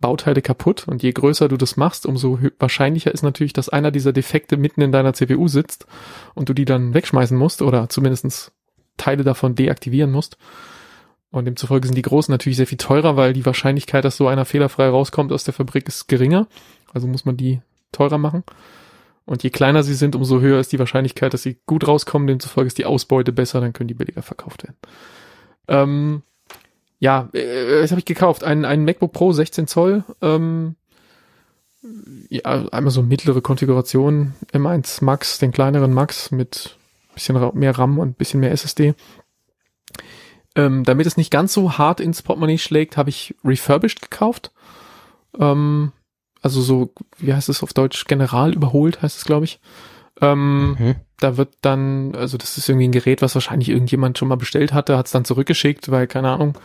[0.00, 4.12] Bauteile kaputt und je größer du das machst, umso wahrscheinlicher ist natürlich, dass einer dieser
[4.12, 5.86] Defekte mitten in deiner CPU sitzt
[6.34, 8.52] und du die dann wegschmeißen musst oder zumindestens
[8.96, 10.38] Teile davon deaktivieren musst.
[11.30, 14.44] Und demzufolge sind die großen natürlich sehr viel teurer, weil die Wahrscheinlichkeit, dass so einer
[14.44, 16.46] fehlerfrei rauskommt aus der Fabrik, ist geringer.
[16.92, 17.60] Also muss man die
[17.92, 18.44] teurer machen.
[19.24, 22.26] Und je kleiner sie sind, umso höher ist die Wahrscheinlichkeit, dass sie gut rauskommen.
[22.26, 24.76] Demzufolge ist die Ausbeute besser, dann können die billiger verkauft werden.
[25.68, 26.22] Ähm,
[26.98, 28.44] ja, äh, was habe ich gekauft?
[28.44, 30.04] Ein, ein MacBook Pro 16 Zoll.
[30.20, 30.74] Ähm,
[32.28, 34.34] ja, einmal so mittlere Konfiguration.
[34.52, 36.76] M1 Max, den kleineren Max mit
[37.14, 38.94] bisschen mehr RAM und bisschen mehr SSD.
[40.54, 44.50] Ähm, damit es nicht ganz so hart ins Portemonnaie schlägt, habe ich refurbished gekauft.
[45.38, 45.92] Ähm,
[46.42, 48.04] also so, wie heißt es auf Deutsch?
[48.06, 49.60] General überholt heißt es, glaube ich.
[50.20, 50.94] Ähm, Mhm.
[51.20, 54.72] da wird dann, also das ist irgendwie ein Gerät, was wahrscheinlich irgendjemand schon mal bestellt
[54.72, 56.56] hatte, hat es dann zurückgeschickt, weil, keine Ahnung,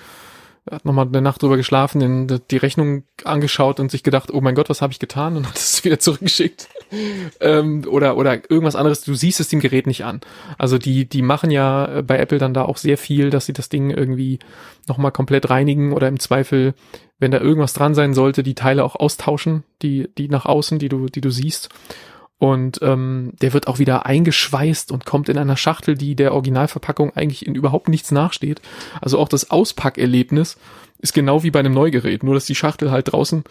[0.65, 4.39] er hat nochmal eine Nacht drüber geschlafen, den, die Rechnung angeschaut und sich gedacht, oh
[4.39, 5.35] mein Gott, was habe ich getan?
[5.35, 6.69] Und hat es wieder zurückgeschickt.
[7.41, 10.21] ähm, oder, oder irgendwas anderes, du siehst es dem Gerät nicht an.
[10.57, 13.53] Also die, die machen ja äh, bei Apple dann da auch sehr viel, dass sie
[13.53, 14.39] das Ding irgendwie
[14.87, 16.75] nochmal komplett reinigen oder im Zweifel,
[17.19, 20.89] wenn da irgendwas dran sein sollte, die Teile auch austauschen, die, die nach außen, die
[20.89, 21.69] du, die du siehst.
[22.43, 27.15] Und ähm, der wird auch wieder eingeschweißt und kommt in einer Schachtel, die der Originalverpackung
[27.15, 28.61] eigentlich in überhaupt nichts nachsteht.
[28.99, 30.57] Also auch das Auspackerlebnis
[30.99, 33.45] ist genau wie bei einem Neugerät, nur dass die Schachtel halt draußen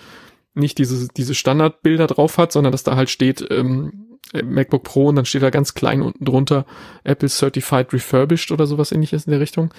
[0.53, 5.17] nicht diese, diese Standardbilder drauf hat, sondern dass da halt steht ähm, MacBook Pro und
[5.17, 6.67] dann steht da ganz klein unten drunter
[7.03, 9.73] Apple Certified Refurbished oder sowas ähnliches in der Richtung.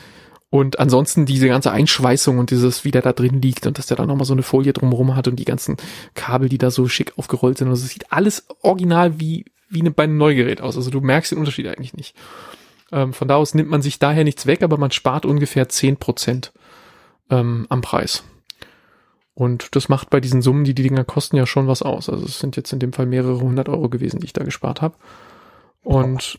[0.53, 3.97] Und ansonsten diese ganze Einschweißung und dieses, wie der da drin liegt und dass der
[3.97, 5.77] da nochmal so eine Folie drumherum hat und die ganzen
[6.13, 7.69] Kabel, die da so schick aufgerollt sind.
[7.69, 10.77] Also es sieht alles original wie, wie eine, bei einem Neugerät aus.
[10.77, 12.15] Also du merkst den Unterschied eigentlich nicht.
[12.91, 16.51] Ähm, von da aus nimmt man sich daher nichts weg, aber man spart ungefähr 10%
[17.31, 18.23] ähm, am Preis.
[19.34, 22.09] Und das macht bei diesen Summen, die die Dinger kosten, ja schon was aus.
[22.09, 24.84] Also es sind jetzt in dem Fall mehrere hundert Euro gewesen, die ich da gespart
[24.84, 24.97] habe.
[25.81, 26.38] Und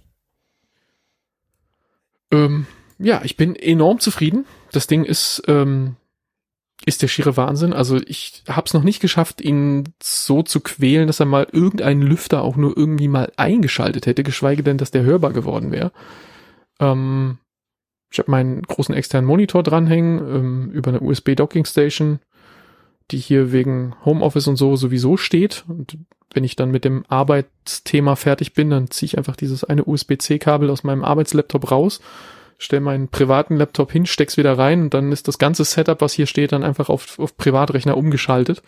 [2.31, 2.69] ähm,
[2.99, 4.47] ja, ich bin enorm zufrieden.
[4.73, 5.97] Das Ding ist, ähm,
[6.87, 7.73] ist der schiere Wahnsinn.
[7.73, 12.03] Also ich habe es noch nicht geschafft, ihn so zu quälen, dass er mal irgendeinen
[12.03, 15.93] Lüfter auch nur irgendwie mal eingeschaltet hätte, geschweige denn, dass der hörbar geworden wäre.
[16.81, 17.39] Ähm,
[18.11, 22.21] ich habe meinen großen externen Monitor dranhängen ähm, über eine USB Docking Station,
[23.11, 25.65] die hier wegen Homeoffice und so sowieso steht.
[25.67, 25.99] Und
[26.33, 30.71] wenn ich dann mit dem Arbeitsthema fertig bin, dann ziehe ich einfach dieses eine USB-C-Kabel
[30.71, 32.01] aus meinem Arbeitslaptop raus,
[32.59, 36.13] stell meinen privaten Laptop hin, steck's wieder rein und dann ist das ganze Setup, was
[36.13, 38.63] hier steht, dann einfach auf, auf Privatrechner umgeschaltet.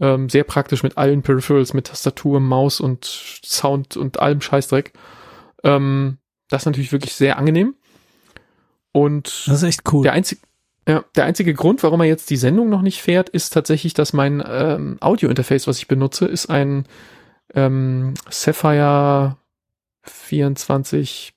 [0.00, 4.92] Ähm, sehr praktisch mit allen Peripherals, mit Tastatur, Maus und Sound und allem Scheißdreck.
[5.62, 6.18] Ähm,
[6.48, 7.74] das ist natürlich wirklich sehr angenehm.
[8.92, 10.02] Und Das ist echt cool.
[10.02, 10.40] der einzige,
[10.88, 14.12] ja, der einzige Grund, warum er jetzt die Sendung noch nicht fährt, ist tatsächlich, dass
[14.12, 16.86] mein ähm, Audio-Interface, was ich benutze, ist ein
[17.54, 19.36] ähm, Sapphire
[20.02, 21.33] 24 äh,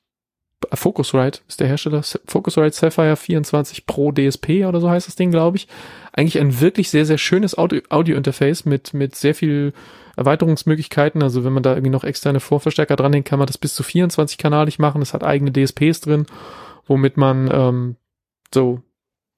[0.73, 2.01] Focusrite ist der Hersteller.
[2.25, 5.67] Focusrite Sapphire 24 Pro DSP oder so heißt das Ding, glaube ich.
[6.13, 9.73] Eigentlich ein wirklich sehr, sehr schönes Audio- Audio-Interface mit, mit sehr viel
[10.15, 11.21] Erweiterungsmöglichkeiten.
[11.21, 14.37] Also wenn man da irgendwie noch externe Vorverstärker dranhängt, kann man das bis zu 24
[14.37, 15.01] kanalig machen.
[15.01, 16.25] Es hat eigene DSPs drin,
[16.87, 17.95] womit man ähm,
[18.53, 18.81] so,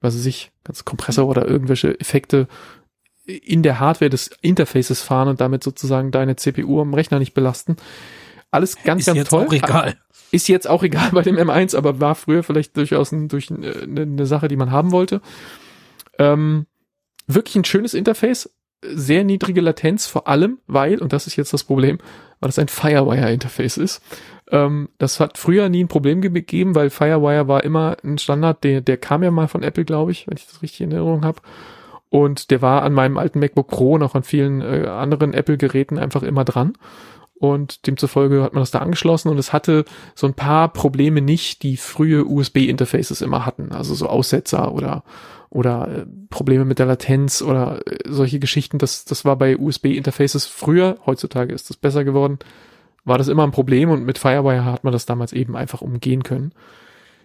[0.00, 2.48] was weiß ich, ganz Kompressor oder irgendwelche Effekte
[3.26, 7.76] in der Hardware des Interfaces fahren und damit sozusagen deine CPU am Rechner nicht belasten.
[8.50, 9.46] Alles ganz, ist ganz jetzt toll.
[9.46, 9.96] auch egal.
[10.32, 14.02] Ist jetzt auch egal bei dem M1, aber war früher vielleicht durchaus ein, durch eine,
[14.02, 15.20] eine Sache, die man haben wollte.
[16.18, 16.66] Ähm,
[17.26, 18.50] wirklich ein schönes Interface,
[18.82, 21.98] sehr niedrige Latenz, vor allem, weil, und das ist jetzt das Problem,
[22.40, 24.02] weil das ein Firewire-Interface ist.
[24.50, 28.64] Ähm, das hat früher nie ein Problem ge- gegeben, weil Firewire war immer ein Standard,
[28.64, 31.24] der, der kam ja mal von Apple, glaube ich, wenn ich das richtig in Erinnerung
[31.24, 31.40] habe.
[32.08, 35.98] Und der war an meinem alten MacBook Pro und auch an vielen äh, anderen Apple-Geräten
[35.98, 36.72] einfach immer dran.
[37.40, 41.62] Und demzufolge hat man das da angeschlossen und es hatte so ein paar Probleme nicht,
[41.62, 43.72] die frühe USB-Interfaces immer hatten.
[43.72, 45.04] Also so Aussetzer oder,
[45.48, 48.76] oder äh, Probleme mit der Latenz oder äh, solche Geschichten.
[48.76, 52.40] Das, das war bei USB-Interfaces früher, heutzutage ist das besser geworden,
[53.06, 56.22] war das immer ein Problem und mit Firewire hat man das damals eben einfach umgehen
[56.22, 56.52] können.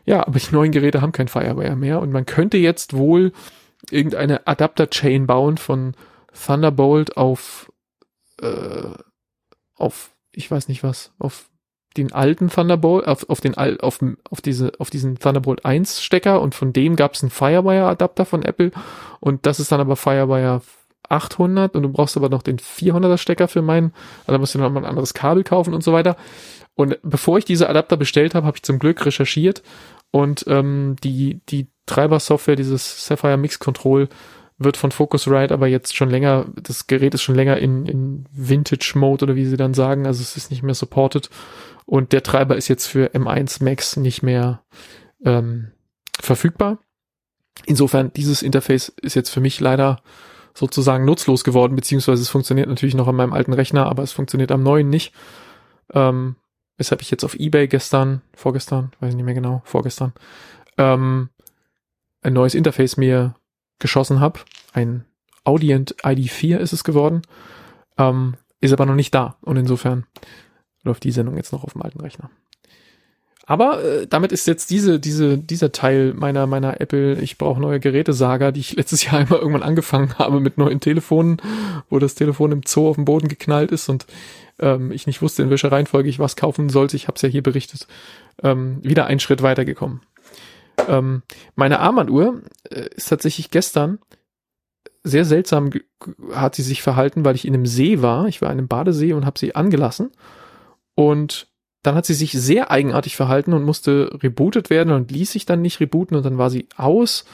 [0.06, 3.34] Ja, aber die neuen Geräte haben kein Firewire mehr und man könnte jetzt wohl
[3.92, 5.94] irgendeine Adapter-Chain bauen von
[6.34, 7.70] Thunderbolt auf
[8.42, 8.92] äh,
[9.76, 11.50] auf, ich weiß nicht was, auf
[11.98, 14.00] den alten Thunderbolt, auf, auf den al- auf,
[14.30, 18.26] auf diese, auf diesen Thunderbolt 1 Stecker und von dem gab es einen Firewire Adapter
[18.26, 18.72] von Apple
[19.20, 20.62] und das ist dann aber Firewire
[21.08, 23.94] 800 und du brauchst aber noch den 400er Stecker für meinen,
[24.28, 26.18] also musst du noch mal ein anderes Kabel kaufen und so weiter.
[26.74, 29.64] Und bevor ich diese Adapter bestellt habe, habe ich zum Glück recherchiert
[30.12, 34.10] und ähm, die, die Treiber-Software, dieses Sapphire Mix Control,
[34.57, 39.26] wird von Focusrite aber jetzt schon länger, das Gerät ist schon länger in, in Vintage-Mode
[39.26, 41.30] oder wie sie dann sagen, also es ist nicht mehr supported
[41.86, 44.64] und der Treiber ist jetzt für M1 Max nicht mehr
[45.23, 45.72] ähm,
[46.19, 46.80] verfügbar.
[47.65, 50.02] Insofern, dieses Interface ist jetzt für mich leider
[50.53, 54.52] sozusagen nutzlos geworden, beziehungsweise es funktioniert natürlich noch an meinem alten Rechner, aber es funktioniert
[54.52, 55.14] am neuen nicht.
[55.94, 56.36] Ähm,
[56.77, 60.14] weshalb ich jetzt auf Ebay gestern, vorgestern, weiß ich nicht mehr genau, vorgestern,
[60.77, 61.30] ähm,
[62.22, 63.36] ein neues Interface mir
[63.80, 64.40] geschossen habe.
[64.74, 65.06] Ein
[65.44, 67.22] Audient ID4 ist es geworden.
[67.98, 69.38] Ähm, ist aber noch nicht da.
[69.42, 70.06] Und insofern
[70.84, 72.30] läuft die Sendung jetzt noch auf dem alten Rechner.
[73.48, 77.80] Aber äh, damit ist jetzt diese, diese, dieser Teil meiner, meiner Apple, ich brauche neue
[77.80, 81.38] Geräte-Saga, die ich letztes Jahr immer irgendwann angefangen habe mit neuen Telefonen,
[81.90, 84.08] wo das Telefon im Zoo auf den Boden geknallt ist und
[84.60, 86.96] ähm, ich nicht wusste, in welcher Reihenfolge ich was kaufen sollte.
[86.96, 87.88] Ich habe es ja hier berichtet.
[88.42, 90.02] Ähm, wieder einen Schritt weitergekommen.
[90.88, 91.24] Ähm,
[91.56, 94.00] meine Armbanduhr äh, ist tatsächlich gestern
[95.06, 95.70] sehr seltsam
[96.34, 98.28] hat sie sich verhalten, weil ich in einem See war.
[98.28, 100.12] Ich war in einem Badesee und habe sie angelassen.
[100.96, 101.48] Und
[101.84, 105.62] dann hat sie sich sehr eigenartig verhalten und musste rebootet werden und ließ sich dann
[105.62, 107.26] nicht rebooten und dann war sie aus.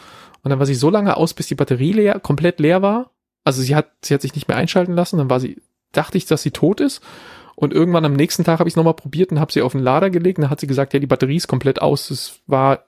[0.44, 3.12] Und dann war sie so lange aus, bis die Batterie leer, komplett leer war.
[3.46, 5.18] Also sie hat, sie hat sich nicht mehr einschalten lassen.
[5.18, 5.62] Dann war sie,
[5.94, 7.02] dachte ich, dass sie tot ist.
[7.56, 9.82] Und irgendwann am nächsten Tag habe ich es nochmal probiert und habe sie auf den
[9.82, 10.40] Lader gelegt.
[10.40, 12.12] Und dann hat sie gesagt, ja, die Batterie ist komplett aus.
[12.12, 12.86] Es war,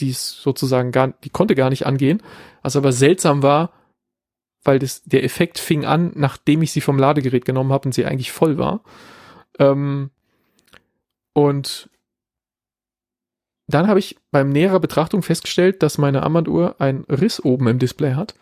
[0.00, 2.22] die ist sozusagen gar, die konnte gar nicht angehen.
[2.62, 3.72] Was aber seltsam war,
[4.62, 8.04] weil das, der Effekt fing an, nachdem ich sie vom Ladegerät genommen habe und sie
[8.04, 8.82] eigentlich voll war.
[9.58, 10.10] Ähm,
[11.32, 11.88] und
[13.66, 18.14] dann habe ich beim näherer Betrachtung festgestellt, dass meine Armbanduhr einen Riss oben im Display
[18.14, 18.34] hat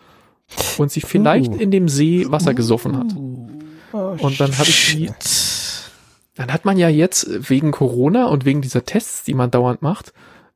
[0.78, 1.56] und sie vielleicht Uh.
[1.56, 3.08] in dem See Wasser gesoffen hat.
[3.92, 5.10] Oh, Und dann habe ich die,
[6.34, 10.12] dann hat man ja jetzt wegen Corona und wegen dieser Tests, die man dauernd macht,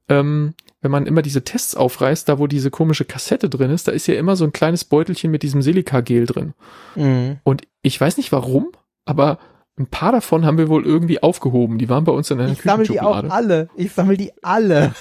[0.08, 3.92] ähm, wenn man immer diese Tests aufreißt, da wo diese komische Kassette drin ist, da
[3.92, 6.54] ist ja immer so ein kleines Beutelchen mit diesem Silikagel drin.
[6.96, 7.38] Mhm.
[7.44, 8.70] Und ich weiß nicht warum,
[9.04, 9.38] aber
[9.78, 11.78] ein paar davon haben wir wohl irgendwie aufgehoben.
[11.78, 13.68] Die waren bei uns in einer Ich sammle die auch alle.
[13.76, 14.94] Ich sammle die alle.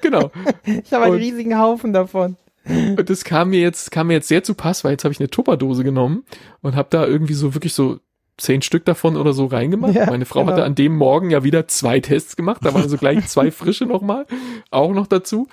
[0.00, 0.30] genau.
[0.64, 2.36] Ich habe einen Und- riesigen Haufen davon.
[2.68, 5.20] Und das kam mir jetzt, kam mir jetzt sehr zu Pass, weil jetzt habe ich
[5.20, 6.24] eine Tupperdose genommen
[6.62, 8.00] und habe da irgendwie so wirklich so
[8.38, 9.94] zehn Stück davon oder so reingemacht.
[9.94, 10.52] Ja, Meine Frau genau.
[10.52, 13.86] hatte an dem Morgen ja wieder zwei Tests gemacht, da waren so gleich zwei frische
[13.86, 14.26] nochmal,
[14.70, 15.48] auch noch dazu.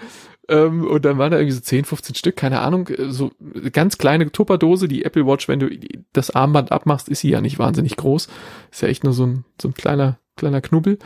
[0.49, 3.31] Ähm, und dann waren da irgendwie so 10, 15 Stück, keine Ahnung, äh, so
[3.71, 5.69] ganz kleine Tupperdose, die Apple Watch, wenn du
[6.11, 8.27] das Armband abmachst, ist sie ja nicht wahnsinnig groß.
[8.69, 10.99] Ist ja echt nur so ein, so ein kleiner kleiner Knubbel.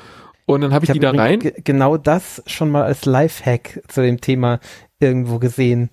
[0.47, 1.39] Und dann habe ich, Ich die da rein.
[1.41, 4.59] ge- genau das schon mal als Lifehack zu dem Thema
[4.99, 5.89] irgendwo gesehen,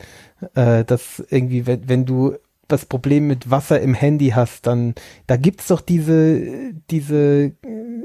[0.54, 2.36] äh, dass irgendwie, wenn, wenn du
[2.74, 4.94] das Problem mit Wasser im Handy hast, dann
[5.26, 7.52] da gibt's doch diese diese äh,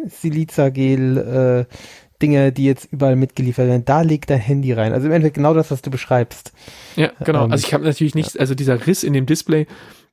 [0.08, 1.74] Silicagel äh,
[2.22, 3.86] Dinge, die jetzt überall mitgeliefert werden.
[3.86, 4.94] Da legt dein Handy rein.
[4.94, 6.52] Also im Endeffekt genau das, was du beschreibst.
[6.96, 7.46] Ja, genau.
[7.46, 9.68] Ähm, Also ich habe natürlich nicht, also dieser Riss in dem Display,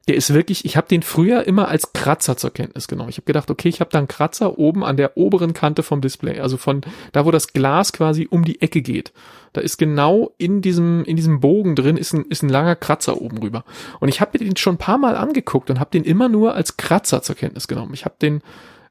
[0.09, 3.11] der ist wirklich, ich habe den früher immer als Kratzer zur Kenntnis genommen.
[3.11, 6.01] Ich habe gedacht, okay, ich habe da einen Kratzer oben an der oberen Kante vom
[6.01, 9.13] Display, also von da, wo das Glas quasi um die Ecke geht.
[9.53, 13.21] Da ist genau in diesem in diesem Bogen drin ist ein ist ein langer Kratzer
[13.21, 13.65] oben rüber.
[13.99, 16.55] Und ich habe mir den schon ein paar Mal angeguckt und habe den immer nur
[16.55, 17.95] als Kratzer zur Kenntnis genommen.
[17.95, 18.43] Ich habe den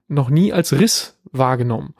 [0.10, 1.94] noch nie als Riss wahrgenommen.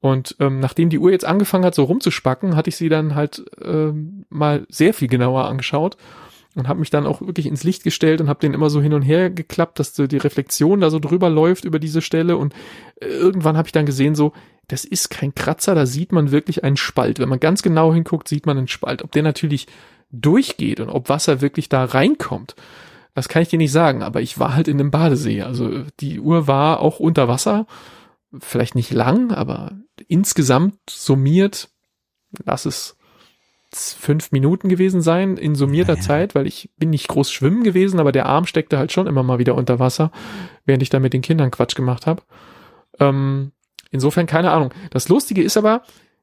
[0.00, 3.44] Und ähm, nachdem die Uhr jetzt angefangen hat, so rumzuspacken, hatte ich sie dann halt
[3.64, 5.96] ähm, mal sehr viel genauer angeschaut
[6.56, 8.94] und habe mich dann auch wirklich ins Licht gestellt und habe den immer so hin
[8.94, 12.54] und her geklappt, dass die Reflexion da so drüber läuft über diese Stelle und
[13.00, 14.32] äh, irgendwann habe ich dann gesehen so,
[14.68, 17.20] das ist kein Kratzer, da sieht man wirklich einen Spalt.
[17.20, 19.04] Wenn man ganz genau hinguckt, sieht man einen Spalt.
[19.04, 19.68] Ob der natürlich
[20.10, 22.56] durchgeht und ob Wasser wirklich da reinkommt,
[23.14, 25.42] das kann ich dir nicht sagen, aber ich war halt in einem Badesee.
[25.42, 27.66] Also die Uhr war auch unter Wasser,
[28.38, 29.72] vielleicht nicht lang, aber
[30.08, 31.70] insgesamt summiert,
[32.44, 32.95] lass es
[33.72, 36.04] fünf Minuten gewesen sein in summierter Ja, ja.
[36.04, 39.22] Zeit, weil ich bin nicht groß schwimmen gewesen, aber der Arm steckte halt schon immer
[39.22, 40.10] mal wieder unter Wasser,
[40.64, 42.22] während ich da mit den Kindern Quatsch gemacht habe.
[43.00, 43.52] Ähm,
[43.90, 44.72] insofern keine Ahnung.
[44.90, 45.82] Das Lustige ist aber,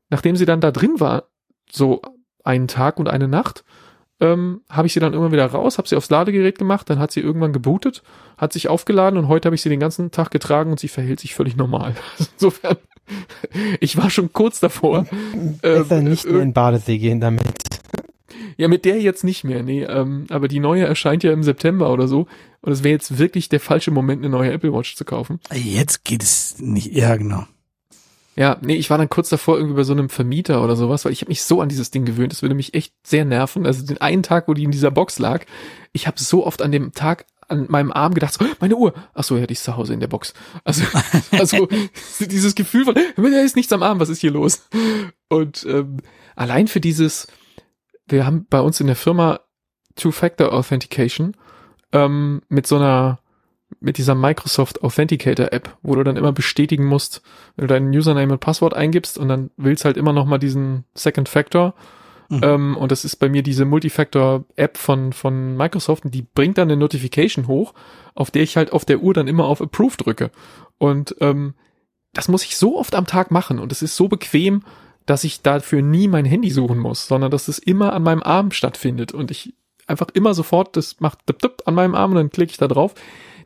[0.09, 1.29] nachdem sie dann da drin war,
[1.69, 2.01] so
[2.43, 3.63] einen Tag und eine Nacht,
[4.19, 7.11] ähm, habe ich sie dann immer wieder raus, habe sie aufs Ladegerät gemacht, dann hat
[7.11, 8.03] sie irgendwann gebootet,
[8.37, 11.19] hat sich aufgeladen und heute habe ich sie den ganzen Tag getragen und sie verhält
[11.19, 11.95] sich völlig normal.
[12.33, 12.77] Insofern,
[13.79, 15.05] ich war schon kurz davor.
[15.61, 17.43] Besser ähm, nicht mehr in den Badesee gehen damit.
[18.57, 19.83] ja, mit der jetzt nicht mehr, nee.
[19.83, 22.27] Ähm, aber die neue erscheint ja im September oder so.
[22.61, 25.39] Und es wäre jetzt wirklich der falsche Moment, eine neue Apple Watch zu kaufen.
[25.53, 26.93] Jetzt geht es nicht.
[26.93, 27.45] Ja, genau.
[28.35, 31.11] Ja, nee, ich war dann kurz davor irgendwie bei so einem Vermieter oder sowas, weil
[31.11, 33.65] ich habe mich so an dieses Ding gewöhnt, das würde mich echt sehr nerven.
[33.65, 35.45] Also den einen Tag, wo die in dieser Box lag,
[35.91, 38.93] ich habe so oft an dem Tag an meinem Arm gedacht, so, meine Uhr.
[39.13, 40.33] Ach so, ja, die ist zu Hause in der Box.
[40.63, 40.83] Also,
[41.31, 41.67] also
[42.19, 44.67] dieses Gefühl von, da ist nichts am Arm, was ist hier los?
[45.29, 45.97] Und ähm,
[46.35, 47.27] allein für dieses,
[48.07, 49.41] wir haben bei uns in der Firma
[49.95, 51.35] Two-Factor Authentication
[51.91, 53.19] ähm, mit so einer
[53.83, 57.21] mit dieser Microsoft Authenticator App, wo du dann immer bestätigen musst,
[57.55, 60.85] wenn du deinen Username und Passwort eingibst und dann willst halt immer noch mal diesen
[60.95, 61.73] Second Factor.
[62.29, 62.41] Mhm.
[62.43, 66.57] Ähm, und das ist bei mir diese Multifactor App von, von Microsoft und die bringt
[66.57, 67.73] dann eine Notification hoch,
[68.15, 70.31] auf der ich halt auf der Uhr dann immer auf Approve drücke.
[70.77, 71.53] Und ähm,
[72.13, 74.63] das muss ich so oft am Tag machen und es ist so bequem,
[75.05, 78.51] dass ich dafür nie mein Handy suchen muss, sondern dass es immer an meinem Arm
[78.51, 79.53] stattfindet und ich
[79.87, 82.69] einfach immer sofort, das macht tipp, tipp an meinem Arm und dann klicke ich da
[82.69, 82.95] drauf.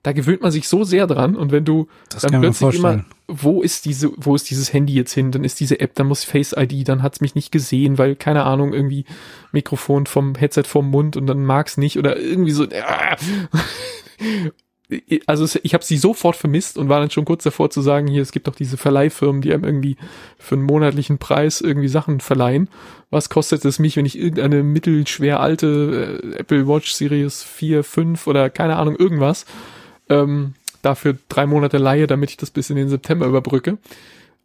[0.03, 3.61] Da gewöhnt man sich so sehr dran und wenn du Das dann plötzlich immer, wo
[3.61, 5.32] ist diese, wo ist dieses Handy jetzt hin?
[5.32, 8.44] Dann ist diese App, dann muss Face ID, dann hat's mich nicht gesehen, weil keine
[8.44, 9.06] Ahnung irgendwie
[9.52, 12.65] Mikrofon vom Headset vom Mund und dann mag's nicht oder irgendwie so.
[12.80, 13.18] Ah.
[15.26, 18.22] Also ich habe sie sofort vermisst und war dann schon kurz davor zu sagen, hier
[18.22, 19.98] es gibt doch diese Verleihfirmen, die einem irgendwie
[20.38, 22.69] für einen monatlichen Preis irgendwie Sachen verleihen.
[23.10, 28.28] Was kostet es mich, wenn ich irgendeine mittelschwer alte äh, Apple Watch Series 4, 5
[28.28, 29.45] oder keine Ahnung irgendwas
[30.09, 33.77] ähm, dafür drei Monate leihe, damit ich das bis in den September überbrücke.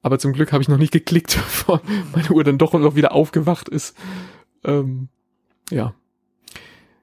[0.02, 1.80] Aber zum Glück habe ich noch nicht geklickt, bevor
[2.14, 3.96] meine Uhr dann doch noch wieder aufgewacht ist.
[4.64, 5.08] Ähm,
[5.70, 5.94] ja.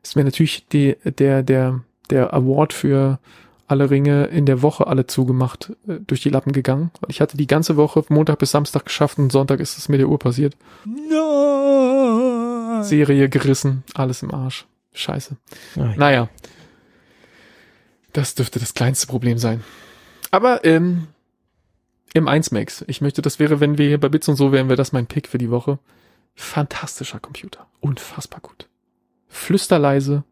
[0.04, 3.20] Ist mir natürlich die, der, der, der Award für
[3.68, 6.92] alle Ringe in der Woche alle zugemacht, äh, durch die Lappen gegangen.
[7.00, 10.00] Weil ich hatte die ganze Woche Montag bis Samstag geschafft und Sonntag ist es mit
[10.00, 10.58] der Uhr passiert.
[10.86, 12.82] No.
[12.82, 14.66] Serie gerissen, alles im Arsch.
[14.94, 15.38] Scheiße.
[15.78, 16.30] Ah, Naja.
[18.14, 19.64] Das dürfte das kleinste Problem sein.
[20.32, 21.08] Aber ähm,
[22.14, 22.84] im 1 Max.
[22.88, 25.08] Ich möchte, das wäre, wenn wir hier bei Bits und so wären, wäre das mein
[25.08, 25.80] Pick für die Woche.
[26.36, 27.68] Fantastischer Computer.
[27.80, 28.68] Unfassbar gut.
[29.28, 30.24] Flüsterleise,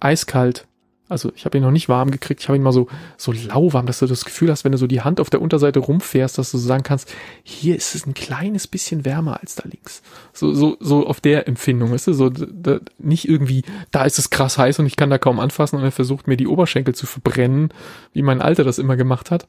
[0.00, 0.66] eiskalt.
[1.14, 2.40] Also ich habe ihn noch nicht warm gekriegt.
[2.40, 4.88] Ich habe ihn mal so so lauwarm, dass du das Gefühl hast, wenn du so
[4.88, 7.14] die Hand auf der Unterseite rumfährst, dass du so sagen kannst,
[7.44, 10.02] hier ist es ein kleines bisschen wärmer als da links.
[10.32, 13.62] So so so auf der Empfindung, weißt du, so d- d- nicht irgendwie,
[13.92, 16.36] da ist es krass heiß und ich kann da kaum anfassen und er versucht mir
[16.36, 17.72] die Oberschenkel zu verbrennen,
[18.12, 19.46] wie mein Alter das immer gemacht hat.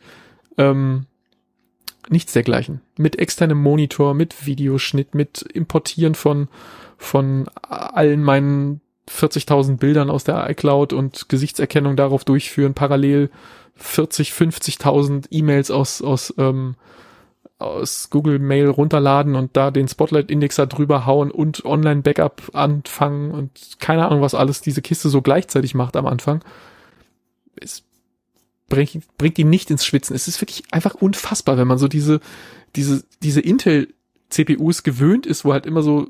[0.58, 1.08] Ähm,
[2.10, 2.82] nichts dergleichen.
[2.98, 6.48] Mit externem Monitor, mit Videoschnitt, mit Importieren von
[6.98, 13.30] von allen meinen 40.000 Bildern aus der iCloud und Gesichtserkennung darauf durchführen, parallel
[13.76, 16.76] 40, 50.000 E-Mails aus, aus, ähm,
[17.60, 24.06] aus Google Mail runterladen und da den Spotlight-Indexer drüber hauen und Online-Backup anfangen und keine
[24.06, 26.44] Ahnung, was alles diese Kiste so gleichzeitig macht am Anfang.
[27.60, 27.86] Ist
[28.70, 30.16] bringt, bringt ihn nicht ins Schwitzen.
[30.16, 32.20] Es ist wirklich einfach unfassbar, wenn man so diese,
[32.76, 33.94] diese, diese Intel
[34.36, 36.08] CPUs gewöhnt ist, wo halt immer so,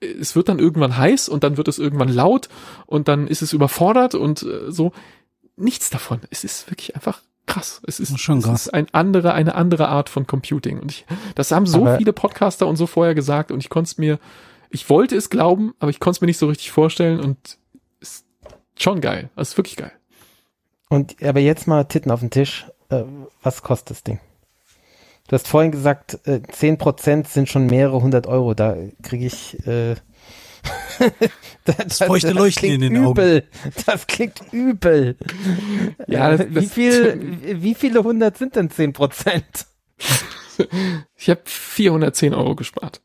[0.00, 2.48] es wird dann irgendwann heiß und dann wird es irgendwann laut
[2.86, 4.92] und dann ist es überfordert und äh, so.
[5.58, 6.20] Nichts davon.
[6.28, 7.80] Es ist wirklich einfach krass.
[7.86, 8.66] Es ist Schon es krass.
[8.66, 10.78] ist ein andere, eine andere Art von Computing.
[10.78, 13.88] Und ich, das haben so Aber- viele Podcaster und so vorher gesagt und ich konnte
[13.88, 14.18] es mir,
[14.68, 17.56] ich wollte es glauben, aber ich konnte es mir nicht so richtig vorstellen und
[18.00, 18.26] ist
[18.78, 19.30] schon geil.
[19.34, 19.92] Das ist wirklich geil.
[20.90, 22.66] Und aber jetzt mal Titten auf den Tisch.
[22.90, 23.04] Äh,
[23.42, 24.20] was kostet das Ding?
[25.28, 28.54] Du hast vorhin gesagt, äh, 10% sind schon mehrere hundert Euro.
[28.54, 29.96] Da kriege ich äh,
[31.64, 33.10] das, feuchte Leuchten klingt in den Augen.
[33.20, 33.44] übel.
[33.86, 35.16] Das klingt übel.
[36.06, 39.42] Ja, Äh, das- wie das- viel, wie viele hundert sind denn 10%?
[41.16, 43.00] Ich habe 410 Euro gespart.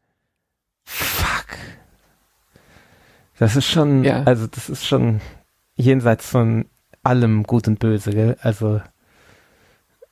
[0.85, 1.47] Fuck.
[3.39, 4.23] Das ist schon, Ja.
[4.23, 5.21] also das ist schon
[5.75, 6.65] jenseits von
[7.03, 8.37] allem Gut und Böse, gell?
[8.41, 8.81] Also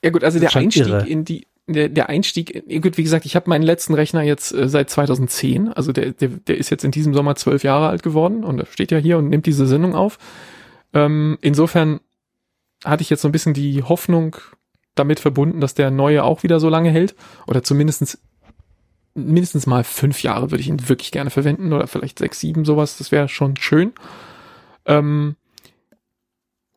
[0.03, 1.07] Ja gut, also Das der Einstieg irre.
[1.07, 4.53] in die der, der Einstieg, ja gut, wie gesagt, ich habe meinen letzten Rechner jetzt
[4.53, 8.03] äh, seit 2010, also der, der, der ist jetzt in diesem Sommer zwölf Jahre alt
[8.03, 10.17] geworden und steht ja hier und nimmt diese Sendung auf.
[10.93, 11.99] Ähm, insofern
[12.83, 14.37] hatte ich jetzt so ein bisschen die Hoffnung
[14.95, 17.15] damit verbunden, dass der neue auch wieder so lange hält
[17.47, 18.19] oder zumindestens
[19.15, 22.97] mindestens mal fünf Jahre würde ich ihn wirklich gerne verwenden oder vielleicht sechs, sieben sowas,
[22.97, 23.93] das wäre schon schön.
[24.85, 25.35] Ähm,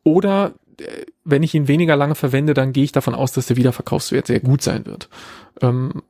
[0.03, 0.62] oder äh,
[1.23, 4.39] wenn ich ihn weniger lange verwende, dann gehe ich davon aus, dass der Wiederverkaufswert sehr
[4.39, 5.09] gut sein wird.
[5.61, 6.01] Ähm,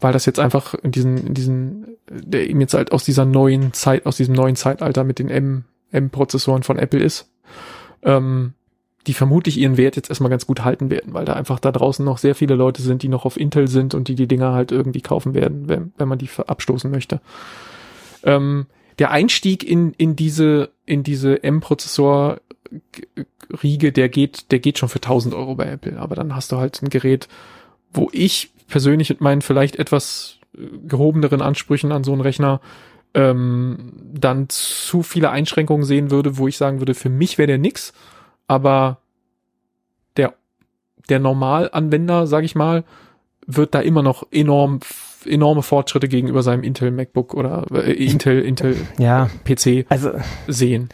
[0.00, 3.72] weil das jetzt einfach in diesen, in diesen, der eben jetzt halt aus dieser neuen
[3.72, 7.30] Zeit, aus diesem neuen Zeitalter mit den M, M-Prozessoren von Apple ist,
[8.02, 8.52] ähm,
[9.06, 12.04] die vermutlich ihren Wert jetzt erstmal ganz gut halten werden, weil da einfach da draußen
[12.04, 14.72] noch sehr viele Leute sind, die noch auf Intel sind und die die Dinger halt
[14.72, 17.20] irgendwie kaufen werden, wenn, wenn man die abstoßen möchte.
[18.22, 18.66] Ähm,
[18.98, 22.40] der Einstieg in, in diese, in diese M-Prozessor
[23.62, 25.98] Riege, der geht, der geht schon für 1000 Euro bei Apple.
[25.98, 27.28] Aber dann hast du halt ein Gerät,
[27.92, 32.60] wo ich persönlich mit meinen vielleicht etwas äh, gehobeneren Ansprüchen an so einen Rechner
[33.14, 37.58] ähm, dann zu viele Einschränkungen sehen würde, wo ich sagen würde, für mich wäre der
[37.58, 37.92] nix,
[38.48, 38.98] aber
[40.16, 40.34] der,
[41.08, 42.84] der Normalanwender, sage ich mal,
[43.46, 44.80] wird da immer noch enorm,
[45.24, 50.10] enorme Fortschritte gegenüber seinem Intel MacBook oder äh, Intel, Intel ja, PC also
[50.48, 50.88] sehen.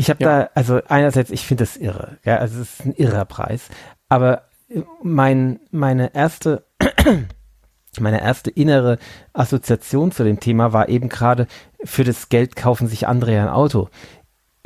[0.00, 0.38] Ich habe Ja.
[0.44, 3.68] da, also einerseits, ich finde das irre, ja, also es ist ein irrer Preis,
[4.08, 6.64] aber äh, mein, meine erste,
[8.00, 8.98] meine erste innere
[9.34, 11.46] Assoziation zu dem Thema war eben gerade,
[11.84, 13.90] für das Geld kaufen sich andere ja ein Auto.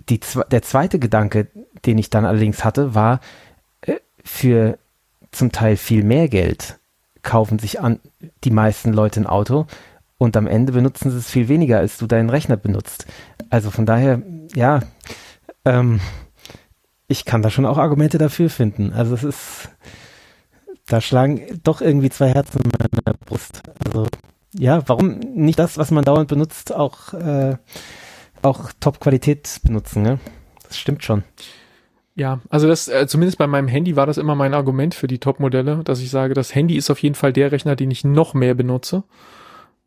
[0.09, 0.21] Die,
[0.53, 1.49] der zweite Gedanke,
[1.85, 3.19] den ich dann allerdings hatte, war,
[3.81, 4.79] äh, für
[5.33, 6.79] zum Teil viel mehr Geld
[7.23, 7.99] kaufen sich an,
[8.45, 9.67] die meisten Leute ein Auto
[10.19, 13.07] und am Ende benutzen sie es viel weniger, als du deinen Rechner benutzt.
[13.51, 14.23] Also von daher,
[14.55, 14.81] ja,
[15.65, 16.01] ähm,
[17.09, 18.93] ich kann da schon auch Argumente dafür finden.
[18.93, 19.71] Also es ist,
[20.87, 23.63] da schlagen doch irgendwie zwei Herzen in meiner Brust.
[23.85, 24.07] Also
[24.57, 27.57] ja, warum nicht das, was man dauernd benutzt, auch, äh,
[28.43, 30.19] auch Top-Qualität benutzen, ne?
[30.63, 31.25] Das stimmt schon.
[32.15, 35.19] Ja, also das, äh, zumindest bei meinem Handy war das immer mein Argument für die
[35.19, 38.35] Top-Modelle, dass ich sage, das Handy ist auf jeden Fall der Rechner, den ich noch
[38.35, 39.03] mehr benutze.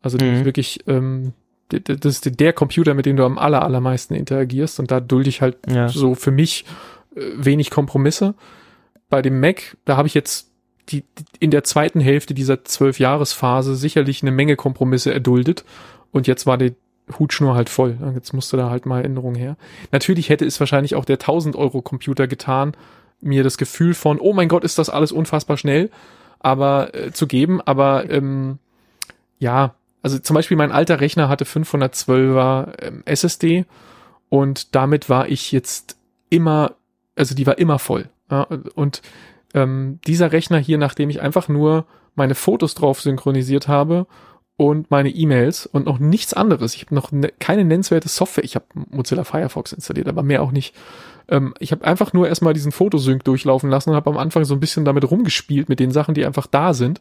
[0.02, 0.34] Also Mhm.
[0.40, 1.32] ich wirklich, ähm,
[1.70, 5.42] das ist der Computer, mit dem du am aller, allermeisten interagierst und da dulde ich
[5.42, 5.88] halt Ja.
[5.88, 6.64] so für mich
[7.16, 8.34] äh, wenig Kompromisse.
[9.10, 10.50] Bei dem Mac, da habe ich jetzt
[10.90, 11.04] die,
[11.40, 15.64] in der zweiten Hälfte dieser Zwölf-Jahres-Phase sicherlich eine Menge Kompromisse erduldet
[16.12, 16.74] und jetzt war die
[17.18, 17.96] Hutschnur halt voll.
[18.14, 19.56] Jetzt musste da halt mal Änderungen her.
[19.92, 22.72] Natürlich hätte es wahrscheinlich auch der 1000 Euro Computer getan,
[23.20, 25.90] mir das Gefühl von, oh mein Gott, ist das alles unfassbar schnell,
[26.38, 27.60] aber äh, zu geben.
[27.62, 28.58] Aber ähm,
[29.38, 33.64] ja, also zum Beispiel mein alter Rechner hatte 512er ähm, SSD
[34.28, 35.96] und damit war ich jetzt
[36.30, 36.74] immer,
[37.16, 38.08] also die war immer voll.
[38.74, 39.02] Und
[39.54, 44.06] ähm, dieser Rechner hier, nachdem ich einfach nur meine Fotos drauf synchronisiert habe
[44.56, 46.74] und meine E-Mails und noch nichts anderes.
[46.74, 48.44] Ich habe noch ne, keine nennenswerte Software.
[48.44, 50.74] Ich habe Mozilla Firefox installiert, aber mehr auch nicht.
[51.28, 54.54] Ähm, ich habe einfach nur erstmal diesen Fotosync durchlaufen lassen und habe am Anfang so
[54.54, 57.00] ein bisschen damit rumgespielt mit den Sachen, die einfach da sind.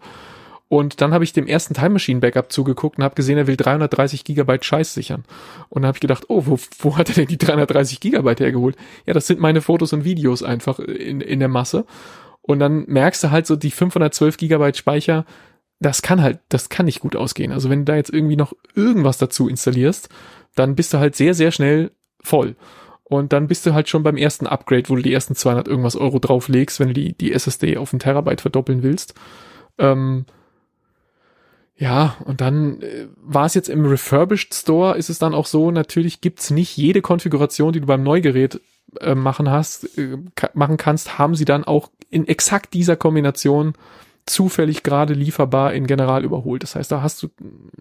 [0.69, 3.56] Und dann habe ich dem ersten Time Machine Backup zugeguckt und habe gesehen, er will
[3.56, 5.23] 330 Gigabyte Scheiß sichern.
[5.69, 8.76] Und dann habe ich gedacht, oh, wo, wo hat er denn die 330 Gigabyte hergeholt?
[9.06, 11.85] Ja, das sind meine Fotos und Videos einfach in, in der Masse.
[12.41, 15.26] Und dann merkst du halt so, die 512 Gigabyte Speicher,
[15.80, 17.52] das kann halt, das kann nicht gut ausgehen.
[17.52, 20.10] Also wenn du da jetzt irgendwie noch irgendwas dazu installierst,
[20.56, 21.91] dann bist du halt sehr, sehr schnell
[22.22, 22.56] voll.
[23.03, 25.95] Und dann bist du halt schon beim ersten Upgrade, wo du die ersten 200 irgendwas
[25.95, 29.14] Euro drauflegst, wenn du die, die SSD auf einen Terabyte verdoppeln willst.
[29.77, 30.26] Ähm,
[31.77, 35.69] ja, und dann äh, war es jetzt im Refurbished Store, ist es dann auch so,
[35.69, 38.59] natürlich gibt's nicht jede Konfiguration, die du beim Neugerät
[38.99, 40.17] äh, machen hast, äh,
[40.53, 43.73] machen kannst, haben sie dann auch in exakt dieser Kombination
[44.25, 46.63] zufällig gerade lieferbar in General überholt.
[46.63, 47.29] Das heißt, da hast du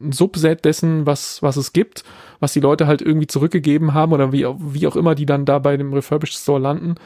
[0.01, 2.05] ein Subset dessen, was, was es gibt,
[2.39, 5.59] was die Leute halt irgendwie zurückgegeben haben oder wie, wie auch immer die dann da
[5.59, 6.97] bei dem Refurbished Store landen.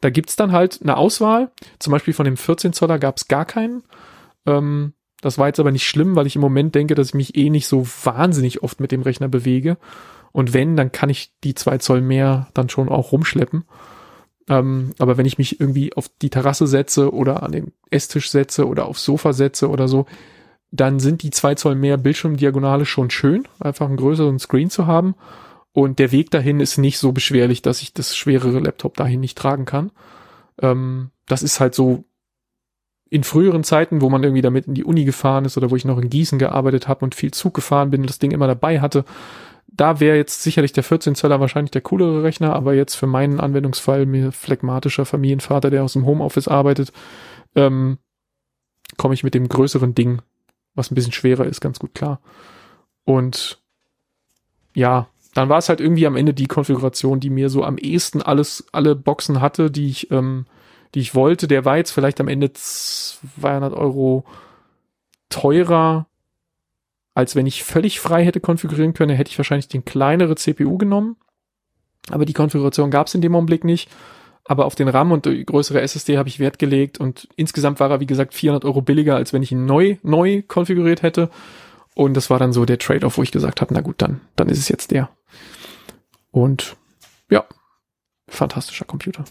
[0.00, 1.50] Da gibt's dann halt eine Auswahl.
[1.78, 3.82] Zum Beispiel von dem 14 Zoller gab's gar keinen.
[4.46, 7.36] Ähm, das war jetzt aber nicht schlimm, weil ich im Moment denke, dass ich mich
[7.36, 9.76] eh nicht so wahnsinnig oft mit dem Rechner bewege.
[10.32, 13.64] Und wenn, dann kann ich die zwei Zoll mehr dann schon auch rumschleppen.
[14.48, 18.66] Ähm, aber wenn ich mich irgendwie auf die Terrasse setze oder an den Esstisch setze
[18.66, 20.06] oder aufs Sofa setze oder so,
[20.70, 25.14] dann sind die zwei Zoll mehr Bildschirmdiagonale schon schön, einfach einen größeren Screen zu haben.
[25.72, 29.36] Und der Weg dahin ist nicht so beschwerlich, dass ich das schwerere Laptop dahin nicht
[29.38, 29.92] tragen kann.
[30.60, 32.04] Ähm, das ist halt so
[33.10, 35.84] in früheren Zeiten, wo man irgendwie damit in die Uni gefahren ist oder wo ich
[35.84, 38.80] noch in Gießen gearbeitet habe und viel Zug gefahren bin und das Ding immer dabei
[38.80, 39.04] hatte,
[39.66, 43.40] da wäre jetzt sicherlich der 14 Zöller wahrscheinlich der coolere Rechner, aber jetzt für meinen
[43.40, 46.92] Anwendungsfall, mir phlegmatischer Familienvater, der aus dem Homeoffice arbeitet,
[47.54, 47.98] ähm,
[48.96, 50.22] komme ich mit dem größeren Ding,
[50.74, 52.20] was ein bisschen schwerer ist, ganz gut klar.
[53.04, 53.60] Und
[54.74, 58.22] ja, dann war es halt irgendwie am Ende die Konfiguration, die mir so am ehesten
[58.22, 60.46] alles, alle Boxen hatte, die ich ähm,
[60.94, 61.46] die ich wollte.
[61.46, 64.24] Der war jetzt vielleicht am Ende 200 Euro
[65.28, 66.06] teurer,
[67.14, 69.16] als wenn ich völlig frei hätte konfigurieren können.
[69.16, 71.16] Hätte ich wahrscheinlich den kleinere CPU genommen.
[72.08, 73.90] Aber die Konfiguration gab es in dem Augenblick nicht.
[74.44, 77.90] Aber auf den RAM und die größere SSD habe ich Wert gelegt und insgesamt war
[77.90, 81.30] er, wie gesagt, 400 Euro billiger, als wenn ich ihn neu, neu konfiguriert hätte.
[81.94, 84.48] Und das war dann so der Trade-off, wo ich gesagt habe, na gut, dann, dann
[84.48, 85.10] ist es jetzt der.
[86.30, 86.76] Und
[87.28, 87.44] ja,
[88.28, 89.24] fantastischer Computer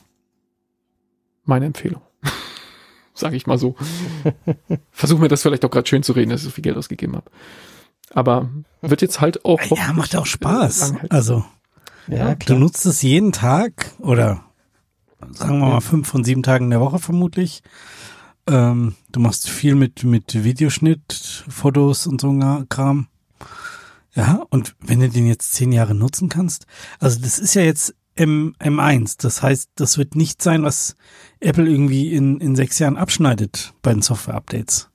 [1.50, 2.02] meine Empfehlung.
[3.14, 3.76] Sage ich mal so.
[4.92, 7.16] Versuche mir das vielleicht auch gerade schön zu reden, dass ich so viel Geld ausgegeben
[7.16, 7.30] habe.
[8.14, 8.50] Aber
[8.82, 9.62] wird jetzt halt auch.
[9.62, 10.94] Ja, macht auch Spaß.
[11.10, 11.44] Also,
[12.08, 14.44] Ja, du nutzt es jeden Tag oder
[15.32, 17.62] sagen wir mal fünf von sieben Tagen in der Woche vermutlich.
[18.48, 23.08] Ähm, du machst viel mit, mit Videoschnitt, Fotos und so ein Kram.
[24.16, 26.66] Ja, und wenn du den jetzt zehn Jahre nutzen kannst,
[27.00, 29.16] also das ist ja jetzt M, M1.
[29.22, 30.96] Das heißt, das wird nicht sein, was
[31.40, 34.90] Apple irgendwie in, in sechs Jahren abschneidet bei den Software-Updates.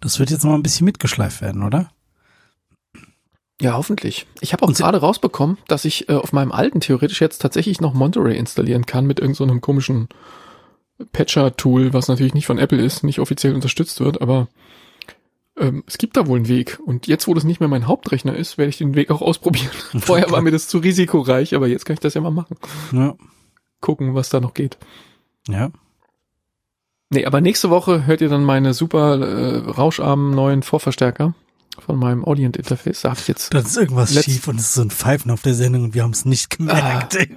[0.00, 1.90] Das wird jetzt noch mal ein bisschen mitgeschleift werden, oder?
[3.60, 4.26] Ja, hoffentlich.
[4.40, 7.92] Ich habe auch gerade rausbekommen, dass ich äh, auf meinem alten theoretisch jetzt tatsächlich noch
[7.92, 10.08] Monterey installieren kann mit irgendeinem so komischen
[11.12, 14.48] Patcher-Tool, was natürlich nicht von Apple ist, nicht offiziell unterstützt wird, aber
[15.58, 16.78] ähm, es gibt da wohl einen Weg.
[16.84, 19.70] Und jetzt, wo das nicht mehr mein Hauptrechner ist, werde ich den Weg auch ausprobieren.
[19.98, 22.56] Vorher war mir das zu risikoreich, aber jetzt kann ich das ja mal machen.
[22.92, 23.14] Ja.
[23.80, 24.78] Gucken, was da noch geht.
[25.48, 25.70] Ja.
[27.10, 31.34] Nee, aber nächste Woche hört ihr dann meine super äh, rauscharmen neuen Vorverstärker
[31.78, 33.02] von meinem Audient Interface.
[33.02, 33.52] Da habe ich jetzt.
[33.52, 36.02] Das ist irgendwas schief und es ist so ein Pfeifen auf der Sendung und wir
[36.02, 37.18] haben es nicht gemerkt.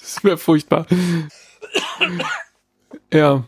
[0.00, 0.86] Das wäre furchtbar.
[3.12, 3.44] ja.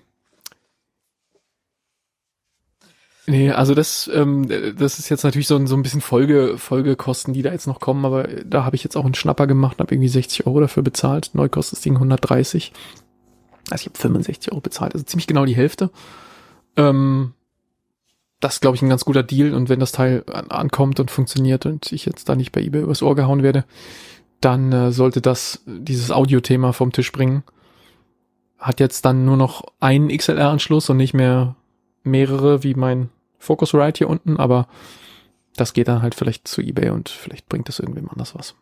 [3.33, 4.47] Nee, also das, ähm,
[4.77, 7.81] das ist jetzt natürlich so ein, so ein bisschen Folge, Folgekosten, die da jetzt noch
[7.81, 10.83] kommen, aber da habe ich jetzt auch einen Schnapper gemacht, habe irgendwie 60 Euro dafür
[10.83, 11.31] bezahlt.
[11.33, 12.75] Neu kostet das Ding 130.
[13.71, 15.89] Also ich habe 65 Euro bezahlt, also ziemlich genau die Hälfte.
[16.77, 17.33] Ähm,
[18.41, 21.65] das glaube ich, ein ganz guter Deal und wenn das Teil an, ankommt und funktioniert
[21.65, 23.65] und ich jetzt da nicht bei eBay übers Ohr gehauen werde,
[24.43, 27.45] dann äh, sollte das dieses Audio-Thema vom Tisch bringen.
[28.59, 31.57] Hat jetzt dann nur noch einen XLR-Anschluss und nicht mehr
[32.05, 33.09] mehrere wie mein
[33.43, 34.69] Focusrite hier unten, aber
[35.57, 38.55] das geht dann halt vielleicht zu eBay und vielleicht bringt das irgendwem anders was.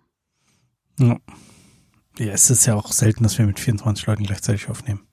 [0.99, 1.19] Ja.
[2.19, 5.07] ja, es ist ja auch selten, dass wir mit 24 Leuten gleichzeitig aufnehmen.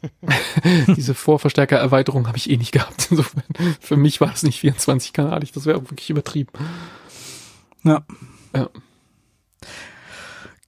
[0.96, 3.08] Diese Vorverstärker-Erweiterung habe ich eh nicht gehabt.
[3.10, 3.42] Insofern,
[3.80, 6.52] für mich war das nicht 24-kanalig, das wäre wirklich übertrieben.
[7.82, 8.04] Ja.
[8.54, 8.68] Ja.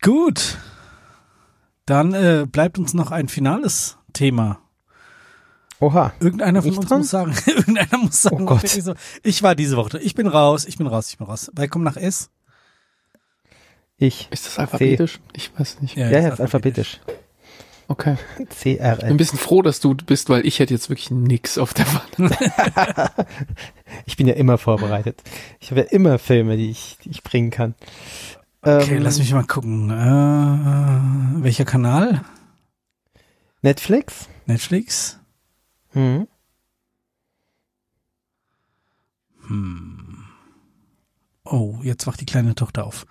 [0.00, 0.58] Gut.
[1.86, 4.60] Dann äh, bleibt uns noch ein finales Thema.
[5.80, 6.12] Oha.
[6.20, 6.98] Irgendeiner von Ich uns dran?
[6.98, 8.68] muss sagen, irgendeiner muss sagen, Oh Gott.
[8.68, 11.50] so, ich war diese Woche, ich bin raus, ich bin raus, ich bin raus.
[11.54, 12.30] Wer kommt nach S?
[13.96, 14.28] Ich.
[14.30, 15.20] Ist das alphabetisch?
[15.34, 15.96] Ich weiß nicht.
[15.96, 17.00] Ja, ja, ist alphabetisch.
[17.88, 18.16] Okay.
[18.38, 18.46] Ich
[18.78, 19.14] bin ein CRL.
[19.14, 22.32] bisschen froh, dass du bist, weil ich hätte jetzt wirklich nix auf der Wand.
[24.06, 25.20] Ich bin ja immer vorbereitet.
[25.58, 27.74] Ich habe ja immer Filme, die ich, die ich bringen kann.
[28.62, 29.90] Okay, Ähm, lass mich mal gucken.
[29.90, 32.22] Äh, welcher Kanal?
[33.62, 34.28] Netflix?
[34.46, 35.18] Netflix?
[35.92, 36.28] Mhm.
[39.46, 40.24] Hm.
[41.44, 43.06] Oh, jetzt wacht die kleine Tochter auf.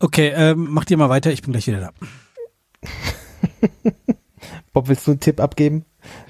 [0.00, 1.92] Okay, ähm, mach dir mal weiter, ich bin gleich wieder da.
[4.72, 5.84] Bob, willst du einen Tipp abgeben?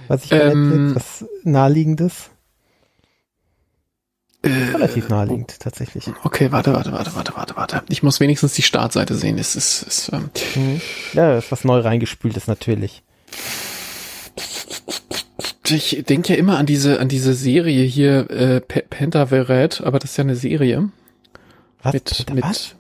[0.09, 2.31] Was ich Ähm, Netflix, was naheliegendes?
[4.43, 6.07] Äh, relativ naheliegend, tatsächlich.
[6.23, 7.83] Okay, warte, warte, warte, warte, warte, warte.
[7.89, 9.39] Ich muss wenigstens die Startseite sehen.
[9.39, 10.81] Es ist, ist ähm, Mhm.
[11.15, 13.03] Ja, das ist was neu reingespültes natürlich.
[15.71, 20.11] Ich denke ja immer an diese, an diese Serie hier, äh, P Pentaverate, aber das
[20.11, 20.91] ist ja eine Serie
[21.83, 21.93] Was?
[21.95, 22.75] mit, mit, was?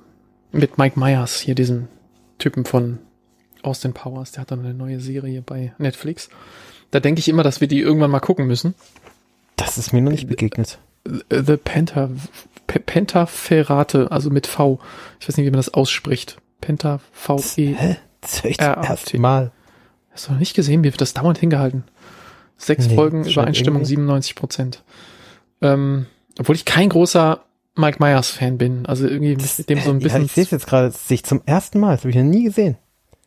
[0.52, 1.88] mit Mike Myers, hier diesem
[2.38, 2.98] Typen von
[3.62, 6.28] Austin Powers, der hat dann eine neue Serie bei Netflix.
[6.90, 8.74] Da denke ich immer, dass wir die irgendwann mal gucken müssen.
[9.56, 10.78] Das ist mir noch nicht begegnet.
[11.04, 12.10] The Penta,
[12.66, 14.80] P Pentaferrate, also mit V.
[15.20, 16.38] Ich weiß nicht, wie man das ausspricht.
[16.60, 17.74] Penta, V, E.
[17.74, 17.96] Hä?
[18.20, 19.18] Das höre ich R, zum A, ersten T.
[19.18, 19.52] Mal.
[20.10, 20.80] Hast du noch nicht gesehen?
[20.80, 21.84] Mir wird das dauernd hingehalten.
[22.58, 24.82] Sechs Nee, Folgen, Übereinstimmung irgendwie- 97 Prozent.
[25.62, 26.06] Ähm,
[26.38, 27.42] obwohl ich kein großer
[27.74, 28.86] Mike Myers Fan bin.
[28.86, 31.16] Also irgendwie mit dem so ein Ja, bisschen, ich sehe es jetzt gerade, das sehe
[31.16, 31.92] ich zum ersten Mal.
[31.92, 32.76] Das habe ich noch nie gesehen.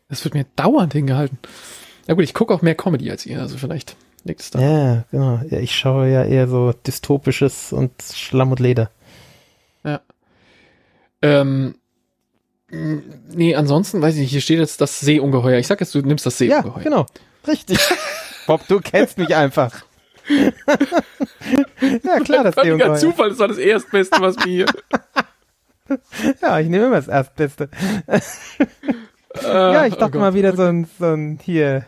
[0.09, 1.37] das wird mir dauernd hingehalten.
[2.07, 4.59] Na gut, ich gucke auch mehr Comedy als ihr, also vielleicht liegt es da.
[4.59, 5.39] Ja, genau.
[5.49, 8.89] Ja, ich schaue ja eher so dystopisches und Schlamm und Leder.
[11.21, 11.75] Ähm,
[12.71, 13.01] mh,
[13.33, 15.59] nee, ansonsten weiß ich nicht, hier steht jetzt das Seeungeheuer.
[15.59, 16.83] Ich sag jetzt, du nimmst das Ja, Seeungeheuer.
[16.83, 17.05] genau.
[17.47, 17.77] Richtig.
[18.49, 19.83] Bob, du kennst mich einfach.
[20.27, 22.95] ja, klar, das Völliger Seeungeheuer.
[22.95, 24.65] Zufall, das war das Erstbeste, was mir hier.
[26.41, 27.69] Ja, ich nehme immer das Erstbeste.
[29.41, 31.85] ja, ich dachte mal wieder so ein, so ein hier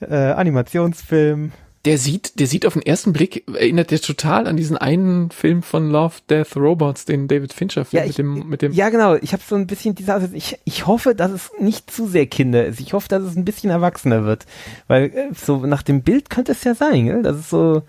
[0.00, 1.52] äh, Animationsfilm.
[1.88, 5.62] Der sieht, der sieht auf den ersten Blick, erinnert der total an diesen einen Film
[5.62, 8.90] von Love, Death, Robots, den David Fincher Film Ja, mit ich, dem, mit dem, ja,
[8.90, 9.14] genau.
[9.14, 12.26] Ich habe so ein bisschen diese, also ich, ich hoffe, dass es nicht zu sehr
[12.26, 12.78] Kinder ist.
[12.78, 14.44] Ich hoffe, dass es ein bisschen erwachsener wird,
[14.86, 17.22] weil äh, so nach dem Bild könnte es ja sein, gell?
[17.22, 17.80] Das ist so,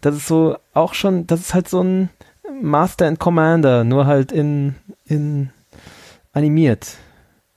[0.00, 2.10] das ist so auch schon, das ist halt so ein
[2.60, 5.50] Master and Commander, nur halt in in
[6.32, 6.96] animiert.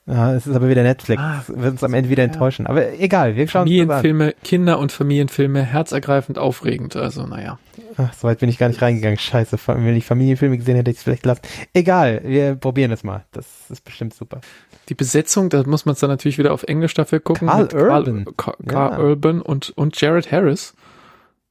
[0.07, 1.19] Ja, es ist aber wieder Netflix.
[1.19, 2.67] Ah, wird uns am Ende wieder enttäuschen.
[2.67, 3.63] Aber egal, wir schauen.
[3.67, 6.95] Familienfilme, Kinder- und Familienfilme, herzergreifend aufregend.
[6.95, 7.57] Also, naja.
[7.97, 9.17] Ach, so weit bin ich gar nicht reingegangen.
[9.17, 11.41] Scheiße, wenn ich Familienfilme gesehen hätte, hätte ich es vielleicht gelassen.
[11.73, 13.25] Egal, wir probieren es mal.
[13.31, 14.41] Das ist bestimmt super.
[14.89, 17.47] Die Besetzung, da muss man es dann natürlich wieder auf Englisch dafür gucken.
[17.57, 18.25] Mit Urban.
[18.37, 18.99] Karl, Karl Ja.
[18.99, 20.75] Urban und, und Jared Harris.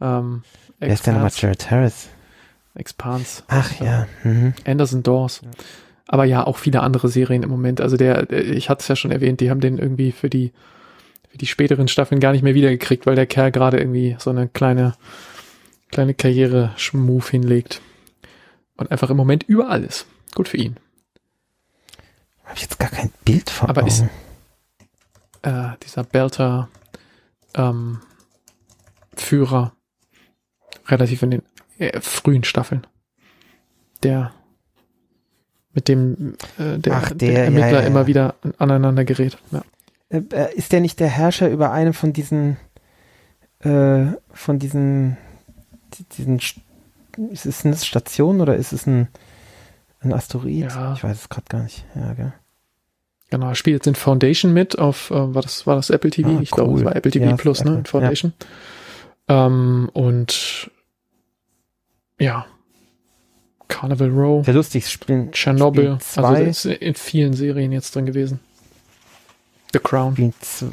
[0.01, 0.43] Ähm,
[0.79, 2.09] Wer ist denn nochmal Jared Harris?
[2.77, 3.43] Expans.
[3.49, 4.07] Ach ja.
[4.23, 4.55] Mhm.
[4.65, 5.41] Anderson Dawes.
[6.07, 7.81] Aber ja, auch viele andere Serien im Moment.
[7.81, 10.53] Also der, der ich hatte es ja schon erwähnt, die haben den irgendwie für die,
[11.31, 14.49] für die späteren Staffeln gar nicht mehr wiedergekriegt, weil der Kerl gerade irgendwie so eine
[14.49, 14.95] kleine,
[15.91, 17.81] kleine Karriere-Move hinlegt.
[18.77, 20.07] Und einfach im Moment überall ist.
[20.35, 20.77] Gut für ihn.
[22.45, 23.69] Habe ich jetzt gar kein Bild von.
[23.69, 24.05] Aber ist-.
[25.43, 26.69] Äh, dieser Belter
[27.55, 28.01] ähm,
[29.15, 29.75] Führer
[30.87, 31.43] relativ in den
[31.79, 32.87] äh, frühen Staffeln.
[34.03, 34.33] Der
[35.75, 37.87] mit dem äh, der, Ach, der, der ja, Ermittler ja, ja.
[37.87, 39.37] immer wieder aneinander gerät.
[39.51, 39.63] Ja.
[40.09, 42.57] Äh, äh, ist der nicht der Herrscher über einem von diesen,
[43.61, 45.17] äh, von diesen,
[45.95, 46.61] die- diesen, St-
[47.31, 49.09] ist es eine Station oder ist es ein,
[50.01, 50.71] ein Asteroid?
[50.73, 50.93] Ja.
[50.95, 51.85] Ich weiß es gerade gar nicht.
[51.95, 52.33] Ja, gell?
[53.31, 56.29] Genau, er spielt jetzt in Foundation mit auf, äh, war das, war das Apple TV?
[56.29, 56.85] Ah, ich glaube, es cool.
[56.85, 57.71] war Apple TV Ja, Plus, ne?
[57.71, 58.33] Apple, In Foundation.
[59.29, 60.71] Ähm, und
[62.21, 62.47] ja.
[63.69, 68.41] Carnival Row, Sehr lustig, spielen, Chernobyl, spielen also ist in vielen Serien jetzt drin gewesen.
[69.73, 70.13] The Crown.
[70.13, 70.67] spielen z-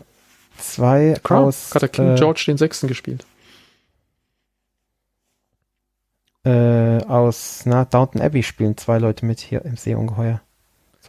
[0.58, 1.46] zwei Crown.
[1.46, 3.26] aus, Hat er King äh, George den Sechsten gespielt.
[6.44, 10.42] äh, aus, na, Downton Abbey spielen zwei Leute mit hier im Seeungeheuer.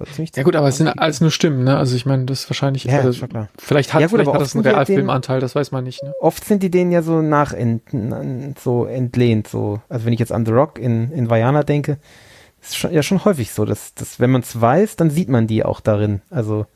[0.02, 1.76] Das war ziemlich Ja gut, aber es sind alles nur Stimmen, ne?
[1.76, 3.48] Also ich meine, das ist wahrscheinlich, Ja, also, schon klar.
[3.58, 6.02] vielleicht hat, Ja gut, vielleicht aber hat das einen ja Realfilmanteil, das weiß man nicht,
[6.02, 6.12] ne?
[6.20, 7.82] oft sind die denen ja so nachent,
[8.62, 9.80] so entlehnt, so.
[9.88, 11.98] Also wenn ich jetzt an The Rock in, in Vajana denke,
[12.62, 15.46] ist schon, ja schon häufig so, dass, dass wenn man es weiß, dann sieht man
[15.46, 16.22] die auch darin.
[16.30, 16.66] Also,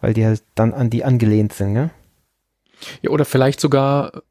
[0.00, 1.90] weil die halt dann an die angelehnt sind, ne?
[3.02, 4.22] Ja, oder vielleicht sogar,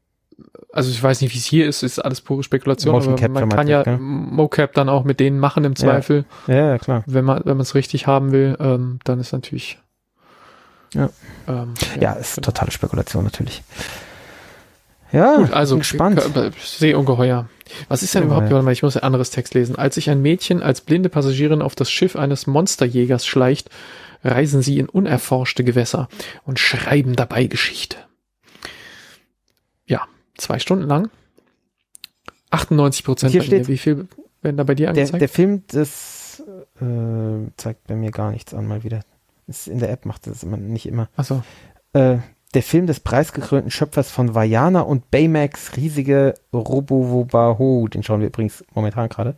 [0.72, 3.48] also ich weiß nicht, wie es hier ist, ist alles pure Spekulation, Motion aber man
[3.48, 3.98] kann ja gell?
[3.98, 6.24] Mocap dann auch mit denen machen im Zweifel.
[6.46, 7.02] Ja, ja, klar.
[7.06, 9.78] Wenn man, wenn man es richtig haben will, ähm, dann ist natürlich.
[10.94, 11.10] Ja.
[11.48, 12.46] Ähm, Ja, ist genau.
[12.46, 13.62] totale Spekulation natürlich.
[15.10, 16.22] Ja, Gut, also gespannt.
[16.62, 17.48] Seeungeheuer.
[17.88, 19.76] Was ist denn überhaupt, warte mal, ich muss ein anderes Text lesen.
[19.76, 23.70] Als sich ein Mädchen als blinde Passagierin auf das Schiff eines Monsterjägers schleicht,
[24.22, 26.08] reisen sie in unerforschte Gewässer
[26.44, 27.96] und schreiben dabei Geschichte.
[30.38, 31.10] Zwei Stunden lang.
[32.50, 33.56] 98 Prozent Hier bei dir.
[33.56, 34.08] steht- Wie viel
[34.40, 35.20] werden da bei dir Der, angezeigt?
[35.20, 36.42] der Film, das
[36.80, 39.00] äh, zeigt bei mir gar nichts an, mal wieder.
[39.46, 41.08] Ist in der App macht das immer nicht immer.
[41.16, 41.42] Achso,
[41.92, 42.18] Äh,
[42.54, 48.64] der Film des preisgekrönten Schöpfers von Vajana und Baymax riesige Robowobaho, den schauen wir übrigens
[48.74, 49.36] momentan gerade,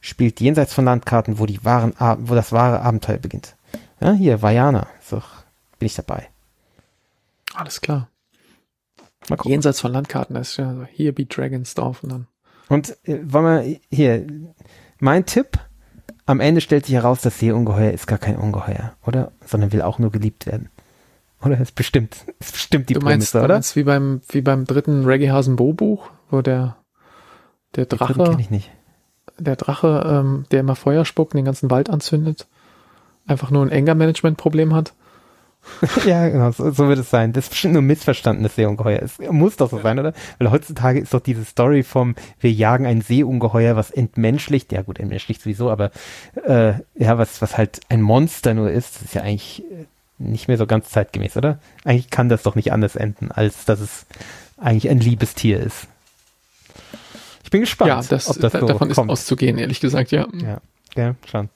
[0.00, 3.54] spielt jenseits von Landkarten, wo die wahren, wo das wahre Abenteuer beginnt.
[4.00, 4.88] Ja, hier, Vajana.
[5.04, 5.22] So,
[5.78, 6.28] bin ich dabei.
[7.54, 8.08] alles klar.
[9.28, 9.52] Mal gucken.
[9.52, 12.26] Jenseits von Landkarten, da ist ja so, hier be Dragons drauf und dann.
[12.68, 14.26] Und äh, wollen wir hier,
[14.98, 15.58] mein Tipp,
[16.26, 19.32] am Ende stellt sich heraus, das Seeungeheuer ist gar kein Ungeheuer, oder?
[19.44, 20.70] Sondern will auch nur geliebt werden.
[21.44, 23.54] Oder ist bestimmt, ist bestimmt die du meinst, Prämisse, du oder?
[23.54, 26.76] meinst wie beim, wie beim dritten Reggiehasen Bo Buch, wo der,
[27.74, 28.70] der Drache, kenn ich nicht.
[29.38, 32.46] der Drache, ähm, der immer Feuer spuckt und den ganzen Wald anzündet,
[33.26, 34.94] einfach nur ein Anger-Management-Problem hat.
[36.06, 37.32] ja, genau, so, so wird es sein.
[37.32, 39.00] Das ist bestimmt nur missverstandenes Seeungeheuer.
[39.02, 40.12] Es muss doch so sein, oder?
[40.38, 44.98] Weil heutzutage ist doch diese Story vom, wir jagen ein Seeungeheuer, was entmenschlicht, ja gut,
[44.98, 45.90] entmenschlicht sowieso, aber
[46.46, 49.84] äh, ja, was, was halt ein Monster nur ist, das ist ja eigentlich äh,
[50.18, 51.58] nicht mehr so ganz zeitgemäß, oder?
[51.84, 54.06] Eigentlich kann das doch nicht anders enden, als dass es
[54.58, 55.86] eigentlich ein liebes Tier ist.
[57.44, 59.10] Ich bin gespannt, ja, das, ob das da- so davon ist kommt.
[59.10, 60.26] auszugehen, ehrlich gesagt, ja.
[60.42, 60.60] Ja,
[60.96, 61.48] ja, schon.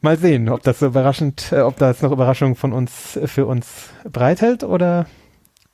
[0.00, 3.46] Mal sehen, ob das so überraschend, äh, ob das noch Überraschungen von uns äh, für
[3.46, 5.06] uns bereithält oder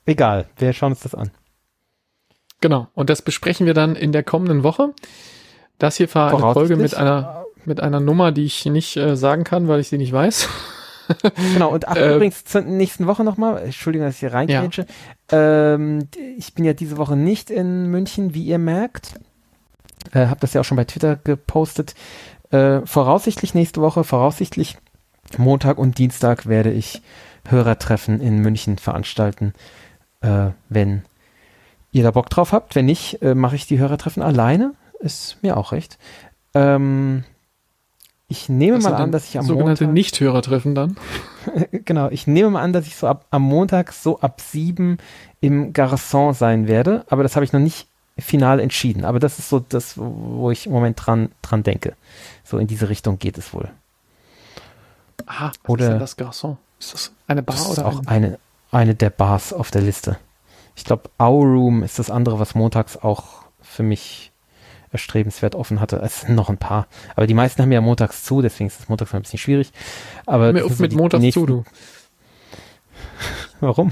[0.05, 0.47] egal.
[0.57, 1.29] Wir schauen uns das an.
[2.61, 2.87] Genau.
[2.93, 4.93] Und das besprechen wir dann in der kommenden Woche.
[5.77, 9.43] Das hier war eine Folge mit einer, mit einer Nummer, die ich nicht äh, sagen
[9.43, 10.49] kann, weil ich sie nicht weiß.
[11.53, 14.87] Genau, und ach, Äh, übrigens zur nächsten Woche nochmal, Entschuldigung, dass ich hier reingrätsche.
[15.31, 19.19] Ähm, ich bin ja diese Woche nicht in München, wie ihr merkt.
[20.13, 21.93] Äh, hab das ja auch schon bei Twitter gepostet.
[22.55, 24.77] Äh, voraussichtlich nächste Woche, voraussichtlich
[25.37, 27.01] Montag und Dienstag werde ich
[27.45, 29.53] Hörertreffen in München veranstalten.
[30.21, 31.03] Äh, wenn
[31.91, 34.73] ihr da Bock drauf habt, wenn nicht, äh, mache ich die Hörertreffen alleine.
[34.99, 35.97] Ist mir auch recht.
[36.53, 37.25] Ähm,
[38.29, 40.95] ich nehme Das mal an, dass ich am sogenannte Montag Nicht-Hörer-Treffen dann.
[41.71, 44.97] genau, ich nehme mal an, dass ich so ab am Montag so ab sieben
[45.41, 49.03] im Garçon sein werde, aber das habe ich noch nicht final entschieden.
[49.05, 51.95] Aber das ist so das, wo ich im Moment dran, dran denke.
[52.43, 53.69] So in diese Richtung geht es wohl.
[55.25, 56.57] Aha, was Oder- ist denn das Garçon?
[56.79, 58.39] Ist das eine Bar Das ist oder auch ein, eine,
[58.71, 60.17] eine der Bars auf der Liste.
[60.75, 64.31] Ich glaube, Our Room ist das andere, was montags auch für mich
[64.91, 65.97] erstrebenswert offen hatte.
[65.97, 66.87] Es sind noch ein paar.
[67.15, 69.71] Aber die meisten haben ja montags zu, deswegen ist es montags mal ein bisschen schwierig.
[70.25, 71.63] Aber mir auf so mit die Montag nächsten- zu, du.
[73.61, 73.91] Warum?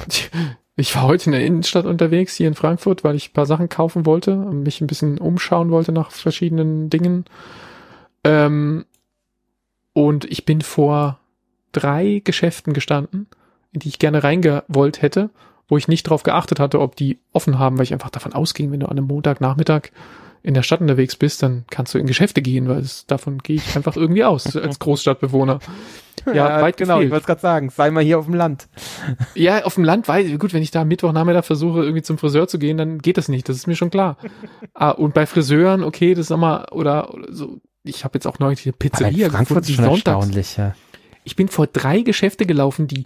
[0.76, 3.70] Ich war heute in der Innenstadt unterwegs, hier in Frankfurt, weil ich ein paar Sachen
[3.70, 7.26] kaufen wollte und mich ein bisschen umschauen wollte nach verschiedenen Dingen.
[8.24, 8.86] Ähm,
[9.94, 11.20] und ich bin vor
[11.74, 13.28] drei Geschäften gestanden,
[13.72, 15.30] in die ich gerne reingewollt hätte,
[15.68, 18.72] wo ich nicht drauf geachtet hatte, ob die offen haben, weil ich einfach davon ausging,
[18.72, 19.92] wenn du an einem Montagnachmittag
[20.42, 23.56] in der Stadt unterwegs bist, dann kannst du in Geschäfte gehen, weil es, davon gehe
[23.58, 25.60] ich einfach irgendwie aus als Großstadtbewohner.
[26.34, 27.70] Ja, weit genau, ich wollte es gerade sagen.
[27.70, 28.68] Sei mal hier auf dem Land.
[29.36, 32.48] Ja, auf dem Land weiß gut, wenn ich da am Mittwochnachmittag versuche, irgendwie zum Friseur
[32.48, 34.18] zu gehen, dann geht das nicht, das ist mir schon klar.
[34.74, 38.40] ah, und bei Friseuren, okay, das ist nochmal, oder, oder so, ich habe jetzt auch
[38.40, 40.26] neulich eine Pizzeria Frankfurt gefunden, die sonntags.
[40.26, 40.76] erstaunlich, ja.
[41.24, 43.06] Ich bin vor drei Geschäfte gelaufen, die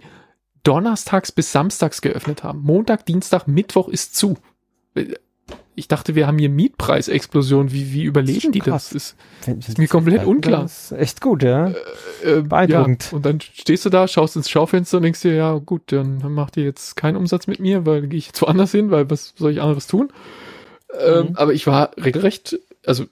[0.62, 2.62] donnerstags bis samstags geöffnet haben.
[2.62, 4.36] Montag, Dienstag, Mittwoch ist zu.
[5.78, 7.72] Ich dachte, wir haben hier Mietpreisexplosion.
[7.72, 8.92] Wie, wie überleben die das?
[8.92, 9.16] Ist,
[9.46, 10.62] Ist mir komplett unklar.
[10.62, 11.72] Das ist echt gut, ja.
[12.22, 13.08] äh, Beeindruckend.
[13.10, 13.16] Ja.
[13.16, 16.56] Und dann stehst du da, schaust ins Schaufenster und denkst dir, ja gut, dann macht
[16.56, 19.52] ihr jetzt keinen Umsatz mit mir, weil gehe ich jetzt woanders hin, weil was soll
[19.52, 20.12] ich anderes tun?
[20.98, 21.36] Ähm, Mhm.
[21.36, 23.04] aber ich war regelrecht, also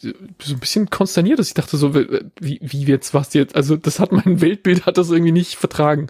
[0.00, 0.08] so
[0.54, 2.06] ein bisschen konsterniert, dass ich dachte so, wie,
[2.40, 6.06] wie jetzt was jetzt, also das hat mein Weltbild hat das irgendwie nicht vertragen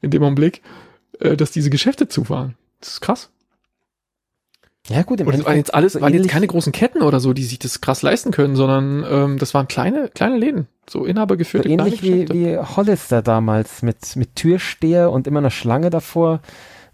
[0.00, 0.62] in dem Augenblick,
[1.20, 2.56] äh, dass diese Geschäfte zu waren.
[2.80, 3.30] Das ist krass.
[4.90, 6.72] Ja, gut, im Und das waren Endeffekt jetzt alles, so waren jetzt ähnlich- keine großen
[6.72, 10.36] Ketten oder so, die sich das krass leisten können, sondern ähm, das waren kleine, kleine
[10.38, 15.40] Läden, so so inhabergeführte ähnlich kleine wie, wie Hollister damals mit, mit Türsteher und immer
[15.40, 16.40] eine Schlange davor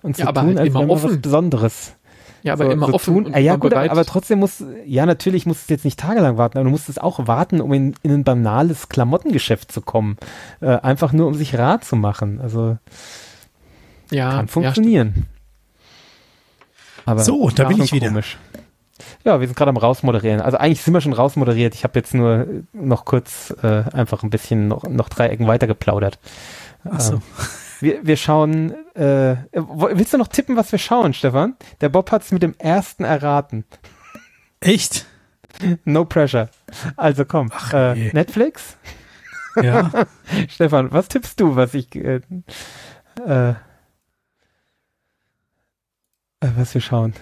[0.02, 1.20] und Ja, so aber tun, halt als immer mal was offen.
[1.20, 1.94] Besonderes.
[2.42, 3.26] Ja, aber so, immer so offen tun.
[3.26, 3.90] und ah, ja, immer gut, bereit.
[3.90, 6.98] aber trotzdem muss, ja, natürlich musst du jetzt nicht tagelang warten, aber du musst es
[6.98, 10.18] auch warten, um in, in ein banales Klamottengeschäft zu kommen.
[10.60, 12.40] Äh, einfach nur, um sich rat zu machen.
[12.42, 12.76] Also
[14.10, 15.26] ja, kann ja, funktionieren.
[17.04, 18.08] Aber So, da bin ich wieder.
[18.08, 18.38] Komisch.
[19.24, 20.40] Ja, wir sind gerade am rausmoderieren.
[20.40, 21.74] Also eigentlich sind wir schon rausmoderiert.
[21.74, 25.46] Ich habe jetzt nur äh, noch kurz äh, einfach ein bisschen noch, noch drei Ecken
[25.46, 26.18] weiter geplaudert.
[26.88, 27.14] Ach so.
[27.14, 27.22] Ähm,
[27.80, 31.56] wir, wir schauen, äh, willst du noch tippen, was wir schauen, Stefan?
[31.80, 33.64] Der Bob hat's mit dem ersten erraten.
[34.60, 35.06] Echt?
[35.84, 36.48] No pressure.
[36.96, 38.10] Also komm, äh, je.
[38.12, 38.76] Netflix?
[39.60, 39.90] Ja.
[40.48, 42.20] Stefan, was tippst du, was ich, äh,
[43.26, 43.54] äh, äh,
[46.40, 47.14] was wir schauen?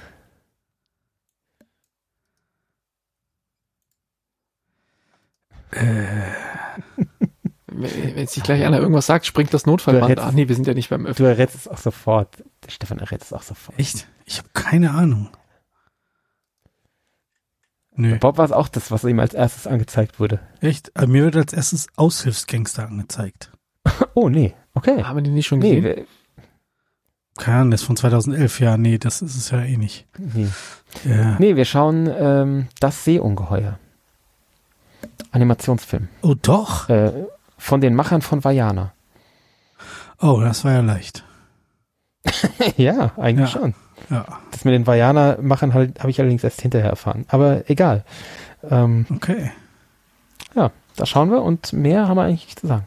[7.75, 10.19] Wenn wenn nicht gleich einer irgendwas sagt, springt das Notfallband.
[10.21, 11.29] Ach nee, wir sind ja nicht beim Du Öffnen.
[11.29, 12.43] errätst es auch sofort.
[12.65, 13.79] Der Stefan errät es auch sofort.
[13.79, 14.07] Echt?
[14.27, 15.31] Ich habe keine Ahnung.
[17.95, 20.41] Nö, Bei Bob war es auch das, was ihm als erstes angezeigt wurde.
[20.61, 20.95] echt.
[20.97, 23.51] Aber mir wird als erstes Aushilfsgangster angezeigt.
[24.15, 24.55] Oh, nee.
[24.75, 25.03] Okay.
[25.03, 25.97] Haben wir den nicht schon Nee, gesehen?
[25.97, 26.07] wir-
[27.39, 28.61] Keine Ahnung, das ist von 2011.
[28.61, 30.07] Ja, nee, das ist es ja eh nicht.
[30.19, 30.49] nee.
[31.05, 31.37] Ja.
[31.39, 33.79] nee, wir schauen ähm, das Seeungeheuer.
[35.31, 36.09] Animationsfilm.
[36.23, 36.89] Oh, doch.
[36.89, 37.13] Äh,
[37.57, 38.93] von den Machern von Vajana.
[40.21, 41.25] Oh, das war ja leicht.
[42.77, 43.61] ja, eigentlich Ja.
[43.61, 43.75] schon.
[44.11, 47.25] Ja, Das mit den Vajana-Machern halt, habe ich allerdings erst hinterher erfahren.
[47.29, 48.05] Aber egal.
[48.69, 49.53] Ähm, okay.
[50.55, 52.87] ja, da schauen wir und mehr haben wir eigentlich nicht zu sagen.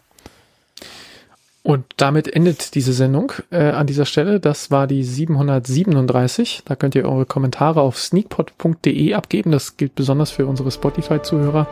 [1.65, 4.39] Und damit endet diese Sendung äh, an dieser Stelle.
[4.39, 6.61] Das war die 737.
[6.63, 9.49] Da könnt ihr eure Kommentare auf sneakpot.de abgeben.
[9.49, 11.65] Das gilt besonders für unsere Spotify-Zuhörer,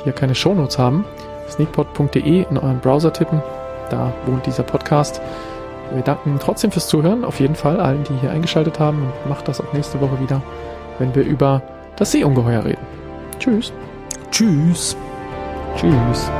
[0.00, 1.04] die ja keine Shownotes haben.
[1.50, 3.42] sneakpot.de in euren Browser tippen.
[3.90, 5.20] Da wohnt dieser Podcast.
[5.92, 7.22] Wir danken trotzdem fürs Zuhören.
[7.22, 9.02] Auf jeden Fall allen, die hier eingeschaltet haben.
[9.02, 10.40] Und macht das auch nächste Woche wieder,
[10.98, 11.60] wenn wir über
[11.96, 12.86] das Seeungeheuer reden.
[13.38, 13.74] Tschüss.
[14.30, 14.96] Tschüss.
[15.76, 16.30] Tschüss.